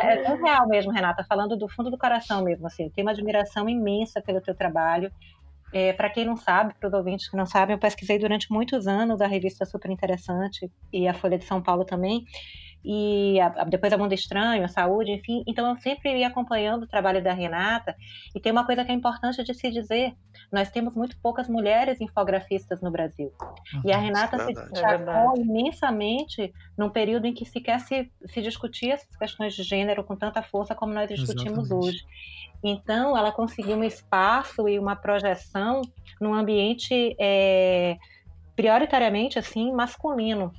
é, 0.04 0.24
é 0.24 0.36
real 0.36 0.68
mesmo, 0.68 0.92
Renata, 0.92 1.24
falando 1.24 1.56
do 1.56 1.68
fundo 1.70 1.92
do 1.92 1.98
coração 1.98 2.44
mesmo. 2.44 2.66
Assim, 2.68 2.90
tenho 2.90 3.06
uma 3.06 3.12
admiração 3.12 3.70
imensa 3.70 4.22
pelo 4.22 4.42
teu 4.42 4.56
trabalho. 4.56 5.12
É, 5.72 5.94
para 5.94 6.10
quem 6.10 6.26
não 6.26 6.36
sabe, 6.36 6.74
para 6.80 6.88
os 6.88 6.94
ouvintes 6.94 7.30
que 7.30 7.38
não 7.38 7.46
sabem, 7.46 7.76
eu 7.76 7.80
pesquisei 7.80 8.18
durante 8.18 8.52
muitos 8.52 8.88
anos 8.88 9.22
a 9.22 9.28
revista 9.28 9.66
Super 9.66 9.92
Interessante 9.92 10.72
e 10.92 11.08
a 11.08 11.14
Folha 11.14 11.38
de 11.38 11.46
São 11.46 11.62
Paulo 11.62 11.86
também 11.86 12.26
e 12.84 13.40
a, 13.40 13.48
a, 13.48 13.64
depois 13.66 13.92
a 13.92 13.98
Mundo 13.98 14.14
Estranho, 14.14 14.64
a 14.64 14.68
Saúde, 14.68 15.12
enfim. 15.12 15.44
Então 15.46 15.70
eu 15.70 15.78
sempre 15.82 16.18
ia 16.18 16.28
acompanhando 16.28 16.84
o 16.84 16.88
trabalho 16.88 17.24
da 17.24 17.34
Renata. 17.34 17.96
E 18.34 18.40
tem 18.40 18.52
uma 18.52 18.66
coisa 18.66 18.86
que 18.86 18.92
é 18.92 18.96
importante 18.96 19.44
de 19.44 19.54
se 19.54 19.70
dizer: 19.70 20.14
nós 20.52 20.70
temos 20.72 20.96
muito 20.96 21.18
poucas 21.22 21.50
mulheres 21.50 22.00
infografistas 22.00 22.82
no 22.82 22.92
Brasil. 22.92 23.32
Uhum, 23.74 23.82
e 23.86 23.92
a 23.92 23.98
Renata 23.98 24.38
é 24.38 24.46
se 24.46 24.54
destacou 24.54 25.38
é 25.38 25.42
imensamente 25.42 26.54
num 26.78 26.90
período 26.90 27.26
em 27.26 27.34
que 27.34 27.46
sequer 27.46 27.80
se, 27.82 28.12
se 28.26 28.42
discutia 28.42 28.94
essas 28.94 29.16
questões 29.16 29.54
de 29.54 29.64
gênero 29.64 30.04
com 30.04 30.16
tanta 30.16 30.42
força 30.42 30.74
como 30.74 30.94
nós 30.94 31.08
discutimos 31.08 31.66
Exatamente. 31.66 31.88
hoje. 31.88 32.06
Então, 32.64 33.18
ela 33.18 33.32
conseguiu 33.32 33.78
um 33.78 33.84
espaço 33.84 34.68
e 34.68 34.78
uma 34.78 34.96
projeção 34.96 35.82
num 36.20 36.34
ambiente 36.34 37.16
é, 37.18 37.98
prioritariamente 38.56 39.40
assim 39.40 39.72
masculino. 39.72 40.52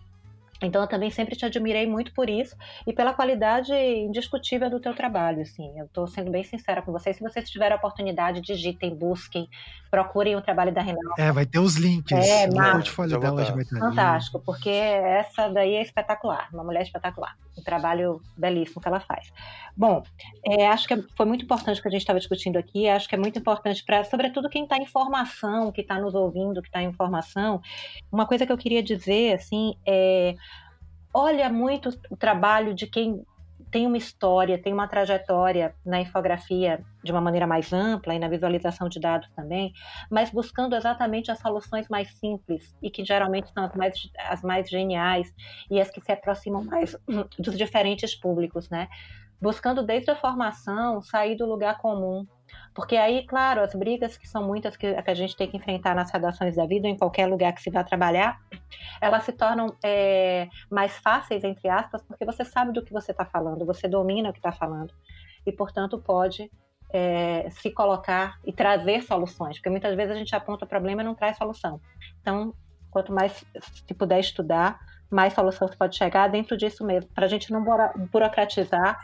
Então 0.63 0.83
eu 0.83 0.89
também 0.89 1.11
sempre 1.11 1.37
te 1.37 1.45
admirei 1.45 1.87
muito 1.87 2.13
por 2.13 2.29
isso 2.29 2.57
e 2.87 2.93
pela 2.93 3.15
qualidade 3.15 3.73
indiscutível 3.73 4.69
do 4.69 4.81
teu 4.81 4.95
trabalho, 4.95 5.43
assim. 5.43 5.79
Eu 5.79 5.87
estou 5.87 6.07
sendo 6.07 6.31
bem 6.31 6.45
sincera 6.45 6.83
com 6.83 6.93
vocês. 6.93 7.17
Se 7.17 7.23
vocês 7.23 7.49
tiverem 7.49 7.75
a 7.75 7.77
oportunidade, 7.77 8.41
digitem, 8.41 8.95
busquem, 8.95 9.49
procurem 9.91 10.37
o 10.37 10.43
trabalho 10.43 10.73
da 10.73 10.83
Renata. 10.83 11.15
É, 11.19 11.33
vai 11.33 11.47
ter 11.47 11.59
os 11.59 11.77
links. 11.77 12.13
É, 12.13 12.47
no 12.47 12.55
portfólio 12.73 13.19
dela 13.19 13.45
vai 13.45 13.65
ter 13.65 13.79
Fantástico, 13.79 14.41
porque 14.41 14.71
essa 14.71 15.49
daí 15.49 15.75
é 15.75 15.83
espetacular, 15.83 16.49
uma 16.53 16.65
mulher 16.65 16.83
espetacular. 16.83 17.37
Um 17.59 17.63
trabalho 17.63 18.21
belíssimo 18.37 18.81
que 18.81 18.89
ela 18.89 19.01
faz. 19.01 19.33
Bom, 19.77 20.03
é, 20.45 20.67
acho 20.69 20.87
que 20.87 20.97
foi 21.17 21.27
muito 21.27 21.45
importante 21.45 21.79
o 21.79 21.83
que 21.83 21.89
a 21.89 21.91
gente 21.91 22.01
estava 22.01 22.19
discutindo 22.19 22.57
aqui. 22.57 22.89
Acho 22.89 23.09
que 23.09 23.15
é 23.15 23.19
muito 23.19 23.39
importante 23.39 23.85
para, 23.85 24.05
sobretudo, 24.05 24.49
quem 24.49 24.65
está 24.65 24.77
em 24.77 24.87
formação, 24.87 25.73
que 25.73 25.81
está 25.81 25.99
nos 25.99 26.15
ouvindo, 26.15 26.61
que 26.63 26.69
está 26.69 26.83
em 26.83 26.93
formação. 26.93 27.61
Uma 28.11 28.27
coisa 28.27 28.47
que 28.47 28.53
eu 28.53 28.59
queria 28.59 28.83
dizer, 28.83 29.35
assim, 29.35 29.75
é 29.87 30.35
olha 31.13 31.49
muito 31.51 31.91
o 32.11 32.17
trabalho 32.17 32.75
de 32.75 32.87
quem 32.87 33.25
tem 33.71 33.87
uma 33.87 33.97
história, 33.97 34.61
tem 34.61 34.73
uma 34.73 34.89
trajetória 34.89 35.75
na 35.87 36.01
infografia 36.01 36.85
de 37.05 37.13
uma 37.13 37.21
maneira 37.21 37.47
mais 37.47 37.73
ampla 37.73 38.15
e 38.15 38.19
na 38.19 38.29
visualização 38.29 38.89
de 38.89 38.99
dados 38.99 39.29
também, 39.35 39.73
mas 40.11 40.31
buscando 40.31 40.75
exatamente 40.75 41.31
as 41.31 41.39
soluções 41.39 41.89
mais 41.89 42.13
simples 42.19 42.77
e 42.83 42.91
que 42.91 43.05
geralmente 43.05 43.53
são 43.53 43.65
as 43.65 43.75
mais, 43.75 43.95
as 44.29 44.43
mais 44.43 44.69
geniais 44.69 45.33
e 45.71 45.81
as 45.81 45.89
que 45.89 46.01
se 46.01 46.11
aproximam 46.11 46.65
mais 46.65 46.97
dos 47.39 47.57
diferentes 47.57 48.15
públicos, 48.15 48.69
né? 48.69 48.89
Buscando 49.41 49.83
desde 49.83 50.11
a 50.11 50.17
formação 50.17 51.01
sair 51.01 51.37
do 51.37 51.47
lugar 51.47 51.79
comum, 51.79 52.27
porque 52.75 52.97
aí, 52.97 53.27
claro, 53.27 53.61
as 53.61 53.75
brigas 53.75 54.17
que 54.17 54.29
são 54.29 54.47
muitas 54.47 54.77
que, 54.77 54.87
a 54.87 55.15
gente 55.15 55.37
tem 55.37 55.49
que 55.49 55.57
enfrentar 55.57 55.95
nas 55.95 56.11
redações 56.11 56.57
da 56.57 56.67
vida, 56.67 56.87
em 56.87 56.97
qualquer 56.97 57.27
lugar 57.27 57.53
que 57.53 57.63
se 57.63 57.71
vá 57.71 57.83
trabalhar, 57.83 58.41
elas 59.01 59.25
se 59.25 59.33
tornam 59.33 59.75
é, 59.85 60.49
mais 60.71 60.97
fáceis, 60.99 61.43
entre 61.43 61.69
aspas, 61.69 62.03
porque 62.03 62.25
você 62.25 62.45
sabe 62.45 62.73
do 62.73 62.85
que 62.85 62.93
você 62.93 63.11
está 63.11 63.25
falando, 63.25 63.67
você 63.67 63.89
domina 63.89 64.31
o 64.31 64.33
que 64.33 64.39
está 64.39 64.53
falando. 64.53 64.95
E, 65.45 65.53
portanto, 65.53 65.99
pode 65.99 66.51
é, 66.93 67.49
se 67.51 67.71
colocar 67.71 68.39
e 68.45 68.53
trazer 68.53 69.03
soluções, 69.03 69.57
porque 69.57 69.71
muitas 69.71 69.95
vezes 69.97 70.13
a 70.15 70.19
gente 70.19 70.35
aponta 70.35 70.65
problema 70.65 71.03
e 71.03 71.05
não 71.05 71.15
traz 71.15 71.37
solução. 71.37 71.81
Então, 72.21 72.55
quanto 72.91 73.13
mais 73.13 73.45
se 73.87 73.95
puder 73.95 74.21
estudar, 74.21 74.79
mais 75.11 75.33
solução 75.33 75.67
você 75.67 75.77
pode 75.77 75.97
chegar 75.97 76.29
dentro 76.29 76.57
disso 76.57 76.85
mesmo, 76.85 77.11
para 77.13 77.27
a 77.27 77.29
gente 77.29 77.53
não 77.53 77.65
burocratizar 78.13 79.01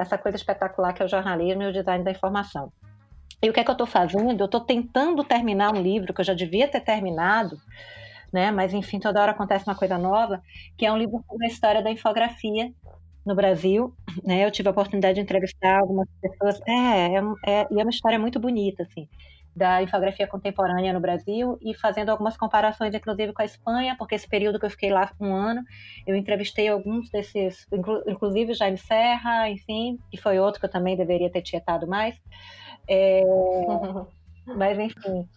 essa 0.00 0.16
coisa 0.16 0.36
espetacular 0.36 0.92
que 0.92 1.02
é 1.02 1.04
o 1.04 1.08
jornalismo 1.08 1.62
e 1.62 1.66
o 1.66 1.72
design 1.72 2.02
da 2.02 2.10
informação. 2.10 2.72
E 3.42 3.48
o 3.48 3.52
que 3.52 3.60
é 3.60 3.64
que 3.64 3.70
eu 3.70 3.74
estou 3.74 3.86
fazendo? 3.86 4.40
Eu 4.40 4.46
estou 4.46 4.60
tentando 4.60 5.24
terminar 5.24 5.74
um 5.74 5.80
livro 5.80 6.12
que 6.12 6.20
eu 6.20 6.24
já 6.24 6.34
devia 6.34 6.68
ter 6.68 6.80
terminado, 6.80 7.58
né? 8.32 8.50
Mas 8.50 8.74
enfim, 8.74 8.98
toda 8.98 9.20
hora 9.20 9.32
acontece 9.32 9.66
uma 9.66 9.74
coisa 9.74 9.96
nova, 9.96 10.42
que 10.76 10.84
é 10.84 10.92
um 10.92 10.96
livro 10.96 11.22
sobre 11.26 11.46
a 11.46 11.48
história 11.48 11.82
da 11.82 11.90
infografia 11.90 12.72
no 13.24 13.34
Brasil, 13.34 13.94
né? 14.24 14.44
Eu 14.44 14.50
tive 14.50 14.68
a 14.68 14.72
oportunidade 14.72 15.14
de 15.14 15.20
entrevistar 15.20 15.80
algumas 15.80 16.08
pessoas. 16.20 16.60
É, 16.66 17.16
é, 17.16 17.20
é, 17.46 17.68
e 17.70 17.80
é 17.80 17.82
uma 17.82 17.90
história 17.90 18.18
muito 18.18 18.38
bonita, 18.38 18.82
assim. 18.82 19.08
Da 19.54 19.82
infografia 19.82 20.26
contemporânea 20.26 20.92
no 20.92 21.00
Brasil 21.00 21.58
e 21.60 21.74
fazendo 21.74 22.10
algumas 22.10 22.36
comparações, 22.36 22.94
inclusive 22.94 23.32
com 23.32 23.42
a 23.42 23.44
Espanha, 23.44 23.96
porque 23.98 24.14
esse 24.14 24.28
período 24.28 24.58
que 24.58 24.66
eu 24.66 24.70
fiquei 24.70 24.90
lá 24.90 25.10
um 25.20 25.34
ano, 25.34 25.62
eu 26.06 26.14
entrevistei 26.14 26.68
alguns 26.68 27.10
desses, 27.10 27.66
inclusive 28.06 28.54
Jaime 28.54 28.78
Serra, 28.78 29.48
enfim, 29.50 29.98
que 30.10 30.16
foi 30.16 30.38
outro 30.38 30.60
que 30.60 30.66
eu 30.66 30.70
também 30.70 30.96
deveria 30.96 31.30
ter 31.30 31.42
tietado 31.42 31.86
mais. 31.86 32.16
É, 32.88 33.22
mas, 34.56 34.78
enfim, 34.78 35.28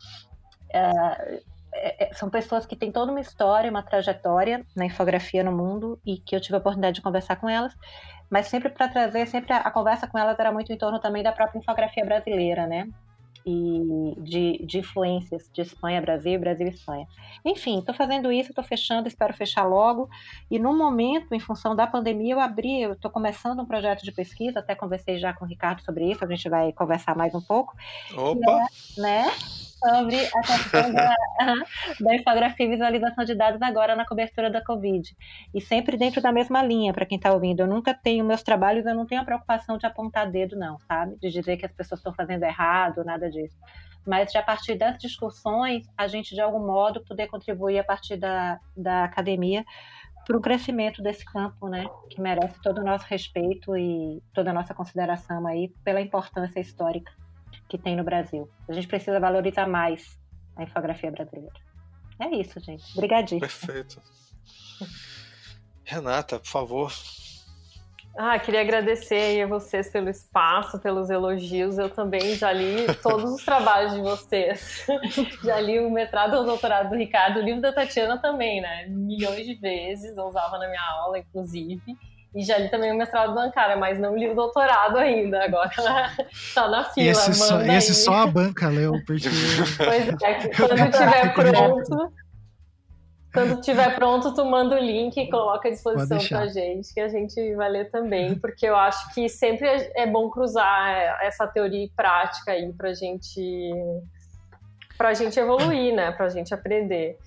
é, 0.72 1.42
é, 1.76 2.14
são 2.14 2.30
pessoas 2.30 2.66
que 2.66 2.76
têm 2.76 2.92
toda 2.92 3.12
uma 3.12 3.22
história, 3.22 3.70
uma 3.70 3.84
trajetória 3.84 4.66
na 4.76 4.86
infografia 4.86 5.44
no 5.44 5.52
mundo 5.52 6.00
e 6.06 6.18
que 6.18 6.36
eu 6.36 6.42
tive 6.42 6.56
a 6.56 6.60
oportunidade 6.60 6.96
de 6.96 7.02
conversar 7.02 7.36
com 7.38 7.50
elas, 7.50 7.74
mas 8.30 8.48
sempre 8.48 8.70
para 8.70 8.88
trazer, 8.88 9.28
sempre 9.28 9.54
a, 9.54 9.58
a, 9.58 9.72
conversa 9.72 10.08
com 10.08 10.18
elas 10.18 10.38
era 10.40 10.52
muito 10.52 10.72
em 10.72 10.78
torno 10.78 11.00
também 11.00 11.24
da 11.24 11.32
própria 11.32 11.60
infografia 11.60 12.06
brasileira, 12.06 12.68
né? 12.68 12.88
E 13.46 14.16
de, 14.22 14.66
de 14.66 14.80
influências 14.80 15.50
de 15.52 15.62
Espanha, 15.62 16.02
Brasil, 16.02 16.40
Brasil 16.40 16.68
e 16.68 16.70
Espanha. 16.70 17.08
Enfim, 17.44 17.80
estou 17.80 17.94
fazendo 17.94 18.32
isso, 18.32 18.50
estou 18.50 18.64
fechando, 18.64 19.08
espero 19.08 19.34
fechar 19.34 19.64
logo. 19.64 20.10
E 20.50 20.58
no 20.58 20.76
momento, 20.76 21.34
em 21.34 21.40
função 21.40 21.76
da 21.76 21.86
pandemia, 21.86 22.34
eu 22.34 22.40
abri, 22.40 22.82
eu 22.82 22.94
estou 22.94 23.12
começando 23.12 23.60
um 23.60 23.66
projeto 23.66 24.04
de 24.04 24.12
pesquisa, 24.12 24.60
até 24.60 24.76
conversei 24.76 25.18
já 25.18 25.34
com 25.34 25.46
o 25.46 25.48
Ricardo 25.48 25.82
sobre 25.82 26.10
isso, 26.10 26.24
a 26.24 26.28
gente 26.28 26.48
vai 26.48 26.72
conversar 26.72 27.16
mais 27.16 27.36
um 27.36 27.42
pouco. 27.42 27.76
Opa! 28.16 28.56
Né? 28.98 29.26
né? 29.26 29.32
Sobre 29.84 30.16
a 30.26 30.42
questão 30.42 30.94
da, 30.94 31.16
da 32.00 32.16
infografia 32.16 32.66
e 32.66 32.70
visualização 32.70 33.26
de 33.26 33.36
dados 33.36 33.62
agora 33.62 33.96
na 33.96 34.06
cobertura 34.06 34.50
da 34.50 34.64
Covid. 34.64 35.16
E 35.54 35.60
sempre 35.60 35.98
dentro 35.98 36.22
da 36.22 36.32
mesma 36.32 36.64
linha, 36.64 36.94
para 36.94 37.06
quem 37.06 37.18
está 37.18 37.34
ouvindo. 37.34 37.60
Eu 37.60 37.68
nunca 37.68 37.94
tenho, 37.94 38.24
meus 38.24 38.42
trabalhos, 38.42 38.86
eu 38.86 38.96
não 38.96 39.06
tenho 39.06 39.22
a 39.22 39.26
preocupação 39.26 39.78
de 39.78 39.86
apontar 39.86 40.32
dedo, 40.32 40.56
não, 40.56 40.80
sabe? 40.80 41.18
De 41.18 41.30
dizer 41.30 41.58
que 41.58 41.66
as 41.66 41.74
pessoas 41.74 42.00
estão 42.00 42.14
fazendo 42.14 42.44
errado, 42.44 43.04
nada 43.04 43.30
disso. 43.30 43.58
Mas 44.06 44.32
de 44.32 44.38
a 44.38 44.44
partir 44.44 44.76
das 44.76 44.98
discussões, 44.98 45.86
a 45.98 46.08
gente 46.08 46.34
de 46.34 46.42
algum 46.42 46.66
modo 46.66 47.04
poder 47.04 47.28
contribuir 47.28 47.80
a 47.80 47.84
partir 47.84 48.18
da, 48.18 48.60
da 48.76 49.04
academia 49.04 49.64
para 50.26 50.38
o 50.38 50.42
crescimento 50.42 51.02
desse 51.02 51.26
campo, 51.26 51.68
né, 51.68 51.86
que 52.10 52.22
merece 52.22 52.62
todo 52.62 52.80
o 52.80 52.84
nosso 52.84 53.06
respeito 53.10 53.76
e 53.76 54.24
toda 54.34 54.52
a 54.52 54.54
nossa 54.54 54.74
consideração 54.74 55.46
aí 55.46 55.70
pela 55.84 56.00
importância 56.00 56.62
histórica 56.62 57.12
que 57.74 57.78
tem 57.80 57.96
no 57.96 58.04
Brasil. 58.04 58.48
A 58.70 58.74
gente 58.74 58.88
precisa 58.88 59.20
valorizar 59.20 59.68
mais 59.68 60.20
a 60.56 60.62
infografia 60.62 61.10
brasileira. 61.10 61.52
É 62.20 62.28
isso, 62.36 62.60
gente. 62.60 62.84
Obrigadíssimo. 62.96 63.40
Perfeito. 63.40 64.00
Renata, 65.84 66.38
por 66.38 66.48
favor. 66.48 66.94
Ah, 68.16 68.38
queria 68.38 68.62
agradecer 68.62 69.42
a 69.42 69.48
vocês 69.48 69.90
pelo 69.90 70.08
espaço, 70.08 70.80
pelos 70.80 71.10
elogios. 71.10 71.80
Eu 71.80 71.90
também 71.90 72.36
já 72.36 72.54
li 72.54 72.86
todos 73.02 73.34
os 73.34 73.44
trabalhos 73.44 73.94
de 73.94 74.02
vocês. 74.02 74.86
já 75.44 75.60
li 75.60 75.80
o 75.80 75.90
mestrado 75.90 76.36
e 76.36 76.40
o 76.40 76.44
doutorado 76.44 76.90
do 76.92 76.96
Ricardo, 76.96 77.40
o 77.40 77.44
livro 77.44 77.60
da 77.60 77.74
Tatiana 77.74 78.22
também, 78.22 78.62
né? 78.62 78.86
Milhões 78.88 79.48
de 79.48 79.56
vezes, 79.56 80.16
eu 80.16 80.26
usava 80.26 80.60
na 80.60 80.68
minha 80.68 80.92
aula, 80.92 81.18
inclusive. 81.18 81.98
E 82.36 82.44
já 82.44 82.58
li 82.58 82.70
também 82.70 82.92
o 82.92 82.98
mestrado 82.98 83.34
do 83.34 83.40
Ankara, 83.40 83.76
mas 83.78 84.00
não 84.00 84.18
li 84.18 84.28
o 84.28 84.36
doutorado 84.36 84.98
ainda. 84.98 85.44
Agora 85.44 85.70
tá 86.56 86.68
na 86.68 86.84
fila. 86.86 87.12
Esse, 87.12 87.34
só, 87.34 87.62
esse 87.62 87.94
só, 87.94 88.14
a 88.16 88.28
banca 88.28 88.68
leu, 88.70 88.94
porque. 89.06 89.30
Pois 89.78 90.08
é, 90.22 90.50
quando 90.50 90.80
estiver 90.80 91.34
pronto. 91.34 92.14
Quando 93.34 93.60
estiver 93.60 93.96
pronto, 93.96 94.36
tu 94.36 94.46
manda 94.46 94.76
o 94.76 94.80
link 94.80 95.18
e 95.18 95.28
coloca 95.28 95.68
à 95.68 95.72
disposição 95.72 96.20
pra 96.30 96.46
gente, 96.48 96.94
que 96.94 97.00
a 97.00 97.08
gente 97.08 97.56
vai 97.56 97.68
ler 97.68 97.90
também, 97.90 98.36
porque 98.36 98.68
eu 98.68 98.76
acho 98.76 99.12
que 99.12 99.28
sempre 99.28 99.68
é 99.96 100.06
bom 100.06 100.30
cruzar 100.30 101.18
essa 101.20 101.48
teoria 101.48 101.84
e 101.84 101.90
prática 101.90 102.52
aí 102.52 102.72
pra 102.74 102.94
gente 102.94 103.42
pra 104.96 105.16
gente 105.16 105.40
evoluir, 105.40 105.96
né? 105.96 106.12
Pra 106.12 106.30
gente 106.30 106.54
aprender. 106.54 107.18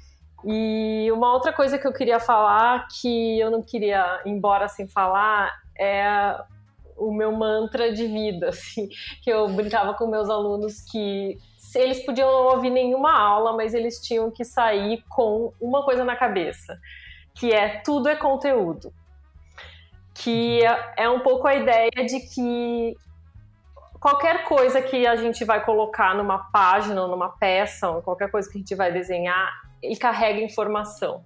E 0.49 1.11
uma 1.11 1.33
outra 1.33 1.53
coisa 1.53 1.77
que 1.77 1.87
eu 1.87 1.93
queria 1.93 2.21
falar, 2.21 2.87
que 2.87 3.41
eu 3.41 3.51
não 3.51 3.61
queria 3.61 4.23
ir 4.25 4.31
embora 4.31 4.69
sem 4.69 4.87
falar, 4.87 5.53
é 5.77 6.41
o 6.97 7.13
meu 7.13 7.33
mantra 7.33 7.93
de 7.93 8.07
vida, 8.07 8.51
assim, 8.51 8.89
que 9.23 9.29
eu 9.29 9.49
brincava 9.49 9.95
com 9.95 10.07
meus 10.07 10.31
alunos 10.31 10.81
que 10.83 11.37
eles 11.75 12.07
podiam 12.07 12.31
não 12.31 12.55
ouvir 12.55 12.71
nenhuma 12.71 13.13
aula, 13.13 13.55
mas 13.55 13.75
eles 13.75 14.01
tinham 14.01 14.31
que 14.31 14.45
sair 14.45 15.05
com 15.11 15.53
uma 15.61 15.85
coisa 15.85 16.05
na 16.05 16.15
cabeça, 16.15 16.79
que 17.35 17.53
é 17.53 17.81
tudo 17.85 18.09
é 18.09 18.15
conteúdo. 18.15 18.93
Que 20.15 20.61
é, 20.97 21.11
um 21.11 21.21
pouco 21.21 21.47
a 21.47 21.55
ideia 21.55 21.91
de 21.91 22.21
que 22.21 22.97
qualquer 24.01 24.45
coisa 24.45 24.81
que 24.81 25.07
a 25.07 25.17
gente 25.17 25.45
vai 25.45 25.63
colocar 25.63 26.15
numa 26.15 26.51
página, 26.51 27.07
numa 27.07 27.29
peça, 27.29 27.91
ou 27.91 28.01
qualquer 28.01 28.31
coisa 28.31 28.49
que 28.49 28.57
a 28.57 28.61
gente 28.61 28.75
vai 28.75 28.91
desenhar, 28.91 29.66
ele 29.83 29.97
carrega 29.97 30.41
informação. 30.41 31.25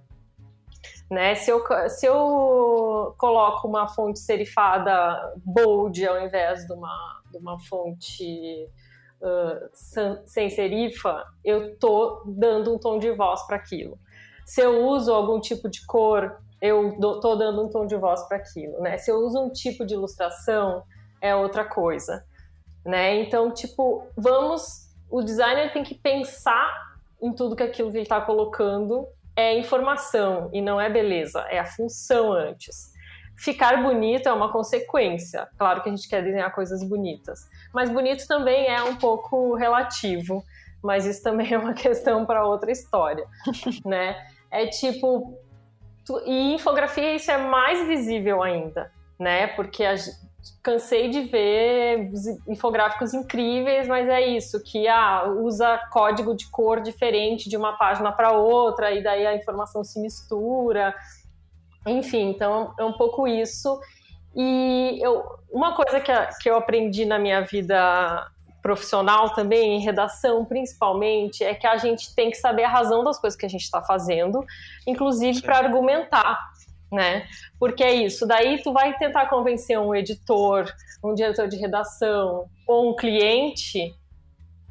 Né? 1.09 1.35
Se, 1.35 1.51
eu, 1.51 1.61
se 1.89 2.05
eu 2.05 3.13
coloco 3.17 3.67
uma 3.67 3.87
fonte 3.87 4.19
serifada 4.19 5.33
bold 5.43 6.07
ao 6.07 6.25
invés 6.25 6.65
de 6.65 6.73
uma, 6.73 7.21
de 7.29 7.37
uma 7.37 7.59
fonte 7.59 8.69
uh, 9.21 10.21
sem 10.25 10.49
serifa, 10.49 11.25
eu 11.43 11.73
estou 11.73 12.23
dando 12.25 12.73
um 12.73 12.79
tom 12.79 12.97
de 12.97 13.11
voz 13.11 13.45
para 13.45 13.57
aquilo. 13.57 13.99
Se 14.45 14.61
eu 14.61 14.85
uso 14.85 15.13
algum 15.13 15.39
tipo 15.39 15.69
de 15.69 15.85
cor, 15.85 16.41
eu 16.61 16.93
estou 16.93 17.37
dando 17.37 17.65
um 17.65 17.69
tom 17.69 17.85
de 17.85 17.97
voz 17.97 18.23
para 18.27 18.37
aquilo. 18.37 18.79
Né? 18.79 18.97
Se 18.97 19.11
eu 19.11 19.17
uso 19.17 19.39
um 19.39 19.49
tipo 19.49 19.85
de 19.85 19.95
ilustração, 19.95 20.83
é 21.19 21.35
outra 21.35 21.65
coisa. 21.65 22.25
Né? 22.85 23.21
Então, 23.21 23.51
tipo, 23.51 24.07
vamos. 24.15 24.89
O 25.09 25.21
designer 25.21 25.73
tem 25.73 25.83
que 25.83 25.95
pensar 25.95 26.90
em 27.21 27.33
tudo 27.33 27.55
que 27.55 27.63
aquilo 27.63 27.91
que 27.91 27.97
ele 27.97 28.03
está 28.03 28.19
colocando 28.21 29.07
é 29.35 29.57
informação 29.57 30.49
e 30.53 30.61
não 30.61 30.79
é 30.79 30.89
beleza, 30.89 31.41
é 31.49 31.59
a 31.59 31.65
função 31.65 32.33
antes. 32.33 32.91
Ficar 33.37 33.81
bonito 33.81 34.27
é 34.27 34.33
uma 34.33 34.51
consequência. 34.51 35.47
Claro 35.57 35.81
que 35.81 35.89
a 35.89 35.95
gente 35.95 36.07
quer 36.07 36.23
desenhar 36.23 36.53
coisas 36.53 36.83
bonitas, 36.83 37.39
mas 37.73 37.89
bonito 37.89 38.27
também 38.27 38.67
é 38.67 38.83
um 38.83 38.95
pouco 38.95 39.55
relativo. 39.55 40.43
Mas 40.83 41.05
isso 41.05 41.21
também 41.21 41.53
é 41.53 41.57
uma 41.57 41.73
questão 41.75 42.25
para 42.25 42.45
outra 42.45 42.71
história, 42.71 43.25
né? 43.85 44.15
É 44.49 44.67
tipo 44.67 45.37
e 46.25 46.55
infografia 46.55 47.15
isso 47.15 47.31
é 47.31 47.37
mais 47.37 47.87
visível 47.87 48.41
ainda, 48.41 48.91
né? 49.19 49.47
Porque 49.47 49.83
a, 49.85 49.95
cansei 50.63 51.09
de 51.09 51.21
ver 51.21 52.09
infográficos 52.47 53.13
incríveis, 53.13 53.87
mas 53.87 54.07
é 54.07 54.21
isso, 54.21 54.61
que 54.63 54.87
ah, 54.87 55.25
usa 55.27 55.79
código 55.91 56.35
de 56.35 56.49
cor 56.49 56.81
diferente 56.81 57.49
de 57.49 57.57
uma 57.57 57.77
página 57.77 58.11
para 58.11 58.31
outra, 58.31 58.91
e 58.91 59.03
daí 59.03 59.25
a 59.25 59.35
informação 59.35 59.83
se 59.83 59.99
mistura. 59.99 60.93
Enfim, 61.85 62.29
então 62.29 62.73
é 62.79 62.83
um 62.83 62.93
pouco 62.93 63.27
isso. 63.27 63.79
E 64.35 64.99
eu, 65.01 65.23
uma 65.51 65.75
coisa 65.75 65.99
que, 65.99 66.11
que 66.41 66.49
eu 66.49 66.55
aprendi 66.55 67.05
na 67.05 67.19
minha 67.19 67.41
vida 67.41 68.27
profissional 68.61 69.31
também, 69.31 69.75
em 69.77 69.79
redação 69.79 70.45
principalmente, 70.45 71.43
é 71.43 71.53
que 71.55 71.65
a 71.65 71.77
gente 71.77 72.13
tem 72.13 72.29
que 72.29 72.37
saber 72.37 72.63
a 72.63 72.69
razão 72.69 73.03
das 73.03 73.19
coisas 73.19 73.37
que 73.37 73.45
a 73.45 73.49
gente 73.49 73.63
está 73.63 73.81
fazendo, 73.81 74.45
inclusive 74.85 75.41
para 75.41 75.57
argumentar 75.57 76.37
né? 76.91 77.25
Porque 77.57 77.83
é 77.83 77.93
isso. 77.93 78.27
Daí 78.27 78.61
tu 78.61 78.73
vai 78.73 78.97
tentar 78.97 79.27
convencer 79.27 79.79
um 79.79 79.95
editor, 79.95 80.65
um 81.03 81.13
diretor 81.13 81.47
de 81.47 81.55
redação 81.55 82.45
ou 82.67 82.91
um 82.91 82.95
cliente 82.95 83.95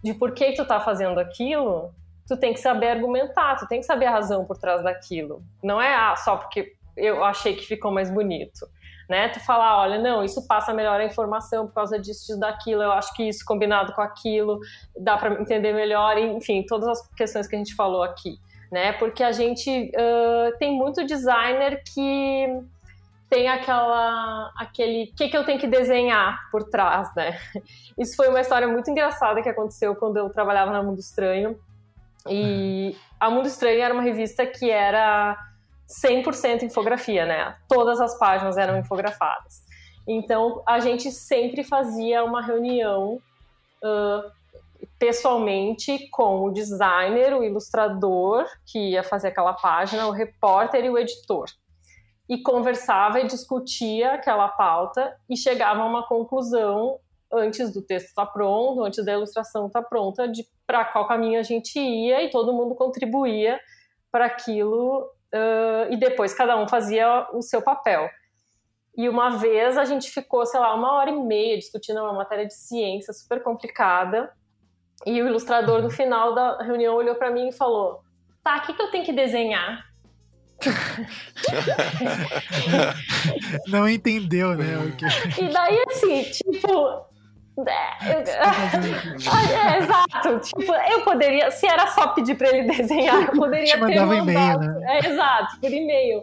de 0.05 0.13
por 0.15 0.33
que 0.33 0.53
tu 0.53 0.65
tá 0.65 0.79
fazendo 0.81 1.19
aquilo. 1.19 1.93
Tu 2.29 2.37
tem 2.37 2.53
que 2.53 2.61
saber 2.61 2.89
argumentar, 2.89 3.57
tu 3.57 3.67
tem 3.67 3.81
que 3.81 3.87
saber 3.87 4.07
a 4.07 4.13
razão 4.13 4.45
por 4.45 4.59
trás 4.59 4.83
daquilo. 4.85 5.43
Não 5.63 5.81
é 5.81 5.95
ah, 5.95 6.15
só 6.17 6.37
porque 6.37 6.75
eu 6.97 7.25
achei 7.25 7.57
que 7.57 7.67
ficou 7.67 7.91
mais 7.91 8.11
bonito. 8.11 8.69
Né? 9.09 9.29
Tu 9.31 9.41
falar, 9.41 9.79
olha, 9.79 9.99
não, 9.99 10.23
isso 10.23 10.47
passa 10.47 10.73
melhor 10.73 11.01
a 11.01 11.05
informação 11.05 11.67
por 11.67 11.75
causa 11.75 11.99
disso, 11.99 12.27
disso, 12.27 12.39
daquilo, 12.39 12.81
eu 12.81 12.93
acho 12.93 13.13
que 13.15 13.25
isso 13.25 13.45
combinado 13.45 13.93
com 13.93 14.01
aquilo 14.01 14.61
dá 14.97 15.19
para 15.19 15.41
entender 15.41 15.73
melhor, 15.73 16.17
enfim, 16.17 16.65
todas 16.65 16.89
as 16.89 17.09
questões 17.15 17.49
que 17.49 17.57
a 17.57 17.59
gente 17.59 17.75
falou 17.75 18.05
aqui 18.05 18.39
né? 18.71 18.93
Porque 18.93 19.23
a 19.23 19.33
gente 19.33 19.71
uh, 19.71 20.57
tem 20.59 20.77
muito 20.77 21.05
designer 21.05 21.83
que 21.95 22.47
tem 23.29 23.49
aquela 23.49 24.51
aquele 24.57 25.13
que 25.17 25.29
que 25.29 25.37
eu 25.37 25.45
tenho 25.45 25.59
que 25.59 25.67
desenhar 25.67 26.49
por 26.51 26.65
trás, 26.65 27.15
né? 27.15 27.39
Isso 27.99 28.17
foi 28.17 28.29
uma 28.29 28.41
história 28.41 28.69
muito 28.69 28.91
engraçada 28.91 29.43
que 29.43 29.49
aconteceu 29.49 29.95
quando 29.95 30.17
eu 30.17 30.31
trabalhava 30.31 30.73
na 30.73 30.83
Mundo 30.83 30.99
Estranho. 30.99 31.59
E 32.29 32.97
a 33.19 33.31
Mundo 33.31 33.47
Estranho 33.47 33.81
era 33.81 33.95
uma 33.95 34.03
revista 34.03 34.45
que 34.47 34.71
era 34.71 35.39
100% 35.89 36.63
infografia, 36.63 37.25
né? 37.25 37.57
Todas 37.69 38.01
as 38.01 38.19
páginas 38.19 38.57
eram 38.57 38.79
infografadas. 38.79 39.63
Então 40.07 40.63
a 40.67 40.81
gente 40.81 41.11
sempre 41.11 41.65
fazia 41.65 42.25
uma 42.25 42.43
reunião 42.43 43.21
uh, 43.83 44.40
pessoalmente 44.99 46.09
com 46.11 46.45
o 46.45 46.53
designer, 46.53 47.35
o 47.35 47.45
ilustrador 47.45 48.47
que 48.67 48.91
ia 48.91 49.03
fazer 49.03 49.29
aquela 49.29 49.53
página, 49.53 50.07
o 50.07 50.11
repórter 50.11 50.85
e 50.85 50.91
o 50.91 50.99
editor. 50.99 51.47
E 52.29 52.43
conversava 52.43 53.21
e 53.21 53.27
discutia 53.27 54.13
aquela 54.13 54.49
pauta 54.49 55.17
e 55.29 55.37
chegava 55.37 55.83
a 55.83 55.87
uma 55.87 56.07
conclusão 56.07 56.99
antes 57.33 57.73
do 57.73 57.83
texto 57.83 58.09
estar 58.09 58.27
tá 58.27 58.33
pronto, 58.33 58.83
antes 58.83 59.05
da 59.05 59.13
ilustração 59.13 59.67
estar 59.67 59.83
tá 59.83 59.89
pronta, 59.89 60.29
de 60.29 60.45
para 60.67 60.85
qual 60.85 61.07
caminho 61.07 61.39
a 61.39 61.43
gente 61.43 61.79
ia 61.79 62.23
e 62.23 62.31
todo 62.31 62.53
mundo 62.53 62.75
contribuía 62.75 63.61
para 64.11 64.27
aquilo 64.27 65.03
uh, 65.03 65.93
e 65.93 65.97
depois 65.97 66.35
cada 66.35 66.57
um 66.57 66.69
fazia 66.69 67.27
o 67.33 67.43
seu 67.43 67.63
papel. 67.63 68.09
E 68.97 69.09
uma 69.09 69.31
vez 69.31 69.79
a 69.79 69.85
gente 69.85 70.11
ficou, 70.11 70.45
sei 70.45 70.61
lá, 70.61 70.75
uma 70.75 70.93
hora 70.95 71.11
e 71.11 71.17
meia 71.17 71.57
discutindo 71.57 72.01
uma 72.01 72.13
matéria 72.13 72.47
de 72.47 72.55
ciência 72.55 73.13
super 73.13 73.43
complicada 73.43 74.33
e 75.07 75.23
o 75.23 75.29
ilustrador 75.29 75.83
no 75.83 75.91
final 75.91 76.35
da 76.35 76.59
reunião 76.63 76.95
olhou 76.95 77.15
para 77.15 77.31
mim 77.31 77.49
e 77.49 77.53
falou: 77.53 78.03
"Tá, 78.43 78.57
o 78.57 78.61
que, 78.63 78.75
que 78.75 78.83
eu 78.83 78.91
tenho 78.91 79.05
que 79.05 79.13
desenhar?" 79.13 79.91
Não 83.69 83.89
entendeu, 83.89 84.55
né? 84.57 84.67
E 85.39 85.49
daí, 85.49 85.85
assim, 85.89 86.23
tipo. 86.25 87.09
É, 87.67 88.15
eu, 88.15 88.19
é, 89.59 89.79
exato. 89.79 90.41
Tipo, 90.41 90.73
eu 90.73 91.03
poderia, 91.03 91.51
se 91.51 91.67
era 91.67 91.87
só 91.89 92.09
pedir 92.09 92.37
para 92.37 92.49
ele 92.49 92.69
desenhar, 92.73 93.23
eu 93.23 93.33
poderia 93.33 93.67
Te 93.67 93.87
ter 93.87 94.01
mandado. 94.01 94.15
E-mail, 94.15 94.59
né? 94.59 94.87
É, 94.87 95.07
exato, 95.07 95.61
por 95.61 95.71
e-mail. 95.71 96.23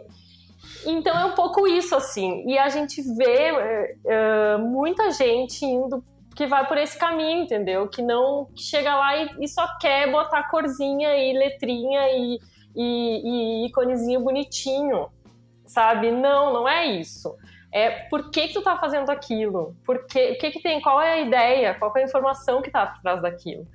Então 0.86 1.16
é 1.16 1.24
um 1.26 1.32
pouco 1.32 1.66
isso, 1.66 1.94
assim. 1.94 2.44
E 2.46 2.58
a 2.58 2.68
gente 2.68 3.02
vê 3.16 3.52
uh, 3.52 4.58
muita 4.58 5.10
gente 5.10 5.64
indo 5.64 6.02
que 6.38 6.46
vai 6.46 6.64
por 6.68 6.78
esse 6.78 6.96
caminho, 6.96 7.42
entendeu? 7.42 7.88
Que 7.88 8.00
não 8.00 8.46
que 8.54 8.62
chega 8.62 8.94
lá 8.94 9.16
e, 9.16 9.28
e 9.40 9.48
só 9.48 9.66
quer 9.80 10.08
botar 10.08 10.44
corzinha 10.44 11.16
e 11.16 11.36
letrinha 11.36 12.08
e 12.12 12.38
e, 12.76 13.64
e 13.64 13.66
iconezinho 13.66 14.20
bonitinho, 14.20 15.08
sabe? 15.66 16.12
Não, 16.12 16.52
não 16.52 16.68
é 16.68 16.86
isso. 16.86 17.36
É 17.72 17.90
por 18.08 18.30
que, 18.30 18.46
que 18.46 18.54
tu 18.54 18.62
tá 18.62 18.76
fazendo 18.76 19.10
aquilo? 19.10 19.74
Por 19.84 20.06
que, 20.06 20.30
o 20.30 20.38
que, 20.38 20.52
que 20.52 20.62
tem? 20.62 20.80
Qual 20.80 21.02
é 21.02 21.14
a 21.14 21.20
ideia? 21.20 21.74
Qual 21.74 21.92
é 21.96 22.02
a 22.02 22.04
informação 22.04 22.62
que 22.62 22.70
tá 22.70 22.86
por 22.86 23.02
trás 23.02 23.20
daquilo? 23.20 23.66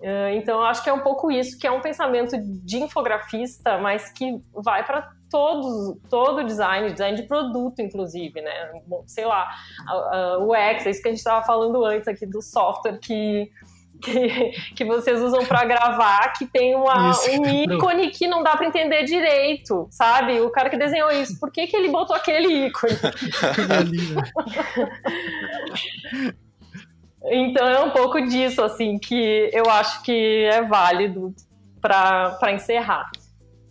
Uh, 0.00 0.30
então, 0.34 0.60
eu 0.60 0.64
acho 0.64 0.82
que 0.82 0.88
é 0.88 0.92
um 0.92 1.00
pouco 1.00 1.30
isso, 1.30 1.58
que 1.58 1.66
é 1.66 1.72
um 1.72 1.80
pensamento 1.80 2.36
de 2.38 2.78
infografista, 2.78 3.78
mas 3.78 4.10
que 4.10 4.40
vai 4.54 4.84
para 4.84 5.10
todos, 5.30 5.98
todo 6.08 6.38
o 6.38 6.44
design, 6.44 6.92
design 6.92 7.16
de 7.16 7.24
produto, 7.24 7.80
inclusive, 7.80 8.40
né? 8.40 8.80
Sei 9.06 9.26
lá, 9.26 9.50
o 10.40 10.54
X, 10.54 10.86
é 10.86 10.90
isso 10.90 11.02
que 11.02 11.08
a 11.08 11.10
gente 11.10 11.18
estava 11.18 11.44
falando 11.44 11.84
antes 11.84 12.08
aqui 12.08 12.24
do 12.24 12.40
software 12.40 12.98
que 12.98 13.50
que, 14.02 14.50
que 14.76 14.84
vocês 14.84 15.20
usam 15.20 15.44
para 15.44 15.64
gravar, 15.64 16.32
que 16.32 16.46
tem 16.46 16.74
uma, 16.74 17.10
um 17.10 17.46
ícone 17.46 18.10
que 18.10 18.28
não 18.28 18.42
dá 18.42 18.56
para 18.56 18.66
entender 18.66 19.04
direito, 19.04 19.88
sabe? 19.90 20.40
O 20.40 20.50
cara 20.50 20.70
que 20.70 20.76
desenhou 20.76 21.10
isso, 21.10 21.38
por 21.38 21.50
que, 21.50 21.66
que 21.66 21.76
ele 21.76 21.88
botou 21.88 22.14
aquele 22.14 22.66
ícone? 22.66 22.94
então 27.24 27.66
é 27.66 27.80
um 27.80 27.90
pouco 27.90 28.20
disso, 28.20 28.62
assim, 28.62 28.98
que 28.98 29.50
eu 29.52 29.68
acho 29.70 30.02
que 30.02 30.44
é 30.44 30.62
válido 30.62 31.34
para 31.80 32.52
encerrar. 32.52 33.10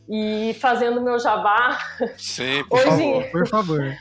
E 0.09 0.55
fazendo 0.59 1.01
meu 1.01 1.19
jabá. 1.19 1.77
Sim, 2.17 2.63
por 2.69 2.79
hoje, 2.79 2.89
favor. 2.89 3.31
Por 3.31 3.47
favor. 3.47 3.97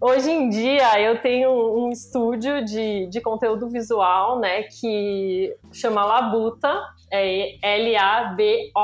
Hoje 0.00 0.30
em 0.30 0.48
dia 0.50 1.00
eu 1.00 1.20
tenho 1.22 1.50
um 1.50 1.90
estúdio 1.90 2.64
de, 2.64 3.06
de 3.06 3.20
conteúdo 3.20 3.68
visual, 3.68 4.38
né, 4.38 4.64
que 4.64 5.56
chama 5.72 6.04
Labuta, 6.04 6.70
é 7.10 7.56
L-A-B-O-O-T-A, 7.78 8.74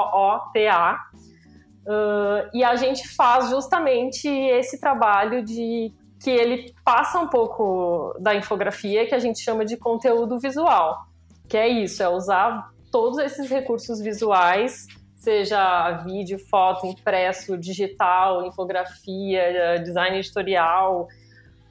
uh, 1.86 2.48
e 2.54 2.64
a 2.64 2.76
gente 2.76 3.06
faz 3.14 3.50
justamente 3.50 4.26
esse 4.26 4.80
trabalho 4.80 5.44
de 5.44 5.92
que 6.22 6.30
ele 6.30 6.74
passa 6.84 7.18
um 7.18 7.28
pouco 7.28 8.14
da 8.20 8.34
infografia, 8.34 9.06
que 9.06 9.14
a 9.14 9.18
gente 9.18 9.40
chama 9.40 9.64
de 9.64 9.76
conteúdo 9.76 10.38
visual, 10.38 11.06
que 11.48 11.56
é 11.56 11.68
isso, 11.68 12.02
é 12.02 12.08
usar 12.08 12.70
todos 12.90 13.18
esses 13.18 13.50
recursos 13.50 14.00
visuais 14.00 14.86
seja 15.22 15.92
vídeo, 16.04 16.36
foto, 16.36 16.84
impresso, 16.84 17.56
digital, 17.56 18.44
infografia, 18.44 19.78
design 19.78 20.18
editorial, 20.18 21.06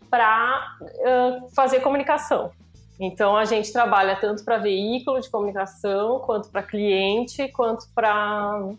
para 0.10 0.78
uh, 0.82 1.49
fazer 1.49 1.82
comunicação. 1.82 2.52
Então 2.98 3.36
a 3.36 3.44
gente 3.44 3.72
trabalha 3.73 4.15
tanto 4.15 4.45
para 4.45 4.57
veículo 4.57 5.19
de 5.19 5.30
comunicação, 5.30 6.19
quanto 6.19 6.49
para 6.49 6.64
cliente, 6.64 7.49
quanto 7.49 7.88
para 7.94 8.69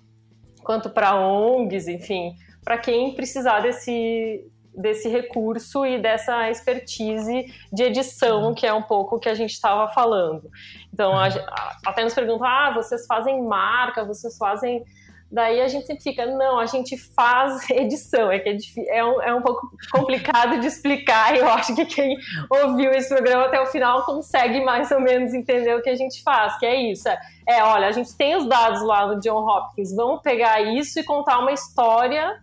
quanto 0.63 0.89
para 0.89 1.17
ONGs, 1.17 1.89
enfim, 1.89 2.35
para 2.65 2.79
quem 2.79 3.13
precisar 3.15 3.61
desse 3.61 4.51
desse 4.75 5.09
recurso 5.09 5.85
e 5.85 6.01
dessa 6.01 6.51
expertise 6.51 7.53
de 7.73 7.83
edição, 7.83 8.55
que 8.55 8.67
é 8.67 8.73
um 8.73 8.83
pouco 8.83 9.17
o 9.17 9.19
que 9.19 9.29
a 9.29 9.35
gente 9.35 9.53
estava 9.53 9.93
falando. 9.93 10.51
Então, 10.93 11.13
a, 11.13 11.27
a, 11.27 11.79
até 11.87 12.03
nos 12.03 12.15
perguntam: 12.15 12.47
ah, 12.47 12.73
vocês 12.75 13.07
fazem 13.07 13.43
marca, 13.43 14.05
vocês 14.05 14.37
fazem. 14.37 14.85
Daí 15.31 15.63
a 15.63 15.69
gente 15.69 15.87
sempre 15.87 16.03
fica, 16.03 16.27
não, 16.27 16.59
a 16.59 16.67
gente 16.67 16.95
faz 16.99 17.69
edição, 17.71 18.31
é 18.31 18.39
que 18.39 18.51
é, 18.51 18.99
é, 18.99 19.05
um, 19.05 19.23
é 19.23 19.35
um 19.35 19.41
pouco 19.41 19.67
complicado 19.91 20.61
de 20.61 20.67
explicar, 20.67 21.35
e 21.35 21.39
eu 21.39 21.49
acho 21.49 21.75
que 21.75 21.87
quem 21.87 22.19
ouviu 22.51 22.91
esse 22.91 23.09
programa 23.09 23.47
até 23.47 23.59
o 23.59 23.65
final 23.65 24.05
consegue 24.05 24.61
mais 24.63 24.91
ou 24.91 25.01
menos 25.01 25.33
entender 25.33 25.75
o 25.75 25.81
que 25.81 25.89
a 25.89 25.95
gente 25.95 26.23
faz, 26.23 26.59
que 26.59 26.67
é 26.67 26.77
isso, 26.77 27.09
é, 27.09 27.19
é 27.49 27.65
olha, 27.65 27.89
a 27.89 27.93
gente 27.93 28.15
tem 28.15 28.37
os 28.37 28.47
dados 28.47 28.83
lá 28.83 29.07
no 29.07 29.21
John 29.21 29.43
Hopkins, 29.43 29.97
vamos 29.97 30.21
pegar 30.21 30.61
isso 30.61 31.01
e 31.01 31.03
contar 31.03 31.39
uma 31.39 31.53
história 31.53 32.39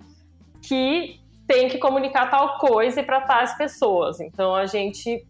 que 0.60 1.20
tem 1.50 1.68
que 1.68 1.80
comunicar 1.80 2.30
tal 2.30 2.60
coisa 2.60 3.02
e 3.02 3.04
para 3.04 3.22
tais 3.22 3.58
pessoas. 3.58 4.20
Então 4.20 4.54
a 4.54 4.68
gente 4.68 5.28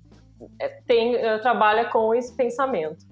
é, 0.60 0.68
tem 0.86 1.16
eh, 1.16 1.38
trabalha 1.38 1.86
com 1.86 2.14
esse 2.14 2.36
pensamento. 2.36 3.06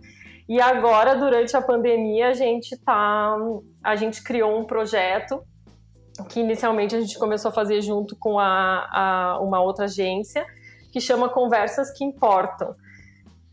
E 0.50 0.60
agora 0.60 1.16
durante 1.16 1.56
a 1.56 1.62
pandemia 1.62 2.28
a 2.28 2.34
gente 2.34 2.76
tá 2.76 3.38
a 3.82 3.96
gente 3.96 4.22
criou 4.22 4.60
um 4.60 4.66
projeto 4.66 5.42
que 6.30 6.42
inicialmente 6.42 6.98
a 6.98 7.00
gente 7.00 7.18
começou 7.18 7.48
a 7.48 7.54
fazer 7.54 7.82
junto 7.82 8.14
com 8.18 8.38
a, 8.38 8.90
a 8.92 9.40
uma 9.40 9.62
outra 9.62 9.86
agência 9.86 10.46
que 10.92 11.00
chama 11.00 11.30
Conversas 11.30 11.92
que 11.92 12.04
Importam, 12.04 12.76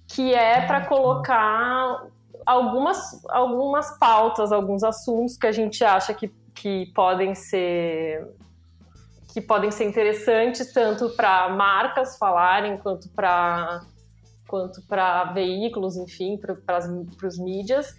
que 0.08 0.34
é 0.34 0.66
para 0.66 0.84
colocar 0.86 2.08
algumas, 2.44 3.24
algumas 3.28 3.96
pautas, 3.98 4.50
alguns 4.50 4.82
assuntos 4.82 5.36
que 5.36 5.46
a 5.46 5.52
gente 5.52 5.84
acha 5.84 6.12
que, 6.12 6.28
que 6.54 6.90
podem 6.92 7.36
ser 7.36 8.26
que 9.34 9.40
podem 9.40 9.72
ser 9.72 9.84
interessantes 9.88 10.72
tanto 10.72 11.10
para 11.10 11.48
marcas 11.48 12.16
falarem 12.16 12.78
quanto 12.78 13.08
para 13.08 13.82
quanto 14.46 14.80
para 14.86 15.32
veículos, 15.32 15.96
enfim, 15.96 16.38
para 16.38 16.78
os 17.26 17.38
mídias. 17.40 17.90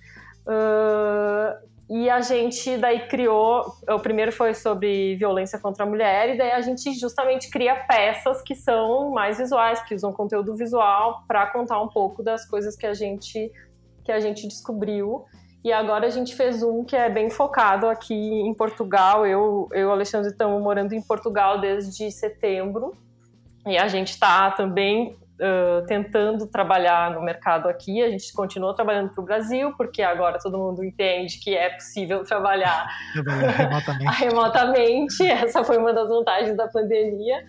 Uh, 0.48 1.76
e 1.90 2.10
a 2.10 2.22
gente 2.22 2.78
daí 2.78 3.10
criou, 3.10 3.66
o 3.90 4.00
primeiro 4.00 4.32
foi 4.32 4.54
sobre 4.54 5.18
violência 5.18 5.60
contra 5.60 5.84
a 5.84 5.88
mulher, 5.88 6.34
e 6.34 6.38
daí 6.38 6.52
a 6.52 6.62
gente 6.62 6.94
justamente 6.94 7.50
cria 7.50 7.76
peças 7.86 8.42
que 8.42 8.56
são 8.56 9.12
mais 9.12 9.38
visuais, 9.38 9.84
que 9.84 9.94
usam 9.94 10.14
conteúdo 10.14 10.56
visual 10.56 11.24
para 11.28 11.48
contar 11.48 11.82
um 11.82 11.90
pouco 11.90 12.24
das 12.24 12.46
coisas 12.46 12.78
que 12.78 12.88
a 12.88 12.94
gente 12.94 13.52
que 14.06 14.12
a 14.12 14.20
gente 14.22 14.48
descobriu. 14.48 15.26
E 15.66 15.74
agora 15.74 16.06
a 16.06 16.12
gente 16.12 16.36
fez 16.36 16.62
um 16.62 16.84
que 16.84 16.96
é 16.96 17.10
bem 17.10 17.28
focado 17.28 17.88
aqui 17.88 18.14
em 18.14 18.54
Portugal. 18.54 19.26
Eu 19.26 19.68
e 19.74 19.84
o 19.84 19.90
Alexandre 19.90 20.30
estamos 20.30 20.62
morando 20.62 20.94
em 20.94 21.02
Portugal 21.02 21.60
desde 21.60 22.12
setembro. 22.12 22.96
E 23.66 23.76
a 23.76 23.88
gente 23.88 24.12
está 24.12 24.52
também 24.52 25.18
uh, 25.42 25.84
tentando 25.88 26.46
trabalhar 26.46 27.16
no 27.16 27.22
mercado 27.24 27.68
aqui. 27.68 28.04
A 28.04 28.12
gente 28.12 28.32
continua 28.32 28.76
trabalhando 28.76 29.10
para 29.10 29.22
o 29.24 29.26
Brasil, 29.26 29.74
porque 29.76 30.04
agora 30.04 30.38
todo 30.38 30.56
mundo 30.56 30.84
entende 30.84 31.40
que 31.40 31.58
é 31.58 31.72
possível 31.72 32.24
trabalhar 32.24 32.88
remotamente. 33.58 34.06
remotamente. 34.22 35.28
Essa 35.28 35.64
foi 35.64 35.80
uma 35.80 35.92
das 35.92 36.08
vantagens 36.08 36.56
da 36.56 36.68
pandemia 36.68 37.44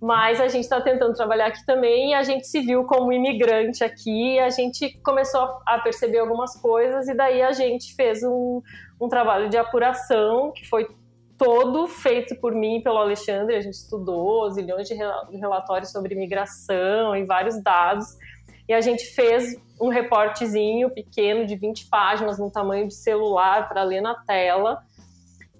mas 0.00 0.40
a 0.40 0.48
gente 0.48 0.64
está 0.64 0.80
tentando 0.80 1.14
trabalhar 1.14 1.46
aqui 1.46 1.64
também 1.66 2.10
e 2.10 2.14
a 2.14 2.22
gente 2.22 2.46
se 2.46 2.60
viu 2.60 2.84
como 2.84 3.12
imigrante 3.12 3.84
aqui, 3.84 4.38
a 4.38 4.48
gente 4.48 4.98
começou 5.02 5.58
a 5.66 5.78
perceber 5.78 6.20
algumas 6.20 6.56
coisas 6.56 7.06
e 7.06 7.14
daí 7.14 7.42
a 7.42 7.52
gente 7.52 7.94
fez 7.94 8.22
um, 8.22 8.62
um 8.98 9.08
trabalho 9.08 9.50
de 9.50 9.58
apuração 9.58 10.52
que 10.52 10.66
foi 10.66 10.88
todo 11.36 11.86
feito 11.86 12.34
por 12.36 12.54
mim 12.54 12.76
e 12.76 12.82
pelo 12.82 12.98
Alexandre, 12.98 13.56
a 13.56 13.60
gente 13.60 13.74
estudou 13.74 14.50
zilhões 14.50 14.86
de 14.86 14.94
relatórios 14.94 15.90
sobre 15.90 16.14
imigração 16.14 17.16
e 17.16 17.24
vários 17.24 17.62
dados. 17.62 18.06
E 18.68 18.74
a 18.74 18.80
gente 18.82 19.04
fez 19.06 19.56
um 19.80 19.88
reportezinho 19.88 20.90
pequeno 20.90 21.46
de 21.46 21.56
20 21.56 21.88
páginas 21.88 22.38
no 22.38 22.50
tamanho 22.50 22.86
de 22.86 22.94
celular 22.94 23.68
para 23.68 23.82
ler 23.82 24.02
na 24.02 24.14
tela. 24.14 24.82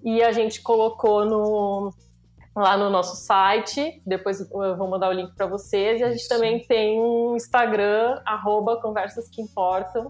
E 0.03 0.21
a 0.21 0.31
gente 0.31 0.61
colocou 0.61 1.25
no 1.25 1.91
lá 2.55 2.77
no 2.77 2.89
nosso 2.89 3.15
site. 3.15 4.01
Depois 4.05 4.39
eu 4.39 4.77
vou 4.77 4.89
mandar 4.89 5.09
o 5.09 5.13
link 5.13 5.33
para 5.35 5.47
vocês. 5.47 6.01
E 6.01 6.03
a 6.03 6.11
gente 6.11 6.27
também 6.27 6.59
tem 6.65 6.99
um 6.99 7.35
Instagram, 7.35 8.21
arroba 8.25 8.81
Conversas 8.81 9.29
que 9.29 9.41
Importam. 9.41 10.07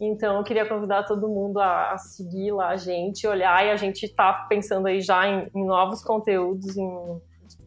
Então, 0.00 0.38
eu 0.38 0.44
queria 0.44 0.66
convidar 0.66 1.04
todo 1.04 1.28
mundo 1.28 1.58
a, 1.60 1.92
a 1.92 1.98
seguir 1.98 2.52
lá 2.52 2.70
a 2.70 2.76
gente, 2.76 3.26
olhar, 3.26 3.64
e 3.64 3.70
a 3.70 3.76
gente 3.76 4.04
está 4.04 4.32
pensando 4.48 4.86
aí 4.86 5.00
já 5.00 5.26
em, 5.26 5.48
em, 5.54 5.64
novos 5.64 6.02
conteúdos, 6.02 6.76
em 6.76 7.20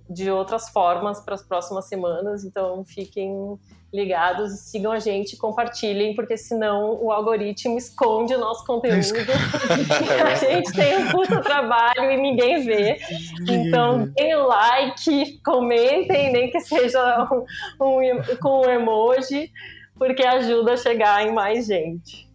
de 0.10 0.30
outras 0.32 0.70
formas 0.70 1.20
para 1.22 1.36
as 1.36 1.44
próximas 1.44 1.88
semanas. 1.88 2.44
Então 2.44 2.84
fiquem 2.86 3.58
ligados, 3.94 4.52
sigam 4.60 4.92
a 4.92 5.00
gente, 5.00 5.38
compartilhem, 5.38 6.14
porque 6.14 6.38
senão 6.38 7.02
o 7.02 7.12
algoritmo 7.12 7.78
esconde 7.78 8.34
o 8.34 8.38
nosso 8.38 8.66
conteúdo. 8.66 8.98
a 10.26 10.36
gente 10.36 10.74
tem 10.74 10.98
um 10.98 11.12
puto 11.12 11.42
trabalho 11.42 12.12
e 12.12 12.18
ninguém 12.18 12.66
vê. 12.66 13.00
Então, 13.48 14.08
deem 14.08 14.36
like, 14.36 15.40
comentem, 15.44 16.32
nem 16.32 16.52
que 16.52 16.60
seja 16.60 17.28
um, 17.32 17.46
um, 17.86 18.38
com 18.42 18.68
um 18.68 18.70
emoji, 18.70 19.52
porque 19.96 20.24
ajuda 20.24 20.74
a 20.74 20.78
chegar 20.78 21.26
em 21.26 21.34
mais 21.34 21.66
gente. 21.66 22.30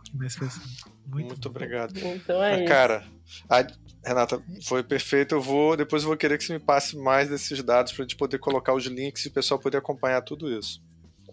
Muito, 1.06 1.28
Muito 1.28 1.48
obrigado. 1.48 1.98
Então 1.98 2.42
é 2.42 2.64
Cara, 2.64 3.04
a, 3.48 3.66
Renata, 4.04 4.42
foi 4.64 4.82
perfeito. 4.82 5.34
Eu 5.34 5.40
vou, 5.40 5.76
depois 5.76 6.02
eu 6.02 6.08
vou 6.08 6.16
querer 6.16 6.36
que 6.38 6.44
você 6.44 6.54
me 6.54 6.60
passe 6.60 6.96
mais 6.96 7.28
desses 7.28 7.62
dados 7.62 7.92
para 7.92 8.02
a 8.02 8.04
gente 8.06 8.16
poder 8.16 8.38
colocar 8.38 8.74
os 8.74 8.84
links 8.86 9.24
e 9.24 9.28
o 9.28 9.32
pessoal 9.32 9.60
poder 9.60 9.78
acompanhar 9.78 10.22
tudo 10.22 10.50
isso. 10.50 10.82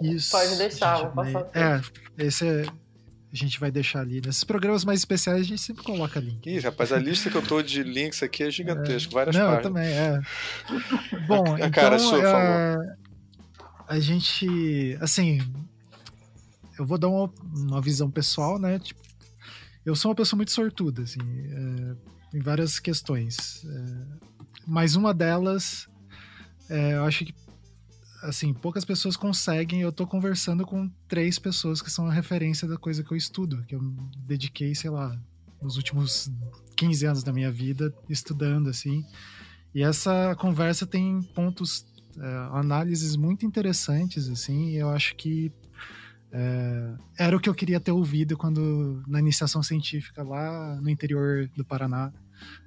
Isso. 0.01 0.31
Pode 0.31 0.55
deixar, 0.55 0.97
vou 0.97 1.11
passar. 1.11 1.49
É, 1.53 2.25
esse 2.25 2.47
é, 2.47 2.65
a 3.31 3.35
gente 3.35 3.59
vai 3.59 3.69
deixar 3.71 4.01
ali. 4.01 4.21
Nesses 4.25 4.43
programas 4.43 4.83
mais 4.83 4.99
especiais 4.99 5.41
a 5.41 5.43
gente 5.43 5.61
sempre 5.61 5.83
coloca 5.83 6.19
link. 6.19 6.45
Ih, 6.47 6.59
rapaz, 6.59 6.91
a 6.91 6.97
lista 6.97 7.29
que 7.29 7.35
eu 7.35 7.41
tô 7.41 7.61
de 7.61 7.83
links 7.83 8.23
aqui 8.23 8.43
é 8.43 8.51
gigantesca, 8.51 9.11
é, 9.11 9.13
várias 9.13 9.35
não, 9.35 9.45
páginas. 9.45 9.65
Eu 9.65 9.71
também, 9.71 9.87
é. 9.87 11.27
Bom, 11.27 11.53
a, 11.53 11.57
então, 11.57 11.71
cara, 11.71 11.99
sua, 11.99 12.19
é, 12.19 12.77
a 13.87 13.99
gente, 13.99 14.97
assim, 15.01 15.39
eu 16.77 16.85
vou 16.85 16.97
dar 16.97 17.09
uma, 17.09 17.31
uma, 17.55 17.81
visão 17.81 18.09
pessoal, 18.09 18.57
né? 18.57 18.79
Tipo, 18.79 19.01
eu 19.85 19.95
sou 19.95 20.09
uma 20.09 20.15
pessoa 20.15 20.37
muito 20.37 20.51
sortuda, 20.51 21.03
assim, 21.03 21.19
é, 21.19 21.95
em 22.33 22.39
várias 22.39 22.79
questões. 22.79 23.65
É, 23.65 24.29
mas 24.65 24.95
uma 24.95 25.13
delas, 25.13 25.87
é, 26.69 26.93
eu 26.93 27.03
acho 27.05 27.25
que 27.25 27.33
assim, 28.21 28.53
poucas 28.53 28.85
pessoas 28.85 29.15
conseguem. 29.15 29.81
Eu 29.81 29.91
tô 29.91 30.05
conversando 30.05 30.65
com 30.65 30.89
três 31.07 31.39
pessoas 31.39 31.81
que 31.81 31.89
são 31.89 32.07
a 32.07 32.13
referência 32.13 32.67
da 32.67 32.77
coisa 32.77 33.03
que 33.03 33.11
eu 33.11 33.17
estudo, 33.17 33.63
que 33.65 33.75
eu 33.75 33.81
dediquei, 34.25 34.75
sei 34.75 34.89
lá, 34.89 35.17
nos 35.61 35.77
últimos 35.77 36.31
15 36.75 37.05
anos 37.05 37.23
da 37.23 37.33
minha 37.33 37.51
vida 37.51 37.93
estudando, 38.09 38.69
assim. 38.69 39.05
E 39.73 39.83
essa 39.83 40.35
conversa 40.35 40.85
tem 40.85 41.21
pontos, 41.21 41.85
é, 42.17 42.57
análises 42.57 43.15
muito 43.15 43.45
interessantes, 43.45 44.27
assim, 44.27 44.71
eu 44.71 44.89
acho 44.89 45.15
que 45.15 45.51
é, 46.31 46.93
era 47.17 47.35
o 47.35 47.39
que 47.39 47.49
eu 47.49 47.55
queria 47.55 47.79
ter 47.79 47.91
ouvido 47.91 48.37
quando 48.37 49.03
na 49.07 49.19
iniciação 49.19 49.63
científica 49.63 50.23
lá 50.23 50.79
no 50.81 50.89
interior 50.89 51.49
do 51.55 51.65
Paraná 51.65 52.11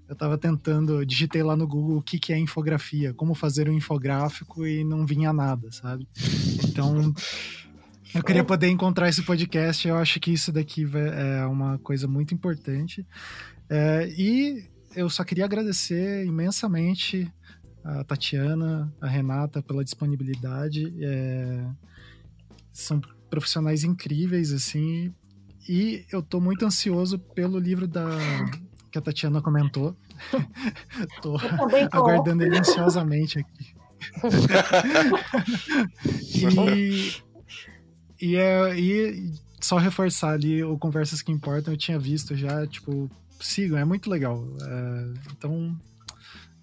eu 0.09 0.17
tava 0.17 0.37
tentando, 0.37 1.07
digitei 1.07 1.43
lá 1.43 1.57
no 1.57 1.67
Google 1.67 1.97
o 1.97 2.03
que, 2.03 2.19
que 2.19 2.35
é 2.35 2.39
infografia, 2.39 3.15
como 3.15 3.35
fazer 3.35 3.69
um 3.69 3.73
infográfico 3.73 4.67
e 4.67 4.85
não 4.85 5.07
vinha 5.07 5.33
nada, 5.33 5.73
sabe? 5.73 6.07
Então, 6.69 7.15
eu 8.15 8.23
queria 8.23 8.45
poder 8.45 8.69
encontrar 8.69 9.09
esse 9.09 9.23
podcast, 9.23 9.89
eu 9.89 9.97
acho 9.97 10.21
que 10.21 10.31
isso 10.31 10.53
daqui 10.53 10.87
é 10.95 11.47
uma 11.47 11.79
coisa 11.79 12.07
muito 12.07 12.35
importante. 12.35 13.07
É, 13.71 14.07
e 14.19 14.69
eu 14.95 15.09
só 15.09 15.25
queria 15.25 15.47
agradecer 15.47 16.27
imensamente 16.27 17.33
a 17.83 18.05
Tatiana, 18.05 18.93
a 19.01 19.07
Renata 19.07 19.63
pela 19.63 19.83
disponibilidade. 19.83 20.93
É, 21.01 21.65
são 22.71 23.01
profissionais 23.33 23.83
incríveis, 23.83 24.53
assim. 24.53 25.11
E 25.67 26.05
eu 26.13 26.23
tô 26.23 26.39
muito 26.39 26.67
ansioso 26.67 27.19
pelo 27.19 27.59
livro 27.59 27.89
da 27.89 28.07
que 28.91 28.99
a 28.99 29.01
Tatiana 29.01 29.41
comentou. 29.41 29.97
Tô 31.23 31.39
aguardando 31.91 32.43
ele 32.43 32.59
ansiosamente 32.59 33.39
aqui. 33.39 33.75
e, 38.21 38.21
e, 38.21 38.37
é, 38.37 38.79
e 38.79 39.33
só 39.59 39.79
reforçar 39.79 40.33
ali 40.33 40.63
o 40.63 40.77
Conversas 40.77 41.23
que 41.23 41.33
Importam, 41.33 41.73
eu 41.73 41.79
tinha 41.79 41.99
visto 41.99 42.37
já, 42.37 42.67
tipo, 42.67 43.11
sigam, 43.41 43.79
é 43.79 43.85
muito 43.85 44.11
legal. 44.11 44.47
É, 44.61 45.07
então, 45.31 45.75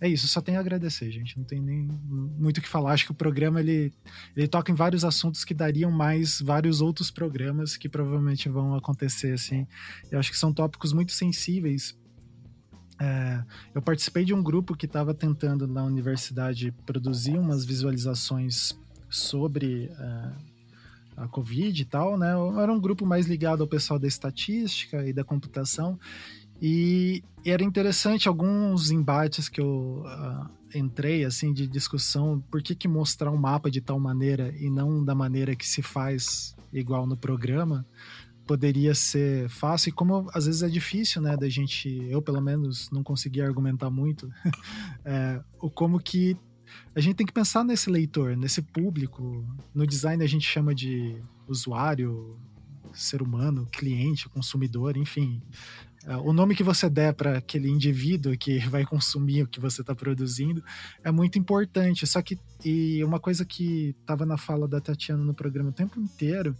é 0.01 0.07
isso, 0.07 0.27
só 0.27 0.41
tenho 0.41 0.57
a 0.57 0.61
agradecer, 0.61 1.11
gente. 1.11 1.37
Não 1.37 1.43
tem 1.43 1.61
nem 1.61 1.87
muito 2.07 2.59
o 2.59 2.61
que 2.61 2.69
falar. 2.69 2.93
Acho 2.93 3.05
que 3.05 3.11
o 3.11 3.15
programa 3.15 3.59
ele, 3.59 3.93
ele 4.35 4.47
toca 4.47 4.71
em 4.71 4.75
vários 4.75 5.03
assuntos 5.03 5.43
que 5.43 5.53
dariam 5.53 5.91
mais 5.91 6.39
vários 6.41 6.81
outros 6.81 7.11
programas 7.11 7.75
que 7.75 7.89
provavelmente 7.89 8.47
vão 8.47 8.75
acontecer, 8.75 9.33
assim. 9.33 9.67
Eu 10.11 10.19
acho 10.19 10.31
que 10.31 10.37
são 10.37 10.53
tópicos 10.53 10.93
muito 10.93 11.11
sensíveis 11.11 11.97
é, 12.99 13.43
eu 13.73 13.81
participei 13.81 14.25
de 14.25 14.33
um 14.33 14.43
grupo 14.43 14.75
que 14.75 14.85
estava 14.85 15.13
tentando 15.13 15.65
na 15.65 15.83
universidade 15.83 16.73
produzir 16.85 17.37
umas 17.37 17.63
visualizações 17.63 18.77
sobre 19.09 19.89
é, 19.97 20.31
a 21.15 21.27
Covid 21.27 21.81
e 21.81 21.85
tal, 21.85 22.17
né? 22.17 22.31
Era 22.61 22.71
um 22.71 22.79
grupo 22.79 23.05
mais 23.05 23.25
ligado 23.25 23.61
ao 23.61 23.67
pessoal 23.67 23.97
da 23.97 24.07
estatística 24.07 25.07
e 25.07 25.13
da 25.13 25.23
computação. 25.23 25.97
E, 26.61 27.23
era 27.45 27.63
interessante 27.63 28.27
alguns 28.27 28.91
embates 28.91 29.47
que 29.47 29.61
eu 29.61 30.03
uh, 30.05 30.49
entrei, 30.77 31.23
assim, 31.23 31.53
de 31.53 31.67
discussão. 31.67 32.43
Por 32.51 32.61
que, 32.61 32.75
que 32.75 32.87
mostrar 32.87 33.31
um 33.31 33.37
mapa 33.37 33.71
de 33.71 33.79
tal 33.79 33.99
maneira 33.99 34.53
e 34.59 34.69
não 34.69 35.03
da 35.03 35.15
maneira 35.15 35.55
que 35.55 35.67
se 35.67 35.81
faz 35.81 36.55
igual 36.73 37.07
no 37.07 37.17
programa? 37.17 37.85
poderia 38.45 38.95
ser 38.95 39.47
fácil, 39.47 39.89
e 39.89 39.91
como 39.91 40.27
às 40.33 40.47
vezes 40.47 40.63
é 40.63 40.67
difícil, 40.67 41.21
né, 41.21 41.37
da 41.37 41.47
gente, 41.47 41.87
eu 42.09 42.19
pelo 42.19 42.41
menos 42.41 42.89
não 42.89 43.03
consegui 43.03 43.43
argumentar 43.43 43.91
muito, 43.91 44.27
é, 45.05 45.39
o 45.61 45.69
como 45.69 45.99
que 45.99 46.35
a 46.95 46.99
gente 46.99 47.15
tem 47.15 47.27
que 47.27 47.33
pensar 47.33 47.63
nesse 47.63 47.91
leitor, 47.91 48.35
nesse 48.35 48.61
público. 48.61 49.45
No 49.71 49.85
design 49.85 50.23
a 50.23 50.27
gente 50.27 50.47
chama 50.47 50.73
de 50.73 51.21
usuário, 51.47 52.39
ser 52.91 53.21
humano, 53.21 53.67
cliente, 53.71 54.27
consumidor, 54.29 54.97
enfim. 54.97 55.41
É, 56.05 56.15
o 56.15 56.31
nome 56.31 56.55
que 56.55 56.63
você 56.63 56.89
der 56.89 57.13
para 57.13 57.37
aquele 57.37 57.69
indivíduo 57.69 58.37
que 58.37 58.59
vai 58.69 58.85
consumir 58.85 59.43
o 59.43 59.47
que 59.47 59.59
você 59.59 59.81
está 59.81 59.93
produzindo 59.93 60.63
é 61.03 61.11
muito 61.11 61.37
importante. 61.37 62.07
Só 62.07 62.21
que, 62.21 62.37
e 62.63 63.03
uma 63.03 63.19
coisa 63.19 63.45
que 63.45 63.95
estava 63.99 64.25
na 64.25 64.37
fala 64.37 64.67
da 64.67 64.79
Tatiana 64.79 65.23
no 65.23 65.33
programa 65.33 65.69
o 65.69 65.73
tempo 65.73 65.99
inteiro, 65.99 66.55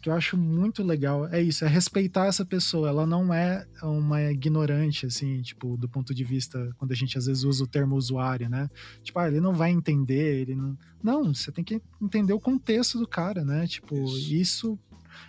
que 0.00 0.08
eu 0.08 0.14
acho 0.14 0.36
muito 0.36 0.82
legal 0.82 1.28
é 1.28 1.40
isso, 1.40 1.64
é 1.64 1.68
respeitar 1.68 2.26
essa 2.26 2.44
pessoa. 2.44 2.88
Ela 2.88 3.06
não 3.06 3.32
é 3.32 3.64
uma 3.84 4.20
ignorante, 4.32 5.06
assim, 5.06 5.40
tipo, 5.42 5.76
do 5.76 5.88
ponto 5.88 6.12
de 6.12 6.24
vista, 6.24 6.74
quando 6.76 6.90
a 6.90 6.96
gente 6.96 7.16
às 7.16 7.26
vezes 7.26 7.44
usa 7.44 7.62
o 7.62 7.68
termo 7.68 7.94
usuário, 7.94 8.50
né? 8.50 8.68
Tipo, 9.04 9.20
ah, 9.20 9.28
ele 9.28 9.40
não 9.40 9.54
vai 9.54 9.70
entender, 9.70 10.40
ele 10.40 10.56
não. 10.56 10.76
Não, 11.00 11.32
você 11.32 11.52
tem 11.52 11.62
que 11.62 11.80
entender 12.00 12.32
o 12.32 12.40
contexto 12.40 12.98
do 12.98 13.06
cara, 13.06 13.44
né? 13.44 13.64
Tipo, 13.68 13.94
isso, 13.94 14.32
isso 14.32 14.78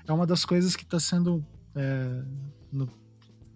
é 0.08 0.12
uma 0.12 0.26
das 0.26 0.44
coisas 0.44 0.76
que 0.76 0.84
está 0.84 1.00
sendo. 1.00 1.46
É, 1.76 2.24
no 2.72 2.88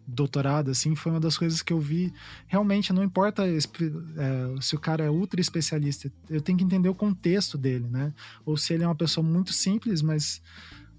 doutorado, 0.07 0.71
assim, 0.71 0.95
foi 0.95 1.11
uma 1.11 1.19
das 1.19 1.37
coisas 1.37 1.61
que 1.61 1.73
eu 1.73 1.79
vi. 1.79 2.13
Realmente, 2.47 2.93
não 2.93 3.03
importa 3.03 3.45
é, 3.45 3.59
se 4.61 4.75
o 4.75 4.79
cara 4.79 5.03
é 5.03 5.09
ultra 5.09 5.41
especialista, 5.41 6.09
eu 6.29 6.39
tenho 6.39 6.57
que 6.57 6.63
entender 6.63 6.87
o 6.87 6.95
contexto 6.95 7.57
dele, 7.57 7.87
né? 7.89 8.13
Ou 8.45 8.55
se 8.55 8.73
ele 8.73 8.83
é 8.83 8.87
uma 8.87 8.95
pessoa 8.95 9.25
muito 9.25 9.51
simples, 9.51 10.01
mas 10.01 10.41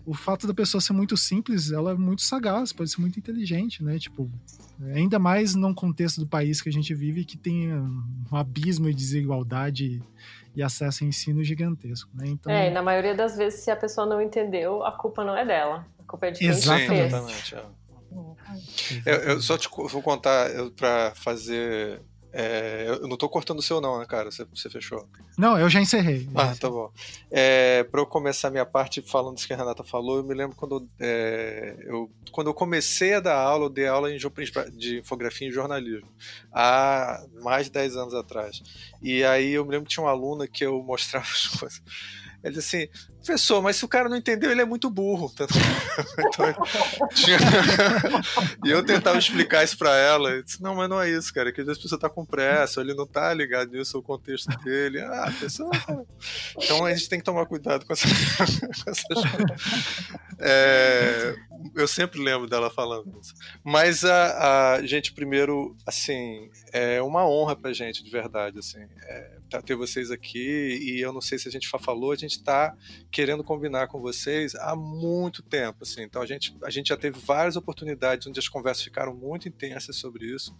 o 0.04 0.12
fato 0.12 0.46
da 0.46 0.52
pessoa 0.52 0.80
ser 0.80 0.92
muito 0.92 1.16
simples, 1.16 1.72
ela 1.72 1.92
é 1.92 1.94
muito 1.94 2.22
sagaz, 2.22 2.72
pode 2.72 2.90
ser 2.90 3.00
muito 3.00 3.18
inteligente, 3.18 3.82
né? 3.82 3.98
Tipo, 3.98 4.30
ainda 4.94 5.18
mais 5.18 5.54
num 5.54 5.72
contexto 5.72 6.20
do 6.20 6.26
país 6.26 6.60
que 6.60 6.68
a 6.68 6.72
gente 6.72 6.92
vive 6.94 7.24
que 7.24 7.38
tem 7.38 7.72
um 7.72 8.36
abismo 8.36 8.88
de 8.88 8.94
desigualdade 8.94 10.02
e 10.54 10.62
acesso 10.62 11.04
a 11.04 11.06
ensino 11.06 11.42
gigantesco, 11.42 12.10
né? 12.14 12.26
Então, 12.26 12.52
é, 12.52 12.70
na 12.70 12.82
maioria 12.82 13.14
das 13.14 13.36
vezes, 13.36 13.60
se 13.60 13.70
a 13.70 13.76
pessoa 13.76 14.06
não 14.06 14.20
entendeu, 14.20 14.84
a 14.84 14.92
culpa 14.92 15.24
não 15.24 15.36
é 15.36 15.46
dela. 15.46 15.86
A 15.98 16.02
culpa 16.04 16.26
é 16.26 16.30
de 16.30 16.38
quem 16.40 16.48
Exatamente. 16.48 16.88
Sim, 16.88 17.04
exatamente. 17.04 17.56
Eu, 19.04 19.14
eu, 19.14 19.42
só 19.42 19.58
te 19.58 19.68
vou 19.68 20.02
contar 20.02 20.48
para 20.76 21.14
fazer 21.14 22.00
é, 22.32 22.84
eu 22.88 23.08
não 23.08 23.16
tô 23.16 23.28
cortando 23.28 23.58
o 23.58 23.62
seu 23.62 23.80
não, 23.80 23.98
né, 23.98 24.06
cara? 24.06 24.30
Você, 24.30 24.44
você 24.44 24.68
fechou? 24.68 25.08
Não, 25.36 25.58
eu 25.58 25.68
já 25.68 25.80
encerrei. 25.80 26.28
Ah, 26.34 26.54
tá 26.54 26.68
bom. 26.68 26.92
É, 27.30 27.84
para 27.84 28.00
eu 28.00 28.06
começar 28.06 28.50
minha 28.50 28.66
parte 28.66 29.00
falando 29.00 29.38
isso 29.38 29.46
que 29.46 29.52
a 29.54 29.56
Renata 29.56 29.82
falou, 29.82 30.18
eu 30.18 30.24
me 30.24 30.34
lembro 30.34 30.54
quando 30.54 30.86
é, 31.00 31.76
eu, 31.80 32.10
quando 32.30 32.48
eu 32.48 32.54
comecei 32.54 33.14
a 33.14 33.20
dar 33.20 33.36
aula, 33.36 33.64
eu 33.64 33.70
dei 33.70 33.86
aula 33.86 34.12
em, 34.12 34.18
de 34.76 34.98
infografia 34.98 35.48
e 35.48 35.52
jornalismo, 35.52 36.08
há 36.52 37.24
mais 37.42 37.66
de 37.66 37.72
10 37.72 37.96
anos 37.96 38.14
atrás. 38.14 38.62
E 39.00 39.24
aí 39.24 39.52
eu 39.52 39.64
me 39.64 39.70
lembro 39.70 39.86
que 39.86 39.94
tinha 39.94 40.04
uma 40.04 40.12
aluna 40.12 40.46
que 40.46 40.64
eu 40.64 40.82
mostrava 40.82 41.26
as 41.26 41.46
coisas 41.46 41.82
Ele 42.42 42.54
disse 42.54 42.76
assim, 42.76 42.88
professor, 43.16 43.60
mas 43.60 43.76
se 43.76 43.84
o 43.84 43.88
cara 43.88 44.08
não 44.08 44.16
entendeu, 44.16 44.50
ele 44.50 44.62
é 44.62 44.64
muito 44.64 44.88
burro. 44.88 45.32
então, 46.18 46.54
tinha... 47.14 47.36
e 48.64 48.70
eu 48.70 48.84
tentava 48.84 49.18
explicar 49.18 49.64
isso 49.64 49.76
para 49.76 49.96
ela. 49.96 50.30
Eu 50.30 50.42
disse, 50.42 50.62
não, 50.62 50.74
mas 50.74 50.88
não 50.88 51.00
é 51.00 51.10
isso, 51.10 51.34
cara. 51.34 51.52
Que 51.52 51.60
às 51.60 51.66
vezes 51.66 51.80
a 51.80 51.82
pessoa 51.82 52.00
tá 52.00 52.08
com 52.08 52.24
pressa, 52.24 52.80
ele 52.80 52.94
não 52.94 53.06
tá 53.06 53.34
ligado 53.34 53.72
nisso, 53.72 53.98
o 53.98 54.02
contexto 54.02 54.48
dele. 54.62 55.00
Ah, 55.00 55.24
a 55.24 55.32
pessoa. 55.32 55.70
Então 56.56 56.84
a 56.84 56.94
gente 56.94 57.08
tem 57.08 57.18
que 57.18 57.24
tomar 57.24 57.46
cuidado 57.46 57.84
com, 57.86 57.92
essa... 57.92 58.06
com 58.06 58.90
essas. 58.90 59.04
É... 60.38 61.34
Eu 61.74 61.88
sempre 61.88 62.22
lembro 62.22 62.48
dela 62.48 62.70
falando 62.70 63.18
isso. 63.20 63.34
Mas 63.64 64.04
a, 64.04 64.74
a 64.74 64.86
gente, 64.86 65.12
primeiro, 65.12 65.76
assim, 65.86 66.50
é 66.72 67.00
uma 67.02 67.26
honra 67.28 67.56
pra 67.56 67.72
gente, 67.72 68.02
de 68.02 68.10
verdade, 68.10 68.58
assim. 68.58 68.80
É 69.02 69.38
ter 69.64 69.74
vocês 69.74 70.10
aqui 70.10 70.78
e 70.82 71.00
eu 71.00 71.12
não 71.12 71.22
sei 71.22 71.38
se 71.38 71.48
a 71.48 71.50
gente 71.50 71.68
falou, 71.68 72.12
a 72.12 72.16
gente 72.16 72.27
está 72.32 72.76
querendo 73.10 73.42
combinar 73.42 73.88
com 73.88 74.00
vocês 74.00 74.54
há 74.54 74.74
muito 74.76 75.42
tempo, 75.42 75.78
assim. 75.82 76.02
Então 76.02 76.22
a 76.22 76.26
gente, 76.26 76.56
a 76.62 76.70
gente 76.70 76.88
já 76.88 76.96
teve 76.96 77.18
várias 77.18 77.56
oportunidades 77.56 78.26
onde 78.26 78.38
as 78.38 78.48
conversas 78.48 78.84
ficaram 78.84 79.14
muito 79.14 79.48
intensas 79.48 79.96
sobre 79.96 80.26
isso 80.26 80.54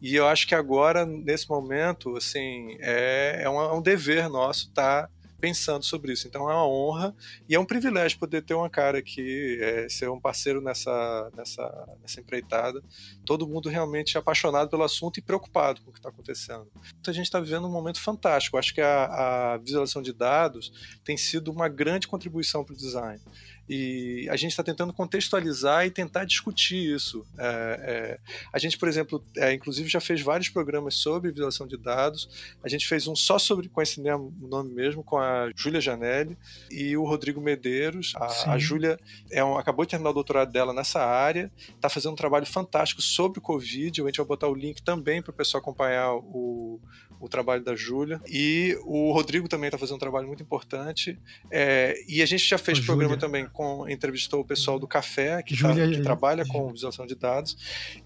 e 0.00 0.14
eu 0.14 0.26
acho 0.26 0.46
que 0.46 0.54
agora 0.54 1.06
nesse 1.06 1.48
momento, 1.48 2.16
assim, 2.16 2.76
é, 2.80 3.42
é, 3.42 3.50
um, 3.50 3.60
é 3.60 3.72
um 3.72 3.82
dever 3.82 4.28
nosso 4.28 4.68
estar 4.68 5.06
tá 5.06 5.21
pensando 5.42 5.84
sobre 5.84 6.12
isso. 6.12 6.28
Então 6.28 6.48
é 6.48 6.54
uma 6.54 6.68
honra 6.68 7.12
e 7.48 7.56
é 7.56 7.58
um 7.58 7.64
privilégio 7.64 8.16
poder 8.16 8.42
ter 8.42 8.54
uma 8.54 8.70
cara 8.70 8.98
aqui, 8.98 9.58
é, 9.60 9.88
ser 9.88 10.08
um 10.08 10.20
parceiro 10.20 10.60
nessa, 10.60 11.32
nessa, 11.36 11.88
nessa 12.00 12.20
empreitada. 12.20 12.80
Todo 13.26 13.48
mundo 13.48 13.68
realmente 13.68 14.16
apaixonado 14.16 14.70
pelo 14.70 14.84
assunto 14.84 15.18
e 15.18 15.20
preocupado 15.22 15.82
com 15.82 15.90
o 15.90 15.92
que 15.92 15.98
está 15.98 16.10
acontecendo. 16.10 16.70
Então 17.00 17.10
a 17.10 17.14
gente 17.14 17.24
está 17.24 17.40
vivendo 17.40 17.66
um 17.66 17.72
momento 17.72 18.00
fantástico. 18.00 18.56
Acho 18.56 18.72
que 18.72 18.80
a, 18.80 19.54
a 19.54 19.56
visualização 19.58 20.00
de 20.00 20.12
dados 20.12 21.00
tem 21.02 21.16
sido 21.16 21.50
uma 21.50 21.68
grande 21.68 22.06
contribuição 22.06 22.64
para 22.64 22.74
o 22.74 22.76
design. 22.76 23.20
E 23.68 24.28
a 24.28 24.36
gente 24.36 24.50
está 24.50 24.62
tentando 24.62 24.92
contextualizar 24.92 25.86
e 25.86 25.90
tentar 25.90 26.24
discutir 26.24 26.94
isso. 26.94 27.24
É, 27.38 27.46
é, 27.46 28.18
a 28.52 28.58
gente, 28.58 28.76
por 28.76 28.88
exemplo, 28.88 29.24
é, 29.36 29.52
inclusive 29.52 29.88
já 29.88 30.00
fez 30.00 30.20
vários 30.20 30.48
programas 30.48 30.94
sobre 30.94 31.30
visualização 31.30 31.66
de 31.66 31.76
dados. 31.76 32.28
A 32.62 32.68
gente 32.68 32.86
fez 32.86 33.06
um 33.06 33.14
só 33.14 33.38
sobre, 33.38 33.68
com 33.68 33.80
esse 33.80 34.00
nome 34.00 34.74
mesmo, 34.74 35.02
com 35.02 35.18
a 35.18 35.50
Júlia 35.54 35.80
Janelli 35.80 36.36
e 36.70 36.96
o 36.96 37.04
Rodrigo 37.04 37.40
Medeiros. 37.40 38.12
A, 38.16 38.52
a 38.52 38.58
Júlia 38.58 38.98
é 39.30 39.42
um, 39.44 39.56
acabou 39.56 39.84
de 39.84 39.90
terminar 39.90 40.10
o 40.10 40.14
doutorado 40.14 40.52
dela 40.52 40.72
nessa 40.72 41.00
área, 41.00 41.50
está 41.74 41.88
fazendo 41.88 42.12
um 42.12 42.16
trabalho 42.16 42.46
fantástico 42.46 43.00
sobre 43.00 43.38
o 43.38 43.42
Covid. 43.42 44.02
A 44.02 44.06
gente 44.06 44.16
vai 44.16 44.26
botar 44.26 44.48
o 44.48 44.54
link 44.54 44.82
também 44.82 45.22
para 45.22 45.30
o 45.30 45.34
pessoal 45.34 45.60
acompanhar 45.60 46.12
o, 46.14 46.80
o 47.22 47.28
trabalho 47.28 47.62
da 47.62 47.76
Júlia. 47.76 48.20
E 48.28 48.76
o 48.84 49.12
Rodrigo 49.12 49.46
também 49.46 49.68
está 49.68 49.78
fazendo 49.78 49.94
um 49.94 50.00
trabalho 50.00 50.26
muito 50.26 50.42
importante. 50.42 51.16
É, 51.50 51.94
e 52.08 52.20
a 52.20 52.26
gente 52.26 52.44
já 52.44 52.58
fez 52.58 52.80
programa 52.80 53.14
Júlia. 53.14 53.20
também 53.20 53.46
com. 53.46 53.88
entrevistou 53.88 54.40
o 54.40 54.44
pessoal 54.44 54.76
do 54.78 54.88
Café, 54.88 55.40
que, 55.42 55.54
Júlia, 55.54 55.86
tá, 55.86 55.94
que 55.94 56.02
trabalha 56.02 56.44
com 56.44 56.72
visualização 56.72 57.06
de 57.06 57.14
dados. 57.14 57.56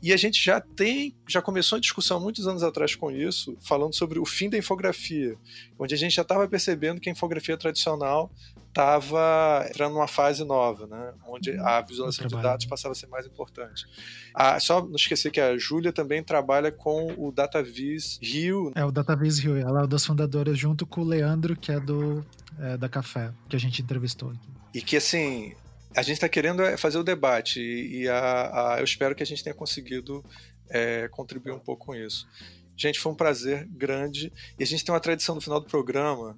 E 0.02 0.12
a 0.12 0.16
gente 0.18 0.44
já 0.44 0.60
tem, 0.60 1.16
já 1.26 1.40
começou 1.40 1.78
a 1.78 1.80
discussão 1.80 2.20
muitos 2.20 2.46
anos 2.46 2.62
atrás 2.62 2.94
com 2.94 3.10
isso, 3.10 3.56
falando 3.62 3.94
sobre 3.94 4.18
o 4.18 4.26
fim 4.26 4.50
da 4.50 4.58
infografia, 4.58 5.36
onde 5.78 5.94
a 5.94 5.98
gente 5.98 6.14
já 6.14 6.22
estava 6.22 6.46
percebendo 6.46 7.00
que 7.00 7.08
a 7.08 7.12
infografia 7.12 7.56
tradicional 7.56 8.30
estava 8.76 9.66
entrando 9.70 9.94
numa 9.94 10.06
fase 10.06 10.44
nova, 10.44 10.86
né? 10.86 11.14
onde 11.26 11.50
a 11.58 11.80
visualização 11.80 12.26
de 12.26 12.42
dados 12.42 12.66
passava 12.66 12.92
a 12.92 12.94
ser 12.94 13.06
mais 13.06 13.24
importante. 13.24 13.86
Ah, 14.34 14.60
só 14.60 14.84
não 14.84 14.96
esquecer 14.96 15.30
que 15.30 15.40
a 15.40 15.56
Júlia 15.56 15.92
também 15.92 16.22
trabalha 16.22 16.70
com 16.70 17.06
o 17.16 17.32
DataVis 17.32 18.18
Rio. 18.22 18.72
É, 18.74 18.84
o 18.84 18.92
DataVis 18.92 19.38
Rio, 19.38 19.56
ela 19.56 19.80
é 19.80 19.82
uma 19.82 19.88
das 19.88 20.04
fundadoras 20.04 20.58
junto 20.58 20.84
com 20.86 21.00
o 21.00 21.04
Leandro, 21.04 21.56
que 21.56 21.72
é 21.72 21.80
do 21.80 22.22
é, 22.58 22.76
da 22.76 22.88
Café, 22.88 23.32
que 23.48 23.56
a 23.56 23.58
gente 23.58 23.80
entrevistou. 23.80 24.34
E 24.74 24.82
que, 24.82 24.96
assim, 24.96 25.54
a 25.96 26.02
gente 26.02 26.14
está 26.14 26.28
querendo 26.28 26.62
é, 26.62 26.76
fazer 26.76 26.98
o 26.98 27.02
debate 27.02 27.60
e, 27.60 28.02
e 28.02 28.08
a, 28.08 28.74
a, 28.74 28.78
eu 28.78 28.84
espero 28.84 29.14
que 29.14 29.22
a 29.22 29.26
gente 29.26 29.42
tenha 29.42 29.54
conseguido 29.54 30.22
é, 30.68 31.08
contribuir 31.08 31.52
um 31.52 31.58
pouco 31.58 31.86
com 31.86 31.94
isso. 31.94 32.28
Gente, 32.76 33.00
foi 33.00 33.10
um 33.10 33.16
prazer 33.16 33.66
grande. 33.70 34.30
E 34.58 34.62
a 34.62 34.66
gente 34.66 34.84
tem 34.84 34.92
uma 34.94 35.00
tradição 35.00 35.34
no 35.34 35.40
final 35.40 35.58
do 35.58 35.66
programa 35.66 36.36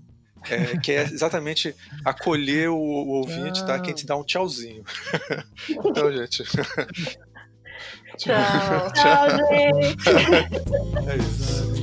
é, 0.50 0.76
que 0.78 0.92
é 0.92 1.02
exatamente 1.02 1.74
acolher 2.04 2.70
o, 2.70 2.76
o 2.76 3.08
ouvinte, 3.20 3.64
tá? 3.66 3.78
Que 3.78 3.86
a 3.86 3.90
gente 3.90 4.06
dá 4.06 4.16
um 4.16 4.24
tchauzinho. 4.24 4.84
então, 5.68 6.12
gente. 6.12 6.44
Tchau. 8.16 8.92
Tchau, 8.92 9.28
gente. 9.50 10.08
É 11.08 11.16
isso. 11.16 11.77